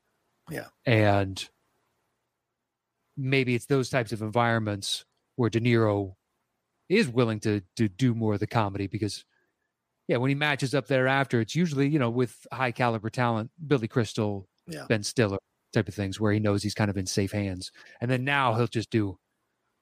Yeah. 0.50 0.66
and 0.84 1.48
maybe 3.16 3.54
it's 3.54 3.66
those 3.66 3.90
types 3.90 4.12
of 4.12 4.22
environments 4.22 5.04
where 5.36 5.50
De 5.50 5.60
Niro 5.60 6.14
is 6.88 7.08
willing 7.08 7.40
to 7.40 7.62
to 7.76 7.88
do 7.88 8.14
more 8.14 8.34
of 8.34 8.40
the 8.40 8.46
comedy 8.46 8.86
because. 8.86 9.24
Yeah, 10.08 10.16
when 10.16 10.28
he 10.28 10.34
matches 10.34 10.74
up 10.74 10.88
thereafter, 10.88 11.40
it's 11.40 11.54
usually 11.54 11.88
you 11.88 12.00
know 12.00 12.10
with 12.10 12.36
high 12.52 12.72
caliber 12.72 13.10
talent, 13.10 13.52
Billy 13.64 13.86
Crystal, 13.86 14.48
Yeah. 14.66 14.86
Ben 14.88 15.04
Stiller 15.04 15.38
type 15.72 15.86
of 15.86 15.94
things 15.94 16.18
where 16.18 16.32
he 16.32 16.40
knows 16.40 16.64
he's 16.64 16.74
kind 16.74 16.90
of 16.90 16.96
in 16.96 17.06
safe 17.06 17.30
hands. 17.30 17.70
And 18.00 18.10
then 18.10 18.24
now 18.24 18.54
he'll 18.54 18.66
just 18.66 18.90
do 18.90 19.18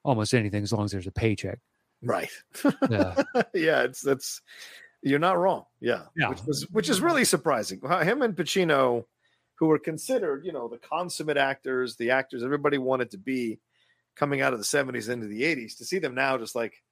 almost 0.05 0.35
anything 0.35 0.63
as 0.63 0.71
long 0.71 0.85
as 0.85 0.93
there's 0.93 1.07
a 1.07 1.13
paycheck. 1.13 1.61
right. 2.03 2.29
Yeah. 2.91 3.23
yeah. 3.55 3.83
It's 3.85 4.03
that's 4.03 4.43
you're 5.03 5.19
not 5.19 5.39
wrong. 5.39 5.65
Yeah. 5.81 6.03
Yeah. 6.17 6.31
Which 6.31 6.43
was 6.47 6.67
which 6.71 6.89
is 6.89 7.01
really 7.01 7.25
surprising. 7.25 7.81
Him 7.81 8.23
and 8.23 8.35
Pacino, 8.35 9.05
who 9.57 9.67
were 9.67 9.79
considered, 9.79 10.45
you 10.45 10.53
know, 10.53 10.69
the 10.69 10.79
consummate 10.79 11.37
actors, 11.37 11.97
the 11.97 12.11
actors 12.11 12.43
everybody 12.43 12.79
wanted 12.79 13.11
to 13.13 13.19
be 13.19 13.61
coming 14.17 14.41
out 14.41 14.53
of 14.53 14.59
the 14.59 14.65
70s 14.65 15.09
into 15.09 15.27
the 15.27 15.43
80s, 15.43 15.79
to 15.79 15.85
see 15.85 15.99
them 15.99 16.15
now 16.15 16.37
just 16.37 16.57
like, 16.57 16.83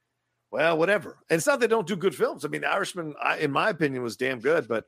well, 0.53 0.79
whatever. 0.79 1.19
And 1.29 1.39
it's 1.39 1.47
not 1.47 1.59
they 1.59 1.67
don't 1.67 1.87
do 1.87 1.97
good 1.97 2.15
films. 2.15 2.45
I 2.45 2.49
mean, 2.49 2.61
The 2.61 2.71
Irishman, 2.71 3.15
I, 3.21 3.39
in 3.39 3.51
my 3.51 3.71
opinion, 3.71 4.03
was 4.03 4.17
damn 4.17 4.39
good, 4.39 4.69
but 4.69 4.85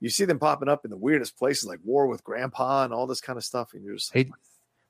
you 0.00 0.08
see 0.08 0.24
them 0.24 0.38
popping 0.38 0.68
up 0.68 0.84
in 0.84 0.90
the 0.90 0.96
weirdest 0.96 1.38
places 1.38 1.68
like 1.68 1.80
War 1.84 2.06
with 2.06 2.24
Grandpa 2.24 2.84
and 2.84 2.94
all 2.94 3.06
this 3.06 3.20
kind 3.20 3.36
of 3.36 3.44
stuff, 3.44 3.74
and 3.74 3.84
you're 3.84 3.94
just 3.94 4.14
like, 4.14 4.26
Hey, 4.26 4.32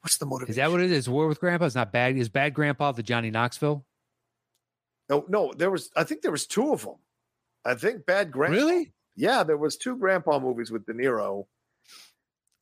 what's 0.00 0.18
the 0.18 0.26
motivation? 0.26 0.50
Is 0.50 0.56
that 0.56 0.70
what 0.70 0.80
it 0.80 0.92
is? 0.92 1.08
War 1.08 1.26
with 1.26 1.40
Grandpa? 1.40 1.66
It's 1.66 1.74
not 1.74 1.92
bad. 1.92 2.16
Is 2.16 2.28
Bad 2.28 2.54
Grandpa 2.54 2.92
the 2.92 3.02
Johnny 3.02 3.30
Knoxville? 3.30 3.84
No, 5.08 5.24
no, 5.28 5.52
there 5.56 5.70
was. 5.70 5.90
I 5.96 6.04
think 6.04 6.22
there 6.22 6.32
was 6.32 6.46
two 6.46 6.72
of 6.72 6.82
them. 6.82 6.96
I 7.66 7.74
think 7.74 8.06
Bad 8.06 8.30
Grandpa. 8.30 8.56
Really? 8.56 8.92
Yeah, 9.16 9.42
there 9.42 9.56
was 9.56 9.76
two 9.76 9.96
Grandpa 9.96 10.38
movies 10.38 10.70
with 10.70 10.86
De 10.86 10.92
Niro. 10.92 11.46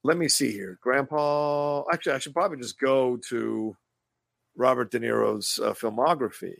Let 0.03 0.17
me 0.17 0.29
see 0.29 0.53
here. 0.53 0.79
Grandpa. 0.81 1.85
Actually, 1.93 2.13
I 2.13 2.19
should 2.19 2.35
probably 2.35 2.59
just 2.59 2.79
go 2.79 3.19
to 3.29 3.77
Robert 4.57 4.91
De 4.91 5.01
Niro's 5.01 5.59
uh, 5.63 5.73
filmography 5.73 6.57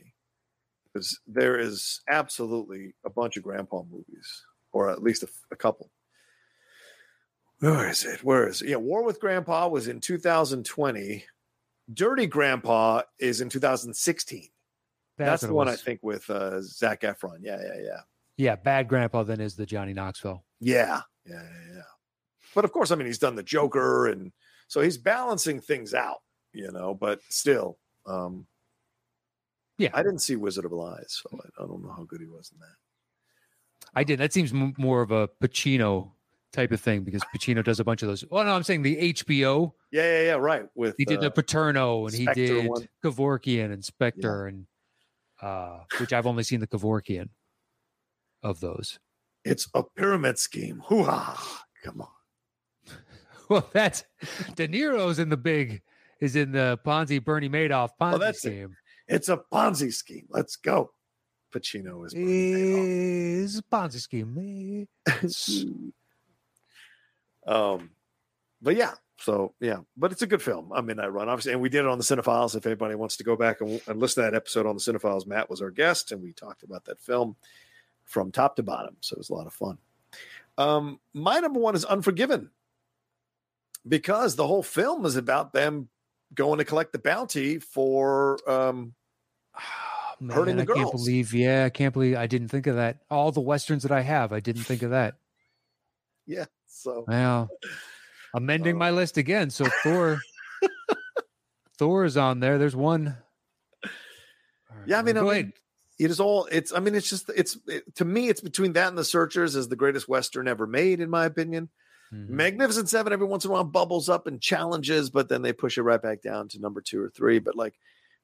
because 0.85 1.19
there 1.27 1.57
is 1.57 2.01
absolutely 2.09 2.93
a 3.05 3.09
bunch 3.09 3.37
of 3.37 3.43
Grandpa 3.43 3.83
movies, 3.83 4.43
or 4.71 4.89
at 4.89 5.01
least 5.01 5.23
a, 5.23 5.27
a 5.51 5.55
couple. 5.55 5.89
Where 7.59 7.89
is 7.89 8.03
it? 8.05 8.23
Where 8.23 8.47
is 8.47 8.61
it? 8.61 8.69
Yeah, 8.69 8.77
War 8.77 9.03
with 9.03 9.19
Grandpa 9.19 9.67
was 9.67 9.87
in 9.87 10.01
2020. 10.01 11.25
Dirty 11.93 12.27
Grandpa 12.27 13.01
is 13.19 13.41
in 13.41 13.49
2016. 13.49 14.49
That's, 15.17 15.43
what 15.43 15.47
the 15.47 15.53
one 15.53 15.69
I 15.69 15.75
think 15.75 16.01
with 16.03 16.29
uh, 16.29 16.61
Zac 16.61 17.01
Efron. 17.01 17.37
Yeah, 17.41 17.59
yeah, 17.61 17.81
yeah. 17.81 17.99
Yeah, 18.37 18.55
bad 18.55 18.87
grandpa 18.87 19.23
then 19.23 19.39
is 19.39 19.55
the 19.55 19.65
Johnny 19.65 19.93
Knoxville. 19.93 20.43
Yeah, 20.59 21.01
yeah, 21.25 21.41
yeah, 21.41 21.73
yeah. 21.75 21.81
But 22.53 22.65
of 22.65 22.71
course, 22.71 22.91
I 22.91 22.95
mean, 22.95 23.07
he's 23.07 23.19
done 23.19 23.35
the 23.35 23.43
Joker, 23.43 24.07
and 24.07 24.31
so 24.67 24.81
he's 24.81 24.97
balancing 24.97 25.61
things 25.61 25.93
out, 25.93 26.17
you 26.53 26.71
know. 26.71 26.93
But 26.93 27.21
still, 27.29 27.77
um, 28.05 28.47
Yeah. 29.77 29.89
I 29.93 30.03
didn't 30.03 30.19
see 30.19 30.35
Wizard 30.35 30.65
of 30.65 30.71
Lies, 30.71 31.21
so 31.21 31.29
I, 31.33 31.63
I 31.63 31.67
don't 31.67 31.81
know 31.83 31.93
how 31.95 32.03
good 32.03 32.21
he 32.21 32.27
was 32.27 32.51
in 32.53 32.59
that. 32.59 33.87
I 33.93 34.03
did. 34.03 34.19
That 34.19 34.33
seems 34.33 34.51
m- 34.53 34.73
more 34.77 35.01
of 35.01 35.11
a 35.11 35.27
Pacino 35.41 36.11
type 36.51 36.71
of 36.71 36.79
thing 36.81 37.03
because 37.03 37.21
Pacino 37.35 37.63
does 37.63 37.79
a 37.79 37.83
bunch 37.83 38.01
of 38.01 38.07
those. 38.07 38.23
Oh 38.31 38.43
no, 38.43 38.53
I'm 38.55 38.63
saying 38.63 38.81
the 38.81 39.13
HBO. 39.13 39.73
Yeah, 39.91 40.03
yeah, 40.03 40.21
yeah. 40.23 40.33
Right. 40.33 40.65
With 40.75 40.95
He 40.97 41.05
did 41.05 41.21
the 41.21 41.27
uh, 41.27 41.29
Paterno 41.31 42.05
and 42.05 42.15
he 42.15 42.25
did 42.33 42.67
one. 42.69 42.87
Kevorkian 43.03 43.71
and 43.73 43.83
Spector 43.83 44.47
and 44.49 44.65
uh 45.41 45.79
which 45.99 46.13
I've 46.13 46.25
only 46.25 46.43
seen 46.43 46.61
the 46.61 46.67
Kevorkian 46.67 47.27
of 48.45 48.59
those. 48.61 48.99
it's 49.43 49.67
a 49.73 49.83
pyramid 49.83 50.37
scheme. 50.39 50.81
Hoo-ha. 50.85 51.63
Come 51.83 52.01
on. 52.01 52.07
Well, 53.47 53.69
that's 53.73 54.03
De 54.55 54.67
Niro's 54.67 55.19
in 55.19 55.29
the 55.29 55.37
big 55.37 55.83
is 56.19 56.35
in 56.35 56.51
the 56.51 56.79
Ponzi 56.83 57.23
Bernie 57.23 57.47
Madoff 57.49 57.91
Ponzi 58.01 58.29
it. 58.29 58.35
scheme. 58.37 58.75
It's 59.07 59.29
a 59.29 59.37
Ponzi 59.37 59.93
scheme. 59.93 60.25
Let's 60.31 60.55
go. 60.55 60.89
Pacino 61.53 62.05
is 62.07 62.13
Bernie. 62.15 63.43
Is 63.43 63.59
a 63.59 63.63
Ponzi 63.63 63.99
scheme. 63.99 64.87
Um, 67.47 67.91
but 68.61 68.75
yeah, 68.75 68.93
so 69.19 69.53
yeah, 69.59 69.81
but 69.95 70.11
it's 70.11 70.23
a 70.23 70.27
good 70.27 70.41
film. 70.41 70.71
I 70.73 70.81
mean, 70.81 70.99
I 70.99 71.05
run 71.07 71.29
obviously, 71.29 71.53
and 71.53 71.61
we 71.61 71.69
did 71.69 71.81
it 71.81 71.87
on 71.87 71.99
the 71.99 72.03
Cinephiles. 72.03 72.55
If 72.55 72.65
anybody 72.65 72.95
wants 72.95 73.17
to 73.17 73.23
go 73.23 73.35
back 73.35 73.61
and, 73.61 73.79
and 73.87 73.99
listen 73.99 74.23
to 74.23 74.31
that 74.31 74.35
episode 74.35 74.65
on 74.65 74.75
the 74.75 74.81
Cinephiles, 74.81 75.27
Matt 75.27 75.49
was 75.49 75.61
our 75.61 75.69
guest, 75.69 76.11
and 76.11 76.23
we 76.23 76.33
talked 76.33 76.63
about 76.63 76.85
that 76.85 76.99
film 76.99 77.35
from 78.05 78.31
top 78.31 78.55
to 78.55 78.63
bottom. 78.63 78.95
So 79.01 79.13
it 79.15 79.17
was 79.19 79.29
a 79.29 79.33
lot 79.33 79.47
of 79.47 79.53
fun. 79.53 79.77
Um, 80.57 80.99
my 81.13 81.39
number 81.39 81.59
one 81.59 81.75
is 81.75 81.83
Unforgiven 81.85 82.49
because 83.87 84.35
the 84.35 84.47
whole 84.47 84.63
film 84.63 85.05
is 85.05 85.15
about 85.17 85.51
them 85.53 85.89
going 86.33 86.59
to 86.59 86.65
collect 86.65 86.91
the 86.93 86.99
bounty 86.99 87.59
for 87.59 88.37
um, 88.49 88.93
Oh, 90.21 90.33
Hurting 90.33 90.55
the 90.55 90.63
I 90.63 90.65
can't 90.65 90.91
believe. 90.93 91.33
Yeah, 91.33 91.65
I 91.65 91.69
can't 91.69 91.93
believe 91.93 92.15
I 92.15 92.25
didn't 92.25 92.47
think 92.47 92.67
of 92.67 92.75
that. 92.77 92.99
All 93.11 93.33
the 93.33 93.41
westerns 93.41 93.83
that 93.83 93.91
I 93.91 93.99
have, 93.99 94.31
I 94.31 94.39
didn't 94.39 94.63
think 94.63 94.81
of 94.81 94.91
that. 94.91 95.15
yeah. 96.25 96.45
So 96.67 97.03
Well, 97.05 97.49
amending 98.33 98.75
Oh. 98.75 98.79
my 98.79 98.91
list 98.91 99.17
again. 99.17 99.49
So 99.49 99.65
Thor, 99.83 100.21
Thor 101.77 102.05
is 102.05 102.15
on 102.15 102.39
there. 102.39 102.57
There's 102.57 102.77
one. 102.77 103.17
Right, 103.83 104.87
Yeah, 104.87 104.99
I 104.99 105.01
mean, 105.01 105.17
I 105.17 105.21
mean, 105.21 105.53
it 105.97 106.11
is 106.11 106.19
all. 106.19 106.47
It's. 106.51 106.73
I 106.73 106.79
mean, 106.79 106.95
it's 106.95 107.09
just. 107.09 107.29
It's 107.35 107.57
it, 107.67 107.95
to 107.95 108.05
me. 108.05 108.29
It's 108.29 108.41
between 108.41 108.73
that 108.73 108.89
and 108.89 108.97
the 108.97 109.05
Searchers 109.05 109.55
as 109.55 109.67
the 109.67 109.75
greatest 109.75 110.07
western 110.07 110.47
ever 110.47 110.67
made, 110.67 110.99
in 110.99 111.09
my 111.09 111.25
opinion. 111.25 111.69
Mhm. 112.13 112.29
Magnificent 112.29 112.89
Seven 112.89 113.13
every 113.13 113.25
once 113.25 113.45
in 113.45 113.51
a 113.51 113.53
while 113.53 113.63
bubbles 113.63 114.09
up 114.09 114.27
and 114.27 114.41
challenges, 114.41 115.09
but 115.09 115.29
then 115.29 115.41
they 115.41 115.53
push 115.53 115.77
it 115.77 115.83
right 115.83 116.01
back 116.01 116.21
down 116.21 116.47
to 116.49 116.59
number 116.59 116.81
two 116.81 117.01
or 117.01 117.09
three. 117.09 117.39
But 117.39 117.55
like 117.55 117.73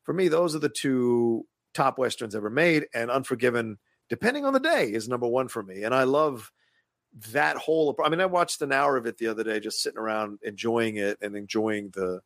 for 0.03 0.13
me, 0.13 0.27
those 0.27 0.55
are 0.55 0.59
the 0.59 0.69
two 0.69 1.45
top 1.73 1.97
westerns 1.97 2.35
ever 2.35 2.49
made, 2.49 2.87
and 2.93 3.09
Unforgiven, 3.09 3.77
depending 4.09 4.45
on 4.45 4.53
the 4.53 4.59
day, 4.59 4.91
is 4.91 5.07
number 5.07 5.27
one 5.27 5.47
for 5.47 5.63
me. 5.63 5.83
And 5.83 5.95
I 5.95 6.03
love 6.03 6.51
that 7.31 7.57
whole. 7.57 7.95
I 8.03 8.09
mean, 8.09 8.21
I 8.21 8.25
watched 8.25 8.61
an 8.61 8.71
hour 8.71 8.97
of 8.97 9.05
it 9.05 9.17
the 9.17 9.27
other 9.27 9.43
day, 9.43 9.59
just 9.59 9.81
sitting 9.81 9.99
around 9.99 10.39
enjoying 10.43 10.97
it 10.97 11.17
and 11.21 11.35
enjoying 11.35 11.89
the 11.93 12.21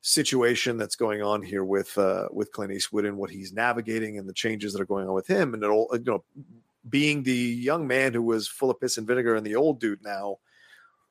situation 0.00 0.76
that's 0.76 0.96
going 0.96 1.22
on 1.22 1.42
here 1.42 1.64
with 1.64 1.96
uh 1.98 2.28
with 2.30 2.52
Clint 2.52 2.72
Eastwood 2.72 3.04
and 3.04 3.16
what 3.16 3.30
he's 3.30 3.52
navigating 3.52 4.18
and 4.18 4.28
the 4.28 4.32
changes 4.32 4.72
that 4.72 4.80
are 4.80 4.86
going 4.86 5.08
on 5.08 5.14
with 5.14 5.26
him 5.26 5.54
and 5.54 5.62
it 5.62 5.68
all 5.68 5.88
you 5.92 6.04
know 6.04 6.24
being 6.88 7.22
the 7.22 7.32
young 7.32 7.86
man 7.86 8.14
who 8.14 8.22
was 8.22 8.48
full 8.48 8.70
of 8.70 8.80
piss 8.80 8.96
and 8.96 9.06
vinegar 9.06 9.34
and 9.34 9.44
the 9.44 9.56
old 9.56 9.80
dude 9.80 10.02
now 10.02 10.38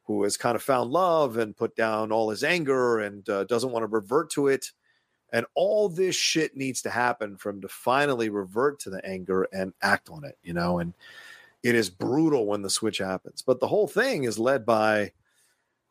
who 0.03 0.23
has 0.23 0.37
kind 0.37 0.55
of 0.55 0.63
found 0.63 0.89
love 0.89 1.37
and 1.37 1.57
put 1.57 1.75
down 1.75 2.13
all 2.13 2.29
his 2.29 2.43
anger 2.43 2.99
and 2.99 3.27
uh, 3.27 3.43
doesn't 3.43 3.71
want 3.73 3.83
to 3.83 3.87
revert 3.87 4.29
to 4.29 4.47
it. 4.47 4.71
And 5.33 5.45
all 5.53 5.89
this 5.89 6.15
shit 6.15 6.55
needs 6.55 6.81
to 6.83 6.89
happen 6.89 7.35
for 7.35 7.49
him 7.49 7.59
to 7.59 7.67
finally 7.67 8.29
revert 8.29 8.79
to 8.79 8.89
the 8.89 9.05
anger 9.05 9.49
and 9.51 9.73
act 9.81 10.09
on 10.09 10.23
it 10.23 10.37
you 10.41 10.53
know 10.53 10.79
and 10.79 10.93
it 11.63 11.75
is 11.75 11.89
brutal 11.89 12.45
when 12.45 12.61
the 12.61 12.69
switch 12.69 12.99
happens. 12.99 13.41
But 13.41 13.59
the 13.59 13.67
whole 13.67 13.87
thing 13.87 14.23
is 14.23 14.39
led 14.39 14.65
by 14.65 15.11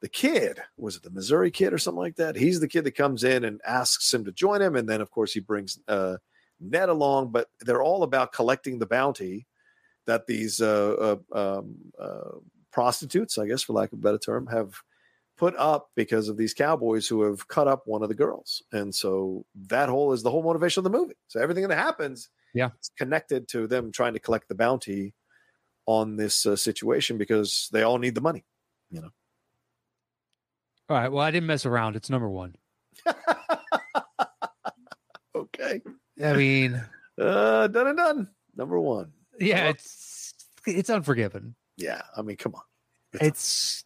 the 0.01 0.09
kid 0.09 0.61
was 0.77 0.97
it 0.97 1.03
the 1.03 1.11
missouri 1.11 1.51
kid 1.51 1.73
or 1.73 1.79
something 1.79 2.01
like 2.01 2.17
that? 2.17 2.37
He's 2.37 2.61
the 2.61 2.69
kid 2.69 2.85
that 2.85 2.97
comes 2.97 3.25
in 3.25 3.45
and 3.45 3.61
asks 3.67 4.13
him 4.13 4.25
to 4.25 4.33
join 4.33 4.61
him 4.61 4.77
and 4.77 4.89
then 4.89 5.01
of 5.01 5.11
course 5.11 5.33
he 5.33 5.41
brings 5.41 5.79
uh, 5.89 6.17
ned 6.61 6.89
along 6.89 7.33
but 7.33 7.49
they're 7.61 7.83
all 7.83 8.03
about 8.03 8.33
collecting 8.33 8.79
the 8.79 8.87
bounty 8.87 9.47
that 10.07 10.27
these 10.27 10.61
uh, 10.61 11.17
uh, 11.33 11.59
um, 11.59 11.77
uh, 11.99 12.39
prostitutes 12.73 13.37
i 13.39 13.47
guess 13.47 13.63
for 13.63 13.73
lack 13.73 13.93
of 13.93 13.99
a 13.99 14.03
better 14.03 14.19
term 14.19 14.47
have 14.47 14.81
put 15.37 15.55
up 15.57 15.91
because 15.95 16.29
of 16.29 16.37
these 16.37 16.55
cowboys 16.55 17.07
who 17.07 17.23
have 17.23 17.47
cut 17.49 17.69
up 17.69 17.83
one 17.87 18.03
of 18.03 18.09
the 18.09 18.15
girls. 18.15 18.63
And 18.73 18.95
so 18.95 19.45
that 19.69 19.89
whole 19.89 20.13
is 20.13 20.23
the 20.23 20.31
whole 20.31 20.43
motivation 20.43 20.81
of 20.81 20.85
the 20.91 20.99
movie. 20.99 21.17
So 21.29 21.41
everything 21.41 21.69
that 21.69 21.77
happens 21.77 22.31
Yeah. 22.55 22.71
is 22.81 22.91
connected 22.97 23.47
to 23.49 23.67
them 23.67 23.93
trying 23.93 24.15
to 24.15 24.19
collect 24.19 24.49
the 24.49 24.55
bounty 24.55 25.15
on 25.85 26.17
this 26.17 26.47
uh, 26.47 26.57
situation 26.57 27.19
because 27.19 27.69
they 27.71 27.83
all 27.83 27.99
need 27.99 28.15
the 28.15 28.21
money 28.21 28.45
All 30.89 30.97
right. 30.97 31.11
Well, 31.11 31.25
I 31.25 31.31
didn't 31.31 31.47
mess 31.47 31.67
around. 31.67 31.97
It's 31.97 32.11
number 32.11 32.29
one. 32.29 32.55
okay. 35.35 35.83
I 36.23 36.33
mean, 36.35 36.83
Uh, 37.19 37.67
done 37.69 37.87
and 37.87 37.97
done. 37.97 38.29
Number 38.57 38.79
one. 38.79 39.11
yeah, 39.41 39.63
Well- 39.65 39.71
it's 39.71 40.35
it's 40.67 40.91
unforgiven. 40.91 41.55
Yeah. 41.79 42.03
I 42.15 42.21
mean, 42.21 42.37
come 42.37 42.55
on. 42.55 42.61
It's 43.15 43.85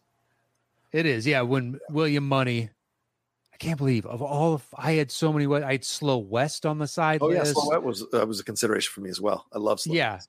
it 0.91 1.05
is. 1.05 1.25
Yeah. 1.25 1.41
When 1.43 1.79
William 1.89 2.27
Munny, 2.27 2.69
I 3.53 3.57
can't 3.57 3.77
believe 3.77 4.05
of 4.05 4.21
all 4.21 4.55
of 4.55 4.65
I 4.75 4.93
had 4.93 5.11
so 5.11 5.31
many. 5.31 5.45
I 5.63 5.71
had 5.71 5.85
Slow 5.85 6.17
West 6.17 6.65
on 6.65 6.77
the 6.77 6.87
side 6.87 7.19
Oh 7.21 7.31
yeah, 7.31 7.39
list. 7.39 7.53
Slow 7.53 7.69
West 7.69 7.83
was 7.83 8.05
that 8.11 8.27
was 8.27 8.41
a 8.41 8.43
consideration 8.43 8.91
for 8.91 8.99
me 8.99 9.09
as 9.09 9.21
well. 9.21 9.45
I 9.53 9.57
love 9.59 9.79
Slow 9.79 9.91
West. 9.93 9.97
Yeah. 9.97 10.19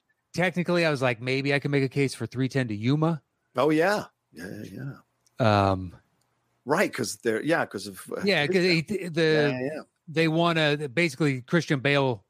Technically, 0.41 0.87
I 0.87 0.91
was 0.91 1.03
like, 1.03 1.21
maybe 1.21 1.53
I 1.53 1.59
can 1.59 1.73
make 1.73 1.83
a 1.83 1.89
case 1.89 2.15
for 2.15 2.25
310 2.27 2.69
to 2.69 2.75
Yuma. 2.77 3.21
Oh. 3.57 3.71
Yeah, 3.71 4.05
yeah, 4.33 4.63
yeah. 5.41 5.71
Um, 5.71 5.97
Right, 6.65 6.91
because 6.91 7.17
they're 7.17 7.43
yeah, 7.43 7.65
because 7.65 7.87
of 7.87 8.01
uh, 8.17 8.21
yeah, 8.25 8.47
because 8.47 8.63
the 8.65 9.13
yeah, 9.17 9.59
yeah. 9.61 9.81
they 10.09 10.29
want 10.29 10.59
to 10.59 10.89
basically 10.89 11.43
Christian 11.43 11.81
Bale 11.81 12.25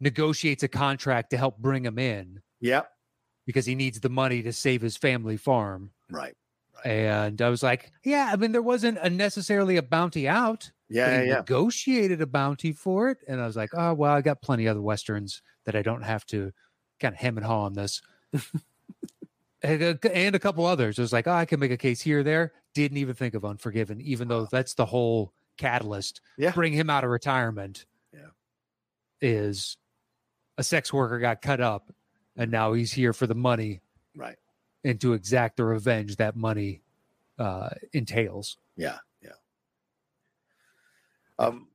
negotiates 0.00 0.62
a 0.62 0.68
contract 0.68 1.30
to 1.30 1.36
help 1.36 1.58
bring 1.58 1.84
him 1.84 1.98
in 1.98 2.40
Yep. 2.60 2.90
because 3.46 3.66
he 3.66 3.74
needs 3.74 4.00
the 4.00 4.08
money 4.08 4.42
to 4.42 4.52
save 4.52 4.80
his 4.82 4.96
family 4.96 5.36
farm. 5.36 5.90
Right. 6.10 6.34
And 6.84 7.40
I 7.40 7.48
was 7.48 7.62
like, 7.62 7.92
yeah, 8.04 8.30
I 8.32 8.36
mean, 8.36 8.50
there 8.50 8.62
wasn't 8.62 8.98
a 8.98 9.08
necessarily 9.08 9.76
a 9.76 9.82
bounty 9.82 10.26
out. 10.26 10.72
yeah, 10.88 11.22
yeah. 11.22 11.34
negotiated 11.36 12.20
a 12.20 12.26
bounty 12.26 12.72
for 12.72 13.10
it. 13.10 13.18
And 13.28 13.40
I 13.40 13.46
was 13.46 13.54
like, 13.54 13.70
oh, 13.74 13.94
well, 13.94 14.12
I 14.12 14.20
got 14.22 14.42
plenty 14.42 14.66
other 14.66 14.82
Westerns 14.82 15.40
that 15.66 15.76
I 15.76 15.82
don't 15.82 16.02
have 16.02 16.26
to 16.26 16.50
kind 16.98 17.14
of 17.14 17.20
hem 17.20 17.36
and 17.36 17.46
haw 17.46 17.62
on 17.66 17.74
this. 17.74 18.02
and, 19.62 20.34
a, 20.34 20.38
couple 20.38 20.66
others. 20.66 20.98
It 20.98 21.02
was 21.02 21.12
like, 21.12 21.26
oh, 21.26 21.32
I 21.32 21.44
can 21.44 21.60
make 21.60 21.70
a 21.70 21.76
case 21.76 22.00
here 22.00 22.20
or 22.20 22.22
there. 22.22 22.52
Didn't 22.74 22.98
even 22.98 23.14
think 23.14 23.34
of 23.34 23.44
Unforgiven, 23.44 24.00
even 24.00 24.28
though 24.28 24.46
that's 24.50 24.74
the 24.74 24.86
whole 24.86 25.32
catalyst. 25.56 26.20
Yeah. 26.36 26.52
Bring 26.52 26.72
him 26.72 26.90
out 26.90 27.04
of 27.04 27.10
retirement. 27.10 27.86
Yeah. 28.12 28.30
Is 29.20 29.76
a 30.58 30.62
sex 30.62 30.92
worker 30.92 31.18
got 31.18 31.42
cut 31.42 31.60
up 31.60 31.92
and 32.36 32.50
now 32.50 32.72
he's 32.72 32.92
here 32.92 33.12
for 33.12 33.26
the 33.26 33.34
money 33.34 33.80
Right. 34.16 34.36
and 34.84 35.00
to 35.00 35.12
exact 35.14 35.56
the 35.56 35.64
revenge 35.64 36.16
that 36.16 36.36
money 36.36 36.82
uh, 37.38 37.70
entails. 37.92 38.56
Yeah, 38.76 38.98
yeah. 39.22 39.30
Um, 41.38 41.68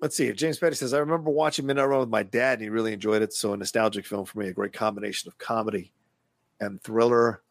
let's 0.00 0.16
see. 0.16 0.32
James 0.32 0.58
Petty 0.58 0.76
says, 0.76 0.94
I 0.94 0.98
remember 0.98 1.30
watching 1.30 1.66
Midnight 1.66 1.84
Run 1.84 2.00
with 2.00 2.08
my 2.08 2.22
dad, 2.22 2.54
and 2.54 2.62
he 2.62 2.68
really 2.68 2.92
enjoyed 2.92 3.22
it. 3.22 3.32
So 3.32 3.52
a 3.52 3.56
nostalgic 3.56 4.06
film 4.06 4.24
for 4.24 4.38
me, 4.38 4.48
a 4.48 4.52
great 4.52 4.72
combination 4.72 5.28
of 5.28 5.38
comedy 5.38 5.92
and 6.62 6.82
thriller. 6.82 7.42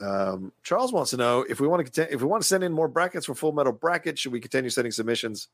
Um, 0.00 0.52
Charles 0.62 0.92
wants 0.92 1.10
to 1.10 1.16
know 1.18 1.44
if 1.48 1.60
we 1.60 1.68
want 1.68 1.80
to 1.80 1.84
continue, 1.84 2.14
if 2.14 2.22
we 2.22 2.26
want 2.26 2.42
to 2.42 2.48
send 2.48 2.64
in 2.64 2.72
more 2.72 2.88
brackets 2.88 3.26
for 3.26 3.34
Full 3.34 3.52
Metal 3.52 3.72
Bracket, 3.72 4.18
should 4.18 4.32
we 4.32 4.40
continue 4.40 4.70
sending 4.70 4.92
submissions 4.92 5.48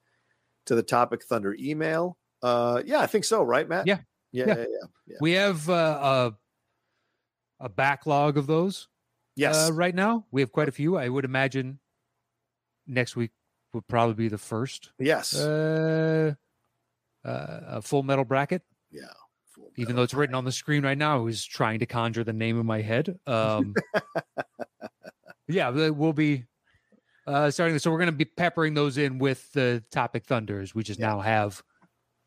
to 0.67 0.75
the 0.77 0.83
Topic 0.83 1.25
Thunder 1.25 1.57
email? 1.59 2.17
Uh, 2.43 2.83
yeah, 2.85 3.01
I 3.01 3.07
think 3.07 3.25
so. 3.25 3.43
Right, 3.43 3.69
Matt? 3.69 3.87
Yeah. 3.87 3.99
yeah, 4.31 4.47
Yeah. 4.47 4.55
yeah, 4.55 4.65
yeah. 4.69 4.87
yeah. 5.09 5.17
We 5.21 5.33
have 5.33 5.69
uh, 5.69 6.33
a 7.61 7.65
a 7.65 7.69
backlog 7.69 8.37
of 8.37 8.47
those 8.47 8.89
Yes, 9.35 9.69
uh, 9.69 9.73
right 9.73 9.95
now. 9.95 10.27
We 10.31 10.43
have 10.43 10.53
quite 10.53 10.69
a 10.69 10.73
few. 10.73 10.97
I 10.97 11.09
would 11.09 11.25
imagine 11.25 11.79
next 12.87 13.17
week 13.17 13.33
would 13.73 13.87
probably 13.89 14.15
be 14.15 14.29
the 14.29 14.39
first 14.39 14.93
yes, 14.99 15.35
uh, 15.35 16.35
uh, 17.25 17.61
a 17.67 17.83
full 17.83 18.03
metal 18.05 18.25
bracket. 18.25 18.63
yeah. 18.93 19.07
Even 19.77 19.97
though 19.97 20.03
it's 20.03 20.15
written 20.15 20.35
on 20.35 20.45
the 20.45 20.53
screen 20.53 20.85
right 20.85 20.97
now, 20.97 21.17
I 21.17 21.21
was 21.21 21.45
trying 21.45 21.81
to 21.81 21.87
conjure 21.87 22.25
the 22.25 22.33
name 22.33 22.59
in 22.59 22.67
my 22.67 22.81
head. 22.83 23.19
Um, 23.27 23.75
yeah, 25.49 25.69
we'll 25.71 26.13
be 26.13 26.45
uh, 27.27 27.51
starting. 27.51 27.79
So 27.79 27.91
we're 27.91 27.99
going 27.99 28.11
to 28.11 28.17
be 28.17 28.25
peppering 28.25 28.75
those 28.75 28.99
in 28.99 29.19
with 29.19 29.53
the 29.53 29.83
topic 29.91 30.25
thunders. 30.25 30.75
We 30.75 30.83
just 30.83 31.01
Yeah. 31.01 31.09
now 31.09 31.21
have. 31.21 31.63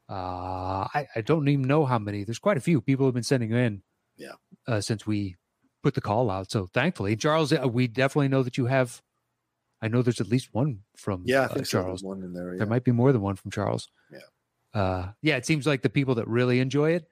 Uh, 0.09 0.87
I, 0.93 1.07
I 1.15 1.21
don't 1.21 1.47
even 1.47 1.67
know 1.67 1.85
how 1.85 1.99
many. 1.99 2.23
There's 2.23 2.39
quite 2.39 2.57
a 2.57 2.61
few 2.61 2.81
people 2.81 3.05
have 3.05 3.13
been 3.13 3.23
sending 3.23 3.51
in. 3.51 3.83
Yeah. 4.17 4.33
Uh, 4.67 4.81
since 4.81 5.05
we 5.05 5.35
put 5.83 5.93
the 5.93 6.01
call 6.01 6.29
out, 6.29 6.51
so 6.51 6.67
thankfully, 6.67 7.15
Charles, 7.15 7.53
uh, 7.53 7.67
we 7.67 7.87
definitely 7.87 8.27
know 8.27 8.43
that 8.43 8.57
you 8.57 8.65
have. 8.65 9.01
I 9.81 9.87
know 9.87 10.01
there's 10.01 10.19
at 10.19 10.27
least 10.27 10.49
one 10.51 10.79
from 10.97 11.23
Yeah, 11.25 11.41
I 11.41 11.45
uh, 11.45 11.47
think. 11.53 11.67
Charles. 11.67 12.03
One 12.03 12.21
in 12.23 12.33
there. 12.33 12.53
Yeah. 12.53 12.57
There 12.59 12.67
might 12.67 12.83
be 12.83 12.91
more 12.91 13.11
than 13.13 13.21
one 13.21 13.35
from 13.35 13.51
Charles. 13.51 13.87
Yeah. 14.11 14.19
Uh, 14.81 15.11
yeah, 15.21 15.37
it 15.37 15.45
seems 15.45 15.65
like 15.65 15.83
the 15.83 15.89
people 15.89 16.15
that 16.15 16.27
really 16.27 16.59
enjoy 16.59 16.91
it 16.91 17.05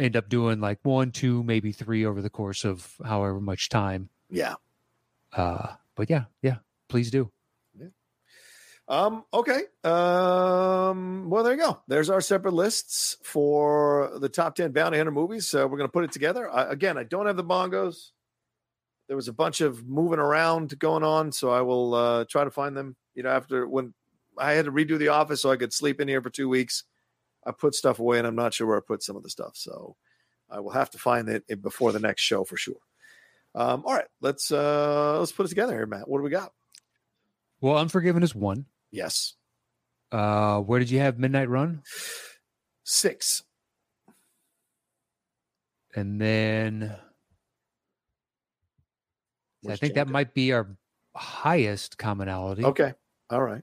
end 0.00 0.16
up 0.16 0.28
doing 0.28 0.60
like 0.60 0.78
one, 0.82 1.12
two, 1.12 1.42
maybe 1.42 1.72
three 1.72 2.04
over 2.04 2.22
the 2.22 2.30
course 2.30 2.64
of 2.64 2.96
however 3.04 3.40
much 3.40 3.68
time. 3.68 4.08
yeah. 4.30 4.54
Uh, 5.32 5.74
but 5.94 6.10
yeah, 6.10 6.24
yeah, 6.42 6.56
please 6.88 7.10
do. 7.10 7.30
Um, 8.90 9.24
okay. 9.32 9.60
Um, 9.84 11.30
well, 11.30 11.44
there 11.44 11.52
you 11.52 11.60
go. 11.60 11.80
There's 11.86 12.10
our 12.10 12.20
separate 12.20 12.54
lists 12.54 13.16
for 13.22 14.10
the 14.18 14.28
top 14.28 14.56
10 14.56 14.72
bounty 14.72 14.96
hunter 14.96 15.12
movies. 15.12 15.46
So 15.46 15.64
we're 15.68 15.76
going 15.76 15.88
to 15.88 15.92
put 15.92 16.02
it 16.02 16.10
together. 16.10 16.50
I, 16.50 16.64
again, 16.64 16.98
I 16.98 17.04
don't 17.04 17.26
have 17.26 17.36
the 17.36 17.44
bongos. 17.44 18.10
There 19.06 19.14
was 19.14 19.28
a 19.28 19.32
bunch 19.32 19.60
of 19.60 19.86
moving 19.86 20.18
around 20.18 20.76
going 20.80 21.04
on. 21.04 21.30
So 21.30 21.50
I 21.50 21.60
will 21.60 21.94
uh, 21.94 22.24
try 22.28 22.42
to 22.42 22.50
find 22.50 22.76
them. 22.76 22.96
You 23.14 23.22
know, 23.22 23.30
after 23.30 23.66
when 23.68 23.94
I 24.36 24.52
had 24.52 24.64
to 24.64 24.72
redo 24.72 24.98
the 24.98 25.08
office 25.08 25.42
so 25.42 25.52
I 25.52 25.56
could 25.56 25.72
sleep 25.72 26.00
in 26.00 26.08
here 26.08 26.20
for 26.20 26.30
two 26.30 26.48
weeks, 26.48 26.82
I 27.46 27.52
put 27.52 27.74
stuff 27.74 27.98
away 27.98 28.18
and 28.18 28.26
I'm 28.26 28.36
not 28.36 28.54
sure 28.54 28.66
where 28.66 28.76
I 28.76 28.80
put 28.80 29.02
some 29.02 29.16
of 29.16 29.22
the 29.22 29.30
stuff. 29.30 29.52
So 29.54 29.96
I 30.50 30.60
will 30.60 30.70
have 30.70 30.90
to 30.90 30.98
find 30.98 31.28
it 31.28 31.62
before 31.62 31.92
the 31.92 32.00
next 32.00 32.22
show 32.22 32.44
for 32.44 32.56
sure. 32.56 32.76
Um, 33.54 33.82
all 33.84 33.94
right, 33.94 34.06
let's 34.20 34.52
uh 34.52 35.18
let's 35.18 35.32
put 35.32 35.46
it 35.46 35.48
together 35.48 35.72
here, 35.72 35.86
Matt. 35.86 36.08
What 36.08 36.18
do 36.18 36.24
we 36.24 36.30
got? 36.30 36.52
Well, 37.60 37.76
Unforgiven 37.76 38.22
is 38.22 38.34
one. 38.34 38.66
Yes. 38.90 39.34
Uh, 40.12 40.60
where 40.60 40.78
did 40.78 40.90
you 40.90 40.98
have 41.00 41.18
Midnight 41.18 41.48
Run? 41.48 41.82
Six. 42.84 43.42
And 45.94 46.20
then 46.20 46.94
I 46.94 46.98
Where's 49.62 49.80
think 49.80 49.94
that 49.94 50.08
might 50.08 50.32
be 50.32 50.52
our 50.52 50.68
highest 51.14 51.98
commonality. 51.98 52.64
Okay. 52.64 52.94
All 53.28 53.42
right. 53.42 53.62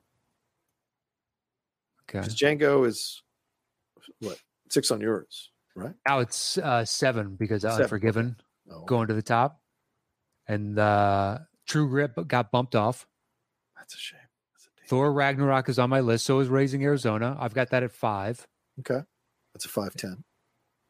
Okay. 2.09 2.19
Because 2.19 2.35
Django 2.35 2.85
is 2.85 3.23
what 4.19 4.37
six 4.69 4.91
on 4.91 5.01
yours, 5.01 5.51
right? 5.75 5.93
Now 6.07 6.19
it's 6.19 6.57
uh, 6.57 6.83
seven 6.85 7.35
because 7.35 7.61
Seven, 7.61 7.75
okay. 7.75 7.83
Unforgiven 7.83 8.35
Oh, 8.69 8.83
going 8.83 9.07
to 9.07 9.13
the 9.13 9.21
top, 9.21 9.61
and 10.47 10.77
uh, 10.77 11.39
True 11.67 11.87
Grit 11.89 12.11
got 12.27 12.51
bumped 12.51 12.75
off. 12.75 13.07
that's 13.77 13.93
a 13.95 13.97
shame. 13.97 14.19
That's 14.53 14.67
a 14.67 14.87
Thor 14.89 15.11
Ragnarok 15.13 15.69
is 15.69 15.79
on 15.79 15.89
my 15.89 16.01
list. 16.01 16.25
So 16.25 16.39
is 16.39 16.49
Raising 16.49 16.83
Arizona. 16.83 17.37
I've 17.39 17.53
got 17.53 17.69
that 17.69 17.83
at 17.83 17.91
five. 17.91 18.45
Okay. 18.79 18.99
That's 19.53 19.63
a 19.65 19.69
five 19.69 19.95
ten. 19.95 20.23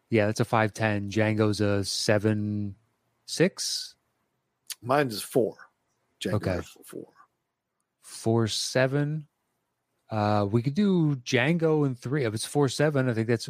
Yeah, 0.09 0.25
that's 0.25 0.39
a 0.39 0.45
five 0.45 0.73
ten. 0.73 1.09
Django's 1.11 1.61
a 1.61 1.83
seven 1.83 2.75
six. 3.27 3.93
Mine 4.81 5.07
is 5.09 5.21
four. 5.21 5.55
Django 6.19 6.33
Okay. 6.35 6.59
four. 6.85 7.07
Four 8.01 8.47
seven. 8.47 9.26
Uh, 10.09 10.47
we 10.49 10.61
could 10.61 10.73
do 10.73 11.15
Django 11.17 11.85
and 11.85 11.97
three. 11.97 12.23
If 12.23 12.33
it's 12.33 12.45
four 12.45 12.69
seven, 12.69 13.09
I 13.09 13.13
think 13.13 13.27
that's 13.27 13.49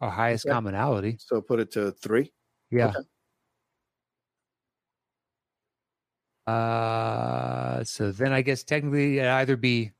our 0.00 0.10
highest 0.10 0.46
Okay. 0.46 0.52
commonality. 0.52 1.16
So 1.20 1.40
put 1.40 1.58
it 1.60 1.70
to 1.72 1.92
three. 1.92 2.32
Yeah. 2.70 2.88
Okay. 2.88 2.98
Uh, 6.46 7.84
so 7.84 8.10
then 8.10 8.32
I 8.32 8.42
guess 8.42 8.62
technically 8.64 9.18
it'd 9.18 9.28
either 9.30 9.56
be 9.56 9.92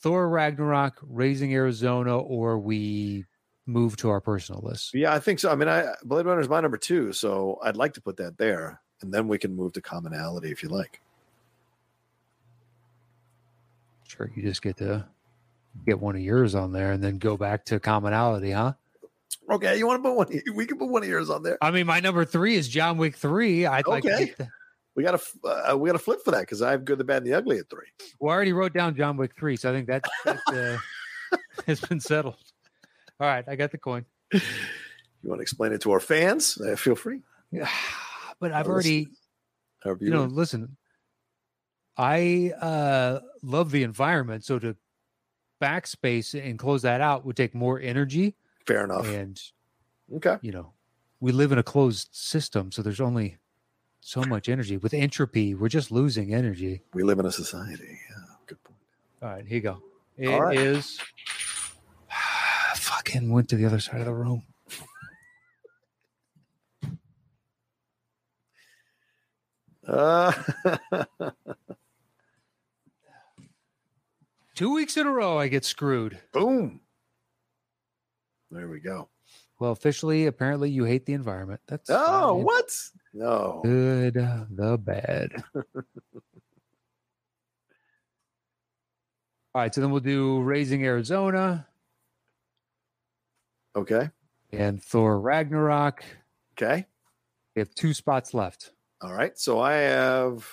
Thor 0.00 0.28
Ragnarok, 0.28 0.98
Raising 1.02 1.54
Arizona, 1.54 2.18
or 2.18 2.58
we 2.58 3.24
move 3.66 3.96
to 3.98 4.10
our 4.10 4.20
personal 4.20 4.60
list. 4.62 4.92
Yeah, 4.94 5.14
I 5.14 5.18
think 5.18 5.38
so. 5.38 5.50
I 5.50 5.54
mean, 5.54 5.68
I 5.68 5.94
Blade 6.04 6.26
Runner 6.26 6.40
is 6.40 6.48
my 6.48 6.60
number 6.60 6.76
two, 6.76 7.12
so 7.12 7.58
I'd 7.62 7.76
like 7.76 7.94
to 7.94 8.02
put 8.02 8.16
that 8.18 8.36
there, 8.36 8.80
and 9.00 9.12
then 9.12 9.28
we 9.28 9.38
can 9.38 9.56
move 9.56 9.72
to 9.74 9.80
commonality 9.80 10.50
if 10.50 10.62
you 10.62 10.68
like. 10.68 11.00
Sure, 14.16 14.30
you 14.34 14.42
just 14.42 14.62
get 14.62 14.76
to 14.78 15.06
get 15.84 16.00
one 16.00 16.16
of 16.16 16.22
yours 16.22 16.54
on 16.54 16.72
there 16.72 16.92
and 16.92 17.02
then 17.02 17.18
go 17.18 17.36
back 17.36 17.64
to 17.66 17.78
commonality, 17.78 18.50
huh? 18.52 18.72
Okay, 19.50 19.76
you 19.78 19.86
want 19.86 20.02
to 20.02 20.08
put 20.08 20.16
one? 20.16 20.40
We 20.54 20.66
can 20.66 20.78
put 20.78 20.88
one 20.88 21.02
of 21.02 21.08
yours 21.08 21.30
on 21.30 21.42
there. 21.42 21.58
I 21.60 21.70
mean, 21.70 21.86
my 21.86 22.00
number 22.00 22.24
three 22.24 22.54
is 22.56 22.68
John 22.68 22.96
Wick 22.96 23.16
three. 23.16 23.66
I'd 23.66 23.86
like 23.86 24.02
to 24.04 24.12
Okay. 24.14 24.26
get 24.26 24.38
the, 24.38 24.48
We 24.96 25.02
got 25.04 25.20
to 25.20 25.48
uh, 25.72 25.76
we 25.76 25.88
got 25.88 25.92
to 25.92 25.98
flip 25.98 26.20
for 26.24 26.30
that 26.32 26.40
because 26.40 26.62
I 26.62 26.70
have 26.72 26.84
good, 26.84 26.98
the 26.98 27.04
bad, 27.04 27.18
and 27.18 27.26
the 27.26 27.34
ugly 27.34 27.58
at 27.58 27.68
three. 27.70 27.86
well, 28.18 28.32
I 28.32 28.34
already 28.36 28.52
wrote 28.52 28.72
down 28.72 28.96
John 28.96 29.16
Wick 29.16 29.32
three, 29.38 29.56
so 29.56 29.70
I 29.70 29.74
think 29.74 29.86
that, 29.88 30.04
that 30.24 30.80
uh, 31.32 31.36
has 31.66 31.80
been 31.80 32.00
settled. 32.00 32.36
All 33.20 33.26
right, 33.28 33.44
I 33.46 33.54
got 33.56 33.70
the 33.70 33.78
coin. 33.78 34.04
You 34.32 34.40
want 35.24 35.38
to 35.38 35.42
explain 35.42 35.72
it 35.72 35.80
to 35.82 35.92
our 35.92 36.00
fans? 36.00 36.58
Uh, 36.60 36.74
feel 36.76 36.94
free. 36.96 37.20
Yeah, 37.52 37.68
but 38.40 38.52
I've 38.52 38.66
Well, 38.66 38.74
already 38.74 39.08
However 39.84 40.04
you 40.04 40.10
know 40.10 40.24
listen 40.24 40.76
i 41.98 42.52
uh 42.60 43.20
love 43.46 43.70
the 43.70 43.82
environment 43.82 44.44
so 44.44 44.58
to 44.58 44.76
backspace 45.62 46.34
and 46.38 46.58
close 46.58 46.82
that 46.82 47.00
out 47.00 47.24
would 47.24 47.36
take 47.36 47.54
more 47.54 47.80
energy 47.80 48.34
fair 48.66 48.84
enough. 48.84 49.06
and 49.06 49.40
Okay. 50.14 50.36
you 50.42 50.52
know 50.52 50.72
we 51.20 51.32
live 51.32 51.52
in 51.52 51.58
a 51.58 51.62
closed 51.62 52.08
system 52.12 52.70
so 52.72 52.82
there's 52.82 53.00
only 53.00 53.38
so 54.00 54.22
much 54.24 54.48
energy 54.48 54.76
with 54.76 54.92
entropy 54.94 55.54
we're 55.54 55.68
just 55.68 55.90
losing 55.90 56.34
energy 56.34 56.82
We 56.92 57.02
live 57.02 57.18
in 57.18 57.26
a 57.26 57.32
society. 57.32 57.98
Yeah, 58.10 58.24
good 58.46 58.62
point. 58.64 58.78
all 59.22 59.28
right 59.30 59.46
here 59.46 59.56
you 59.56 59.62
go 59.62 59.82
It 60.18 60.28
right. 60.38 60.56
is 60.58 61.00
fucking 62.76 63.30
went 63.32 63.48
to 63.50 63.56
the 63.56 63.64
other 63.64 63.80
side 63.80 64.00
of 64.00 64.06
the 64.06 64.14
room 64.14 64.42
Uh, 69.88 70.32
two 74.56 74.72
weeks 74.74 74.96
in 74.96 75.06
a 75.06 75.10
row 75.12 75.38
i 75.38 75.46
get 75.48 75.64
screwed 75.64 76.18
boom. 76.32 76.80
There 78.50 78.68
we 78.68 78.80
go. 78.80 79.08
well 79.60 79.72
officially 79.72 80.26
apparently 80.26 80.70
you 80.70 80.84
hate 80.84 81.04
the 81.06 81.12
environment 81.12 81.60
that's 81.68 81.88
Oh, 81.90 82.34
fine. 82.36 82.44
what? 82.44 82.70
No. 83.14 83.60
good 83.64 84.14
the 84.14 84.78
bad 84.78 85.30
all 89.54 89.62
right 89.62 89.74
so 89.74 89.80
then 89.80 89.90
we'll 89.90 90.00
do 90.00 90.40
raising 90.42 90.84
arizona 90.84 91.66
Okay. 93.76 94.08
and 94.52 94.82
thor 94.82 95.20
ragnarok 95.20 96.02
Okay. 96.58 96.86
we 97.54 97.60
have 97.60 97.74
two 97.74 97.92
spots 97.92 98.32
left 98.32 98.72
All 99.02 99.12
right. 99.12 99.38
So 99.38 99.60
I 99.60 99.74
have 99.74 100.48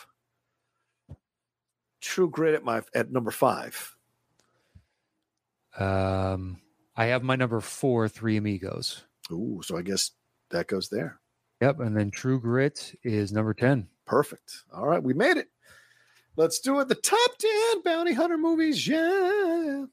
True 2.04 2.30
Grit 2.30 2.54
at 2.54 2.64
my 2.66 2.82
at 2.94 3.12
number 3.12 3.32
five. 3.32 3.96
um 5.80 6.60
i 6.96 7.06
have 7.06 7.24
my 7.24 7.36
number 7.36 7.60
four 7.62 8.08
three 8.08 8.38
amigos 8.38 9.04
Ooh, 9.32 9.62
so 9.64 9.78
I 9.78 9.82
guess 9.82 10.12
that 10.52 10.68
goes 10.68 10.90
there. 10.90 11.20
yep 11.62 11.80
and 11.80 11.96
then 11.98 12.12
true 12.12 12.40
grit 12.40 12.94
is 13.04 13.32
number 13.32 13.54
10 13.54 13.88
Perfect. 14.06 14.66
All 14.76 14.86
right, 14.86 15.02
we 15.02 15.14
made 15.14 15.38
it. 15.38 15.48
Let's 16.36 16.60
do 16.60 16.78
it. 16.82 16.90
The 16.90 16.96
top 16.96 17.38
10 17.40 17.84
bounty 17.86 18.12
hunter 18.12 18.38
movies. 18.38 18.86
Yeah. 18.86 19.86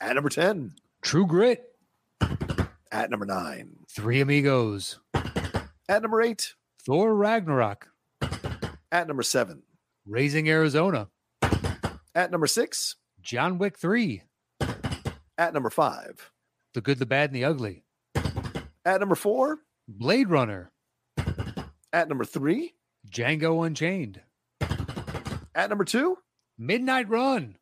At 0.00 0.14
number 0.14 0.28
10. 0.30 0.72
true 1.02 1.26
grit 1.26 1.64
At 2.92 3.10
number 3.10 3.26
nine. 3.26 3.74
three 3.90 4.20
amigos 4.20 5.00
At 5.88 6.02
number 6.02 6.22
eight. 6.22 6.54
thor 6.86 7.12
ragnarok 7.12 7.88
At 8.92 9.08
number 9.08 9.24
seven. 9.24 9.64
Raising 10.06 10.48
arizona 10.48 11.08
At 12.14 12.30
number 12.30 12.46
six. 12.46 12.96
john 13.20 13.58
wick 13.58 13.78
3 13.78 14.22
At 15.38 15.54
number 15.54 15.70
five. 15.70 16.30
the 16.74 16.80
good 16.80 16.98
the 16.98 17.06
bad 17.06 17.30
and 17.30 17.36
the 17.36 17.44
ugly 17.44 17.84
At 18.84 19.00
number 19.00 19.14
four. 19.14 19.58
blade 19.88 20.28
runner 20.28 20.70
At 21.92 22.08
number 22.08 22.24
three. 22.24 22.74
django 23.10 23.66
unchained 23.66 24.20
At 25.54 25.68
number 25.68 25.84
two. 25.84 26.18
midnight 26.58 27.08
run 27.08 27.56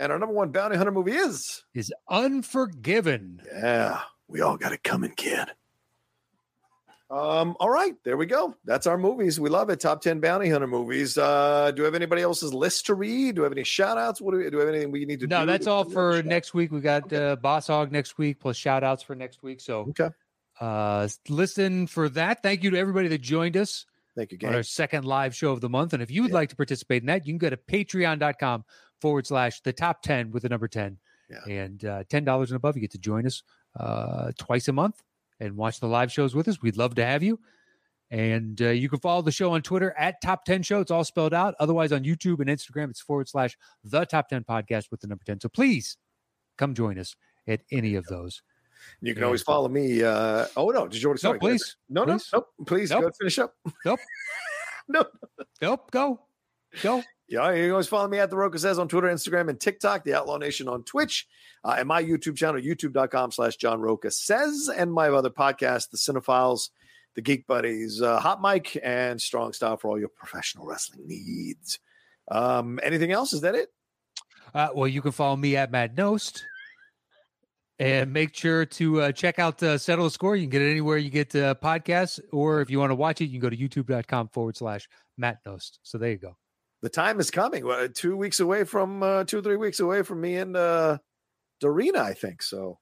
And 0.00 0.12
our 0.12 0.18
number 0.20 0.34
one 0.34 0.50
bounty 0.52 0.76
hunter 0.76 0.92
movie 0.92 1.12
is. 1.12 1.64
is 1.74 1.92
unforgiven 2.08 3.42
Yeah, 3.52 4.00
we 4.28 4.40
all 4.40 4.56
got 4.56 4.72
it 4.72 4.84
coming, 4.84 5.12
kid. 5.16 5.48
Um, 7.10 7.56
all 7.58 7.70
right, 7.70 7.94
there 8.04 8.18
we 8.18 8.26
go. 8.26 8.54
That's 8.66 8.86
our 8.86 8.98
movies. 8.98 9.40
We 9.40 9.48
love 9.48 9.70
it. 9.70 9.80
Top 9.80 10.02
10 10.02 10.20
bounty 10.20 10.50
hunter 10.50 10.66
movies. 10.66 11.16
Uh, 11.16 11.70
do 11.70 11.82
we 11.82 11.86
have 11.86 11.94
anybody 11.94 12.20
else's 12.20 12.52
list 12.52 12.84
to 12.86 12.94
read? 12.94 13.36
Do 13.36 13.40
we 13.42 13.44
have 13.46 13.52
any 13.52 13.64
shout 13.64 13.96
outs? 13.96 14.20
What 14.20 14.32
do 14.32 14.38
we 14.38 14.50
do 14.50 14.58
we 14.58 14.60
have 14.64 14.68
anything 14.68 14.90
we 14.90 15.06
need 15.06 15.20
to 15.20 15.26
do? 15.26 15.34
No, 15.34 15.46
that's 15.46 15.66
all 15.66 15.84
for 15.84 16.22
next 16.22 16.52
week. 16.52 16.70
We 16.70 16.80
got 16.80 17.10
uh, 17.12 17.36
Boss 17.36 17.68
Hog 17.68 17.92
next 17.92 18.18
week, 18.18 18.40
plus 18.40 18.58
shout 18.58 18.84
outs 18.84 19.02
for 19.02 19.14
next 19.14 19.42
week. 19.42 19.60
So 19.62 19.86
Okay. 19.90 20.10
uh, 20.60 21.08
listen 21.30 21.86
for 21.86 22.10
that. 22.10 22.42
Thank 22.42 22.62
you 22.62 22.70
to 22.70 22.76
everybody 22.78 23.08
that 23.08 23.22
joined 23.22 23.56
us. 23.56 23.86
Thank 24.14 24.32
you, 24.32 24.38
on 24.46 24.54
our 24.54 24.62
second 24.62 25.04
live 25.04 25.34
show 25.34 25.52
of 25.52 25.60
the 25.62 25.68
month. 25.70 25.94
And 25.94 26.02
if 26.02 26.10
you 26.10 26.22
would 26.22 26.32
Yeah. 26.32 26.34
like 26.38 26.48
to 26.50 26.56
participate 26.56 27.02
in 27.02 27.06
that, 27.06 27.26
you 27.26 27.32
can 27.32 27.38
go 27.38 27.48
to 27.48 27.56
patreon.com 27.56 28.64
forward 29.00 29.26
slash 29.26 29.60
the 29.62 29.72
top 29.72 30.02
10 30.02 30.30
with 30.32 30.42
the 30.42 30.48
number 30.50 30.68
10. 30.68 30.98
Yeah. 31.30 31.38
And 31.62 31.84
uh, 31.84 32.04
$10 32.04 32.48
and 32.48 32.56
above, 32.56 32.74
you 32.76 32.80
get 32.82 32.90
to 32.92 32.98
join 32.98 33.26
us 33.26 33.42
uh, 33.78 34.32
twice 34.36 34.66
a 34.68 34.72
month 34.72 35.00
and 35.40 35.56
watch 35.56 35.80
the 35.80 35.86
live 35.88 36.10
shows 36.12 36.34
with 36.34 36.48
us. 36.48 36.60
We'd 36.62 36.76
love 36.76 36.94
to 36.96 37.04
have 37.04 37.22
you. 37.22 37.38
And 38.10 38.60
uh, 38.62 38.68
you 38.70 38.88
can 38.88 39.00
follow 39.00 39.20
the 39.22 39.30
show 39.30 39.52
on 39.52 39.60
Twitter 39.62 39.94
at 39.98 40.20
Top 40.22 40.44
10 40.46 40.62
Show. 40.62 40.80
It's 40.80 40.90
all 40.90 41.04
spelled 41.04 41.34
out. 41.34 41.54
Otherwise, 41.60 41.92
on 41.92 42.04
YouTube 42.04 42.40
and 42.40 42.48
Instagram, 42.48 42.88
it's 42.90 43.00
forward 43.02 43.28
slash 43.28 43.56
the 43.84 44.04
Top 44.06 44.28
10 44.28 44.44
Podcast 44.44 44.90
with 44.90 45.00
the 45.00 45.06
number 45.08 45.24
10. 45.24 45.40
So 45.40 45.48
please 45.50 45.98
come 46.56 46.74
join 46.74 46.98
us 46.98 47.14
at 47.46 47.60
any 47.70 47.94
of 47.94 48.06
those. 48.06 48.42
You 49.02 49.12
can 49.12 49.20
Yeah. 49.22 49.26
always 49.26 49.42
follow 49.42 49.68
me. 49.68 50.02
Uh, 50.02 50.46
oh 50.56 50.70
no, 50.70 50.88
did 50.88 51.02
you 51.02 51.08
want 51.08 51.20
to 51.20 51.32
No, 51.32 51.38
please. 51.38 51.76
No, 51.90 52.04
no, 52.04 52.14
Please. 52.18 52.32
Please 52.66 52.90
Nope. 52.90 53.02
go 53.02 53.10
finish 53.18 53.38
up. 53.40 53.54
Nope. 53.84 54.00
no. 54.88 55.04
Nope, 55.60 55.90
go. 55.90 56.20
Go. 56.82 57.02
Yeah, 57.28 57.50
you 57.52 57.64
can 57.64 57.70
always 57.72 57.88
follow 57.88 58.08
me 58.08 58.18
at 58.18 58.30
the 58.30 58.36
Rocha 58.36 58.58
says 58.58 58.78
on 58.78 58.88
Twitter, 58.88 59.08
Instagram, 59.08 59.50
and 59.50 59.60
TikTok, 59.60 60.02
the 60.02 60.14
Outlaw 60.14 60.38
Nation 60.38 60.66
on 60.66 60.82
Twitch, 60.84 61.26
uh, 61.62 61.76
and 61.78 61.86
my 61.86 62.02
YouTube 62.02 62.36
channel, 62.36 62.58
youtube.com 62.58 63.32
slash 63.32 63.56
John 63.56 63.80
Rocha 63.80 64.10
says, 64.10 64.70
and 64.74 64.90
my 64.90 65.10
other 65.10 65.28
podcast, 65.28 65.90
The 65.90 65.98
Cinephiles, 65.98 66.70
The 67.16 67.20
Geek 67.20 67.46
Buddies, 67.46 68.00
uh, 68.00 68.18
Hot 68.18 68.40
Mic, 68.40 68.78
and 68.82 69.20
Strong 69.20 69.52
Style 69.52 69.76
for 69.76 69.88
all 69.88 69.98
your 69.98 70.08
professional 70.08 70.64
wrestling 70.64 71.06
needs. 71.06 71.78
Um, 72.30 72.80
anything 72.82 73.12
else? 73.12 73.34
Is 73.34 73.42
that 73.42 73.54
it? 73.54 73.68
Uh, 74.54 74.68
well, 74.74 74.88
you 74.88 75.02
can 75.02 75.12
follow 75.12 75.36
me 75.36 75.54
at 75.56 75.70
Matt 75.70 75.94
Knost. 75.94 76.42
And 77.80 78.12
make 78.12 78.34
sure 78.34 78.64
to 78.66 79.02
uh, 79.02 79.12
check 79.12 79.38
out 79.38 79.62
uh, 79.62 79.78
Settle 79.78 80.06
the 80.06 80.10
Score. 80.10 80.34
You 80.34 80.44
can 80.44 80.50
get 80.50 80.62
it 80.62 80.70
anywhere 80.70 80.96
you 80.96 81.10
get 81.10 81.32
uh, 81.36 81.54
podcasts, 81.62 82.18
or 82.32 82.60
if 82.60 82.70
you 82.70 82.80
want 82.80 82.90
to 82.90 82.96
watch 82.96 83.20
it, 83.20 83.26
you 83.26 83.38
can 83.38 83.48
go 83.48 83.50
to 83.50 83.56
youtube.com 83.56 84.30
forward 84.30 84.56
slash 84.56 84.88
Matt 85.16 85.44
Knost. 85.44 85.78
So 85.84 85.96
there 85.96 86.10
you 86.10 86.18
go. 86.18 86.36
The 86.82 86.88
time 86.88 87.18
is 87.20 87.30
coming. 87.30 87.68
Uh, 87.68 87.88
two 87.92 88.16
weeks 88.16 88.40
away 88.40 88.64
from, 88.64 89.02
uh, 89.02 89.24
two 89.24 89.38
or 89.38 89.42
three 89.42 89.56
weeks 89.56 89.80
away 89.80 90.02
from 90.02 90.20
me 90.20 90.36
and 90.36 90.56
uh, 90.56 90.98
Dorina, 91.60 91.96
I 91.98 92.14
think. 92.14 92.42
So, 92.42 92.78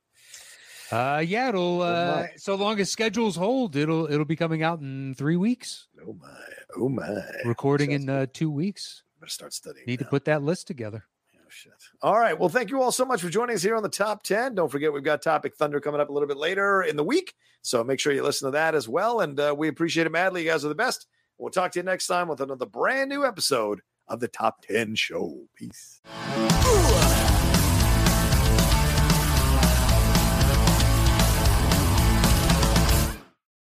Uh, 0.93 1.23
yeah, 1.27 1.49
it'll 1.49 1.83
uh, 1.83 2.17
my. 2.23 2.29
so 2.37 2.55
long 2.55 2.79
as 2.79 2.91
schedules 2.93 3.35
hold, 3.37 3.75
it'll 3.75 4.07
it'll 4.11 4.25
be 4.27 4.37
coming 4.37 4.63
out 4.63 4.81
in 4.81 5.15
three 5.17 5.37
weeks. 5.37 5.89
oh 6.07 6.15
my, 6.21 6.39
oh 6.77 6.89
my. 6.89 7.23
Recording 7.45 7.91
Sounds 7.91 8.03
in 8.05 8.09
uh, 8.11 8.27
two 8.33 8.51
weeks. 8.51 9.03
Better 9.19 9.31
start 9.31 9.53
studying. 9.55 9.85
Need 9.87 9.99
to 10.01 10.05
put 10.05 10.27
that 10.27 10.43
list 10.43 10.67
together. 10.67 11.05
Oh, 11.35 11.41
shit. 11.49 11.73
All 12.03 12.19
right. 12.19 12.39
Well, 12.39 12.51
thank 12.51 12.71
you 12.71 12.83
all 12.83 12.93
so 12.93 13.05
much 13.07 13.23
for 13.23 13.31
joining 13.31 13.57
us 13.57 13.63
here 13.63 13.77
on 13.77 13.83
the 13.83 13.89
top 13.89 14.23
10. 14.25 14.55
Don't 14.57 14.71
forget, 14.71 14.93
we've 14.93 15.03
got 15.03 15.23
Topic 15.23 15.57
Thunder 15.57 15.81
coming 15.81 16.01
up 16.01 16.09
a 16.11 16.13
little 16.13 16.29
bit 16.29 16.37
later 16.37 16.83
in 16.83 16.97
the 16.97 17.03
week. 17.05 17.35
So 17.63 17.83
make 17.83 17.99
sure 17.99 18.13
you 18.13 18.23
listen 18.23 18.47
to 18.47 18.53
that 18.53 18.75
as 18.75 18.89
well. 18.89 19.21
And 19.21 19.41
uh, 19.41 19.55
we 19.57 19.69
appreciate 19.69 20.07
it 20.07 20.13
madly. 20.13 20.45
You 20.45 20.51
guys 20.51 20.65
are 20.65 20.69
the 20.69 20.75
best. 20.75 21.07
We'll 21.39 21.51
talk 21.51 21.73
to 21.73 21.79
you 21.79 21.83
next 21.83 22.07
time 22.07 22.29
with 22.29 22.41
another 22.41 22.67
brand 22.67 23.11
new 23.11 23.25
episode 23.25 23.81
of 24.09 24.21
the 24.21 24.29
Top 24.29 24.63
10 24.63 24.95
Show. 24.95 25.49
Peace. 25.55 26.01